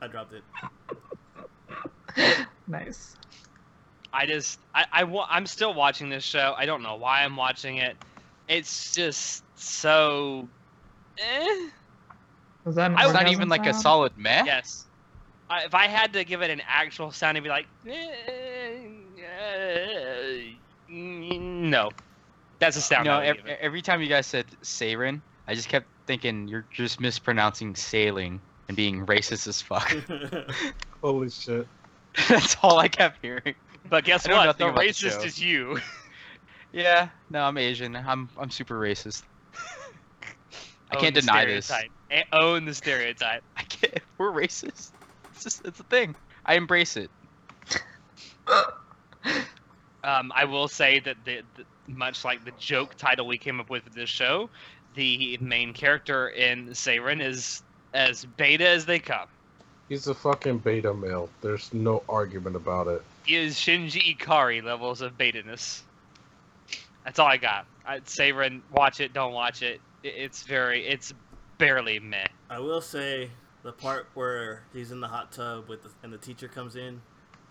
I 0.00 0.06
dropped 0.06 0.32
it. 0.32 0.44
nice. 2.66 3.16
I 4.14 4.24
just 4.24 4.60
I, 4.74 4.86
I 4.92 5.04
wa- 5.04 5.26
I'm 5.28 5.44
still 5.46 5.74
watching 5.74 6.08
this 6.08 6.24
show. 6.24 6.54
I 6.56 6.64
don't 6.64 6.82
know 6.82 6.96
why 6.96 7.22
I'm 7.22 7.36
watching 7.36 7.76
it. 7.76 7.98
It's 8.48 8.94
just 8.94 9.44
so. 9.56 10.48
Eh. 11.18 11.68
Was 12.64 12.76
that 12.76 12.90
an 12.92 12.96
I- 12.96 13.04
It's 13.04 13.12
not 13.14 13.28
even 13.28 13.48
like 13.48 13.66
a 13.66 13.74
solid 13.74 14.12
meh. 14.16 14.44
Yes. 14.44 14.86
I, 15.50 15.64
if 15.64 15.74
I 15.74 15.86
had 15.86 16.12
to 16.14 16.24
give 16.24 16.42
it 16.42 16.50
an 16.50 16.62
actual 16.66 17.10
sound, 17.10 17.36
it'd 17.36 17.44
be 17.44 17.50
like. 17.50 17.66
eh, 17.86 17.92
eh, 20.88 21.38
no. 21.38 21.90
That's 22.60 22.76
a 22.76 22.80
sound. 22.80 23.06
know, 23.06 23.14
I 23.14 23.18
would 23.18 23.26
ev- 23.26 23.36
give 23.36 23.46
it. 23.46 23.58
every 23.60 23.82
time 23.82 24.00
you 24.00 24.08
guys 24.08 24.26
said 24.26 24.46
Seiren, 24.64 25.20
I 25.48 25.54
just 25.54 25.68
kept 25.68 25.88
thinking 26.06 26.46
you're 26.48 26.68
just 26.72 27.00
mispronouncing 27.00 27.74
sailing 27.74 28.40
and 28.68 28.76
being 28.76 29.04
racist 29.06 29.46
as 29.48 29.60
fuck. 29.60 29.92
Holy 31.02 31.28
shit. 31.30 31.66
That's 32.28 32.56
all 32.62 32.78
I 32.78 32.88
kept 32.88 33.18
hearing. 33.22 33.54
But 33.88 34.04
guess 34.04 34.28
what? 34.28 34.34
The 34.58 34.68
about 34.68 34.76
the 34.76 34.82
racist 34.86 35.24
is 35.24 35.38
you. 35.42 35.78
Yeah, 36.72 37.08
no, 37.28 37.42
I'm 37.44 37.58
Asian. 37.58 37.96
I'm 37.96 38.30
I'm 38.38 38.50
super 38.50 38.78
racist. 38.78 39.24
I 39.52 40.96
Own 40.96 41.00
can't 41.00 41.14
the 41.14 41.20
deny 41.20 41.44
this. 41.46 41.70
Stereotype. 42.12 42.34
Own 42.34 42.64
the 42.64 42.74
stereotype. 42.74 43.42
I 43.56 43.62
can't. 43.62 44.00
We're 44.18 44.32
racist. 44.32 44.90
It's 45.32 45.42
just 45.42 45.64
it's 45.64 45.80
a 45.80 45.84
thing. 45.84 46.14
I 46.44 46.54
embrace 46.54 46.96
it. 46.96 47.10
Um, 50.04 50.32
I 50.34 50.44
will 50.44 50.66
say 50.68 50.98
that 51.00 51.16
the, 51.24 51.42
the 51.56 51.64
much 51.86 52.24
like 52.24 52.44
the 52.44 52.50
joke 52.58 52.96
title 52.96 53.26
we 53.26 53.38
came 53.38 53.60
up 53.60 53.70
with 53.70 53.84
for 53.84 53.90
this 53.90 54.10
show, 54.10 54.50
the 54.94 55.38
main 55.40 55.72
character 55.72 56.28
in 56.28 56.68
Seiren 56.70 57.22
is 57.22 57.62
as 57.94 58.24
beta 58.24 58.68
as 58.68 58.84
they 58.84 58.98
come. 58.98 59.28
He's 59.88 60.08
a 60.08 60.14
fucking 60.14 60.58
beta 60.58 60.92
male. 60.92 61.28
There's 61.40 61.72
no 61.72 62.02
argument 62.08 62.56
about 62.56 62.88
it. 62.88 63.02
He 63.24 63.36
is 63.36 63.54
Shinji 63.54 64.16
Ikari 64.16 64.62
levels 64.62 65.02
of 65.02 65.16
betaness. 65.16 65.82
That's 67.04 67.18
all 67.18 67.28
I 67.28 67.36
got. 67.36 67.66
I, 67.86 68.00
Seiren, 68.00 68.60
watch 68.72 69.00
it, 69.00 69.12
don't 69.12 69.32
watch 69.32 69.62
it. 69.62 69.80
It's 70.02 70.42
very, 70.42 70.84
it's 70.86 71.14
barely 71.58 71.98
meh. 72.00 72.26
I 72.50 72.58
will 72.60 72.80
say 72.80 73.30
the 73.62 73.72
part 73.72 74.06
where 74.14 74.64
he's 74.72 74.90
in 74.92 75.00
the 75.00 75.08
hot 75.08 75.32
tub 75.32 75.68
with 75.68 75.82
the, 75.82 75.90
and 76.02 76.12
the 76.12 76.18
teacher 76.18 76.48
comes 76.48 76.76
in 76.76 77.00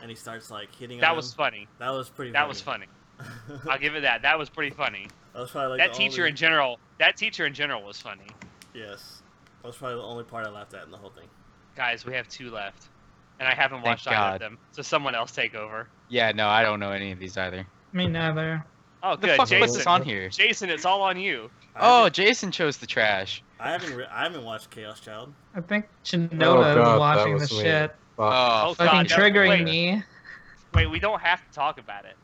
and 0.01 0.09
he 0.09 0.15
starts 0.15 0.51
like 0.51 0.73
hitting 0.75 0.99
That 0.99 1.11
on 1.11 1.15
was 1.17 1.31
him. 1.31 1.37
funny. 1.37 1.67
that 1.79 1.89
was 1.91 2.09
pretty 2.09 2.31
That 2.31 2.47
was 2.47 2.59
funny. 2.61 2.87
I'll 3.69 3.77
give 3.79 3.95
it 3.95 4.01
that. 4.01 4.23
That 4.23 4.37
was 4.37 4.49
pretty 4.49 4.75
funny. 4.75 5.07
that 5.33 5.39
was 5.39 5.51
probably 5.51 5.69
like 5.71 5.79
that 5.79 5.91
the 5.93 5.97
teacher 5.97 6.21
only, 6.23 6.31
in 6.31 6.35
general, 6.35 6.79
that 6.99 7.17
teacher 7.17 7.45
in 7.45 7.53
general 7.53 7.83
was 7.83 7.99
funny. 8.01 8.27
yes 8.73 9.21
that 9.61 9.67
was 9.67 9.77
probably 9.77 9.97
the 9.97 10.03
only 10.03 10.23
part 10.23 10.45
I 10.45 10.49
laughed 10.49 10.73
at 10.73 10.83
in 10.85 10.91
the 10.91 10.97
whole 10.97 11.11
thing 11.11 11.27
Guys, 11.75 12.05
we 12.05 12.13
have 12.13 12.27
two 12.27 12.49
left, 12.51 12.89
and 13.39 13.47
I 13.47 13.53
haven't 13.53 13.77
Thank 13.77 13.85
watched 13.85 14.07
either 14.07 14.33
of 14.35 14.39
them. 14.41 14.57
So 14.73 14.81
someone 14.81 15.15
else 15.15 15.31
take 15.31 15.55
over. 15.55 15.87
Yeah, 16.09 16.33
no, 16.33 16.49
I 16.49 16.63
don't 16.63 16.81
know 16.81 16.91
any 16.91 17.13
of 17.13 17.19
these 17.19 17.37
either. 17.37 17.65
Me 17.93 18.07
neither. 18.07 18.65
Oh, 19.01 19.15
the 19.15 19.27
good, 19.27 19.37
fuck 19.37 19.47
put 19.47 19.57
Jason. 19.57 19.77
this 19.77 19.87
on 19.87 20.03
here? 20.03 20.27
Jason, 20.27 20.69
it's 20.69 20.83
all 20.83 21.01
on 21.01 21.17
you. 21.17 21.49
Oh, 21.79 22.09
Jason 22.09 22.51
chose 22.51 22.75
the 22.75 22.85
trash. 22.87 23.41
I 23.61 23.71
haven't 23.71 23.95
re- 23.95 24.07
I 24.11 24.23
haven't 24.23 24.43
watched 24.43 24.69
Chaos 24.71 24.99
Child 24.99 25.31
I 25.55 25.61
think 25.61 25.85
Shinoda 26.03 26.31
Oh, 26.41 26.61
God, 26.61 26.67
is 26.69 26.75
that 26.75 26.99
watching 26.99 27.33
was 27.33 27.49
the 27.49 27.55
me. 27.55 27.61
shit. 27.61 27.95
Oh, 28.17 28.23
Oh, 28.69 28.73
Fucking 28.73 28.85
God, 28.85 29.09
no, 29.09 29.15
triggering 29.15 29.49
wait. 29.49 29.63
me. 29.63 30.03
Wait, 30.73 30.88
we 30.88 30.99
don't 30.99 31.21
have 31.21 31.45
to 31.47 31.53
talk 31.53 31.79
about 31.79 32.05
it. 32.05 32.15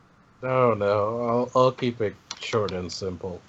No, 0.42 0.74
no, 0.74 1.26
I'll, 1.28 1.50
I'll 1.64 1.72
keep 1.72 2.00
it 2.00 2.14
short 2.40 2.72
and 2.72 2.90
simple. 2.90 3.40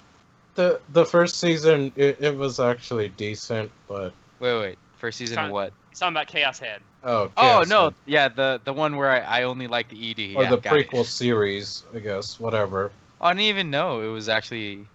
the 0.56 0.80
the 0.92 1.04
first 1.04 1.38
season 1.38 1.92
it, 1.96 2.20
it 2.20 2.36
was 2.36 2.60
actually 2.60 3.08
decent, 3.10 3.70
but 3.88 4.12
Wait, 4.40 4.58
wait. 4.60 4.78
First 4.98 5.18
season 5.18 5.36
Con- 5.36 5.46
of 5.46 5.52
what? 5.52 5.72
He's 5.90 5.98
talking 5.98 6.14
about 6.14 6.26
Chaos 6.26 6.58
Head. 6.58 6.80
oh 7.04 7.30
Oh 7.36 7.64
no, 7.68 7.84
Head. 7.84 7.94
yeah, 8.06 8.28
the 8.28 8.60
the 8.64 8.72
one 8.72 8.96
where 8.96 9.10
I, 9.10 9.40
I 9.40 9.42
only 9.44 9.66
like 9.66 9.88
the 9.88 10.10
ED. 10.10 10.36
or 10.36 10.42
yeah, 10.44 10.50
the 10.50 10.56
got 10.58 10.76
it. 10.76 10.90
prequel 10.90 11.04
series, 11.04 11.84
I 11.94 11.98
guess. 12.00 12.38
Whatever. 12.40 12.90
Oh, 13.20 13.26
I 13.26 13.32
didn't 13.32 13.42
even 13.44 13.70
know 13.70 14.00
it 14.02 14.08
was 14.12 14.28
actually 14.28 14.86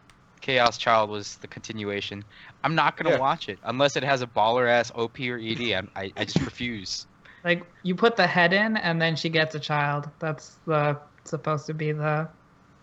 Chaos 0.45 0.77
Child 0.77 1.09
was 1.09 1.37
the 1.37 1.47
continuation. 1.47 2.23
I'm 2.63 2.75
not 2.75 2.97
gonna 2.97 3.15
Yeah. 3.15 3.19
watch 3.19 3.49
it 3.49 3.57
unless 3.63 3.95
it 3.95 4.03
has 4.03 4.21
a 4.21 4.27
baller 4.27 4.69
ass 4.69 4.91
OP 4.93 5.19
or 5.31 5.39
ED. 5.39 5.73
I'm, 5.73 5.89
I 5.95 6.11
I 6.15 6.25
just 6.25 6.39
refuse. 6.45 7.07
Like 7.43 7.63
you 7.81 7.95
put 7.95 8.15
the 8.15 8.27
head 8.27 8.53
in, 8.53 8.77
and 8.77 9.01
then 9.01 9.15
she 9.15 9.29
gets 9.29 9.55
a 9.55 9.59
child. 9.59 10.07
That's 10.19 10.57
the 10.67 10.97
supposed 11.23 11.65
to 11.65 11.73
be 11.73 11.91
the. 11.93 12.27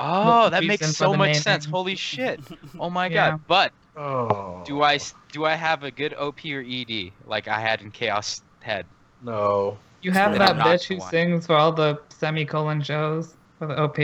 Oh, 0.01 0.49
that 0.51 0.65
makes 0.65 0.97
so 0.97 1.15
much 1.15 1.35
name. 1.35 1.43
sense. 1.43 1.65
Holy 1.65 1.95
shit. 1.95 2.41
Oh 2.81 2.91
my 2.91 3.07
Yeah. 3.07 3.31
god. 3.33 3.41
But 3.47 3.73
Oh. 3.97 4.65
do 4.67 4.83
I 4.83 4.95
s- 4.97 5.15
do 5.31 5.45
I 5.45 5.55
have 5.55 5.85
a 5.85 5.91
good 5.93 6.15
OP 6.15 6.45
or 6.53 6.65
ED 6.67 7.13
like 7.27 7.47
I 7.47 7.61
had 7.61 7.81
in 7.83 7.93
Chaos 7.93 8.43
Head? 8.61 8.87
No. 9.23 9.79
You 10.01 10.11
have 10.11 10.37
that 10.39 10.57
bitch 10.57 10.85
who 10.89 10.99
sings 11.11 11.47
for 11.47 11.55
all 11.55 11.71
the 11.71 12.01
semicolon 12.09 12.83
shows 12.83 13.37
for 13.61 13.67
the 13.69 13.77
OP. 13.81 13.99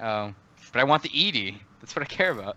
Oh, 0.00 0.32
but 0.72 0.80
I 0.80 0.84
want 0.84 1.02
the 1.02 1.10
ED. 1.12 1.56
That's 1.80 1.94
what 1.94 2.02
I 2.02 2.06
care 2.06 2.30
about. 2.30 2.56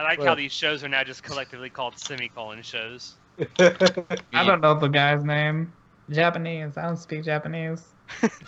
I 0.00 0.02
like 0.02 0.22
how 0.22 0.34
these 0.34 0.52
shows 0.52 0.82
are 0.82 0.88
now 0.88 1.04
just 1.04 1.22
collectively 1.22 1.68
called 1.68 1.98
semicolon 1.98 2.62
shows. 2.62 3.16
I 3.58 4.46
don't 4.46 4.62
know 4.62 4.78
the 4.78 4.88
guy's 4.88 5.24
name. 5.24 5.74
Japanese. 6.08 6.78
I 6.78 6.86
don't 6.86 6.96
speak 6.96 7.22
Japanese. 7.22 7.84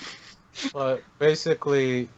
but 0.72 1.02
basically, 1.18 2.08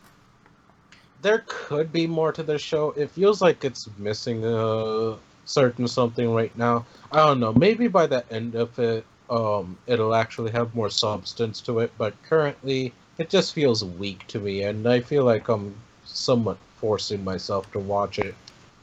there 1.21 1.43
could 1.49 1.93
be 1.93 2.07
more 2.07 2.31
to 2.31 2.45
the 2.45 2.59
show. 2.59 2.93
It 2.93 3.11
feels 3.11 3.43
like 3.43 3.65
it's 3.65 3.89
missing 3.99 4.45
a 4.45 5.17
certain 5.47 5.89
something 5.89 6.33
right 6.33 6.57
now. 6.57 6.87
I 7.11 7.27
don't 7.27 7.41
know. 7.41 7.53
Maybe 7.53 7.89
by 7.89 8.07
the 8.07 8.25
end 8.33 8.55
of 8.55 8.79
it, 8.79 9.05
um, 9.29 9.77
it'll 9.89 10.15
actually 10.15 10.53
have 10.53 10.77
more 10.77 10.91
substance 10.91 11.61
to 11.63 11.81
it. 11.81 11.93
But 11.99 12.15
currently, 12.23 12.93
it 13.19 13.31
just 13.31 13.53
feels 13.53 13.85
weak 13.85 14.29
to 14.29 14.39
me, 14.39 14.63
and 14.63 14.87
I 14.87 15.01
feel 15.01 15.25
like 15.25 15.49
I'm 15.49 15.75
somewhat 16.05 16.59
forcing 16.77 17.25
myself 17.25 17.71
to 17.73 17.81
watch 17.81 18.21
it. 18.21 18.37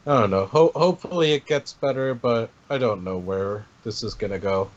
I 0.07 0.19
don't 0.19 0.31
know. 0.31 0.45
Ho- 0.47 0.71
hopefully, 0.75 1.33
it 1.33 1.45
gets 1.45 1.73
better, 1.73 2.13
but 2.15 2.49
I 2.69 2.77
don't 2.77 3.03
know 3.03 3.17
where 3.17 3.65
this 3.83 4.01
is 4.03 4.13
gonna 4.15 4.39
go. 4.39 4.69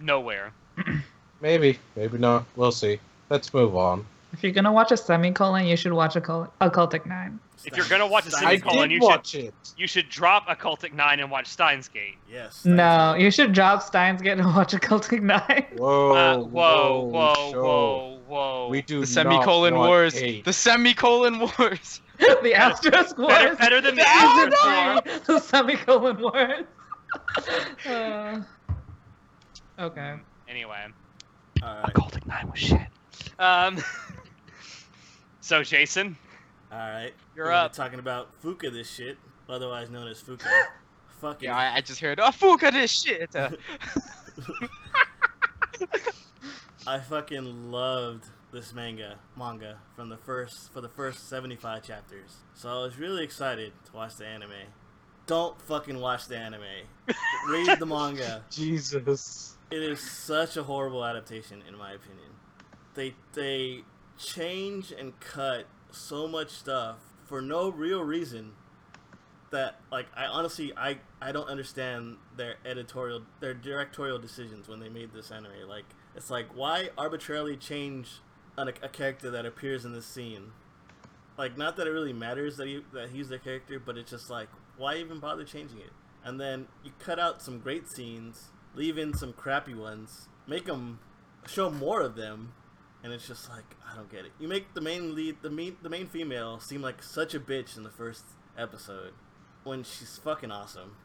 Nowhere. 0.00 0.52
Maybe, 1.40 1.78
maybe 1.94 2.18
not. 2.18 2.46
We'll 2.56 2.72
see. 2.72 2.98
Let's 3.30 3.54
move 3.54 3.76
on. 3.76 4.04
If 4.32 4.42
you're 4.42 4.50
gonna 4.50 4.72
watch 4.72 4.90
a 4.90 4.96
semicolon, 4.96 5.66
you 5.66 5.76
should 5.76 5.92
watch 5.92 6.16
a 6.16 6.20
cul- 6.20 6.52
Occultic 6.60 7.06
Nine. 7.06 7.38
If 7.64 7.76
you're 7.76 7.86
gonna 7.88 8.08
watch 8.08 8.26
a 8.26 8.30
Steins 8.32 8.44
I 8.44 8.50
Gate. 8.56 8.60
semicolon, 8.62 8.88
did 8.88 8.94
you 8.96 9.00
should 9.00 9.06
watch 9.06 9.34
it. 9.36 9.54
you 9.76 9.86
should 9.86 10.08
drop 10.08 10.48
Occultic 10.48 10.94
Nine 10.94 11.20
and 11.20 11.30
watch 11.30 11.46
Steins 11.46 11.86
Gate. 11.86 12.16
Yes. 12.28 12.64
No, 12.64 12.74
Steins 13.12 13.22
you 13.22 13.30
should 13.30 13.52
drop 13.52 13.82
Steins 13.84 14.20
Gate 14.20 14.38
and 14.38 14.46
watch 14.46 14.72
Occultic 14.72 15.22
Nine. 15.22 15.64
Whoa, 15.76 16.10
Uh, 16.16 16.38
whoa, 16.38 17.02
whoa, 17.04 17.34
show. 17.52 17.62
whoa, 17.62 18.18
whoa. 18.26 18.68
We 18.68 18.82
do 18.82 19.00
The 19.02 19.06
semicolon 19.06 19.74
not 19.74 19.78
want 19.78 19.88
wars. 19.90 20.14
hate. 20.18 20.44
The 20.44 20.52
semicolon 20.52 21.38
wars. 21.58 22.00
the 22.42 22.54
Asterisk 22.54 23.16
better, 23.16 23.46
Wars. 23.46 23.58
better 23.58 23.80
than 23.80 23.94
the 23.96 24.06
Asterisk 24.08 24.64
War. 24.64 25.02
three, 25.02 25.34
the 25.34 25.38
semicolon 25.40 26.20
Wars. 26.20 26.64
Uh, 27.86 28.40
okay. 29.78 30.14
Anyway, 30.48 30.86
All 31.62 31.74
right. 31.76 31.84
Occultic 31.94 32.26
Nine 32.26 32.50
was 32.50 32.58
shit. 32.58 32.80
Um. 33.38 33.78
so 35.40 35.62
Jason, 35.62 36.16
All 36.72 36.78
right. 36.78 37.12
You're 37.36 37.46
We're 37.46 37.52
up. 37.52 37.72
Talking 37.72 37.98
about 38.00 38.30
Fuka, 38.42 38.70
this 38.72 38.90
shit, 38.90 39.16
otherwise 39.48 39.90
known 39.90 40.08
as 40.08 40.20
Fuka. 40.20 40.46
Fucking. 41.20 41.48
Yeah, 41.48 41.56
I, 41.56 41.76
I 41.76 41.80
just 41.80 42.00
heard. 42.00 42.20
Oh, 42.20 42.30
Fuka, 42.30 42.70
this 42.72 42.90
shit. 42.90 43.34
I 46.86 46.98
fucking 47.00 47.70
loved 47.70 48.24
this 48.52 48.72
manga 48.72 49.18
manga 49.36 49.78
from 49.94 50.08
the 50.08 50.16
first 50.16 50.72
for 50.72 50.80
the 50.80 50.88
first 50.88 51.28
75 51.28 51.82
chapters. 51.82 52.36
So 52.54 52.68
I 52.68 52.82
was 52.82 52.98
really 52.98 53.24
excited 53.24 53.72
to 53.86 53.92
watch 53.92 54.16
the 54.16 54.26
anime. 54.26 54.50
Don't 55.26 55.60
fucking 55.62 56.00
watch 56.00 56.26
the 56.28 56.38
anime. 56.38 56.62
Read 57.48 57.78
the 57.78 57.86
manga. 57.86 58.44
Jesus. 58.50 59.56
It 59.70 59.82
is 59.82 60.00
such 60.00 60.56
a 60.56 60.62
horrible 60.62 61.04
adaptation 61.04 61.62
in 61.68 61.76
my 61.76 61.92
opinion. 61.92 62.30
They 62.94 63.14
they 63.34 63.84
change 64.18 64.92
and 64.92 65.18
cut 65.20 65.66
so 65.90 66.26
much 66.26 66.50
stuff 66.50 66.96
for 67.26 67.40
no 67.40 67.70
real 67.70 68.02
reason 68.02 68.52
that 69.50 69.80
like 69.92 70.06
I 70.16 70.26
honestly 70.26 70.72
I 70.76 70.98
I 71.20 71.32
don't 71.32 71.48
understand 71.48 72.16
their 72.36 72.56
editorial 72.64 73.22
their 73.40 73.54
directorial 73.54 74.18
decisions 74.18 74.68
when 74.68 74.80
they 74.80 74.88
made 74.88 75.12
this 75.12 75.30
anime. 75.30 75.68
Like 75.68 75.84
it's 76.16 76.30
like 76.30 76.48
why 76.54 76.90
arbitrarily 76.96 77.56
change 77.56 78.20
an, 78.58 78.68
a 78.82 78.88
character 78.88 79.30
that 79.30 79.46
appears 79.46 79.84
in 79.84 79.92
this 79.92 80.06
scene? 80.06 80.52
Like 81.36 81.56
not 81.56 81.76
that 81.76 81.86
it 81.86 81.90
really 81.90 82.12
matters 82.12 82.56
that 82.56 82.66
he 82.66 82.82
that 82.92 83.10
he's 83.10 83.28
the 83.28 83.38
character, 83.38 83.78
but 83.78 83.96
it's 83.96 84.10
just 84.10 84.28
like 84.28 84.48
why 84.76 84.96
even 84.96 85.20
bother 85.20 85.44
changing 85.44 85.78
it? 85.78 85.92
And 86.24 86.40
then 86.40 86.66
you 86.84 86.92
cut 86.98 87.18
out 87.18 87.40
some 87.42 87.60
great 87.60 87.88
scenes, 87.88 88.48
leave 88.74 88.98
in 88.98 89.14
some 89.14 89.32
crappy 89.32 89.74
ones, 89.74 90.28
make 90.46 90.66
them 90.66 90.98
show 91.46 91.70
more 91.70 92.02
of 92.02 92.16
them, 92.16 92.52
and 93.02 93.12
it's 93.12 93.26
just 93.26 93.48
like 93.48 93.76
I 93.90 93.96
don't 93.96 94.10
get 94.10 94.24
it. 94.24 94.32
You 94.38 94.48
make 94.48 94.74
the 94.74 94.80
main 94.80 95.14
lead, 95.14 95.36
the 95.42 95.50
main 95.50 95.76
the 95.82 95.88
main 95.88 96.08
female, 96.08 96.60
seem 96.60 96.82
like 96.82 97.02
such 97.02 97.34
a 97.34 97.40
bitch 97.40 97.76
in 97.76 97.84
the 97.84 97.90
first 97.90 98.24
episode, 98.56 99.12
when 99.64 99.84
she's 99.84 100.18
fucking 100.22 100.50
awesome. 100.50 100.96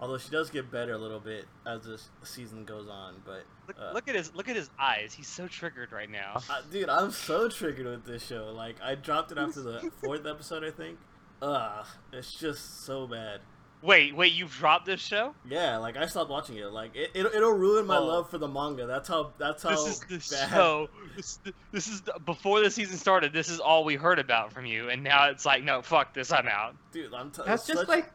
Although 0.00 0.18
she 0.18 0.30
does 0.30 0.50
get 0.50 0.70
better 0.72 0.92
a 0.94 0.98
little 0.98 1.20
bit 1.20 1.46
as 1.66 1.82
the 1.84 2.00
season 2.24 2.64
goes 2.64 2.88
on, 2.88 3.14
but 3.24 3.44
look, 3.68 3.76
Uh. 3.80 3.92
look 3.94 4.08
at 4.08 4.14
his 4.16 4.34
look 4.34 4.48
at 4.48 4.56
his 4.56 4.68
eyes. 4.78 5.14
He's 5.14 5.28
so 5.28 5.46
triggered 5.46 5.92
right 5.92 6.10
now. 6.10 6.40
uh, 6.50 6.62
dude, 6.70 6.88
I'm 6.88 7.10
so 7.12 7.48
triggered 7.48 7.86
with 7.86 8.04
this 8.04 8.26
show. 8.26 8.52
Like 8.54 8.76
I 8.82 8.96
dropped 8.96 9.30
it 9.32 9.38
after 9.38 9.62
the 9.62 9.90
fourth 10.02 10.26
episode, 10.26 10.64
I 10.64 10.70
think. 10.72 10.98
Ugh, 11.42 11.86
it's 12.12 12.32
just 12.32 12.84
so 12.84 13.06
bad. 13.06 13.40
Wait, 13.82 14.16
wait, 14.16 14.32
you've 14.32 14.50
dropped 14.52 14.86
this 14.86 15.00
show? 15.02 15.34
Yeah, 15.46 15.76
like 15.76 15.96
I 15.98 16.06
stopped 16.06 16.30
watching 16.30 16.56
it. 16.56 16.64
Like 16.72 16.96
it, 16.96 17.10
it 17.14 17.26
it'll 17.26 17.52
ruin 17.52 17.86
my 17.86 17.98
Oh. 17.98 18.04
love 18.06 18.30
for 18.30 18.38
the 18.38 18.48
manga. 18.48 18.86
That's 18.86 19.08
how 19.08 19.32
that's 19.38 19.62
how 19.62 19.70
This 19.70 19.86
is 19.86 20.00
the 20.30 20.36
bad. 20.36 20.50
show. 20.50 20.88
This, 21.14 21.38
this 21.70 21.86
is 21.88 22.00
the, 22.00 22.14
before 22.24 22.60
the 22.60 22.70
season 22.70 22.96
started. 22.96 23.32
This 23.32 23.48
is 23.50 23.60
all 23.60 23.84
we 23.84 23.94
heard 23.94 24.18
about 24.18 24.52
from 24.52 24.64
you, 24.66 24.88
and 24.88 25.04
now 25.04 25.28
it's 25.28 25.44
like, 25.44 25.62
no, 25.62 25.82
fuck 25.82 26.14
this, 26.14 26.32
I'm 26.32 26.48
out. 26.48 26.74
Dude, 26.92 27.12
I'm 27.14 27.30
t- 27.30 27.42
That's 27.46 27.66
just 27.66 27.80
such, 27.80 27.88
like 27.88 28.10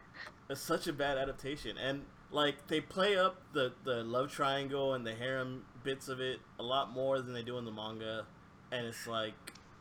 it's 0.50 0.62
such 0.62 0.88
a 0.88 0.94
bad 0.94 1.18
adaptation, 1.18 1.78
and 1.78 2.04
like 2.32 2.68
they 2.68 2.82
play 2.82 3.18
up 3.18 3.42
the 3.54 3.74
the 3.84 4.04
love 4.04 4.32
triangle 4.32 4.94
and 4.94 5.06
the 5.06 5.14
harem 5.14 5.66
bits 5.84 6.08
of 6.08 6.20
it 6.20 6.40
a 6.60 6.64
lot 6.64 6.92
more 6.92 7.22
than 7.22 7.34
they 7.34 7.44
do 7.44 7.58
in 7.58 7.66
the 7.66 7.72
manga, 7.72 8.26
and 8.72 8.86
it's 8.86 9.08
like 9.08 9.34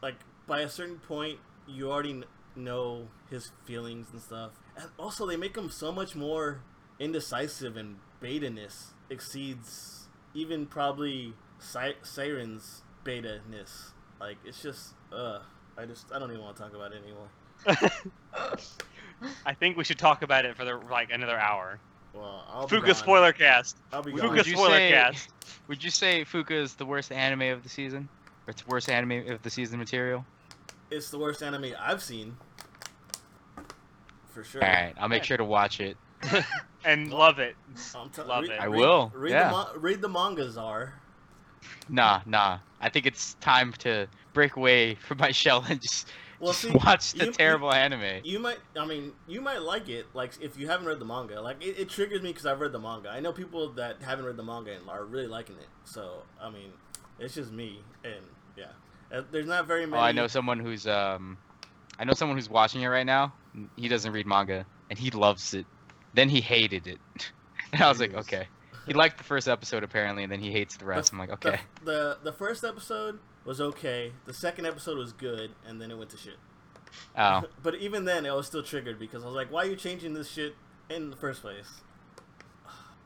like 0.03 0.17
by 0.47 0.61
a 0.61 0.69
certain 0.69 0.99
point 0.99 1.39
you 1.67 1.91
already 1.91 2.23
know 2.57 3.09
his 3.31 3.51
feelings 3.65 4.09
and 4.13 4.21
stuff, 4.21 4.53
and 4.77 4.89
also 4.99 5.27
they 5.27 5.37
make 5.37 5.57
him 5.57 5.71
so 5.71 5.93
much 5.93 6.15
more 6.15 6.61
indecisive 6.99 7.77
and 7.77 7.97
beta-ness. 8.21 8.93
Exceeds 9.11 10.09
even 10.35 10.67
probably 10.67 11.35
Si- 11.59 11.97
Seiren's 12.03 12.83
beta-ness. 13.05 13.93
Like 14.21 14.37
it's 14.45 14.63
just 14.63 14.95
uh 15.13 15.41
I 15.77 15.85
just 15.87 16.07
I 16.13 16.19
don't 16.19 16.31
even 16.31 16.43
want 16.43 16.57
to 16.57 16.63
talk 16.63 16.75
about 16.75 16.93
it 16.93 17.03
anymore. 17.05 17.29
I 19.47 19.55
think 19.55 19.77
we 19.77 19.85
should 19.85 19.99
talk 19.99 20.23
about 20.23 20.45
it 20.45 20.57
for 20.57 20.65
the 20.65 20.77
like 20.91 21.11
another 21.11 21.39
hour. 21.39 21.79
Well, 22.15 22.45
I'll 22.53 22.69
Fuka 22.69 22.87
gone. 22.87 22.95
spoiler 22.95 23.33
cast. 23.33 23.77
I'll 23.93 24.03
be 24.03 24.13
Would. 24.13 24.23
Fuka 24.23 24.37
you 24.47 24.55
spoiler 24.55 24.77
say- 24.77 24.91
cast. 24.91 25.29
would 25.69 25.83
you 25.85 25.91
say 25.91 26.25
Fuka 26.25 26.53
is 26.53 26.75
the 26.75 26.87
worst 26.87 27.13
anime 27.13 27.43
of 27.53 27.63
the 27.63 27.69
season? 27.69 28.09
Or 28.47 28.51
it's 28.51 28.67
worst 28.67 28.89
anime 28.89 29.29
of 29.31 29.43
the 29.43 29.51
season 29.51 29.79
material? 29.79 30.25
It's 30.91 31.11
the 31.11 31.19
worst 31.19 31.43
anime 31.43 31.75
I've 31.79 32.03
seen. 32.03 32.37
For 34.31 34.45
sure. 34.45 34.63
All 34.65 34.71
right, 34.71 34.95
I'll 34.99 35.09
make 35.09 35.25
sure 35.25 35.37
to 35.37 35.45
watch 35.45 35.81
it. 35.81 35.97
and 36.85 37.13
love 37.13 37.39
it. 37.39 37.57
T- 38.15 38.23
Love 38.23 38.43
read, 38.43 38.51
it. 38.53 38.61
I 38.61 38.65
read- 38.67 38.79
will, 38.79 39.13
Read, 39.15 39.31
yeah. 39.33 39.45
the 39.49 39.51
ma- 39.53 39.69
read 39.77 40.01
the 40.01 40.09
mangas 40.09 40.57
are. 40.57 40.95
Nah, 41.89 42.21
nah. 42.27 42.59
I 42.81 42.89
think 42.89 43.07
it's 43.07 43.35
time 43.35 43.73
to 43.81 44.07
break 44.33 44.57
away 44.57 44.95
from 44.95 45.19
my 45.19 45.31
shell 45.33 45.65
and 45.69 45.81
just, 45.81 46.09
Well, 46.41 46.53
just 46.53 46.63
see, 46.63 46.71
watch 46.71 47.13
the 47.15 47.27
you- 47.27 47.33
terrible 47.33 47.73
anime. 47.73 48.21
You 48.23 48.39
might, 48.39 48.59
I 48.79 48.87
mean, 48.87 49.13
you 49.27 49.41
might 49.41 49.61
like 49.63 49.89
it. 49.89 50.07
Like 50.15 50.33
if 50.41 50.57
you 50.59 50.69
haven't 50.69 50.87
read 50.87 51.01
the 51.01 51.05
manga, 51.05 51.41
like 51.41 51.61
it, 51.65 51.79
it 51.79 51.89
triggers 51.89 52.23
me 52.23 52.29
because 52.31 52.47
I've 52.47 52.61
read 52.61 52.71
the 52.73 52.79
manga. 52.79 53.09
I 53.09 53.19
know 53.21 53.33
people 53.33 53.71
that 53.73 54.01
haven't 54.03 54.25
read 54.25 54.37
the 54.37 54.45
manga 54.45 54.73
and 54.77 54.89
are 54.89 55.05
really 55.05 55.27
liking 55.27 55.57
it. 55.57 55.67
So 55.85 56.23
I 56.41 56.49
mean, 56.51 56.71
it's 57.19 57.35
just 57.35 57.51
me, 57.51 57.81
and 58.05 58.23
yeah, 58.57 58.67
Uh, 59.13 59.23
there's 59.33 59.47
not 59.49 59.67
very 59.67 59.85
many. 59.87 60.01
Oh, 60.01 60.05
I 60.05 60.13
know 60.13 60.29
someone 60.29 60.61
who's 60.61 60.87
um, 60.87 61.39
I 61.99 62.05
know 62.05 62.13
someone 62.13 62.37
who's 62.39 62.49
watching 62.51 62.83
it 62.83 62.87
right 62.87 63.07
now. 63.07 63.33
He 63.77 63.89
doesn't 63.89 64.13
read 64.13 64.27
manga 64.27 64.65
and 64.91 64.99
he 64.99 65.11
loves 65.11 65.55
it. 65.55 65.67
Then 66.15 66.29
he 66.29 66.41
hated 66.41 66.87
it, 66.87 66.99
and 67.73 67.83
I 67.83 67.89
was 67.89 67.99
like, 67.99 68.15
okay. 68.15 68.47
He 68.87 68.95
liked 68.95 69.19
the 69.19 69.25
first 69.25 69.49
episode 69.49 69.83
apparently, 69.83 70.23
and 70.23 70.33
then 70.33 70.41
he 70.41 70.51
hates 70.51 70.77
the 70.77 70.87
rest. 70.87 71.13
I'm 71.13 71.19
like, 71.19 71.31
okay. 71.33 71.59
The, 71.85 71.91
the 71.93 72.19
the 72.31 72.33
first 72.33 72.65
episode 72.65 73.19
was 73.49 73.63
okay. 73.63 74.13
The 74.27 74.35
second 74.35 74.67
episode 74.67 74.99
was 74.99 75.15
good, 75.15 75.53
and 75.67 75.81
then 75.81 75.91
it 75.91 75.97
went 75.97 76.11
to 76.11 76.19
shit. 76.19 76.37
Oh, 77.17 77.45
But 77.63 77.77
even 77.77 78.05
then, 78.05 78.27
I 78.27 78.35
was 78.35 78.47
still 78.47 78.63
triggered 78.63 78.99
because 78.99 79.23
I 79.23 79.27
was 79.27 79.35
like, 79.35 79.51
"Why 79.51 79.63
are 79.63 79.67
you 79.67 79.75
changing 79.75 80.13
this 80.13 80.31
shit 80.31 80.55
in 80.91 81.09
the 81.09 81.17
first 81.17 81.41
place?" 81.41 81.81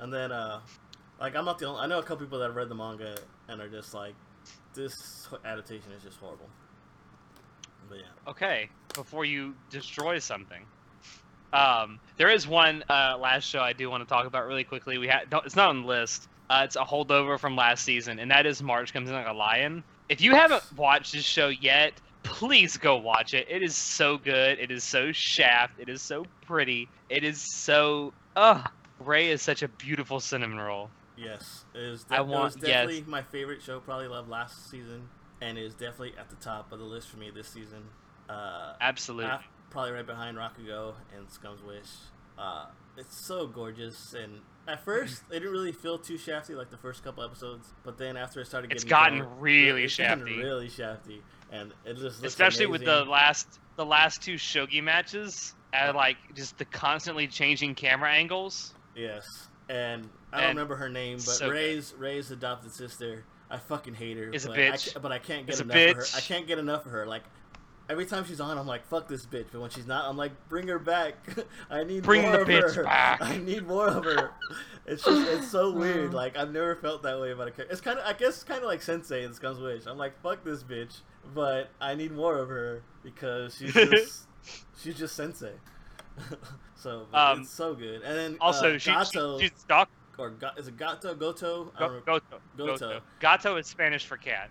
And 0.00 0.12
then, 0.12 0.32
uh, 0.32 0.60
like, 1.20 1.36
I'm 1.36 1.44
not 1.44 1.60
the 1.60 1.66
only. 1.66 1.80
I 1.80 1.86
know 1.86 2.00
a 2.00 2.02
couple 2.02 2.26
people 2.26 2.40
that 2.40 2.46
have 2.46 2.56
read 2.56 2.68
the 2.68 2.74
manga 2.74 3.16
and 3.48 3.60
are 3.60 3.68
just 3.68 3.94
like, 3.94 4.14
"This 4.74 5.28
adaptation 5.44 5.92
is 5.92 6.02
just 6.02 6.18
horrible." 6.18 6.50
But 7.88 7.98
yeah, 7.98 8.30
Okay, 8.30 8.68
before 8.94 9.24
you 9.24 9.54
destroy 9.70 10.18
something, 10.18 10.66
um, 11.52 12.00
there 12.16 12.30
is 12.30 12.48
one 12.48 12.82
uh, 12.90 13.16
last 13.16 13.44
show 13.44 13.60
I 13.60 13.74
do 13.74 13.88
want 13.88 14.02
to 14.02 14.08
talk 14.08 14.26
about 14.26 14.46
really 14.48 14.64
quickly. 14.64 14.98
We 14.98 15.06
had 15.06 15.32
it's 15.44 15.54
not 15.54 15.68
on 15.68 15.82
the 15.82 15.86
list. 15.86 16.28
Uh, 16.50 16.62
it's 16.64 16.74
a 16.74 16.82
holdover 16.82 17.38
from 17.38 17.54
last 17.54 17.84
season, 17.84 18.18
and 18.18 18.32
that 18.32 18.44
is 18.44 18.60
March 18.60 18.92
comes 18.92 19.08
in 19.08 19.14
like 19.14 19.28
a 19.28 19.32
lion. 19.32 19.84
If 20.08 20.20
you 20.20 20.34
haven't 20.34 20.62
watched 20.76 21.12
this 21.12 21.24
show 21.24 21.48
yet, 21.48 21.94
please 22.22 22.76
go 22.76 22.96
watch 22.96 23.34
it. 23.34 23.46
It 23.48 23.62
is 23.62 23.74
so 23.76 24.18
good. 24.18 24.58
It 24.58 24.70
is 24.70 24.84
so 24.84 25.12
shaft. 25.12 25.74
It 25.78 25.88
is 25.88 26.02
so 26.02 26.26
pretty. 26.46 26.88
It 27.08 27.24
is 27.24 27.40
so. 27.40 28.12
Ugh. 28.36 28.68
Rei 29.00 29.30
is 29.30 29.42
such 29.42 29.62
a 29.62 29.68
beautiful 29.68 30.20
cinnamon 30.20 30.58
roll. 30.60 30.88
yes, 31.16 31.64
it 31.74 31.82
is. 31.82 32.06
I 32.10 32.18
it 32.18 32.26
was 32.26 32.30
want- 32.30 32.56
yes. 32.58 32.66
definitely 32.66 33.04
my 33.06 33.22
favorite 33.22 33.62
show. 33.62 33.80
Probably 33.80 34.06
loved 34.08 34.28
last 34.28 34.70
season, 34.70 35.08
and 35.40 35.58
is 35.58 35.74
definitely 35.74 36.12
at 36.18 36.30
the 36.30 36.36
top 36.36 36.70
of 36.72 36.78
the 36.78 36.84
list 36.84 37.08
for 37.08 37.16
me 37.16 37.30
this 37.30 37.48
season. 37.48 37.84
Uh, 38.28 38.74
Absolutely. 38.80 39.32
probably 39.70 39.90
right 39.92 40.06
behind 40.06 40.36
Rakugo 40.36 40.94
and 41.16 41.28
Scum's 41.30 41.62
Wish. 41.62 41.88
Uh, 42.38 42.66
it's 42.96 43.26
so 43.26 43.46
gorgeous, 43.48 44.14
and 44.14 44.40
at 44.68 44.84
first 44.84 45.22
it 45.30 45.34
didn't 45.34 45.50
really 45.52 45.72
feel 45.72 45.98
too 45.98 46.16
shafty 46.16 46.54
like 46.54 46.70
the 46.70 46.76
first 46.76 47.02
couple 47.02 47.24
episodes, 47.24 47.72
but 47.84 47.98
then 47.98 48.16
after 48.16 48.40
it 48.40 48.46
started 48.46 48.68
getting 48.68 48.76
It's 48.76 48.84
gotten 48.84 49.18
going, 49.20 49.40
really 49.40 49.84
it's 49.84 49.96
gotten 49.96 50.24
really 50.24 50.68
shafty, 50.68 51.22
and 51.50 51.72
it 51.84 51.94
just 51.94 52.22
looks 52.22 52.34
especially 52.34 52.66
with 52.66 52.84
the 52.84 53.04
last 53.04 53.60
the 53.76 53.86
last 53.86 54.22
two 54.22 54.34
shogi 54.34 54.82
matches 54.82 55.54
and 55.72 55.96
like 55.96 56.16
just 56.34 56.58
the 56.58 56.64
constantly 56.64 57.26
changing 57.26 57.74
camera 57.74 58.12
angles 58.12 58.74
yes, 58.94 59.48
and 59.68 60.08
I 60.32 60.40
don't 60.40 60.50
remember 60.50 60.76
her 60.76 60.88
name, 60.88 61.18
but 61.18 61.22
so. 61.24 61.48
Rei's 61.48 61.94
Rei's 61.98 62.30
adopted 62.30 62.72
sister. 62.72 63.24
I 63.50 63.58
fucking 63.58 63.94
hate 63.94 64.16
her. 64.16 64.30
Is 64.30 64.46
a 64.46 64.48
but 64.48 64.56
bitch. 64.56 64.96
I, 64.96 65.00
but 65.00 65.12
I 65.12 65.18
can't 65.18 65.46
get 65.46 65.60
a 65.60 65.62
enough 65.62 65.76
of 65.76 65.96
her. 65.96 66.16
I 66.16 66.20
can't 66.20 66.46
get 66.46 66.58
enough 66.58 66.86
of 66.86 66.92
her. 66.92 67.06
Like 67.06 67.22
every 67.92 68.06
time 68.06 68.24
she's 68.24 68.40
on, 68.40 68.58
I'm 68.58 68.66
like, 68.66 68.84
fuck 68.86 69.06
this 69.06 69.24
bitch. 69.26 69.46
But 69.52 69.60
when 69.60 69.70
she's 69.70 69.86
not, 69.86 70.06
I'm 70.08 70.16
like, 70.16 70.32
bring 70.48 70.66
her 70.68 70.78
back. 70.80 71.14
I 71.70 71.84
need 71.84 72.02
Bring 72.02 72.22
more 72.22 72.32
the 72.32 72.40
of 72.42 72.48
bitch 72.48 72.74
her. 72.74 72.82
back. 72.84 73.22
I 73.22 73.36
need 73.36 73.66
more 73.68 73.86
of 73.88 74.02
her. 74.04 74.30
It's 74.86 75.04
just, 75.04 75.28
it's 75.30 75.48
so 75.48 75.68
Uh. 75.68 75.72
weird. 75.78 76.12
Like 76.14 76.36
I've 76.36 76.50
never 76.52 76.74
felt 76.74 77.04
that 77.04 77.20
way 77.20 77.30
about 77.30 77.46
a 77.48 77.50
character. 77.52 77.72
It's 77.72 77.80
kind 77.80 77.98
of, 77.98 78.04
I 78.06 78.14
guess, 78.14 78.42
kind 78.42 78.60
of 78.62 78.66
like 78.66 78.82
Sensei 78.82 79.22
in 79.24 79.32
Scum's 79.34 79.60
Wish. 79.60 79.86
I'm 79.86 79.98
like, 79.98 80.20
fuck 80.22 80.42
this 80.42 80.62
bitch, 80.64 81.02
but 81.34 81.70
I 81.80 81.94
need 81.94 82.10
more 82.12 82.38
of 82.38 82.48
her 82.48 82.82
because 83.04 83.54
she's 83.56 83.72
just, 83.74 84.26
she's 84.82 84.94
just 84.96 85.14
Sensei. 85.14 85.52
so 86.74 87.06
Um, 87.12 87.42
it's 87.42 87.50
so 87.50 87.74
good. 87.74 88.02
And 88.02 88.16
then 88.16 88.36
also 88.40 88.74
uh, 88.74 88.78
she, 88.78 88.90
Gato 88.90 89.38
she 89.38 89.48
she's 89.48 89.64
doc 89.64 89.88
or 90.18 90.30
Ga- 90.30 90.52
is 90.56 90.68
it 90.68 90.76
Gato 90.76 91.14
Goto? 91.14 91.64
Go, 91.78 92.00
Goto, 92.04 92.20
Goto. 92.56 92.72
Goto. 92.76 93.00
Gato 93.20 93.56
is 93.56 93.66
Spanish 93.66 94.04
for 94.06 94.16
cat. 94.16 94.50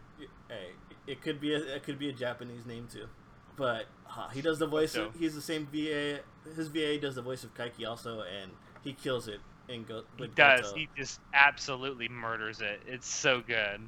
Hey, 0.50 0.70
it 1.08 1.22
could 1.22 1.40
be 1.40 1.54
a 1.54 1.58
it 1.76 1.84
could 1.84 2.00
be 2.00 2.10
a 2.10 2.14
Japanese 2.14 2.66
name 2.66 2.88
too, 2.92 3.06
but 3.62 3.86
uh, 4.10 4.28
he 4.30 4.42
does 4.42 4.58
the 4.58 4.66
voice. 4.66 4.96
Of, 4.96 5.14
he's 5.20 5.36
the 5.36 5.42
same 5.42 5.68
VA. 5.72 6.22
His 6.56 6.68
VA 6.70 6.98
does 6.98 7.14
the 7.14 7.22
voice 7.22 7.44
of 7.44 7.54
Kaiki 7.54 7.88
also, 7.88 8.22
and 8.22 8.52
he 8.84 8.94
kills 8.94 9.28
it 9.28 9.40
And 9.70 9.88
Go. 9.88 10.02
He 10.18 10.26
does. 10.26 10.62
Goto. 10.62 10.76
He 10.76 10.90
just 10.98 11.20
absolutely 11.32 12.10
murders 12.10 12.60
it. 12.60 12.82
It's 12.88 13.08
so 13.08 13.42
good. 13.46 13.88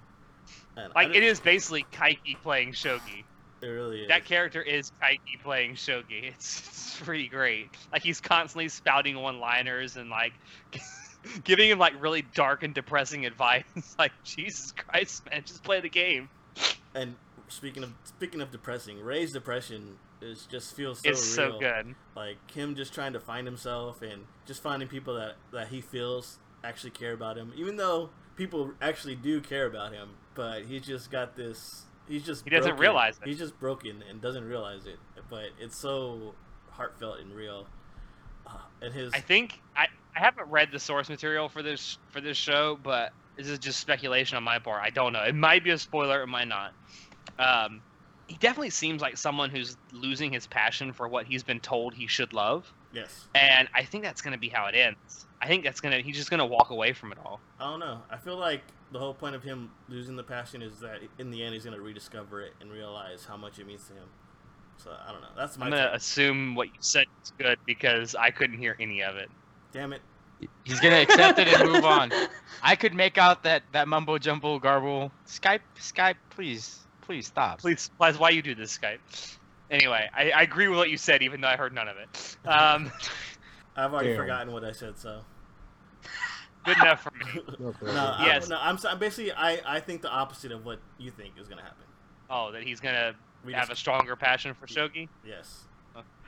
And 0.77 0.93
Like 0.93 1.15
it 1.15 1.23
is 1.23 1.39
basically 1.39 1.87
Kaiki 1.91 2.37
playing 2.43 2.73
shogi. 2.73 3.23
It 3.63 3.65
really 3.65 4.03
is. 4.03 4.09
That 4.09 4.25
character 4.25 4.61
is 4.61 4.91
Kaiki 5.01 5.41
playing 5.41 5.73
shogi. 5.73 6.25
It's, 6.35 6.59
it's 6.67 7.01
pretty 7.01 7.27
great. 7.27 7.71
Like 7.91 8.03
he's 8.03 8.21
constantly 8.21 8.69
spouting 8.69 9.17
one-liners 9.17 9.97
and 9.97 10.11
like 10.11 10.33
giving 11.43 11.67
him 11.67 11.79
like 11.79 11.99
really 11.99 12.21
dark 12.35 12.61
and 12.61 12.75
depressing 12.75 13.25
advice. 13.31 13.63
like 13.97 14.11
Jesus 14.23 14.71
Christ, 14.71 15.25
man, 15.31 15.41
just 15.43 15.63
play 15.63 15.81
the 15.81 15.89
game. 15.89 16.29
and 16.93 17.15
speaking 17.47 17.83
of 17.83 17.93
speaking 18.03 18.41
of 18.41 18.51
depressing, 18.51 18.99
Rei's 18.99 19.31
depression 19.33 19.97
is 20.21 20.45
just 20.49 20.75
feels 20.75 20.99
so 21.01 21.09
it's 21.09 21.37
real. 21.37 21.53
so 21.53 21.59
good. 21.59 21.95
Like 22.15 22.51
him 22.51 22.75
just 22.75 22.93
trying 22.93 23.13
to 23.13 23.19
find 23.19 23.45
himself 23.47 24.01
and 24.01 24.23
just 24.45 24.61
finding 24.61 24.87
people 24.87 25.15
that 25.15 25.35
that 25.51 25.67
he 25.69 25.81
feels 25.81 26.39
actually 26.63 26.91
care 26.91 27.13
about 27.13 27.37
him, 27.37 27.51
even 27.55 27.75
though 27.77 28.09
people 28.35 28.71
actually 28.81 29.15
do 29.15 29.41
care 29.41 29.65
about 29.65 29.91
him. 29.93 30.09
But 30.35 30.63
he's 30.63 30.85
just 30.85 31.11
got 31.11 31.35
this. 31.35 31.83
He's 32.07 32.23
just 32.25 32.43
He 32.43 32.49
doesn't 32.49 32.71
broken. 32.71 32.81
realize 32.81 33.17
it. 33.21 33.27
He's 33.27 33.37
just 33.37 33.59
broken 33.59 34.03
and 34.09 34.19
doesn't 34.21 34.45
realize 34.45 34.85
it. 34.85 34.97
But 35.29 35.49
it's 35.59 35.77
so 35.77 36.35
heartfelt 36.71 37.19
and 37.19 37.33
real. 37.33 37.67
Uh, 38.47 38.57
and 38.81 38.93
his 38.93 39.13
I 39.13 39.19
think 39.19 39.61
I, 39.75 39.87
I 40.15 40.19
haven't 40.19 40.49
read 40.49 40.69
the 40.71 40.79
source 40.79 41.09
material 41.09 41.47
for 41.49 41.61
this 41.63 41.97
for 42.09 42.19
this 42.21 42.37
show, 42.37 42.77
but 42.81 43.13
this 43.37 43.47
is 43.47 43.57
just 43.59 43.79
speculation 43.79 44.37
on 44.37 44.43
my 44.43 44.59
part. 44.59 44.81
I 44.83 44.89
don't 44.89 45.13
know. 45.13 45.23
It 45.23 45.35
might 45.35 45.63
be 45.63 45.69
a 45.71 45.77
spoiler, 45.77 46.21
it 46.23 46.27
might 46.27 46.47
not. 46.47 46.73
Um, 47.39 47.81
he 48.27 48.35
definitely 48.37 48.69
seems 48.69 49.01
like 49.01 49.17
someone 49.17 49.49
who's 49.49 49.77
losing 49.91 50.31
his 50.31 50.47
passion 50.47 50.93
for 50.93 51.07
what 51.07 51.25
he's 51.25 51.43
been 51.43 51.59
told 51.59 51.93
he 51.93 52.07
should 52.07 52.33
love, 52.33 52.71
yes. 52.93 53.27
and 53.35 53.67
I 53.73 53.83
think 53.83 54.03
that's 54.03 54.21
gonna 54.21 54.37
be 54.37 54.49
how 54.49 54.65
it 54.67 54.75
ends. 54.75 55.25
I 55.41 55.47
think 55.47 55.63
that's 55.63 55.81
gonna 55.81 55.99
he's 55.99 56.15
just 56.15 56.29
gonna 56.29 56.45
walk 56.45 56.69
away 56.69 56.93
from 56.93 57.11
it 57.11 57.17
all. 57.23 57.41
I 57.59 57.65
don't 57.65 57.79
know. 57.79 58.01
I 58.09 58.17
feel 58.17 58.37
like 58.37 58.61
the 58.91 58.99
whole 58.99 59.13
point 59.13 59.35
of 59.35 59.43
him 59.43 59.71
losing 59.89 60.15
the 60.15 60.23
passion 60.23 60.61
is 60.61 60.79
that 60.79 60.99
in 61.19 61.31
the 61.31 61.43
end 61.43 61.53
he's 61.53 61.65
gonna 61.65 61.81
rediscover 61.81 62.41
it 62.41 62.53
and 62.61 62.71
realize 62.71 63.25
how 63.25 63.35
much 63.35 63.59
it 63.59 63.67
means 63.67 63.83
to 63.87 63.93
him. 63.93 64.07
So 64.77 64.91
I 65.05 65.11
don't 65.11 65.21
know. 65.21 65.27
That's 65.35 65.57
my 65.57 65.65
I'm 65.65 65.71
gonna 65.71 65.87
take. 65.87 65.97
assume 65.97 66.55
what 66.55 66.67
you 66.67 66.73
said 66.79 67.05
is 67.23 67.33
good 67.37 67.59
because 67.65 68.15
I 68.15 68.31
couldn't 68.31 68.57
hear 68.57 68.75
any 68.79 69.03
of 69.03 69.15
it. 69.15 69.29
Damn 69.71 69.93
it. 69.93 70.01
he's 70.63 70.79
gonna 70.79 71.01
accept 71.01 71.39
it 71.39 71.47
and 71.47 71.69
move 71.69 71.83
on. 71.83 72.11
I 72.63 72.75
could 72.75 72.93
make 72.93 73.17
out 73.17 73.43
that 73.43 73.63
that 73.73 73.87
mumbo 73.87 74.17
jumbo 74.17 74.59
garble. 74.59 75.11
Skype, 75.27 75.61
Skype, 75.77 76.15
please, 76.29 76.79
please 77.05 77.27
stop. 77.27 77.59
Please, 77.59 77.89
please, 77.99 78.17
why 78.17 78.29
you 78.29 78.41
do 78.41 78.55
this, 78.55 78.77
Skype? 78.77 78.99
Anyway, 79.71 80.09
I, 80.15 80.31
I 80.31 80.41
agree 80.43 80.67
with 80.67 80.77
what 80.77 80.89
you 80.89 80.97
said, 80.97 81.21
even 81.23 81.41
though 81.41 81.47
I 81.47 81.55
heard 81.55 81.73
none 81.73 81.87
of 81.87 81.97
it. 81.97 82.37
Um, 82.47 82.91
I've 83.75 83.93
already 83.93 84.09
Damn. 84.09 84.17
forgotten 84.17 84.53
what 84.53 84.63
I 84.63 84.71
said. 84.71 84.97
So 84.97 85.21
good 86.65 86.77
enough 86.77 87.01
for 87.01 87.11
me. 87.11 87.41
no, 87.81 88.17
Yes. 88.21 88.45
I, 88.45 88.49
no. 88.49 88.57
I'm, 88.61 88.75
s- 88.75 88.85
I'm 88.85 88.99
basically 88.99 89.31
I 89.31 89.59
I 89.65 89.79
think 89.79 90.01
the 90.01 90.09
opposite 90.11 90.51
of 90.51 90.63
what 90.65 90.79
you 90.99 91.09
think 91.11 91.33
is 91.39 91.47
gonna 91.47 91.63
happen. 91.63 91.83
Oh, 92.29 92.51
that 92.51 92.63
he's 92.63 92.79
gonna 92.79 93.13
We 93.45 93.53
have 93.53 93.69
a 93.71 93.75
stronger 93.75 94.15
passion 94.15 94.53
for 94.53 94.67
shogi. 94.67 95.07
yes, 95.25 95.63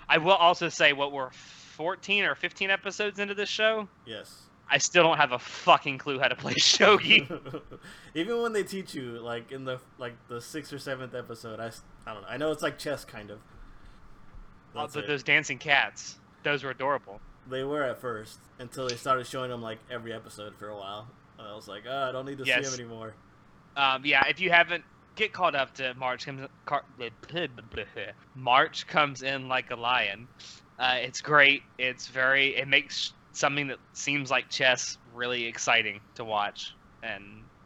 I 0.08 0.18
will 0.20 0.34
also 0.34 0.70
say, 0.70 0.94
what 0.94 1.12
we're 1.12 1.32
14 1.32 2.26
or 2.26 2.36
15 2.36 2.70
episodes 2.70 3.18
into 3.20 3.34
this 3.34 3.50
show, 3.50 3.88
yes. 4.06 4.44
I 4.70 4.78
still 4.80 5.04
don't 5.04 5.18
have 5.18 5.32
a 5.32 5.40
fucking 5.40 5.98
clue 6.00 6.20
how 6.20 6.28
to 6.28 6.36
play 6.36 6.54
shogi. 6.56 7.30
Even 8.16 8.42
when 8.42 8.54
they 8.54 8.64
teach 8.64 8.94
you, 8.96 9.20
like 9.20 9.52
in 9.52 9.64
the 9.66 9.80
like 9.98 10.14
the 10.28 10.42
sixth 10.42 10.74
or 10.74 10.80
seventh 10.80 11.14
episode, 11.14 11.60
I, 11.60 11.72
I 12.06 12.14
don't 12.14 12.24
know. 12.24 12.28
I 12.28 12.38
know 12.38 12.52
it's 12.52 12.64
like 12.64 12.78
chess, 12.78 13.06
kind 13.06 13.32
of. 13.32 13.40
That's 14.74 14.96
also, 14.96 15.08
those 15.08 15.24
dancing 15.24 15.58
cats, 15.58 16.18
those 16.44 16.64
were 16.64 16.72
adorable. 16.72 17.22
They 17.50 17.64
were 17.64 17.84
at 17.84 18.02
first 18.02 18.40
until 18.60 18.88
they 18.88 18.96
started 18.96 19.26
showing 19.28 19.50
them 19.50 19.62
like 19.62 19.78
every 19.90 20.12
episode 20.14 20.56
for 20.58 20.70
a 20.70 20.76
while. 20.76 21.08
And 21.38 21.48
I 21.48 21.56
was 21.56 21.68
like, 21.68 21.84
oh, 21.88 22.10
I 22.10 22.12
don't 22.12 22.26
need 22.26 22.40
to 22.40 22.46
Yes. 22.46 22.66
see 22.70 22.76
them 22.78 22.86
anymore. 22.88 23.14
Um, 23.78 24.06
yeah, 24.06 24.26
if 24.28 24.40
you 24.40 24.50
haven't, 24.52 24.84
get 25.16 25.32
caught 25.34 25.56
up 25.56 25.74
to 25.76 25.94
March 25.96 26.26
comes. 26.26 26.48
Car, 26.66 26.84
March 28.36 28.88
comes 28.88 29.22
in 29.22 29.48
like 29.48 29.72
a 29.72 29.76
lion. 29.76 30.28
Uh, 30.80 30.96
it's 30.98 31.22
great. 31.22 31.62
It's 31.78 32.08
very. 32.08 32.56
It 32.56 32.68
makes 32.68 33.14
something 33.36 33.68
that 33.68 33.78
seems 33.94 34.32
like 34.32 34.50
chess 34.50 34.98
really 35.14 35.46
exciting 35.46 36.00
to 36.16 36.24
watch, 36.26 36.74
and 37.04 37.24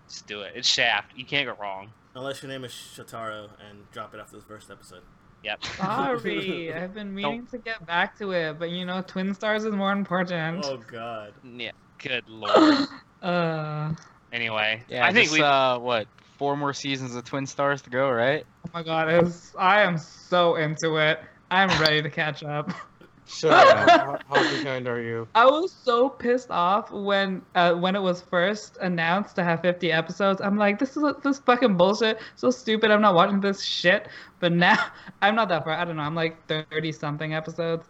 just 0.07 0.27
do 0.27 0.41
it. 0.41 0.53
It's 0.55 0.67
Shaft. 0.67 1.11
You 1.15 1.25
can't 1.25 1.47
go 1.47 1.55
wrong. 1.61 1.91
Unless 2.15 2.41
your 2.41 2.51
name 2.51 2.63
is 2.65 2.71
Shotaro 2.71 3.49
and 3.69 3.89
drop 3.91 4.13
it 4.13 4.19
after 4.19 4.35
the 4.37 4.41
first 4.43 4.69
episode. 4.71 5.01
Yep. 5.43 5.63
Sorry, 5.77 6.73
I've 6.73 6.93
been 6.93 7.13
meaning 7.15 7.45
to 7.47 7.57
get 7.57 7.85
back 7.85 8.17
to 8.19 8.31
it, 8.31 8.59
but 8.59 8.71
you 8.71 8.85
know, 8.85 9.01
Twin 9.05 9.33
Stars 9.33 9.63
is 9.63 9.73
more 9.73 9.91
important. 9.93 10.65
Oh 10.65 10.77
God. 10.77 11.33
Yeah. 11.43 11.71
Good 11.99 12.27
lord. 12.27 12.87
Uh, 13.21 13.93
Anyway, 14.31 14.81
Yeah, 14.87 15.05
I 15.05 15.11
think 15.11 15.29
we. 15.31 15.41
uh, 15.41 15.77
what 15.77 16.07
four 16.37 16.55
more 16.55 16.73
seasons 16.73 17.15
of 17.15 17.25
Twin 17.25 17.45
Stars 17.45 17.81
to 17.81 17.89
go, 17.89 18.09
right? 18.09 18.45
oh 18.65 18.69
my 18.73 18.81
god, 18.83 19.09
it's, 19.09 19.53
I 19.59 19.81
am 19.81 19.97
so 19.97 20.55
into 20.55 20.95
it. 20.95 21.19
I'm 21.51 21.67
ready 21.81 22.01
to 22.01 22.09
catch 22.09 22.43
up. 22.43 22.71
Shut 23.29 23.51
up. 23.51 23.89
how, 23.89 24.19
how 24.35 24.57
behind 24.57 24.87
are 24.87 24.99
you? 24.99 25.27
I 25.35 25.45
was 25.45 25.71
so 25.71 26.09
pissed 26.09 26.49
off 26.49 26.91
when 26.91 27.43
uh, 27.53 27.75
when 27.75 27.95
it 27.95 28.01
was 28.01 28.21
first 28.21 28.77
announced 28.81 29.35
to 29.35 29.43
have 29.43 29.61
50 29.61 29.91
episodes. 29.91 30.41
I'm 30.41 30.57
like, 30.57 30.79
this 30.79 30.97
is 30.97 31.03
this 31.23 31.37
fucking 31.39 31.77
bullshit. 31.77 32.19
So 32.35 32.49
stupid. 32.49 32.89
I'm 32.89 33.01
not 33.01 33.13
watching 33.13 33.39
this 33.39 33.63
shit. 33.63 34.07
But 34.39 34.53
now 34.53 34.83
I'm 35.21 35.35
not 35.35 35.47
that 35.49 35.63
far. 35.63 35.73
I 35.73 35.85
don't 35.85 35.95
know. 35.95 36.01
I'm 36.01 36.15
like 36.15 36.43
30 36.47 36.91
something 36.91 37.35
episodes. 37.35 37.85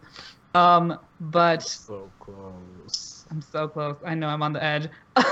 Um, 0.54 0.98
but 1.20 1.62
So 1.62 2.10
close. 2.20 3.24
I'm 3.30 3.40
so 3.40 3.66
close. 3.66 3.96
I 4.04 4.14
know 4.14 4.28
I'm 4.28 4.42
on 4.42 4.52
the 4.52 4.62
edge. 4.62 4.88
but 5.14 5.24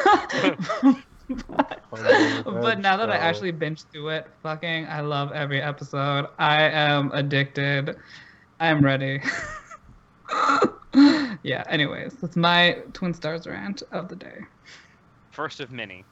now 2.80 2.96
that 2.96 3.10
I 3.10 3.16
actually 3.16 3.50
binge 3.50 3.82
through 3.84 4.08
it, 4.10 4.26
fucking, 4.42 4.86
I 4.86 5.00
love 5.00 5.32
every 5.32 5.60
episode. 5.60 6.28
I 6.38 6.62
am 6.62 7.10
addicted. 7.12 7.96
I 8.58 8.68
am 8.68 8.82
ready. 8.82 9.20
yeah. 11.42 11.64
Anyways, 11.68 12.14
that's 12.20 12.36
my 12.36 12.78
Twin 12.92 13.14
Stars 13.14 13.46
rant 13.46 13.82
of 13.92 14.08
the 14.08 14.16
day. 14.16 14.38
First 15.30 15.60
of 15.60 15.70
many. 15.70 16.04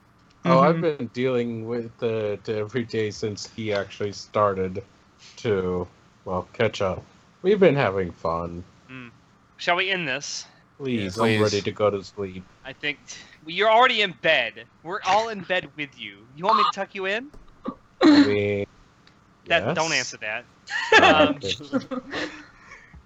Oh, 0.45 0.59
I've 0.59 0.75
Mhm. 0.75 0.81
been 0.81 1.07
dealing 1.07 1.67
with 1.67 2.01
it 2.03 2.47
every 2.47 2.83
day 2.83 3.11
since 3.11 3.47
he 3.55 3.73
actually 3.73 4.13
started 4.13 4.83
to, 5.37 5.87
well, 6.25 6.47
catch 6.53 6.81
up. 6.81 7.03
We've 7.41 7.59
been 7.59 7.75
having 7.75 8.11
fun. 8.11 8.63
Shall 9.57 9.75
we 9.75 9.89
end 9.89 10.07
this? 10.07 10.45
Please, 10.77 11.17
Yeah, 11.17 11.23
I'm 11.23 11.29
please. 11.29 11.41
ready 11.41 11.61
to 11.61 11.71
go 11.71 11.89
to 11.89 12.03
sleep. 12.03 12.43
I 12.63 12.73
think 12.73 12.99
well, 13.43 13.51
you're 13.53 13.71
already 13.71 14.01
in 14.01 14.13
bed. 14.21 14.67
We're 14.83 15.01
all 15.05 15.29
in 15.29 15.41
bed 15.41 15.69
with 15.75 15.97
you. 15.99 16.27
You 16.35 16.45
want 16.45 16.57
me 16.57 16.63
to 16.63 16.71
tuck 16.71 16.93
you 16.93 17.05
in? 17.05 17.31
I 18.03 18.23
mean, 18.23 18.65
That 19.47 19.63
yes. 19.63 19.75
don't 19.75 19.91
answer 19.91 20.17
that. 20.17 20.45
Um, 21.01 21.39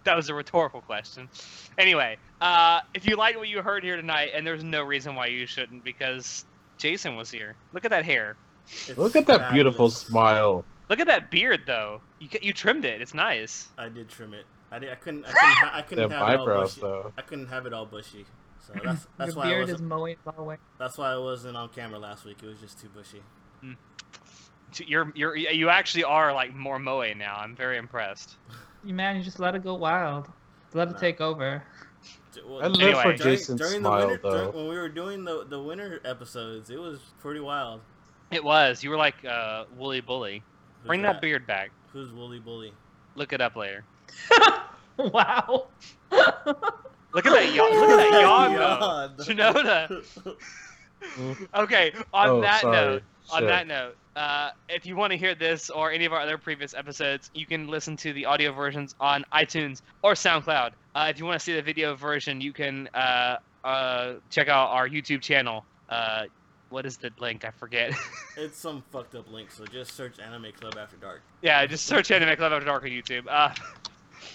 that 0.03 0.15
was 0.15 0.29
a 0.29 0.33
rhetorical 0.33 0.81
question. 0.81 1.29
Anyway, 1.77 2.17
uh, 2.41 2.81
if 2.93 3.05
you 3.07 3.15
like 3.15 3.37
what 3.37 3.47
you 3.47 3.61
heard 3.61 3.83
here 3.83 3.95
tonight, 3.95 4.31
and 4.33 4.45
there's 4.45 4.63
no 4.63 4.83
reason 4.83 5.15
why 5.15 5.27
you 5.27 5.45
shouldn't, 5.45 5.83
because 5.83 6.45
Jason 6.77 7.15
was 7.15 7.29
here. 7.31 7.55
Look 7.73 7.85
at 7.85 7.91
that 7.91 8.05
hair. 8.05 8.35
It's 8.87 8.97
Look 8.97 9.15
at 9.15 9.25
that 9.27 9.51
beautiful 9.53 9.89
smile. 9.89 10.63
Look 10.89 10.99
at 10.99 11.07
that 11.07 11.31
beard, 11.31 11.61
though. 11.65 12.01
You 12.19 12.29
you 12.41 12.53
trimmed 12.53 12.85
it. 12.85 13.01
It's 13.01 13.13
nice. 13.13 13.69
I 13.77 13.89
did 13.89 14.09
trim 14.09 14.33
it. 14.33 14.45
I, 14.71 14.79
did, 14.79 14.89
I 14.91 14.95
couldn't. 14.95 15.25
I 15.25 15.31
couldn't, 15.31 15.49
ha- 15.55 15.71
I 15.73 15.81
couldn't 15.81 16.09
The 16.09 16.15
have 16.15 16.29
it 16.29 16.31
all 16.37 16.41
eyebrows, 16.41 16.75
bushy. 16.75 16.81
though. 16.81 17.13
I 17.17 17.21
couldn't 17.21 17.47
have 17.47 17.65
it 17.65 17.73
all 17.73 17.85
bushy. 17.85 18.25
So 18.67 18.73
that's 18.83 19.07
that's 19.17 19.35
Your 19.35 19.37
why 19.37 19.43
I 19.43 19.49
beard 19.49 19.63
is 19.63 19.71
wasn't, 19.73 19.89
mowing 19.89 20.15
always. 20.37 20.59
that's 20.79 20.97
why 20.97 21.11
I 21.11 21.17
wasn't 21.17 21.57
on 21.57 21.69
camera 21.69 21.99
last 21.99 22.25
week. 22.25 22.37
It 22.43 22.47
was 22.47 22.59
just 22.59 22.79
too 22.79 22.89
bushy. 22.89 23.21
You're 24.85 25.11
you're 25.15 25.35
you 25.35 25.69
actually 25.69 26.05
are 26.05 26.33
like 26.33 26.55
more 26.55 26.79
moe 26.79 27.11
now. 27.13 27.35
I'm 27.37 27.55
very 27.55 27.77
impressed. 27.77 28.35
You 28.83 28.93
man, 28.93 29.15
you 29.15 29.23
just 29.23 29.39
let 29.39 29.55
it 29.55 29.63
go 29.63 29.75
wild. 29.75 30.27
Let 30.73 30.89
it 30.89 30.97
take 30.97 31.21
over. 31.21 31.63
D- 32.33 32.41
well, 32.45 32.63
I 32.63 32.67
live 32.67 32.81
Anyway. 32.81 33.01
for 33.03 33.13
during, 33.13 33.37
Jason's 33.37 33.59
during 33.61 33.79
smile, 33.81 34.01
the 34.01 34.07
winter, 34.07 34.21
though. 34.23 34.31
during, 34.31 34.53
when 34.55 34.67
we 34.69 34.77
were 34.77 34.89
doing 34.89 35.23
the 35.23 35.45
the 35.45 35.61
winter 35.61 36.01
episodes, 36.05 36.69
it 36.69 36.79
was 36.79 36.99
pretty 37.19 37.39
wild. 37.41 37.81
It 38.31 38.43
was. 38.43 38.83
You 38.83 38.89
were 38.89 38.97
like 38.97 39.23
uh, 39.25 39.65
woolly 39.77 40.01
bully. 40.01 40.41
Who's 40.81 40.87
Bring 40.87 41.01
that 41.03 41.21
beard 41.21 41.45
back. 41.45 41.71
Who's 41.93 42.11
Wooly 42.11 42.39
Bully? 42.39 42.73
Look 43.15 43.33
it 43.33 43.41
up 43.41 43.55
later. 43.57 43.83
wow. 44.97 45.67
Look 46.11 47.25
at 47.25 47.33
that 47.33 47.53
yawn. 47.53 47.71
Look 47.71 47.89
at 47.89 48.11
that 48.11 48.21
yawn, 48.21 48.51
Yawn. 48.53 49.13
though. 49.17 49.23
Shinoda. 49.23 50.35
Okay. 51.53 51.91
On 52.13 52.29
oh, 52.29 52.41
that 52.41 52.61
sorry. 52.61 52.75
note, 52.75 53.03
on 53.31 53.39
Shit. 53.41 53.47
that 53.49 53.67
note, 53.67 53.97
uh, 54.15 54.49
if 54.69 54.85
you 54.85 54.95
want 54.95 55.11
to 55.11 55.17
hear 55.17 55.35
this 55.35 55.69
or 55.69 55.91
any 55.91 56.05
of 56.05 56.13
our 56.13 56.19
other 56.19 56.37
previous 56.37 56.73
episodes, 56.73 57.31
you 57.33 57.45
can 57.45 57.67
listen 57.67 57.95
to 57.97 58.13
the 58.13 58.25
audio 58.25 58.51
versions 58.51 58.95
on 58.99 59.23
iTunes 59.33 59.81
or 60.03 60.13
SoundCloud. 60.13 60.71
Uh, 60.95 61.07
if 61.09 61.17
you 61.19 61.25
want 61.25 61.39
to 61.39 61.43
see 61.43 61.53
the 61.53 61.61
video 61.61 61.95
version, 61.95 62.41
you 62.41 62.51
can 62.51 62.89
uh, 62.93 63.37
uh, 63.63 64.13
check 64.29 64.49
out 64.49 64.69
our 64.69 64.87
YouTube 64.87 65.21
channel. 65.21 65.63
Uh, 65.89 66.23
what 66.69 66.85
is 66.85 66.97
the 66.97 67.11
link? 67.19 67.45
I 67.45 67.51
forget. 67.51 67.93
It's 68.37 68.57
some 68.57 68.81
fucked 68.91 69.13
up 69.15 69.29
link, 69.29 69.51
so 69.51 69.65
just 69.65 69.91
search 69.91 70.17
Anime 70.17 70.53
Club 70.53 70.77
After 70.79 70.95
Dark. 70.95 71.21
yeah, 71.41 71.65
just 71.65 71.85
search 71.85 72.11
Anime 72.11 72.37
Club 72.37 72.53
After 72.53 72.65
Dark 72.65 72.83
on 72.83 72.89
YouTube. 72.89 73.25
Uh, 73.27 73.53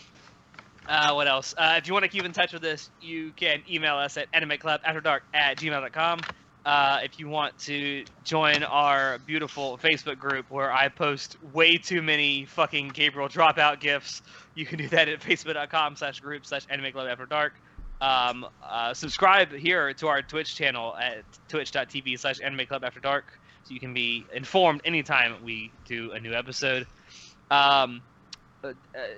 uh, 0.86 1.15
what 1.15 1.27
else? 1.27 1.55
Uh, 1.57 1.77
if 1.78 1.86
you 1.89 1.94
want 1.94 2.03
to 2.03 2.09
keep 2.11 2.23
in 2.23 2.32
touch 2.32 2.53
with 2.53 2.62
us, 2.65 2.90
you 3.01 3.32
can 3.36 3.62
email 3.70 3.97
us 3.97 4.19
at 4.19 4.31
animeclubafterdark 4.32 5.20
at 5.32 5.57
gmail.com. 5.57 6.20
Uh, 6.67 6.99
if 7.05 7.21
you 7.21 7.29
want 7.29 7.57
to 7.61 8.05
join 8.25 8.65
our 8.65 9.19
beautiful 9.19 9.79
Facebook 9.79 10.19
group 10.19 10.51
where 10.51 10.73
I 10.73 10.89
post 10.89 11.37
way 11.53 11.77
too 11.77 12.03
many 12.03 12.45
fucking 12.45 12.89
Gabriel 12.89 13.29
dropout 13.29 13.79
gifts, 13.79 14.21
you 14.57 14.67
can 14.67 14.79
do 14.79 14.89
that 14.89 15.09
at 15.09 15.21
facebook.com 15.21 15.95
slash 15.95 16.19
group 16.19 16.45
slash 16.45 16.67
anime 16.69 16.91
club 16.91 17.07
after 17.09 17.25
dark. 17.25 17.53
Um, 18.01 18.47
uh, 18.65 18.95
subscribe 18.95 19.53
here 19.53 19.95
to 19.95 20.09
our 20.09 20.23
Twitch 20.23 20.57
channel 20.57 20.97
at 20.97 21.23
twitch.tv 21.49 22.19
slash 22.19 22.41
anime 22.41 22.67
club 22.67 22.83
after 22.83 22.99
dark 22.99 23.27
so 23.63 23.73
you 23.73 23.79
can 23.79 23.95
be 23.95 24.27
informed 24.35 24.81
anytime 24.85 25.37
we 25.45 25.71
do 25.85 26.11
a 26.11 26.19
new 26.19 26.35
episode. 26.35 26.89
Um, 27.49 28.03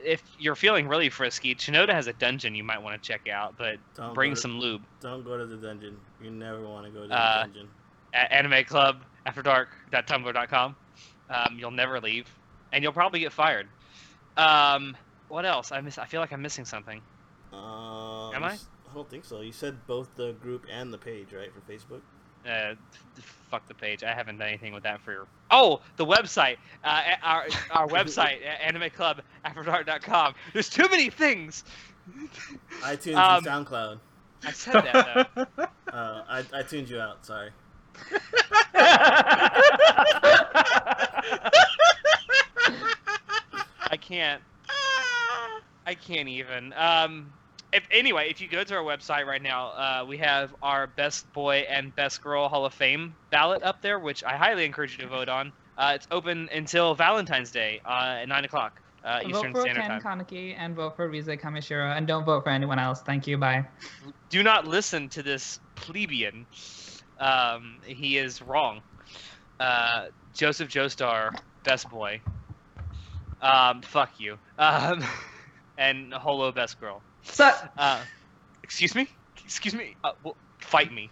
if 0.05 0.23
you're 0.39 0.55
feeling 0.57 0.89
really 0.89 1.09
frisky, 1.11 1.55
Shinoda 1.55 1.91
has 1.91 2.07
a 2.07 2.13
dungeon 2.13 2.55
you 2.55 2.65
might 2.65 2.83
want 2.83 3.01
to 3.03 3.07
check 3.07 3.29
out, 3.29 3.57
but 3.59 3.79
Don't 3.95 4.15
bring 4.15 4.35
to- 4.35 4.41
some 4.41 4.59
lube. 4.59 4.83
Don't 5.01 5.25
go 5.25 5.37
to 5.39 5.47
the 5.47 5.57
dungeon. 5.57 5.97
You 6.23 6.31
never 6.31 6.61
want 6.67 6.87
to 6.87 6.91
go 6.93 7.03
to 7.03 7.09
the 7.09 7.15
Uh, 7.15 7.43
dungeon. 7.45 7.69
at 8.15 8.31
anime 8.33 8.65
club 8.65 9.03
after 9.27 9.43
dark.tumblr.com. 9.43 10.77
Um, 11.31 11.57
you'll 11.59 11.71
never 11.71 12.01
leave, 12.01 12.27
and 12.73 12.83
you'll 12.83 12.93
probably 12.93 13.21
get 13.21 13.33
fired. 13.33 13.69
Um, 14.37 14.97
what 15.29 15.45
else? 15.45 15.73
I 15.73 15.81
miss. 15.81 15.99
I 15.99 16.07
feel 16.07 16.21
like 16.21 16.33
I'm 16.33 16.41
missing 16.43 16.65
something. 16.65 17.03
Uh, 17.53 18.31
am 18.33 18.45
I? 18.45 18.53
I 18.91 18.95
don't 18.95 19.09
think 19.11 19.25
so. 19.25 19.41
You 19.41 19.53
said 19.53 19.87
both 19.87 20.15
the 20.17 20.33
group 20.33 20.65
and 20.71 20.93
the 20.93 20.99
page, 20.99 21.33
right, 21.33 21.51
for 21.53 21.61
Facebook? 21.71 22.01
Uh, 22.47 22.75
fuck 23.51 23.67
the 23.69 23.75
page. 23.75 24.03
I 24.05 24.13
haven't 24.13 24.39
done 24.39 24.49
anything 24.49 24.73
with 24.75 24.83
that 24.85 25.01
for. 25.01 25.27
Oh, 25.51 25.81
the 25.97 26.05
website. 26.07 26.57
Uh, 26.85 27.03
our 27.23 27.47
our 27.71 27.87
website, 27.97 28.39
a- 28.43 28.73
animeclubafterdark.com. 28.73 30.35
There's 30.53 30.69
too 30.69 30.89
many 30.91 31.11
things. 31.11 31.65
iTunes 32.83 33.17
Um, 33.17 33.47
and 33.47 33.67
SoundCloud. 33.67 33.99
I 34.47 34.53
said 34.53 34.75
that 34.83 35.29
though. 35.35 35.67
Uh, 35.93 36.23
I, 36.29 36.45
I 36.53 36.63
tuned 36.63 36.91
you 36.91 37.01
out. 37.01 37.25
Sorry. 37.25 37.49
I 43.91 43.97
can't. 44.01 44.43
I 45.87 45.95
can't 45.95 46.29
even. 46.29 46.73
Um, 46.75 47.33
if 47.73 47.87
anyway, 47.91 48.29
if 48.31 48.41
you 48.41 48.49
go 48.49 48.65
to 48.65 48.75
our 48.77 48.83
website 48.83 49.27
right 49.27 49.43
now, 49.43 49.69
uh, 49.69 50.05
we 50.07 50.17
have 50.19 50.55
our 50.63 50.87
best 50.87 51.31
boy 51.33 51.67
and 51.69 51.95
best 51.95 52.23
girl 52.23 52.49
Hall 52.49 52.65
of 52.65 52.75
Fame 52.75 53.15
ballot 53.31 53.63
up 53.63 53.83
there, 53.83 53.99
which 53.99 54.25
I 54.25 54.37
highly 54.37 54.65
encourage 54.65 54.93
you 54.93 55.05
to 55.05 55.09
vote 55.09 55.29
on. 55.29 55.53
Uh, 55.77 55.93
it's 55.95 56.09
open 56.11 56.49
until 56.53 56.95
Valentine's 56.95 57.51
Day 57.51 57.81
uh, 57.85 58.19
at 58.21 58.29
nine 58.29 58.45
o'clock 58.45 58.81
uh, 59.05 59.21
vote 59.23 59.31
Eastern 59.31 59.53
for 59.53 59.61
Standard 59.63 59.83
Ken 59.83 60.01
Time. 60.01 60.21
Kaneki 60.21 60.55
and 60.59 60.75
vote 60.75 60.97
for 60.97 61.09
Rize 61.09 61.27
Kamishiro 61.27 61.97
and 61.97 62.07
don't 62.07 62.25
vote 62.25 62.45
for 62.45 62.51
anyone 62.51 62.79
else. 62.79 63.01
Thank 63.01 63.27
you. 63.27 63.39
Bye. 63.39 63.67
Do 64.29 64.43
not 64.43 64.67
listen 64.67 65.09
to 65.11 65.23
this 65.23 65.61
plebeian. 65.77 66.47
Um, 67.19 67.79
he 67.85 68.19
is 68.19 68.43
wrong. 68.43 68.83
Uh, 69.59 70.07
Joseph 70.35 70.69
Joestar, 70.69 71.37
best 71.65 71.89
boy. 71.91 72.21
Um, 73.41 73.83
fuck 73.83 74.19
you. 74.19 74.39
Um, 74.59 75.05
and 75.79 76.13
Holo, 76.13 76.53
best 76.53 76.81
girl. 76.81 77.03
So, 77.29 77.53
Uh, 77.77 78.03
excuse 78.63 78.95
me? 78.95 79.09
Excuse 79.45 79.75
me? 79.75 79.97
Uh, 80.05 80.13
well, 80.23 80.37
fight 80.61 80.93
me. 80.93 81.11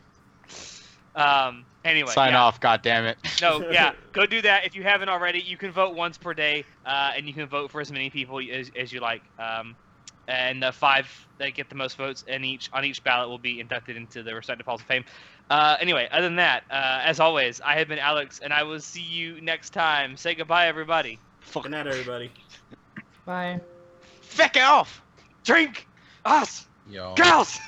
Um, 1.14 1.64
anyway. 1.84 2.12
Sign 2.12 2.32
yeah. 2.32 2.42
off, 2.42 2.60
God 2.60 2.82
damn 2.82 3.06
it. 3.06 3.16
No, 3.40 3.68
yeah, 3.70 3.92
go 4.12 4.26
do 4.26 4.42
that 4.42 4.66
if 4.66 4.76
you 4.76 4.82
haven't 4.82 5.08
already. 5.08 5.40
You 5.40 5.56
can 5.56 5.70
vote 5.70 5.94
once 5.94 6.18
per 6.18 6.34
day, 6.34 6.64
uh, 6.84 7.12
and 7.16 7.26
you 7.26 7.32
can 7.32 7.46
vote 7.48 7.70
for 7.70 7.80
as 7.80 7.90
many 7.90 8.10
people 8.10 8.40
as, 8.52 8.70
as 8.76 8.92
you 8.92 9.00
like. 9.00 9.22
Um, 9.38 9.74
and 10.28 10.62
the 10.62 10.72
five 10.72 11.08
that 11.38 11.54
get 11.54 11.68
the 11.68 11.74
most 11.74 11.96
votes 11.96 12.24
in 12.26 12.44
each 12.44 12.68
on 12.72 12.84
each 12.84 13.02
ballot 13.04 13.28
will 13.28 13.38
be 13.38 13.60
inducted 13.60 13.96
into 13.96 14.22
the 14.22 14.34
respective 14.34 14.66
halls 14.66 14.80
of 14.80 14.86
fame. 14.86 15.04
Uh, 15.48 15.76
anyway, 15.80 16.08
other 16.10 16.26
than 16.26 16.36
that, 16.36 16.64
uh, 16.70 17.00
as 17.04 17.20
always, 17.20 17.60
I 17.60 17.76
have 17.76 17.88
been 17.88 18.00
Alex, 18.00 18.40
and 18.40 18.52
I 18.52 18.64
will 18.64 18.80
see 18.80 19.02
you 19.02 19.40
next 19.40 19.70
time. 19.70 20.16
Say 20.16 20.34
goodbye, 20.34 20.66
everybody. 20.66 21.18
Good 21.54 21.70
night, 21.70 21.86
everybody. 21.86 22.30
bye. 23.24 23.60
Feck 24.20 24.56
off. 24.56 25.00
Drink 25.44 25.85
us, 26.26 26.66
Yo. 26.90 27.14
girls. 27.14 27.58